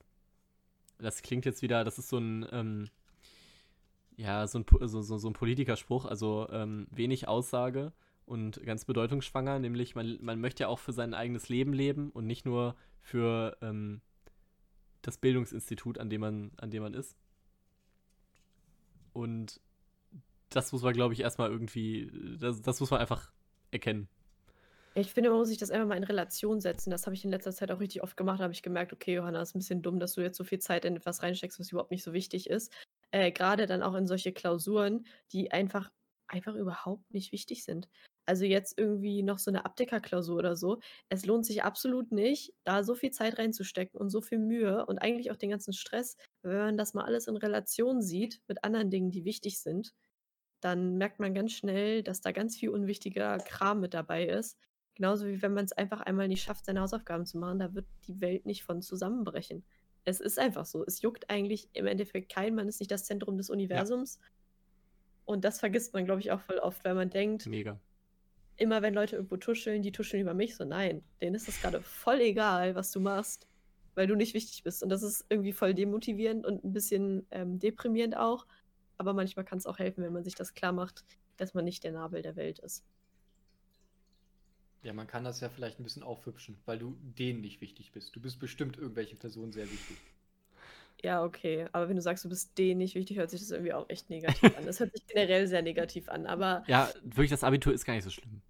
das 0.99 1.21
klingt 1.21 1.45
jetzt 1.45 1.61
wieder, 1.61 1.83
das 1.83 1.97
ist 1.97 2.09
so 2.09 2.17
ein, 2.17 2.45
ähm, 2.51 2.89
ja, 4.17 4.47
so 4.47 4.59
ein, 4.59 4.65
so, 4.87 5.01
so, 5.01 5.17
so 5.17 5.29
ein 5.29 5.33
Politikerspruch, 5.33 6.05
also 6.05 6.47
ähm, 6.51 6.87
wenig 6.91 7.27
Aussage 7.27 7.93
und 8.25 8.61
ganz 8.65 8.83
bedeutungsschwanger, 8.83 9.59
nämlich 9.59 9.95
man, 9.95 10.17
man 10.21 10.41
möchte 10.41 10.63
ja 10.63 10.67
auch 10.67 10.79
für 10.79 10.91
sein 10.91 11.13
eigenes 11.13 11.49
Leben 11.49 11.71
leben 11.71 12.09
und 12.11 12.25
nicht 12.25 12.45
nur 12.45 12.75
für 12.99 13.55
ähm, 13.61 14.01
das 15.03 15.17
Bildungsinstitut, 15.17 15.99
an 15.99 16.09
dem 16.09 16.21
man, 16.21 16.51
an 16.57 16.71
dem 16.71 16.81
man 16.81 16.95
ist. 16.95 17.15
Und 19.13 19.61
das 20.49 20.71
muss 20.71 20.81
man, 20.81 20.93
glaube 20.93 21.13
ich, 21.13 21.21
erstmal 21.21 21.51
irgendwie, 21.51 22.11
das, 22.39 22.61
das 22.61 22.79
muss 22.79 22.89
man 22.89 22.99
einfach 22.99 23.31
erkennen. 23.71 24.09
Ich 24.95 25.13
finde, 25.13 25.29
man 25.29 25.37
muss 25.37 25.49
sich 25.49 25.59
das 25.59 25.69
einfach 25.69 25.87
mal 25.87 25.97
in 25.97 26.03
Relation 26.03 26.59
setzen. 26.59 26.89
Das 26.89 27.05
habe 27.05 27.15
ich 27.15 27.23
in 27.23 27.29
letzter 27.29 27.51
Zeit 27.51 27.71
auch 27.71 27.79
richtig 27.79 28.01
oft 28.01 28.17
gemacht. 28.17 28.39
Da 28.39 28.45
habe 28.45 28.53
ich 28.53 28.63
gemerkt, 28.63 28.93
okay, 28.93 29.13
Johanna, 29.13 29.43
ist 29.43 29.55
ein 29.55 29.59
bisschen 29.59 29.83
dumm, 29.83 29.99
dass 29.99 30.13
du 30.13 30.21
jetzt 30.21 30.37
so 30.37 30.43
viel 30.43 30.57
Zeit 30.57 30.85
in 30.85 30.95
etwas 30.95 31.21
reinsteckst, 31.21 31.59
was 31.59 31.71
überhaupt 31.71 31.91
nicht 31.91 32.03
so 32.03 32.13
wichtig 32.13 32.49
ist. 32.49 32.73
Äh, 33.11 33.31
Gerade 33.31 33.65
dann 33.65 33.83
auch 33.83 33.95
in 33.95 34.07
solche 34.07 34.33
Klausuren, 34.33 35.05
die 35.31 35.51
einfach, 35.51 35.91
einfach 36.27 36.55
überhaupt 36.55 37.13
nicht 37.13 37.31
wichtig 37.31 37.63
sind. 37.63 37.87
Also 38.25 38.43
jetzt 38.43 38.77
irgendwie 38.77 39.23
noch 39.23 39.39
so 39.39 39.49
eine 39.49 39.65
Abdeckerklausur 39.65 40.35
oder 40.37 40.57
so. 40.57 40.79
Es 41.07 41.25
lohnt 41.25 41.45
sich 41.45 41.63
absolut 41.63 42.11
nicht, 42.11 42.53
da 42.65 42.83
so 42.83 42.93
viel 42.93 43.11
Zeit 43.11 43.39
reinzustecken 43.39 43.99
und 43.99 44.09
so 44.09 44.19
viel 44.21 44.39
Mühe 44.39 44.85
und 44.85 44.97
eigentlich 44.99 45.31
auch 45.31 45.37
den 45.37 45.49
ganzen 45.51 45.71
Stress. 45.73 46.17
Wenn 46.41 46.57
man 46.57 46.77
das 46.77 46.93
mal 46.93 47.05
alles 47.05 47.27
in 47.27 47.37
Relation 47.37 48.01
sieht 48.01 48.41
mit 48.47 48.65
anderen 48.65 48.89
Dingen, 48.89 49.11
die 49.11 49.23
wichtig 49.23 49.59
sind, 49.61 49.93
dann 50.61 50.97
merkt 50.97 51.19
man 51.19 51.33
ganz 51.33 51.53
schnell, 51.53 52.03
dass 52.03 52.21
da 52.21 52.31
ganz 52.31 52.57
viel 52.57 52.69
unwichtiger 52.69 53.37
Kram 53.37 53.79
mit 53.79 53.93
dabei 53.93 54.25
ist. 54.25 54.57
Genauso 54.95 55.27
wie 55.27 55.41
wenn 55.41 55.53
man 55.53 55.65
es 55.65 55.73
einfach 55.73 56.01
einmal 56.01 56.27
nicht 56.27 56.43
schafft, 56.43 56.65
seine 56.65 56.81
Hausaufgaben 56.81 57.25
zu 57.25 57.37
machen, 57.37 57.59
da 57.59 57.73
wird 57.75 57.85
die 58.07 58.19
Welt 58.19 58.45
nicht 58.45 58.63
von 58.63 58.81
zusammenbrechen. 58.81 59.63
Es 60.07 60.21
ist 60.21 60.39
einfach 60.39 60.65
so. 60.65 60.85
Es 60.85 61.01
juckt 61.01 61.29
eigentlich 61.29 61.67
im 61.73 61.85
Endeffekt 61.85 62.31
keinen. 62.31 62.55
Man 62.55 62.69
ist 62.69 62.79
nicht 62.79 62.89
das 62.89 63.03
Zentrum 63.03 63.37
des 63.37 63.49
Universums. 63.49 64.21
Und 65.25 65.43
das 65.43 65.59
vergisst 65.59 65.93
man, 65.93 66.05
glaube 66.05 66.21
ich, 66.21 66.31
auch 66.31 66.39
voll 66.39 66.59
oft, 66.59 66.85
weil 66.85 66.93
man 66.95 67.09
denkt, 67.09 67.45
Mega. 67.45 67.77
immer 68.55 68.81
wenn 68.81 68.93
Leute 68.93 69.17
irgendwo 69.17 69.35
tuscheln, 69.35 69.81
die 69.81 69.91
tuscheln 69.91 70.21
über 70.21 70.33
mich. 70.33 70.55
So, 70.55 70.63
nein, 70.63 71.03
denen 71.19 71.35
ist 71.35 71.49
das 71.49 71.59
gerade 71.59 71.81
voll 71.81 72.21
egal, 72.21 72.73
was 72.73 72.91
du 72.91 73.01
machst, 73.01 73.49
weil 73.95 74.07
du 74.07 74.15
nicht 74.15 74.33
wichtig 74.33 74.63
bist. 74.63 74.81
Und 74.81 74.87
das 74.87 75.03
ist 75.03 75.25
irgendwie 75.27 75.51
voll 75.51 75.73
demotivierend 75.73 76.45
und 76.45 76.63
ein 76.63 76.71
bisschen 76.71 77.27
ähm, 77.31 77.59
deprimierend 77.59 78.15
auch. 78.15 78.47
Aber 78.97 79.13
manchmal 79.13 79.43
kann 79.43 79.57
es 79.57 79.65
auch 79.65 79.77
helfen, 79.77 80.05
wenn 80.05 80.13
man 80.13 80.23
sich 80.23 80.35
das 80.35 80.53
klar 80.53 80.71
macht, 80.71 81.03
dass 81.35 81.53
man 81.53 81.65
nicht 81.65 81.83
der 81.83 81.91
Nabel 81.91 82.21
der 82.21 82.37
Welt 82.37 82.59
ist. 82.59 82.85
Ja, 84.87 84.93
man 84.93 85.05
kann 85.05 85.25
das 85.25 85.41
ja 85.41 85.49
vielleicht 85.49 85.81
ein 85.81 85.83
bisschen 85.83 86.01
aufhübschen, 86.01 86.55
weil 86.65 86.79
du 86.79 86.95
denen 87.19 87.41
nicht 87.41 87.59
wichtig 87.59 87.91
bist. 87.91 88.15
Du 88.15 88.21
bist 88.21 88.39
bestimmt 88.39 88.77
irgendwelchen 88.77 89.17
Personen 89.17 89.51
sehr 89.51 89.69
wichtig. 89.69 89.97
Ja, 91.03 91.25
okay. 91.25 91.67
Aber 91.73 91.89
wenn 91.89 91.97
du 91.97 92.01
sagst, 92.01 92.23
du 92.23 92.29
bist 92.29 92.57
denen 92.57 92.77
nicht 92.77 92.95
wichtig, 92.95 93.17
hört 93.17 93.29
sich 93.29 93.41
das 93.41 93.51
irgendwie 93.51 93.73
auch 93.73 93.89
echt 93.89 94.09
negativ 94.09 94.57
an. 94.57 94.65
Das 94.65 94.79
hört 94.79 94.93
sich 94.93 95.05
generell 95.05 95.45
sehr 95.45 95.61
negativ 95.61 96.07
an. 96.07 96.25
Aber 96.25 96.63
Ja, 96.67 96.89
wirklich, 97.03 97.29
das 97.31 97.43
Abitur 97.43 97.73
ist 97.73 97.83
gar 97.83 97.95
nicht 97.95 98.05
so 98.05 98.09
schlimm. 98.09 98.41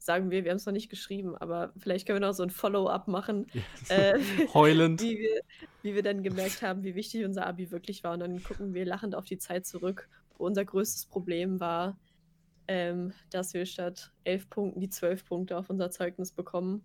sagen 0.00 0.32
wir, 0.32 0.42
wir 0.42 0.50
haben 0.50 0.56
es 0.56 0.66
noch 0.66 0.72
nicht 0.72 0.88
geschrieben, 0.90 1.36
aber 1.36 1.72
vielleicht 1.78 2.08
können 2.08 2.20
wir 2.20 2.26
noch 2.26 2.34
so 2.34 2.42
ein 2.42 2.50
Follow-up 2.50 3.06
machen, 3.06 3.46
Ja, 3.52 3.62
äh, 3.96 4.18
Heulend. 4.54 5.00
wie, 5.00 5.18
wir, 5.20 5.40
wie 5.82 5.94
wir 5.94 6.02
dann 6.02 6.24
gemerkt 6.24 6.62
haben, 6.62 6.82
wie 6.82 6.96
wichtig 6.96 7.24
unser 7.24 7.46
Abi 7.46 7.70
wirklich 7.70 8.02
war. 8.02 8.14
Und 8.14 8.20
dann 8.20 8.42
gucken 8.42 8.74
wir 8.74 8.84
lachend 8.84 9.14
auf 9.14 9.24
die 9.24 9.38
Zeit 9.38 9.66
zurück, 9.66 10.08
wo 10.36 10.46
unser 10.46 10.64
größtes 10.64 11.06
Problem 11.06 11.60
war, 11.60 11.96
ähm, 12.68 13.12
dass 13.30 13.54
wir 13.54 13.66
statt 13.66 14.12
elf 14.24 14.48
Punkten 14.50 14.80
die 14.80 14.90
zwölf 14.90 15.24
Punkte 15.24 15.56
auf 15.56 15.70
unser 15.70 15.90
Zeugnis 15.90 16.32
bekommen. 16.32 16.82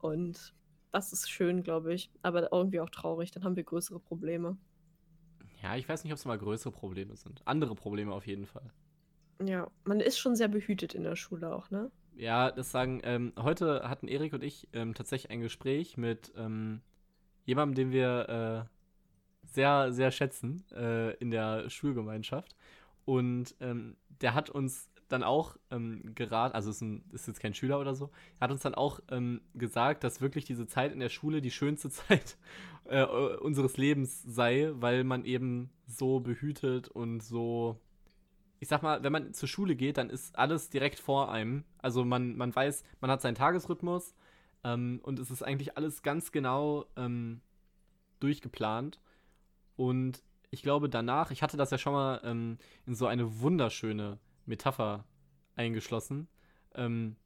Und 0.00 0.54
das 0.90 1.12
ist 1.12 1.30
schön, 1.30 1.62
glaube 1.62 1.94
ich, 1.94 2.10
aber 2.22 2.52
irgendwie 2.52 2.80
auch 2.80 2.90
traurig. 2.90 3.30
Dann 3.30 3.44
haben 3.44 3.56
wir 3.56 3.64
größere 3.64 4.00
Probleme. 4.00 4.56
Ja, 5.62 5.76
ich 5.76 5.88
weiß 5.88 6.04
nicht, 6.04 6.12
ob 6.12 6.18
es 6.18 6.24
mal 6.24 6.38
größere 6.38 6.72
Probleme 6.72 7.16
sind. 7.16 7.42
Andere 7.44 7.74
Probleme 7.74 8.12
auf 8.12 8.26
jeden 8.26 8.46
Fall. 8.46 8.72
Ja, 9.44 9.70
man 9.84 10.00
ist 10.00 10.18
schon 10.18 10.36
sehr 10.36 10.48
behütet 10.48 10.94
in 10.94 11.04
der 11.04 11.16
Schule 11.16 11.54
auch, 11.54 11.70
ne? 11.70 11.90
Ja, 12.16 12.50
das 12.50 12.70
sagen, 12.70 13.00
ähm, 13.04 13.32
heute 13.38 13.88
hatten 13.88 14.08
Erik 14.08 14.32
und 14.32 14.42
ich 14.42 14.68
ähm, 14.72 14.94
tatsächlich 14.94 15.30
ein 15.30 15.40
Gespräch 15.40 15.96
mit 15.96 16.32
ähm, 16.36 16.82
jemandem, 17.44 17.74
den 17.74 17.92
wir 17.92 18.68
äh, 18.68 19.46
sehr, 19.46 19.92
sehr 19.92 20.10
schätzen 20.10 20.64
äh, 20.72 21.14
in 21.14 21.30
der 21.30 21.70
Schulgemeinschaft. 21.70 22.54
Und 23.04 23.54
ähm, 23.60 23.96
der 24.20 24.34
hat 24.34 24.50
uns 24.50 24.88
dann 25.08 25.22
auch 25.24 25.56
ähm, 25.70 26.14
geraten, 26.14 26.54
also 26.54 26.70
ist, 26.70 26.82
ein, 26.82 27.04
ist 27.12 27.26
jetzt 27.26 27.40
kein 27.40 27.54
Schüler 27.54 27.80
oder 27.80 27.94
so, 27.94 28.10
hat 28.40 28.50
uns 28.50 28.62
dann 28.62 28.74
auch 28.74 29.00
ähm, 29.10 29.40
gesagt, 29.54 30.04
dass 30.04 30.20
wirklich 30.20 30.44
diese 30.44 30.66
Zeit 30.66 30.92
in 30.92 31.00
der 31.00 31.08
Schule 31.08 31.40
die 31.40 31.50
schönste 31.50 31.90
Zeit 31.90 32.36
äh, 32.84 33.04
unseres 33.04 33.76
Lebens 33.76 34.22
sei, 34.22 34.70
weil 34.74 35.04
man 35.04 35.24
eben 35.24 35.70
so 35.86 36.20
behütet 36.20 36.88
und 36.88 37.22
so 37.22 37.80
ich 38.60 38.68
sag 38.68 38.82
mal, 38.82 39.02
wenn 39.02 39.12
man 39.12 39.32
zur 39.32 39.48
Schule 39.48 39.74
geht, 39.74 39.96
dann 39.96 40.10
ist 40.10 40.38
alles 40.38 40.68
direkt 40.68 41.00
vor 41.00 41.32
einem. 41.32 41.64
Also 41.78 42.04
man, 42.04 42.36
man 42.36 42.54
weiß, 42.54 42.84
man 43.00 43.10
hat 43.10 43.22
seinen 43.22 43.34
Tagesrhythmus 43.34 44.14
ähm, 44.64 45.00
und 45.02 45.18
es 45.18 45.30
ist 45.30 45.42
eigentlich 45.42 45.78
alles 45.78 46.02
ganz 46.02 46.30
genau 46.30 46.84
ähm, 46.94 47.40
durchgeplant. 48.20 49.00
Und 49.76 50.22
ich 50.50 50.62
glaube 50.62 50.88
danach, 50.88 51.30
ich 51.30 51.42
hatte 51.42 51.56
das 51.56 51.70
ja 51.70 51.78
schon 51.78 51.92
mal 51.92 52.20
ähm, 52.24 52.58
in 52.86 52.94
so 52.94 53.06
eine 53.06 53.40
wunderschöne 53.40 54.18
Metapher 54.46 55.04
eingeschlossen. 55.54 56.28
Ähm, 56.74 57.16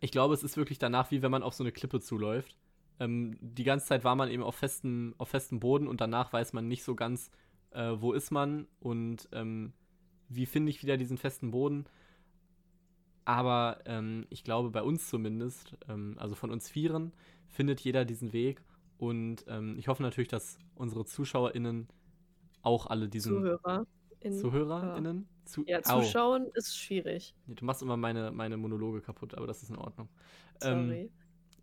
ich 0.00 0.10
glaube, 0.10 0.34
es 0.34 0.42
ist 0.42 0.56
wirklich 0.56 0.78
danach, 0.78 1.10
wie 1.10 1.22
wenn 1.22 1.30
man 1.30 1.42
auf 1.42 1.54
so 1.54 1.64
eine 1.64 1.72
Klippe 1.72 2.00
zuläuft. 2.00 2.56
Ähm, 3.00 3.36
die 3.40 3.64
ganze 3.64 3.86
Zeit 3.86 4.04
war 4.04 4.16
man 4.16 4.30
eben 4.30 4.42
auf 4.42 4.56
festem, 4.56 5.14
auf 5.18 5.30
festem 5.30 5.60
Boden 5.60 5.86
und 5.86 6.00
danach 6.00 6.32
weiß 6.32 6.52
man 6.52 6.68
nicht 6.68 6.84
so 6.84 6.94
ganz, 6.94 7.30
äh, 7.70 7.92
wo 7.96 8.12
ist 8.12 8.30
man 8.30 8.66
und 8.80 9.28
ähm, 9.32 9.72
wie 10.28 10.46
finde 10.46 10.70
ich 10.70 10.82
wieder 10.82 10.96
diesen 10.96 11.18
festen 11.18 11.50
Boden. 11.50 11.86
Aber 13.24 13.80
ähm, 13.86 14.26
ich 14.30 14.44
glaube, 14.44 14.70
bei 14.70 14.82
uns 14.82 15.08
zumindest, 15.08 15.76
ähm, 15.88 16.16
also 16.18 16.34
von 16.34 16.50
uns 16.50 16.68
Vieren, 16.68 17.12
findet 17.48 17.80
jeder 17.80 18.04
diesen 18.04 18.32
Weg. 18.32 18.62
Und 18.98 19.44
ich 19.78 19.88
hoffe 19.88 20.04
natürlich, 20.04 20.28
dass 20.28 20.60
unsere 20.76 21.04
ZuschauerInnen 21.04 21.88
auch 22.62 22.86
alle 22.86 23.08
diesen. 23.08 23.32
Zuhörer. 23.32 23.86
In, 24.20 24.34
ZuhörerInnen? 24.34 25.28
Zu 25.44 25.64
Ja, 25.66 25.80
Au. 25.84 26.00
zuschauen 26.00 26.46
ist 26.54 26.78
schwierig. 26.78 27.34
Du 27.48 27.64
machst 27.64 27.82
immer 27.82 27.96
meine, 27.96 28.30
meine 28.30 28.56
Monologe 28.56 29.00
kaputt, 29.00 29.34
aber 29.34 29.46
das 29.48 29.62
ist 29.62 29.70
in 29.70 29.76
Ordnung. 29.76 30.08
Ähm, 30.62 30.86
Sorry. 30.88 31.10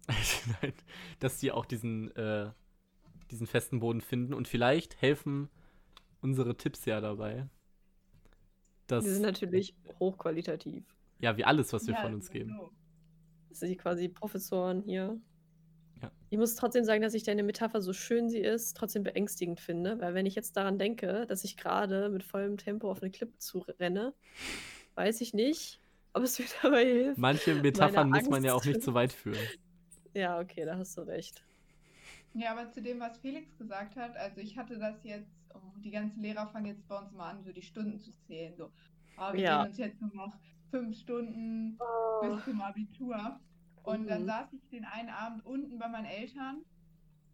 Nein, 0.62 0.74
dass 1.20 1.38
die 1.40 1.52
auch 1.52 1.66
diesen, 1.66 2.14
äh, 2.16 2.52
diesen 3.32 3.48
festen 3.48 3.80
Boden 3.80 4.02
finden 4.02 4.34
und 4.34 4.48
vielleicht 4.48 5.02
helfen 5.02 5.50
unsere 6.22 6.58
Tipps 6.58 6.84
ja 6.86 7.00
dabei. 7.00 7.48
Dass, 8.88 9.06
die 9.06 9.12
sind 9.12 9.22
natürlich 9.22 9.76
hochqualitativ. 10.00 10.84
ja, 11.20 11.38
wie 11.38 11.46
alles, 11.46 11.72
was 11.74 11.86
wir 11.88 11.94
Ja, 11.94 12.02
von 12.02 12.16
uns 12.16 12.30
geben. 12.32 12.56
so. 12.60 12.72
Das 13.50 13.60
sind 13.60 13.70
die 13.70 13.78
quasi 13.78 14.10
Professoren 14.10 14.82
hier. 14.84 15.18
Ja. 16.02 16.12
Ich 16.30 16.38
muss 16.38 16.56
trotzdem 16.56 16.84
sagen, 16.84 17.02
dass 17.02 17.14
ich 17.14 17.24
deine 17.24 17.44
Metapher, 17.44 17.82
so 17.82 17.92
schön 17.94 18.30
sie 18.30 18.40
ist, 18.40 18.78
trotzdem 18.78 19.04
beängstigend 19.04 19.60
finde. 19.60 20.00
Weil 20.00 20.14
wenn 20.14 20.26
ich 20.26 20.36
jetzt 20.36 20.56
daran 20.56 20.78
denke, 20.78 21.26
dass 21.28 21.44
ich 21.44 21.58
gerade 21.58 22.10
mit 22.10 22.24
vollem 22.24 22.58
Tempo 22.58 22.90
auf 22.90 23.02
eine 23.02 23.12
Klippe 23.12 23.38
zu 23.38 23.60
renne, 23.80 24.14
weiß 24.96 25.22
ich 25.22 25.34
nicht, 25.34 25.80
ob 26.14 26.24
es 26.24 26.38
mir 26.40 26.46
dabei 26.62 26.86
hilft. 26.86 27.18
Manche 27.18 27.56
Metaphern 27.56 28.10
muss 28.10 28.30
man 28.30 28.44
ja 28.44 28.54
auch 28.54 28.64
nicht 28.64 28.82
zu- 28.82 28.92
so 28.92 28.94
weit 28.94 29.14
führen. 29.14 29.38
Ja, 30.16 30.40
okay, 30.40 30.66
da 30.66 30.76
hast 30.76 30.98
du 30.98 31.02
recht. 31.02 31.44
Ja, 32.34 32.52
aber 32.52 32.72
zu 32.72 32.82
dem, 32.82 33.00
was 33.00 33.20
Felix 33.20 33.56
gesagt 33.60 33.96
hat, 33.96 34.18
also 34.18 34.42
ich 34.42 34.58
hatte 34.58 34.80
das 34.80 35.04
jetzt, 35.04 35.30
oh, 35.54 35.60
die 35.84 35.92
ganzen 35.92 36.22
Lehrer 36.24 36.48
fangen 36.48 36.66
jetzt 36.66 36.88
bei 36.88 36.98
uns 36.98 37.12
mal 37.12 37.30
an, 37.30 37.44
so 37.44 37.52
die 37.52 37.62
Stunden 37.62 38.00
zu 38.00 38.12
zählen. 38.26 38.56
So, 38.58 38.72
ah, 39.18 39.32
wir 39.34 39.40
Ja. 39.40 39.58
geben 39.58 39.70
uns 39.70 39.78
jetzt 39.78 40.02
nur 40.02 40.14
noch 40.16 40.36
fünf 40.72 40.98
Stunden 40.98 41.78
bis 42.22 42.44
zum 42.44 42.60
Abitur. 42.60 43.40
Und 43.84 44.08
dann 44.08 44.24
Mhm. 44.24 44.28
saß 44.28 44.54
ich 44.54 44.70
den 44.70 44.86
einen 44.86 45.10
Abend 45.10 45.46
unten 45.46 45.80
bei 45.80 45.88
meinen 45.88 46.06
Eltern 46.06 46.64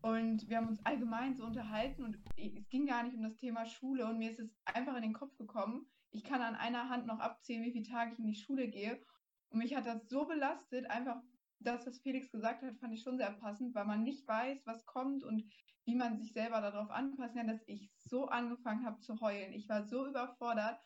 und 0.01 0.47
wir 0.47 0.57
haben 0.57 0.67
uns 0.67 0.85
allgemein 0.85 1.35
so 1.35 1.43
unterhalten 1.45 2.03
und 2.03 2.17
es 2.37 2.69
ging 2.69 2.85
gar 2.85 3.03
nicht 3.03 3.15
um 3.15 3.23
das 3.23 3.37
Thema 3.37 3.65
Schule 3.65 4.05
und 4.05 4.19
mir 4.19 4.29
ist 4.29 4.39
es 4.39 4.55
einfach 4.65 4.95
in 4.95 5.01
den 5.01 5.13
Kopf 5.13 5.35
gekommen, 5.37 5.87
ich 6.11 6.23
kann 6.23 6.41
an 6.41 6.55
einer 6.55 6.89
Hand 6.89 7.07
noch 7.07 7.19
abzählen, 7.19 7.63
wie 7.63 7.71
viele 7.71 7.87
Tage 7.87 8.13
ich 8.13 8.19
in 8.19 8.27
die 8.27 8.35
Schule 8.35 8.69
gehe. 8.69 9.01
Und 9.49 9.59
mich 9.59 9.75
hat 9.75 9.85
das 9.85 10.07
so 10.07 10.25
belastet, 10.25 10.89
einfach 10.89 11.21
das, 11.59 11.85
was 11.85 11.99
Felix 11.99 12.31
gesagt 12.31 12.63
hat, 12.63 12.77
fand 12.77 12.93
ich 12.93 13.01
schon 13.01 13.17
sehr 13.17 13.31
passend, 13.31 13.73
weil 13.75 13.85
man 13.85 14.03
nicht 14.03 14.27
weiß, 14.27 14.65
was 14.65 14.85
kommt 14.85 15.23
und 15.23 15.43
wie 15.85 15.95
man 15.95 16.17
sich 16.17 16.33
selber 16.33 16.61
darauf 16.61 16.89
anpassen 16.89 17.37
kann, 17.37 17.47
dass 17.47 17.63
ich 17.67 17.91
so 17.97 18.27
angefangen 18.27 18.85
habe 18.85 18.99
zu 18.99 19.19
heulen. 19.21 19.53
Ich 19.53 19.67
war 19.67 19.83
so 19.83 20.07
überfordert 20.07 20.79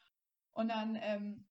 und 0.53 0.69
dann, 0.69 0.97
ähm, 1.01 1.47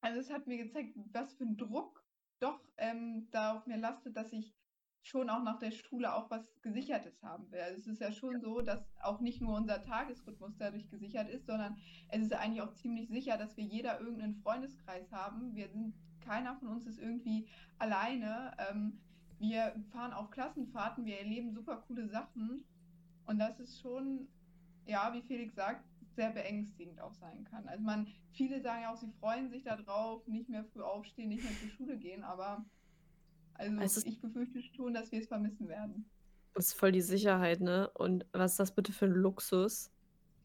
also 0.00 0.20
es 0.20 0.30
hat 0.30 0.46
mir 0.46 0.58
gezeigt, 0.58 0.94
was 1.12 1.34
für 1.34 1.44
ein 1.44 1.56
Druck 1.56 1.97
doch 2.40 2.60
ähm, 2.76 3.28
da 3.30 3.56
auf 3.56 3.66
mir 3.66 3.76
lastet, 3.76 4.16
dass 4.16 4.32
ich 4.32 4.54
schon 5.02 5.30
auch 5.30 5.42
nach 5.42 5.58
der 5.58 5.70
Schule 5.70 6.14
auch 6.14 6.30
was 6.30 6.44
Gesichertes 6.60 7.22
haben 7.22 7.50
will. 7.50 7.60
Also 7.60 7.80
es 7.80 7.86
ist 7.86 8.00
ja 8.00 8.12
schon 8.12 8.40
so, 8.40 8.60
dass 8.60 8.84
auch 9.00 9.20
nicht 9.20 9.40
nur 9.40 9.56
unser 9.56 9.82
Tagesrhythmus 9.82 10.56
dadurch 10.58 10.90
gesichert 10.90 11.28
ist, 11.28 11.46
sondern 11.46 11.76
es 12.08 12.22
ist 12.22 12.32
eigentlich 12.32 12.62
auch 12.62 12.74
ziemlich 12.74 13.08
sicher, 13.08 13.38
dass 13.38 13.56
wir 13.56 13.64
jeder 13.64 14.00
irgendeinen 14.00 14.34
Freundeskreis 14.36 15.10
haben. 15.10 15.54
Wir 15.54 15.68
sind, 15.68 15.94
keiner 16.20 16.56
von 16.56 16.68
uns 16.68 16.86
ist 16.86 16.98
irgendwie 16.98 17.48
alleine. 17.78 18.52
Ähm, 18.58 19.00
wir 19.38 19.74
fahren 19.92 20.12
auf 20.12 20.30
Klassenfahrten, 20.30 21.04
wir 21.04 21.18
erleben 21.18 21.52
super 21.52 21.84
coole 21.86 22.08
Sachen. 22.08 22.64
Und 23.24 23.38
das 23.38 23.60
ist 23.60 23.80
schon, 23.80 24.28
ja, 24.84 25.12
wie 25.14 25.22
Felix 25.22 25.54
sagt, 25.54 25.87
sehr 26.18 26.30
beängstigend 26.32 27.00
auch 27.00 27.14
sein 27.14 27.44
kann. 27.44 27.68
Also 27.68 27.84
man, 27.84 28.08
viele 28.32 28.60
sagen 28.60 28.82
ja 28.82 28.92
auch, 28.92 28.96
sie 28.96 29.12
freuen 29.20 29.48
sich 29.50 29.62
darauf, 29.62 30.26
nicht 30.26 30.48
mehr 30.48 30.64
früh 30.64 30.82
aufstehen, 30.82 31.28
nicht 31.28 31.44
mehr 31.44 31.52
zur 31.60 31.70
Schule 31.70 31.96
gehen, 31.98 32.24
aber 32.24 32.66
also 33.54 34.00
ist- 34.00 34.06
ich 34.06 34.20
befürchte 34.20 34.60
schon, 34.74 34.94
dass 34.94 35.12
wir 35.12 35.20
es 35.20 35.28
vermissen 35.28 35.68
werden. 35.68 36.10
Das 36.54 36.68
ist 36.68 36.74
voll 36.74 36.92
die 36.92 37.00
Sicherheit, 37.02 37.60
ne? 37.60 37.90
Und 37.94 38.26
was 38.32 38.52
ist 38.52 38.60
das 38.60 38.74
bitte 38.74 38.92
für 38.92 39.06
ein 39.06 39.12
Luxus, 39.12 39.92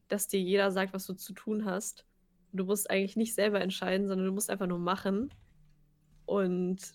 dass 0.10 0.28
dir 0.28 0.40
jeder 0.40 0.72
sagt, 0.72 0.94
was 0.94 1.08
du 1.08 1.14
zu 1.16 1.34
tun 1.34 1.66
hast. 1.66 2.06
Du 2.52 2.66
musst 2.66 2.90
eigentlich 2.92 3.16
nicht 3.16 3.34
selber 3.34 3.62
entscheiden, 3.62 4.08
sondern 4.08 4.28
du 4.28 4.34
musst 4.34 4.50
einfach 4.52 4.68
nur 4.68 4.80
machen. 4.80 5.34
Und 6.26 6.94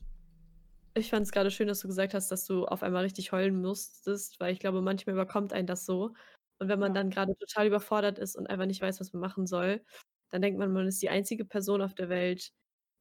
ich 0.94 1.10
fand 1.10 1.22
es 1.26 1.32
gerade 1.32 1.50
schön, 1.50 1.68
dass 1.68 1.80
du 1.80 1.88
gesagt 1.88 2.14
hast, 2.14 2.30
dass 2.30 2.44
du 2.44 2.66
auf 2.66 2.82
einmal 2.82 3.04
richtig 3.04 3.32
heulen 3.32 3.60
musstest, 3.60 4.40
weil 4.40 4.52
ich 4.52 4.60
glaube, 4.60 4.82
manchmal 4.82 5.14
überkommt 5.14 5.52
einen 5.52 5.66
das 5.66 5.86
so. 5.86 6.14
Und 6.58 6.68
wenn 6.68 6.78
man 6.80 6.92
Ja. 6.92 6.94
dann 6.94 7.10
gerade 7.10 7.36
total 7.36 7.66
überfordert 7.68 8.18
ist 8.18 8.36
und 8.36 8.46
einfach 8.48 8.66
nicht 8.66 8.80
weiß, 8.82 9.00
was 9.00 9.12
man 9.12 9.20
machen 9.20 9.46
soll, 9.46 9.84
dann 10.30 10.42
denkt 10.42 10.58
man, 10.58 10.72
man 10.72 10.86
ist 10.88 11.02
die 11.02 11.10
einzige 11.10 11.44
Person 11.44 11.82
auf 11.82 11.94
der 11.94 12.08
Welt, 12.08 12.52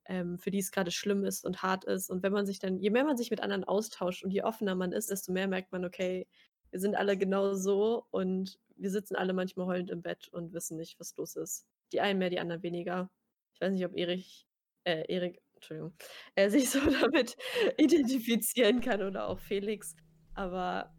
ähm, 0.05 0.37
für 0.39 0.51
die 0.51 0.59
es 0.59 0.71
gerade 0.71 0.91
schlimm 0.91 1.23
ist 1.25 1.45
und 1.45 1.63
hart 1.63 1.85
ist. 1.85 2.09
Und 2.09 2.23
wenn 2.23 2.31
man 2.33 2.45
sich 2.45 2.59
dann, 2.59 2.79
je 2.79 2.89
mehr 2.91 3.03
man 3.05 3.17
sich 3.17 3.31
mit 3.31 3.41
anderen 3.41 3.63
austauscht 3.63 4.23
und 4.23 4.31
je 4.31 4.43
offener 4.43 4.75
man 4.75 4.91
ist, 4.93 5.09
desto 5.11 5.31
mehr 5.33 5.47
merkt 5.47 5.71
man, 5.71 5.85
okay, 5.85 6.27
wir 6.71 6.79
sind 6.79 6.95
alle 6.95 7.17
genau 7.17 7.53
so 7.55 8.05
und 8.11 8.59
wir 8.75 8.91
sitzen 8.91 9.15
alle 9.15 9.33
manchmal 9.33 9.67
heulend 9.67 9.89
im 9.91 10.01
Bett 10.01 10.27
und 10.29 10.53
wissen 10.53 10.77
nicht, 10.77 10.99
was 10.99 11.15
los 11.17 11.35
ist. 11.35 11.67
Die 11.91 12.01
einen 12.01 12.19
mehr, 12.19 12.29
die 12.29 12.39
anderen 12.39 12.63
weniger. 12.63 13.11
Ich 13.53 13.61
weiß 13.61 13.71
nicht, 13.73 13.85
ob 13.85 13.95
Erich, 13.97 14.47
äh, 14.83 15.03
Erik, 15.13 15.41
Entschuldigung, 15.55 15.95
äh, 16.35 16.49
sich 16.49 16.69
so 16.69 16.79
damit 16.79 17.35
identifizieren 17.77 18.81
kann 18.81 19.01
oder 19.01 19.27
auch 19.27 19.39
Felix. 19.39 19.95
Aber 20.33 20.93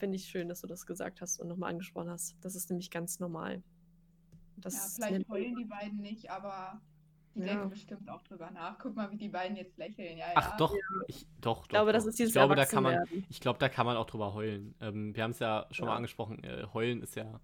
finde 0.00 0.16
ich 0.16 0.24
schön, 0.24 0.48
dass 0.48 0.62
du 0.62 0.66
das 0.66 0.86
gesagt 0.86 1.20
hast 1.20 1.38
und 1.40 1.46
nochmal 1.48 1.70
angesprochen 1.70 2.10
hast. 2.10 2.36
Das 2.40 2.54
ist 2.56 2.68
nämlich 2.70 2.90
ganz 2.90 3.20
normal. 3.20 3.62
Das 4.56 4.98
ja, 4.98 5.06
vielleicht 5.06 5.28
heulen 5.28 5.54
die 5.56 5.64
beiden 5.64 6.00
nicht, 6.00 6.30
aber 6.30 6.80
die 7.34 7.40
Ja. 7.40 7.46
denken 7.46 7.70
bestimmt 7.70 8.08
auch 8.10 8.22
drüber 8.22 8.50
nach. 8.50 8.78
Guck 8.78 8.96
mal, 8.96 9.10
wie 9.12 9.16
die 9.16 9.28
beiden 9.28 9.56
jetzt 9.56 9.78
lächeln. 9.78 10.18
Ja, 10.18 10.26
Ach 10.34 10.50
ja. 10.50 10.56
doch, 10.56 10.74
ich, 11.06 11.26
doch, 11.40 11.58
doch. 11.58 11.62
Ich 11.62 11.68
glaube, 11.68 11.92
das 11.92 12.04
ist 12.06 12.18
dieses 12.18 12.30
ich 12.30 12.34
glaube, 12.34 12.56
da 12.56 12.64
kann 12.66 12.82
man. 12.82 13.04
Ich 13.28 13.40
glaube, 13.40 13.58
da 13.60 13.68
kann 13.68 13.86
man 13.86 13.96
auch 13.96 14.06
drüber 14.06 14.34
heulen. 14.34 14.74
Ähm, 14.80 15.14
wir 15.14 15.22
haben 15.22 15.30
es 15.30 15.38
ja 15.38 15.66
schon 15.70 15.86
mal 15.86 15.96
angesprochen. 15.96 16.42
Äh, 16.42 16.66
heulen 16.74 17.02
ist 17.02 17.14
ja 17.14 17.40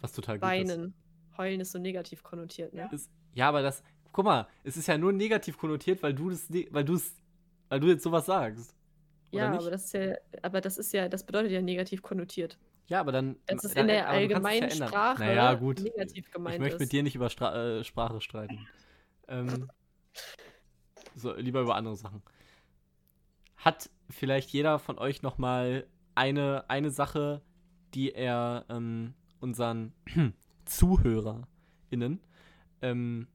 was 0.00 0.12
total 0.12 0.38
Gutes. 0.38 0.48
Weinen. 0.50 0.94
Heulen 1.36 1.60
ist 1.60 1.72
so 1.72 1.78
negativ 1.78 2.22
konnotiert, 2.22 2.72
ne? 2.72 2.80
Ja. 2.80 2.86
Ist, 2.86 3.10
ja, 3.34 3.48
aber 3.48 3.60
das, 3.62 3.82
guck 4.12 4.24
mal, 4.24 4.48
es 4.64 4.76
ist 4.78 4.86
ja 4.88 4.96
nur 4.96 5.12
negativ 5.12 5.58
konnotiert, 5.58 6.02
weil 6.02 6.14
du 6.14 6.30
das, 6.30 6.48
ne- 6.48 6.68
weil 6.70 6.84
du 6.84 6.94
es, 6.94 7.14
weil 7.68 7.78
du 7.80 7.88
jetzt 7.88 8.02
sowas 8.04 8.24
sagst. 8.26 8.74
Ja, 9.30 9.50
nicht? 9.50 9.60
aber 9.60 9.70
das 9.70 9.84
ist 9.84 9.94
ja, 9.94 10.14
aber 10.42 10.60
das 10.60 10.78
ist 10.78 10.92
ja, 10.92 11.08
das 11.08 11.24
bedeutet 11.24 11.52
ja 11.52 11.60
negativ 11.62 12.02
konnotiert. 12.02 12.58
Ja, 12.88 13.00
aber 13.00 13.10
dann. 13.12 13.36
Das 13.46 13.64
ist 13.64 13.76
dann, 13.76 13.82
in 13.82 13.88
der 13.88 13.96
es 13.96 14.02
ja 14.02 14.08
allgemeinen. 14.08 14.70
Sprache 14.70 15.24
Naja, 15.24 15.54
gut. 15.54 15.80
negativ 15.80 16.30
gemeint 16.30 16.54
Ich 16.56 16.60
möchte 16.60 16.76
ist. 16.76 16.80
mit 16.80 16.92
dir 16.92 17.02
nicht 17.02 17.16
über 17.16 17.28
Stra 17.30 17.78
äh, 17.78 17.84
Sprache 17.84 18.20
streiten. 18.20 18.66
ähm, 19.28 19.68
so, 21.16 21.34
lieber 21.34 21.60
über 21.62 21.74
andere 21.74 21.96
Sachen. 21.96 22.22
Hat 23.56 23.90
vielleicht 24.10 24.50
jeder 24.50 24.78
von 24.78 24.98
euch 24.98 25.22
noch 25.22 25.38
mal 25.38 25.86
eine, 26.14 26.64
eine 26.68 26.90
Sache, 26.90 27.42
die 27.94 28.12
er 28.12 28.64
ähm, 28.68 29.14
unseren 29.40 29.92
ZuhörerInnen 30.64 32.20
ähm, 32.82 33.26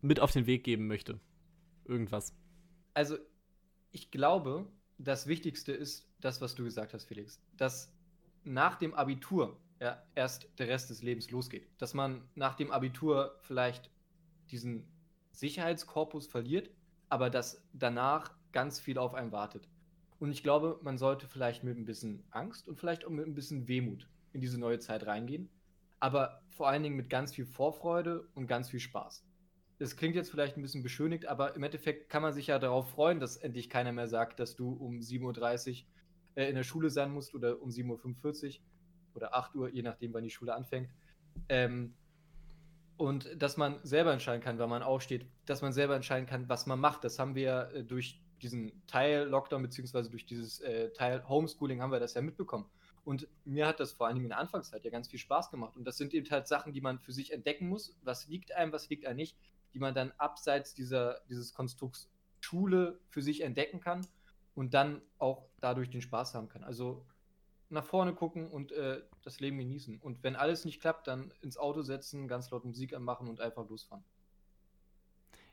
mit 0.00 0.20
auf 0.20 0.30
den 0.30 0.46
Weg 0.46 0.62
geben 0.62 0.86
möchte? 0.86 1.18
Irgendwas. 1.84 2.32
Also, 2.94 3.16
ich 3.92 4.10
glaube, 4.10 4.66
das 4.98 5.26
Wichtigste 5.26 5.72
ist 5.72 6.08
das, 6.20 6.40
was 6.40 6.54
du 6.54 6.64
gesagt 6.64 6.94
hast, 6.94 7.04
Felix. 7.04 7.40
Dass 7.56 7.92
nach 8.44 8.76
dem 8.76 8.94
Abitur 8.94 9.58
ja, 9.80 10.02
erst 10.14 10.48
der 10.58 10.68
Rest 10.68 10.90
des 10.90 11.02
Lebens 11.02 11.30
losgeht. 11.30 11.68
Dass 11.78 11.94
man 11.94 12.22
nach 12.34 12.54
dem 12.54 12.70
Abitur 12.70 13.38
vielleicht 13.42 13.90
diesen 14.50 14.86
Sicherheitskorpus 15.32 16.26
verliert, 16.26 16.70
aber 17.08 17.30
dass 17.30 17.62
danach 17.72 18.34
ganz 18.52 18.78
viel 18.80 18.98
auf 18.98 19.14
einen 19.14 19.32
wartet. 19.32 19.68
Und 20.18 20.30
ich 20.30 20.42
glaube, 20.42 20.78
man 20.82 20.98
sollte 20.98 21.26
vielleicht 21.26 21.64
mit 21.64 21.76
ein 21.76 21.84
bisschen 21.84 22.22
Angst 22.30 22.68
und 22.68 22.78
vielleicht 22.78 23.04
auch 23.04 23.10
mit 23.10 23.26
ein 23.26 23.34
bisschen 23.34 23.66
Wehmut 23.66 24.08
in 24.32 24.40
diese 24.40 24.58
neue 24.58 24.78
Zeit 24.78 25.06
reingehen, 25.06 25.48
aber 25.98 26.42
vor 26.50 26.68
allen 26.68 26.82
Dingen 26.82 26.96
mit 26.96 27.10
ganz 27.10 27.34
viel 27.34 27.44
Vorfreude 27.44 28.28
und 28.34 28.46
ganz 28.46 28.70
viel 28.70 28.80
Spaß. 28.80 29.24
Das 29.82 29.96
klingt 29.96 30.14
jetzt 30.14 30.30
vielleicht 30.30 30.56
ein 30.56 30.62
bisschen 30.62 30.84
beschönigt, 30.84 31.26
aber 31.26 31.56
im 31.56 31.64
Endeffekt 31.64 32.08
kann 32.08 32.22
man 32.22 32.32
sich 32.32 32.46
ja 32.46 32.60
darauf 32.60 32.90
freuen, 32.90 33.18
dass 33.18 33.36
endlich 33.36 33.68
keiner 33.68 33.90
mehr 33.90 34.06
sagt, 34.06 34.38
dass 34.38 34.54
du 34.54 34.70
um 34.74 35.00
7.30 35.00 35.70
Uhr 35.70 35.86
äh, 36.36 36.48
in 36.48 36.54
der 36.54 36.62
Schule 36.62 36.88
sein 36.88 37.10
musst 37.10 37.34
oder 37.34 37.60
um 37.60 37.68
7.45 37.68 38.60
Uhr 38.60 39.16
oder 39.16 39.34
8 39.34 39.56
Uhr, 39.56 39.70
je 39.70 39.82
nachdem, 39.82 40.14
wann 40.14 40.22
die 40.22 40.30
Schule 40.30 40.54
anfängt. 40.54 40.88
Ähm, 41.48 41.94
und 42.96 43.42
dass 43.42 43.56
man 43.56 43.80
selber 43.82 44.12
entscheiden 44.12 44.40
kann, 44.40 44.60
wann 44.60 44.70
man 44.70 44.84
aufsteht, 44.84 45.26
dass 45.46 45.62
man 45.62 45.72
selber 45.72 45.96
entscheiden 45.96 46.26
kann, 46.28 46.48
was 46.48 46.66
man 46.66 46.78
macht. 46.78 47.02
Das 47.02 47.18
haben 47.18 47.34
wir 47.34 47.42
ja 47.42 47.62
äh, 47.72 47.82
durch 47.82 48.22
diesen 48.40 48.86
Teil 48.86 49.24
Lockdown 49.24 49.62
beziehungsweise 49.62 50.10
durch 50.10 50.26
dieses 50.26 50.60
äh, 50.60 50.92
Teil 50.92 51.28
Homeschooling 51.28 51.82
haben 51.82 51.90
wir 51.90 51.98
das 51.98 52.14
ja 52.14 52.22
mitbekommen. 52.22 52.66
Und 53.02 53.26
mir 53.44 53.66
hat 53.66 53.80
das 53.80 53.90
vor 53.90 54.06
allen 54.06 54.14
Dingen 54.14 54.26
in 54.26 54.30
der 54.30 54.38
Anfangszeit 54.38 54.84
ja 54.84 54.92
ganz 54.92 55.08
viel 55.08 55.18
Spaß 55.18 55.50
gemacht. 55.50 55.76
Und 55.76 55.84
das 55.86 55.96
sind 55.96 56.14
eben 56.14 56.30
halt 56.30 56.46
Sachen, 56.46 56.72
die 56.72 56.80
man 56.80 57.00
für 57.00 57.12
sich 57.12 57.32
entdecken 57.32 57.68
muss. 57.68 57.98
Was 58.04 58.28
liegt 58.28 58.54
einem, 58.54 58.70
was 58.70 58.88
liegt 58.88 59.06
einem 59.06 59.16
nicht, 59.16 59.36
die 59.74 59.78
man 59.78 59.94
dann 59.94 60.12
abseits 60.18 60.74
dieser, 60.74 61.20
dieses 61.28 61.54
Konstrukts 61.54 62.08
Schule 62.40 63.00
für 63.08 63.22
sich 63.22 63.42
entdecken 63.42 63.80
kann 63.80 64.06
und 64.54 64.74
dann 64.74 65.00
auch 65.18 65.46
dadurch 65.60 65.90
den 65.90 66.02
Spaß 66.02 66.34
haben 66.34 66.48
kann. 66.48 66.64
Also 66.64 67.06
nach 67.70 67.84
vorne 67.84 68.14
gucken 68.14 68.50
und 68.50 68.72
äh, 68.72 69.02
das 69.22 69.40
Leben 69.40 69.58
genießen. 69.58 69.98
Und 69.98 70.22
wenn 70.22 70.36
alles 70.36 70.64
nicht 70.64 70.80
klappt, 70.80 71.06
dann 71.06 71.32
ins 71.40 71.56
Auto 71.56 71.82
setzen, 71.82 72.28
ganz 72.28 72.50
laut 72.50 72.64
Musik 72.64 72.92
anmachen 72.94 73.28
und 73.28 73.40
einfach 73.40 73.68
losfahren. 73.68 74.04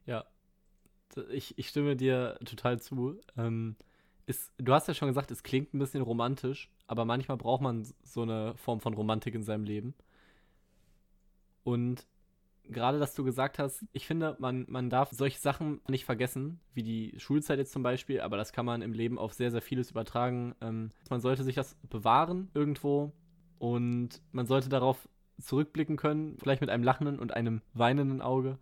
Ja, 0.05 0.25
ich, 1.29 1.57
ich 1.57 1.69
stimme 1.69 1.95
dir 1.95 2.37
total 2.45 2.81
zu. 2.81 3.19
Ähm, 3.37 3.77
ist, 4.25 4.51
du 4.57 4.73
hast 4.73 4.87
ja 4.87 4.93
schon 4.93 5.07
gesagt, 5.07 5.31
es 5.31 5.43
klingt 5.43 5.73
ein 5.73 5.79
bisschen 5.79 6.01
romantisch, 6.01 6.69
aber 6.87 7.05
manchmal 7.05 7.37
braucht 7.37 7.61
man 7.61 7.87
so 8.03 8.21
eine 8.21 8.55
Form 8.57 8.81
von 8.81 8.93
Romantik 8.93 9.33
in 9.33 9.43
seinem 9.43 9.63
Leben. 9.63 9.95
Und 11.63 12.05
gerade, 12.69 12.99
dass 12.99 13.15
du 13.15 13.23
gesagt 13.23 13.59
hast, 13.59 13.85
ich 13.91 14.05
finde, 14.07 14.37
man, 14.39 14.65
man 14.67 14.89
darf 14.89 15.11
solche 15.11 15.39
Sachen 15.39 15.81
nicht 15.87 16.05
vergessen, 16.05 16.59
wie 16.73 16.83
die 16.83 17.13
Schulzeit 17.17 17.59
jetzt 17.59 17.71
zum 17.71 17.83
Beispiel, 17.83 18.21
aber 18.21 18.37
das 18.37 18.53
kann 18.53 18.65
man 18.65 18.81
im 18.81 18.93
Leben 18.93 19.17
auf 19.17 19.33
sehr, 19.33 19.51
sehr 19.51 19.61
vieles 19.61 19.91
übertragen. 19.91 20.55
Ähm, 20.61 20.91
man 21.09 21.19
sollte 21.19 21.43
sich 21.43 21.55
das 21.55 21.75
bewahren 21.89 22.49
irgendwo 22.53 23.11
und 23.57 24.21
man 24.31 24.45
sollte 24.45 24.69
darauf 24.69 25.09
zurückblicken 25.39 25.97
können, 25.97 26.37
vielleicht 26.37 26.61
mit 26.61 26.69
einem 26.69 26.83
lachenden 26.83 27.19
und 27.19 27.33
einem 27.33 27.61
weinenden 27.73 28.21
Auge. 28.21 28.57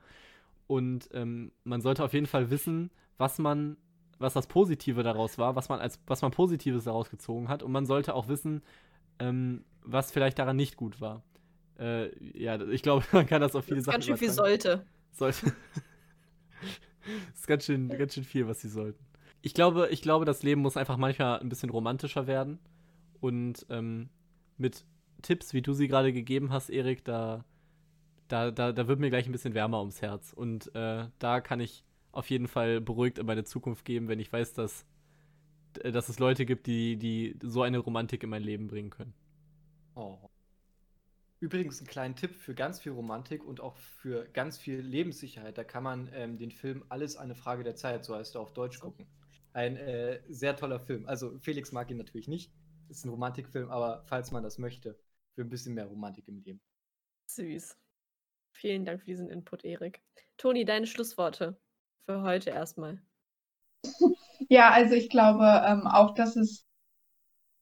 Und 0.67 1.09
ähm, 1.13 1.51
man 1.63 1.81
sollte 1.81 2.03
auf 2.03 2.13
jeden 2.13 2.27
Fall 2.27 2.49
wissen, 2.49 2.91
was 3.17 3.39
man, 3.39 3.77
was 4.19 4.34
das 4.34 4.47
Positive 4.47 5.03
daraus 5.03 5.38
war, 5.38 5.55
was 5.55 5.69
man 5.69 5.79
als, 5.79 5.99
was 6.07 6.21
man 6.21 6.31
Positives 6.31 6.85
daraus 6.85 7.09
gezogen 7.09 7.49
hat. 7.49 7.63
Und 7.63 7.71
man 7.71 7.85
sollte 7.85 8.13
auch 8.13 8.27
wissen, 8.27 8.61
ähm, 9.19 9.63
was 9.84 10.11
vielleicht 10.11 10.39
daran 10.39 10.57
nicht 10.57 10.77
gut 10.77 11.01
war. 11.01 11.23
Äh, 11.80 12.10
ja, 12.38 12.60
ich 12.62 12.82
glaube, 12.82 13.06
man 13.12 13.26
kann 13.28 13.41
das 13.41 13.56
auf 13.56 13.66
viele 13.66 13.78
das 13.78 13.86
Sachen. 13.86 13.95
Ganz 13.95 14.06
schön 14.06 14.18
viel 14.18 14.32
sollte. 14.32 14.86
Sollte. 15.12 15.45
das 17.32 17.40
ist 17.40 17.48
ganz 17.48 17.66
schön, 17.66 17.90
ganz 17.90 18.14
schön 18.14 18.24
viel, 18.24 18.48
was 18.48 18.62
sie 18.62 18.70
sollten. 18.70 19.04
Ich 19.41 19.54
glaube, 19.54 19.90
ich 19.91 20.02
glaube, 20.02 20.26
das 20.26 20.44
Leben 20.44 20.62
muss 20.62 20.78
einfach 20.78 20.98
manchmal 20.98 21.40
ein 21.40 21.49
bisschen 21.49 21.70
romantischer 21.70 22.28
werden. 22.28 22.60
Und 23.20 23.66
ähm, 23.70 24.10
mit 24.58 24.86
Tipps, 25.22 25.54
wie 25.54 25.62
du 25.62 25.74
sie 25.74 25.88
gerade 25.88 26.14
gegeben 26.14 26.52
hast, 26.52 26.70
Erik, 26.70 27.04
da, 27.06 27.45
da, 28.28 28.52
da, 28.52 28.72
da 28.72 28.88
wird 28.88 28.99
mir 28.99 29.10
gleich 29.10 29.26
ein 29.28 29.32
bisschen 29.32 29.54
wärmer 29.54 29.80
ums 29.80 30.02
Herz. 30.02 30.34
Und 30.34 30.74
äh, 30.76 31.08
da 31.20 31.41
kann 31.41 31.60
ich 31.60 31.84
auf 32.12 32.30
jeden 32.30 32.48
Fall 32.48 32.82
beruhigt 32.82 33.20
in 33.20 33.26
meine 33.26 33.44
Zukunft 33.44 33.86
geben, 33.86 34.08
wenn 34.08 34.20
ich 34.20 34.32
weiß, 34.32 34.54
dass, 34.54 34.86
dass 35.74 36.10
es 36.10 36.20
Leute 36.20 36.45
gibt, 36.45 36.66
die, 36.68 36.98
die 36.98 37.38
so 37.41 37.62
eine 37.62 37.78
Romantik 37.78 38.24
in 38.24 38.30
mein 38.30 38.44
Leben 38.44 38.68
bringen 38.68 38.90
können. 38.90 39.14
Oh. 39.95 40.18
Übrigens 41.39 41.81
ein 41.81 41.88
kleiner 41.88 42.15
Tipp 42.15 42.35
für 42.35 42.55
ganz 42.55 42.80
viel 42.80 42.93
Romantik 42.93 43.43
und 43.43 43.59
auch 43.59 43.76
für 43.77 44.27
ganz 44.30 44.57
viel 44.57 44.80
Lebenssicherheit. 44.80 45.57
Da 45.57 45.64
kann 45.64 45.84
man 45.84 46.09
ähm, 46.14 46.38
den 46.38 46.51
Film 46.51 46.84
Alles 46.89 47.15
eine 47.15 47.35
Frage 47.35 47.64
der 47.64 47.76
Zeit, 47.76 48.05
so 48.05 48.15
heißt 48.15 48.35
er 48.35 48.41
auf 48.41 48.53
Deutsch, 48.53 48.80
gucken. 48.80 49.05
Ein 49.53 49.77
äh, 49.77 50.22
sehr 50.30 50.55
toller 50.55 50.80
Film. 50.80 51.07
Also 51.07 51.38
Felix 51.39 51.72
mag 51.72 51.91
ihn 51.91 51.97
natürlich 51.97 52.27
nicht. 52.27 52.51
Ist 52.89 53.05
ein 53.05 53.09
Romantikfilm, 53.09 53.69
aber 53.69 54.03
falls 54.05 54.31
man 54.31 54.43
das 54.43 54.57
möchte, 54.57 54.97
für 55.35 55.41
ein 55.41 55.49
bisschen 55.49 55.76
mehr 55.76 55.85
Romantik 55.85 56.27
im 56.27 56.39
Leben. 56.39 56.59
Süß. 57.27 57.77
Vielen 58.51 58.85
Dank 58.85 59.01
für 59.01 59.07
diesen 59.07 59.30
Input, 59.30 59.64
Erik. 59.64 60.01
Toni, 60.38 60.65
deine 60.65 60.88
Schlussworte 60.88 61.59
für 62.05 62.23
heute 62.23 62.49
erstmal. 62.49 63.01
Ja, 64.49 64.72
also 64.72 64.95
ich 64.95 65.09
glaube 65.09 65.43
ähm, 65.65 65.88
auch, 65.88 66.14
dass 66.14 66.35
es 66.35 66.66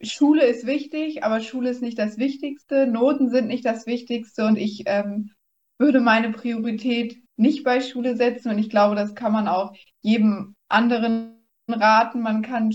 Schule 0.05 0.45
ist 0.45 0.65
wichtig, 0.65 1.23
aber 1.23 1.41
Schule 1.41 1.69
ist 1.69 1.81
nicht 1.81 1.97
das 1.99 2.17
Wichtigste. 2.17 2.87
Noten 2.87 3.29
sind 3.29 3.47
nicht 3.47 3.65
das 3.65 3.85
Wichtigste 3.85 4.45
und 4.45 4.57
ich 4.57 4.83
ähm, 4.85 5.31
würde 5.77 5.99
meine 5.99 6.31
Priorität 6.31 7.17
nicht 7.37 7.63
bei 7.63 7.81
Schule 7.81 8.15
setzen 8.15 8.49
und 8.51 8.59
ich 8.59 8.69
glaube, 8.69 8.95
das 8.95 9.15
kann 9.15 9.33
man 9.33 9.47
auch 9.47 9.73
jedem 10.01 10.55
anderen 10.69 11.39
raten. 11.67 12.21
Man 12.21 12.41
kann 12.41 12.71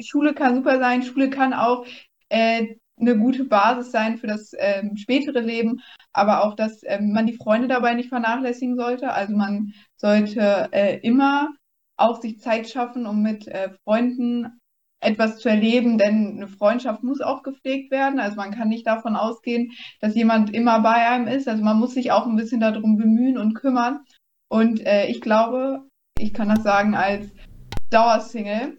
Schule 0.00 0.34
kann 0.34 0.54
super 0.54 0.78
sein, 0.78 1.02
Schule 1.02 1.30
kann 1.30 1.54
auch 1.54 1.86
äh, 2.28 2.76
eine 3.00 3.16
gute 3.16 3.44
Basis 3.44 3.92
sein 3.92 4.18
für 4.18 4.26
das 4.26 4.52
ähm, 4.58 4.96
spätere 4.96 5.40
Leben, 5.40 5.80
aber 6.12 6.44
auch, 6.44 6.54
dass 6.54 6.80
ähm, 6.84 7.12
man 7.12 7.26
die 7.26 7.36
Freunde 7.36 7.68
dabei 7.68 7.94
nicht 7.94 8.08
vernachlässigen 8.08 8.76
sollte. 8.76 9.12
Also 9.12 9.34
man 9.36 9.72
sollte 9.96 10.68
äh, 10.72 10.98
immer 11.00 11.50
auch 11.96 12.20
sich 12.20 12.40
Zeit 12.40 12.68
schaffen, 12.68 13.06
um 13.06 13.22
mit 13.22 13.46
äh, 13.48 13.70
Freunden 13.84 14.57
etwas 15.00 15.38
zu 15.38 15.48
erleben, 15.48 15.98
denn 15.98 16.36
eine 16.36 16.48
Freundschaft 16.48 17.02
muss 17.02 17.20
auch 17.20 17.42
gepflegt 17.42 17.90
werden. 17.90 18.18
Also 18.18 18.36
man 18.36 18.50
kann 18.50 18.68
nicht 18.68 18.86
davon 18.86 19.16
ausgehen, 19.16 19.72
dass 20.00 20.14
jemand 20.14 20.52
immer 20.54 20.80
bei 20.80 21.08
einem 21.08 21.28
ist. 21.28 21.48
Also 21.48 21.62
man 21.62 21.78
muss 21.78 21.94
sich 21.94 22.10
auch 22.10 22.26
ein 22.26 22.36
bisschen 22.36 22.60
darum 22.60 22.96
bemühen 22.96 23.38
und 23.38 23.54
kümmern. 23.54 24.00
Und 24.48 24.84
äh, 24.84 25.06
ich 25.06 25.20
glaube, 25.20 25.82
ich 26.18 26.34
kann 26.34 26.48
das 26.48 26.62
sagen 26.62 26.94
als 26.94 27.30
Dauersingle, 27.90 28.78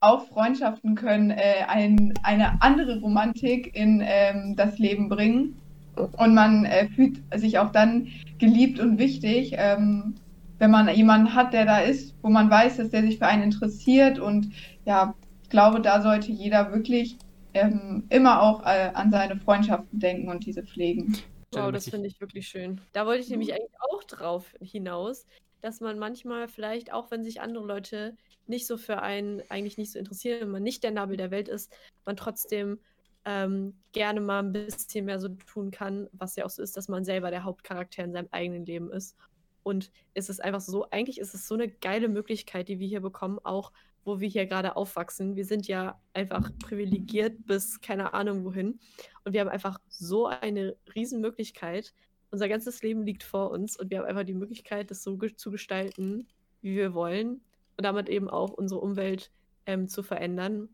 auch 0.00 0.26
Freundschaften 0.28 0.94
können 0.94 1.30
äh, 1.30 1.64
ein, 1.66 2.14
eine 2.22 2.62
andere 2.62 3.00
Romantik 3.00 3.74
in 3.74 4.02
ähm, 4.04 4.54
das 4.56 4.78
Leben 4.78 5.08
bringen. 5.08 5.60
Und 5.96 6.34
man 6.34 6.64
äh, 6.64 6.88
fühlt 6.88 7.20
sich 7.34 7.58
auch 7.58 7.72
dann 7.72 8.08
geliebt 8.38 8.78
und 8.78 8.98
wichtig, 8.98 9.54
ähm, 9.56 10.14
wenn 10.58 10.70
man 10.70 10.88
jemanden 10.88 11.34
hat, 11.34 11.52
der 11.52 11.64
da 11.66 11.78
ist, 11.78 12.14
wo 12.22 12.30
man 12.30 12.48
weiß, 12.48 12.76
dass 12.76 12.90
der 12.90 13.02
sich 13.02 13.18
für 13.18 13.26
einen 13.26 13.42
interessiert. 13.42 14.18
Und 14.20 14.50
ja, 14.84 15.14
ich 15.48 15.50
glaube, 15.50 15.80
da 15.80 16.02
sollte 16.02 16.30
jeder 16.30 16.74
wirklich 16.74 17.16
ähm, 17.54 18.04
immer 18.10 18.42
auch 18.42 18.66
äh, 18.66 18.90
an 18.92 19.10
seine 19.10 19.40
Freundschaften 19.40 19.98
denken 19.98 20.28
und 20.28 20.44
diese 20.44 20.62
pflegen. 20.62 21.16
Wow, 21.52 21.72
das 21.72 21.88
finde 21.88 22.06
ich 22.06 22.20
wirklich 22.20 22.46
schön. 22.46 22.82
Da 22.92 23.06
wollte 23.06 23.22
ich 23.22 23.30
nämlich 23.30 23.54
eigentlich 23.54 23.72
auch 23.90 24.04
drauf 24.04 24.54
hinaus, 24.60 25.26
dass 25.62 25.80
man 25.80 25.98
manchmal 25.98 26.48
vielleicht, 26.48 26.92
auch 26.92 27.10
wenn 27.10 27.24
sich 27.24 27.40
andere 27.40 27.64
Leute 27.64 28.14
nicht 28.46 28.66
so 28.66 28.76
für 28.76 29.00
einen 29.00 29.42
eigentlich 29.48 29.78
nicht 29.78 29.90
so 29.90 29.98
interessieren, 29.98 30.42
wenn 30.42 30.50
man 30.50 30.62
nicht 30.62 30.82
der 30.82 30.90
Nabel 30.90 31.16
der 31.16 31.30
Welt 31.30 31.48
ist, 31.48 31.72
man 32.04 32.18
trotzdem 32.18 32.78
ähm, 33.24 33.72
gerne 33.92 34.20
mal 34.20 34.40
ein 34.40 34.52
bisschen 34.52 35.06
mehr 35.06 35.18
so 35.18 35.30
tun 35.30 35.70
kann, 35.70 36.10
was 36.12 36.36
ja 36.36 36.44
auch 36.44 36.50
so 36.50 36.62
ist, 36.62 36.76
dass 36.76 36.88
man 36.88 37.06
selber 37.06 37.30
der 37.30 37.44
Hauptcharakter 37.44 38.04
in 38.04 38.12
seinem 38.12 38.28
eigenen 38.32 38.66
Leben 38.66 38.92
ist. 38.92 39.16
Und 39.62 39.90
es 40.12 40.28
ist 40.28 40.44
einfach 40.44 40.60
so, 40.60 40.90
eigentlich 40.90 41.18
ist 41.18 41.32
es 41.32 41.48
so 41.48 41.54
eine 41.54 41.68
geile 41.68 42.08
Möglichkeit, 42.08 42.68
die 42.68 42.78
wir 42.78 42.86
hier 42.86 43.00
bekommen, 43.00 43.38
auch 43.42 43.72
wo 44.08 44.18
wir 44.18 44.28
hier 44.28 44.46
gerade 44.46 44.74
aufwachsen. 44.74 45.36
Wir 45.36 45.44
sind 45.44 45.68
ja 45.68 46.00
einfach 46.14 46.50
privilegiert 46.58 47.46
bis 47.46 47.80
keine 47.80 48.14
Ahnung 48.14 48.44
wohin. 48.44 48.80
Und 49.24 49.32
wir 49.32 49.40
haben 49.40 49.48
einfach 49.48 49.78
so 49.88 50.26
eine 50.26 50.76
Riesenmöglichkeit. 50.94 51.94
Unser 52.30 52.48
ganzes 52.48 52.82
Leben 52.82 53.02
liegt 53.02 53.22
vor 53.22 53.50
uns 53.52 53.78
und 53.78 53.90
wir 53.90 53.98
haben 53.98 54.06
einfach 54.06 54.24
die 54.24 54.34
Möglichkeit, 54.34 54.90
das 54.90 55.02
so 55.04 55.16
zu 55.16 55.50
gestalten, 55.50 56.26
wie 56.62 56.74
wir 56.74 56.94
wollen 56.94 57.42
und 57.76 57.84
damit 57.84 58.08
eben 58.08 58.28
auch 58.28 58.50
unsere 58.50 58.80
Umwelt 58.80 59.30
ähm, 59.66 59.88
zu 59.88 60.02
verändern. 60.02 60.68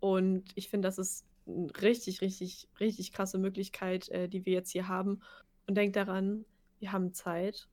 Und 0.00 0.44
ich 0.54 0.68
finde, 0.68 0.88
das 0.88 0.98
ist 0.98 1.26
eine 1.46 1.70
richtig, 1.80 2.20
richtig, 2.20 2.68
richtig 2.78 3.12
krasse 3.12 3.38
Möglichkeit, 3.38 4.08
äh, 4.10 4.28
die 4.28 4.44
wir 4.44 4.52
jetzt 4.52 4.70
hier 4.70 4.88
haben. 4.88 5.22
Und 5.66 5.76
denkt 5.76 5.96
daran, 5.96 6.44
wir 6.78 6.92
haben 6.92 7.14
Zeit. 7.14 7.68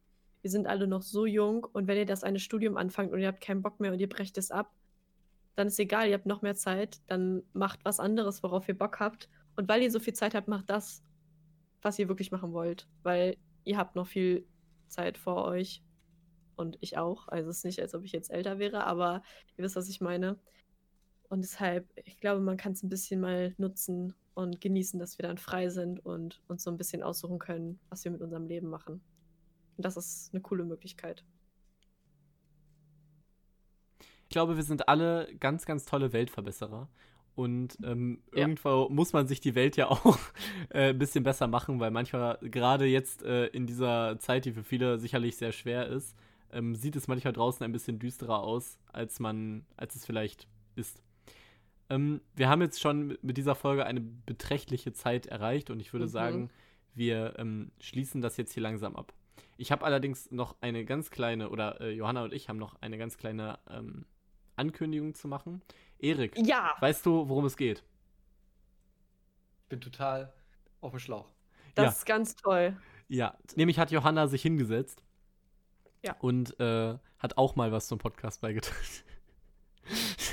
Wir 0.48 0.52
sind 0.52 0.66
alle 0.66 0.88
noch 0.88 1.02
so 1.02 1.26
jung 1.26 1.66
und 1.74 1.88
wenn 1.88 1.98
ihr 1.98 2.06
das 2.06 2.24
eine 2.24 2.40
Studium 2.40 2.78
anfangt 2.78 3.12
und 3.12 3.20
ihr 3.20 3.28
habt 3.28 3.42
keinen 3.42 3.62
Bock 3.62 3.82
mehr 3.82 3.92
und 3.92 4.00
ihr 4.00 4.08
brecht 4.08 4.38
es 4.38 4.50
ab, 4.50 4.74
dann 5.56 5.68
ist 5.68 5.78
egal, 5.78 6.08
ihr 6.08 6.14
habt 6.14 6.26
noch 6.26 6.42
mehr 6.42 6.56
Zeit, 6.56 7.02
dann 7.08 7.44
macht 7.52 7.84
was 7.84 8.00
anderes, 8.00 8.42
worauf 8.44 8.66
ihr 8.70 8.78
Bock 8.78 9.02
habt. 9.02 9.28
Und 9.58 9.68
weil 9.68 9.82
ihr 9.82 9.92
so 9.92 10.00
viel 10.00 10.14
Zeit 10.14 10.36
habt, 10.36 10.48
macht 10.48 10.70
das, 10.70 11.04
was 11.82 12.00
ihr 12.00 12.08
wirklich 12.08 12.32
machen 12.32 12.54
wollt, 12.54 12.88
weil 13.04 13.36
ihr 13.66 13.78
habt 13.78 13.98
noch 13.98 14.08
viel 14.08 14.48
Zeit 14.88 15.18
vor 15.18 15.44
euch 15.44 15.84
und 16.56 16.78
ich 16.80 16.98
auch. 16.98 17.28
Also 17.28 17.50
es 17.50 17.58
ist 17.58 17.66
nicht, 17.66 17.82
als 17.82 17.94
ob 17.94 18.06
ich 18.06 18.14
jetzt 18.14 18.32
älter 18.32 18.58
wäre, 18.58 18.86
aber 18.86 19.24
ihr 19.58 19.66
wisst, 19.66 19.76
was 19.76 19.90
ich 19.90 20.00
meine. 20.00 20.40
Und 21.28 21.42
deshalb, 21.42 21.92
ich 22.06 22.22
glaube, 22.22 22.40
man 22.40 22.56
kann 22.56 22.72
es 22.72 22.84
ein 22.84 22.90
bisschen 22.90 23.20
mal 23.20 23.54
nutzen 23.58 24.14
und 24.34 24.62
genießen, 24.62 24.98
dass 24.98 25.18
wir 25.18 25.24
dann 25.24 25.40
frei 25.40 25.68
sind 25.68 26.06
und 26.06 26.42
uns 26.48 26.64
so 26.64 26.72
ein 26.72 26.78
bisschen 26.78 27.04
aussuchen 27.04 27.38
können, 27.38 27.82
was 27.90 28.06
wir 28.06 28.12
mit 28.12 28.22
unserem 28.22 28.48
Leben 28.48 28.70
machen. 28.70 29.02
Und 29.78 29.86
das 29.86 29.96
ist 29.96 30.34
eine 30.34 30.42
coole 30.42 30.66
Möglichkeit. 30.66 31.24
Ich 34.24 34.30
glaube, 34.30 34.58
wir 34.58 34.64
sind 34.64 34.90
alle 34.90 35.34
ganz, 35.40 35.66
ganz 35.66 35.86
tolle 35.86 36.12
Weltverbesserer. 36.12 36.90
Und 37.36 37.78
ähm, 37.84 38.24
ja. 38.34 38.40
irgendwo 38.40 38.90
muss 38.90 39.14
man 39.14 39.28
sich 39.28 39.40
die 39.40 39.54
Welt 39.54 39.78
ja 39.78 39.88
auch 39.92 40.18
äh, 40.70 40.90
ein 40.90 40.98
bisschen 40.98 41.24
besser 41.24 41.48
machen, 41.48 41.80
weil 41.80 41.92
manchmal, 41.92 42.40
gerade 42.42 42.86
jetzt 42.86 43.22
äh, 43.22 43.46
in 43.48 43.68
dieser 43.68 44.18
Zeit, 44.20 44.46
die 44.46 44.52
für 44.52 44.64
viele 44.64 44.98
sicherlich 44.98 45.38
sehr 45.38 45.52
schwer 45.52 45.88
ist, 45.88 46.16
ähm, 46.52 46.74
sieht 46.76 46.96
es 46.96 47.08
manchmal 47.08 47.34
draußen 47.34 47.64
ein 47.64 47.72
bisschen 47.72 48.00
düsterer 48.00 48.42
aus, 48.42 48.80
als 48.92 49.20
man, 49.20 49.66
als 49.78 49.96
es 49.96 50.06
vielleicht 50.06 50.48
ist. 50.76 51.04
Ähm, 51.90 52.22
wir 52.36 52.50
haben 52.50 52.62
jetzt 52.62 52.82
schon 52.82 53.18
mit 53.22 53.38
dieser 53.38 53.56
Folge 53.56 53.86
eine 53.86 54.02
beträchtliche 54.02 54.94
Zeit 54.94 55.28
erreicht 55.28 55.70
und 55.70 55.80
ich 55.80 55.94
würde 55.94 56.08
mhm. 56.08 56.12
sagen, 56.12 56.50
wir 56.96 57.36
ähm, 57.38 57.72
schließen 57.80 58.22
das 58.22 58.38
jetzt 58.38 58.54
hier 58.54 58.64
langsam 58.64 58.96
ab. 58.96 59.14
Ich 59.58 59.72
habe 59.72 59.84
allerdings 59.86 60.32
noch 60.32 60.56
eine 60.62 60.86
ganz 60.86 61.10
kleine, 61.10 61.50
oder 61.50 61.82
äh, 61.82 61.92
Johanna 61.92 62.24
und 62.24 62.34
ich 62.34 62.50
haben 62.50 62.58
noch 62.58 62.82
eine 62.82 62.98
ganz 62.98 63.18
kleine 63.18 63.60
ähm, 63.70 64.06
Ankündigung 64.56 65.14
zu 65.14 65.28
machen. 65.28 65.62
Erik, 66.00 66.38
ja. 66.38 66.76
weißt 66.80 67.06
du, 67.06 67.28
worum 67.28 67.46
es 67.46 67.58
geht? 67.58 67.84
Ich 69.64 69.70
bin 69.70 69.82
total 69.82 70.32
auf 70.82 70.92
dem 70.92 71.00
Schlauch. 71.00 71.30
Das 71.76 71.84
ja. 71.86 71.92
ist 71.92 72.06
ganz 72.06 72.36
toll. 72.36 72.78
Ja, 73.08 73.36
nämlich 73.56 73.80
hat 73.80 73.92
Johanna 73.92 74.28
sich 74.28 74.42
hingesetzt 74.42 75.04
ja. 76.04 76.16
Und 76.20 76.60
äh, 76.60 76.98
hat 77.20 77.38
auch 77.38 77.56
mal 77.56 77.72
was 77.72 77.88
zum 77.88 78.00
Podcast 78.00 78.42
beigetragen. 78.42 78.78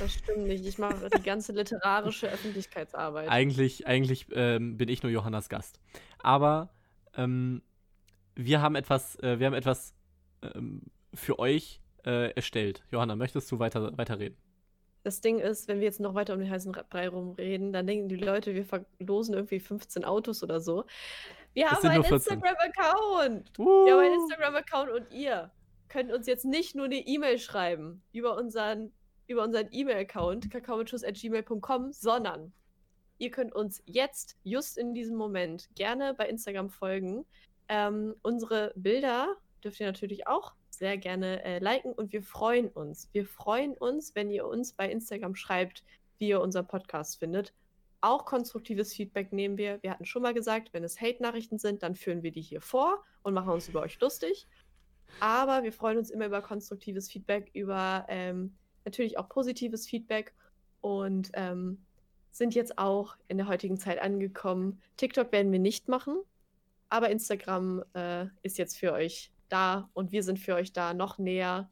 Das 0.00 0.12
stimmt 0.12 0.48
nicht. 0.48 0.66
Ich 0.66 0.78
mache 0.78 1.08
die 1.08 1.22
ganze 1.22 1.52
literarische 1.52 2.28
Öffentlichkeitsarbeit. 2.28 3.28
Eigentlich, 3.28 3.86
eigentlich 3.86 4.26
ähm, 4.32 4.76
bin 4.76 4.88
ich 4.88 5.04
nur 5.04 5.12
Johannas 5.12 5.48
Gast. 5.48 5.78
Aber 6.18 6.74
ähm, 7.16 7.62
wir 8.34 8.62
haben 8.62 8.74
etwas, 8.74 9.18
äh, 9.20 9.38
wir 9.38 9.46
haben 9.46 9.54
etwas 9.54 9.94
ähm, 10.42 10.82
für 11.12 11.38
euch 11.38 11.80
äh, 12.04 12.32
erstellt. 12.32 12.82
Johanna, 12.90 13.16
möchtest 13.16 13.50
du 13.50 13.58
weiter, 13.58 13.96
weiterreden? 13.96 14.36
Das 15.02 15.20
Ding 15.20 15.38
ist, 15.38 15.68
wenn 15.68 15.80
wir 15.80 15.84
jetzt 15.84 16.00
noch 16.00 16.14
weiter 16.14 16.32
um 16.32 16.40
den 16.40 16.50
heißen 16.50 16.72
Brei 16.88 17.08
rumreden, 17.08 17.72
dann 17.72 17.86
denken 17.86 18.08
die 18.08 18.16
Leute, 18.16 18.54
wir 18.54 18.64
verlosen 18.64 19.34
irgendwie 19.34 19.60
15 19.60 20.04
Autos 20.04 20.42
oder 20.42 20.60
so. 20.60 20.84
Wir 21.52 21.70
haben 21.70 21.86
einen 21.86 21.96
nur 21.96 22.04
14. 22.04 22.34
Instagram-Account. 22.34 23.58
Uh. 23.58 23.84
Wir 23.84 23.92
haben 23.92 24.00
einen 24.00 24.14
Instagram-Account 24.14 24.90
und 24.90 25.12
ihr 25.12 25.50
könnt 25.88 26.10
uns 26.10 26.26
jetzt 26.26 26.46
nicht 26.46 26.74
nur 26.74 26.86
eine 26.86 26.96
E-Mail 26.96 27.38
schreiben 27.38 28.02
über 28.12 28.36
unseren 28.36 28.92
über 29.26 29.42
unseren 29.42 29.68
E-Mail-Account 29.70 30.50
kakaomitschuss.gmail.com, 30.50 31.92
sondern 31.92 32.52
ihr 33.18 33.30
könnt 33.30 33.54
uns 33.54 33.82
jetzt, 33.86 34.36
just 34.42 34.76
in 34.76 34.94
diesem 34.94 35.16
Moment, 35.16 35.68
gerne 35.74 36.14
bei 36.14 36.28
Instagram 36.28 36.70
folgen. 36.70 37.24
Ähm, 37.68 38.14
unsere 38.22 38.72
Bilder 38.76 39.36
dürft 39.62 39.80
ihr 39.80 39.86
natürlich 39.86 40.26
auch 40.26 40.54
sehr 40.70 40.98
gerne 40.98 41.42
äh, 41.44 41.58
liken 41.58 41.92
und 41.92 42.12
wir 42.12 42.22
freuen 42.22 42.68
uns. 42.68 43.08
Wir 43.12 43.26
freuen 43.26 43.74
uns, 43.74 44.14
wenn 44.14 44.30
ihr 44.30 44.46
uns 44.46 44.72
bei 44.72 44.90
Instagram 44.90 45.34
schreibt, 45.34 45.84
wie 46.18 46.28
ihr 46.28 46.40
unseren 46.40 46.66
Podcast 46.66 47.18
findet. 47.18 47.54
Auch 48.00 48.26
konstruktives 48.26 48.92
Feedback 48.92 49.32
nehmen 49.32 49.56
wir. 49.56 49.82
Wir 49.82 49.90
hatten 49.90 50.04
schon 50.04 50.22
mal 50.22 50.34
gesagt, 50.34 50.72
wenn 50.72 50.84
es 50.84 51.00
Hate-Nachrichten 51.00 51.58
sind, 51.58 51.82
dann 51.82 51.94
führen 51.94 52.22
wir 52.22 52.32
die 52.32 52.42
hier 52.42 52.60
vor 52.60 53.02
und 53.22 53.34
machen 53.34 53.50
uns 53.50 53.68
über 53.68 53.80
euch 53.80 53.98
lustig. 54.00 54.46
Aber 55.20 55.62
wir 55.62 55.72
freuen 55.72 55.98
uns 55.98 56.10
immer 56.10 56.26
über 56.26 56.42
konstruktives 56.42 57.10
Feedback, 57.10 57.50
über 57.54 58.04
ähm, 58.08 58.54
natürlich 58.84 59.16
auch 59.16 59.28
positives 59.28 59.86
Feedback 59.86 60.34
und 60.80 61.30
ähm, 61.34 61.82
sind 62.30 62.54
jetzt 62.54 62.78
auch 62.78 63.16
in 63.28 63.38
der 63.38 63.48
heutigen 63.48 63.78
Zeit 63.78 64.00
angekommen. 64.00 64.80
TikTok 64.96 65.32
werden 65.32 65.52
wir 65.52 65.60
nicht 65.60 65.88
machen, 65.88 66.16
aber 66.88 67.10
Instagram 67.10 67.84
äh, 67.94 68.26
ist 68.42 68.58
jetzt 68.58 68.76
für 68.76 68.92
euch 68.92 69.32
da 69.48 69.88
und 69.92 70.12
wir 70.12 70.22
sind 70.22 70.38
für 70.38 70.54
euch 70.54 70.72
da 70.72 70.94
noch 70.94 71.18
näher 71.18 71.70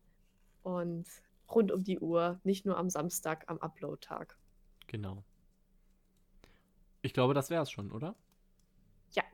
und 0.63 1.07
rund 1.51 1.73
um 1.73 1.85
die 1.85 1.99
Uhr, 1.99 2.41
nicht 2.45 2.67
nur 2.67 2.77
am 2.77 2.89
Samstag 2.89 3.45
am 3.49 3.59
Upload-Tag. 3.59 4.39
Genau. 4.87 5.25
Ich 7.03 7.13
glaube, 7.13 7.35
das 7.35 7.51
wäre 7.51 7.63
es 7.63 7.71
schon, 7.71 7.91
oder? 7.91 8.15
Ja. 9.13 9.25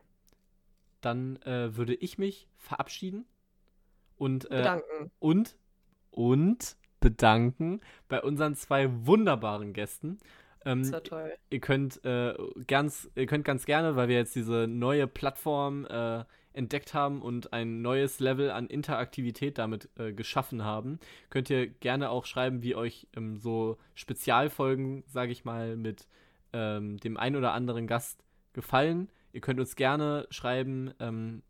Dann 1.01 1.37
äh, 1.43 1.77
würde 1.77 1.95
ich 1.95 2.19
mich 2.19 2.49
verabschieden 2.57 3.27
und, 4.17 4.47
äh, 4.47 4.59
Bedanken. 4.59 5.11
und, 5.19 5.57
und 6.11 6.77
bedanken 7.01 7.81
bei 8.09 8.23
unseren 8.23 8.55
zwei 8.57 8.89
wunderbaren 9.07 9.73
Gästen. 9.73 10.19
Ähm, 10.69 10.83
Das 10.83 10.93
war 10.93 11.03
toll. 11.03 11.33
ihr 11.51 11.61
könnt 11.61 12.05
äh, 12.05 12.35
ganz, 12.67 13.11
ihr 13.15 13.27
könnt 13.27 13.45
ganz 13.45 13.65
gerne, 13.65 13.97
weil 13.97 14.09
wir 14.09 14.17
jetzt 14.17 14.37
diese 14.37 14.67
neue 14.69 15.07
Plattform 15.07 15.87
äh, 15.87 16.25
entdeckt 16.53 16.93
haben 16.93 17.23
und 17.23 17.53
ein 17.53 17.81
neues 17.83 18.21
Level 18.21 18.51
an 18.51 18.67
Interaktivität 18.67 19.59
damit 19.59 19.89
äh, 19.99 20.13
geschaffen 20.13 20.65
haben, 20.65 20.99
könnt 21.31 21.49
ihr 21.51 21.69
gerne 21.69 22.11
auch 22.11 22.27
schreiben, 22.27 22.63
wie 22.63 22.75
euch 22.75 23.07
ähm, 23.17 23.37
so 23.39 23.79
Spezialfolgen, 23.95 25.05
sage 25.07 25.33
ich 25.33 25.45
mal, 25.45 25.77
mit 25.77 26.07
ähm, 26.53 26.99
dem 26.99 27.17
ein 27.17 27.37
oder 27.37 27.53
anderen 27.53 27.87
Gast 27.87 28.25
gefallen. 28.53 29.09
Ihr 29.33 29.41
könnt 29.41 29.61
uns 29.61 29.77
gerne 29.77 30.27
schreiben, 30.31 30.93
ähm, 31.01 31.43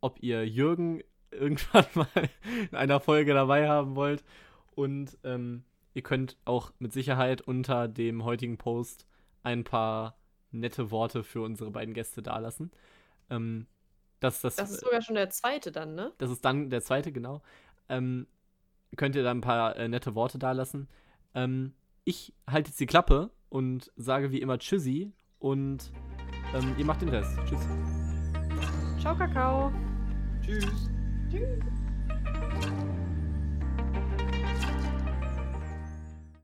ob 0.00 0.22
ihr 0.22 0.46
Jürgen 0.46 1.02
irgendwann 1.32 1.86
mal 1.94 2.30
in 2.70 2.76
einer 2.76 3.00
Folge 3.00 3.34
dabei 3.34 3.68
haben 3.68 3.96
wollt. 3.96 4.22
Und 4.76 5.18
ähm, 5.24 5.64
ihr 5.94 6.02
könnt 6.02 6.36
auch 6.44 6.72
mit 6.78 6.92
Sicherheit 6.92 7.40
unter 7.40 7.88
dem 7.88 8.24
heutigen 8.24 8.58
Post 8.58 9.06
ein 9.42 9.64
paar 9.64 10.18
nette 10.50 10.90
Worte 10.90 11.24
für 11.24 11.40
unsere 11.40 11.70
beiden 11.70 11.94
Gäste 11.94 12.22
dalassen. 12.22 12.70
Ähm, 13.30 13.66
das, 14.20 14.40
das, 14.40 14.56
Das 14.56 14.70
ist 14.70 14.80
sogar 14.80 15.02
schon 15.02 15.14
der 15.16 15.30
zweite 15.30 15.72
dann, 15.72 15.94
ne? 15.94 16.12
das 16.18 16.30
ist 16.30 16.44
dann 16.44 16.70
der 16.70 16.82
zweite, 16.82 17.12
genau. 17.12 17.42
Ähm, 17.88 18.26
könnt 18.96 19.16
ihr 19.16 19.22
da 19.22 19.30
ein 19.30 19.40
paar 19.40 19.76
äh, 19.76 19.88
nette 19.88 20.14
Worte 20.14 20.38
dalassen. 20.38 20.88
Ähm, 21.34 21.74
ich 22.04 22.34
halte 22.48 22.70
jetzt 22.70 22.80
die 22.80 22.86
Klappe 22.86 23.30
und 23.48 23.92
sage 23.96 24.30
wie 24.30 24.40
immer 24.40 24.58
Tschüssi 24.58 25.12
und 25.38 25.92
ähm, 26.54 26.74
ihr 26.78 26.84
macht 26.84 27.02
den 27.02 27.08
Rest. 27.08 27.36
Tschüss. 27.46 27.60
Ciao, 29.00 29.16
Kakao. 29.16 29.72
Tschüss. 30.42 30.90
Tschüss. 31.30 31.73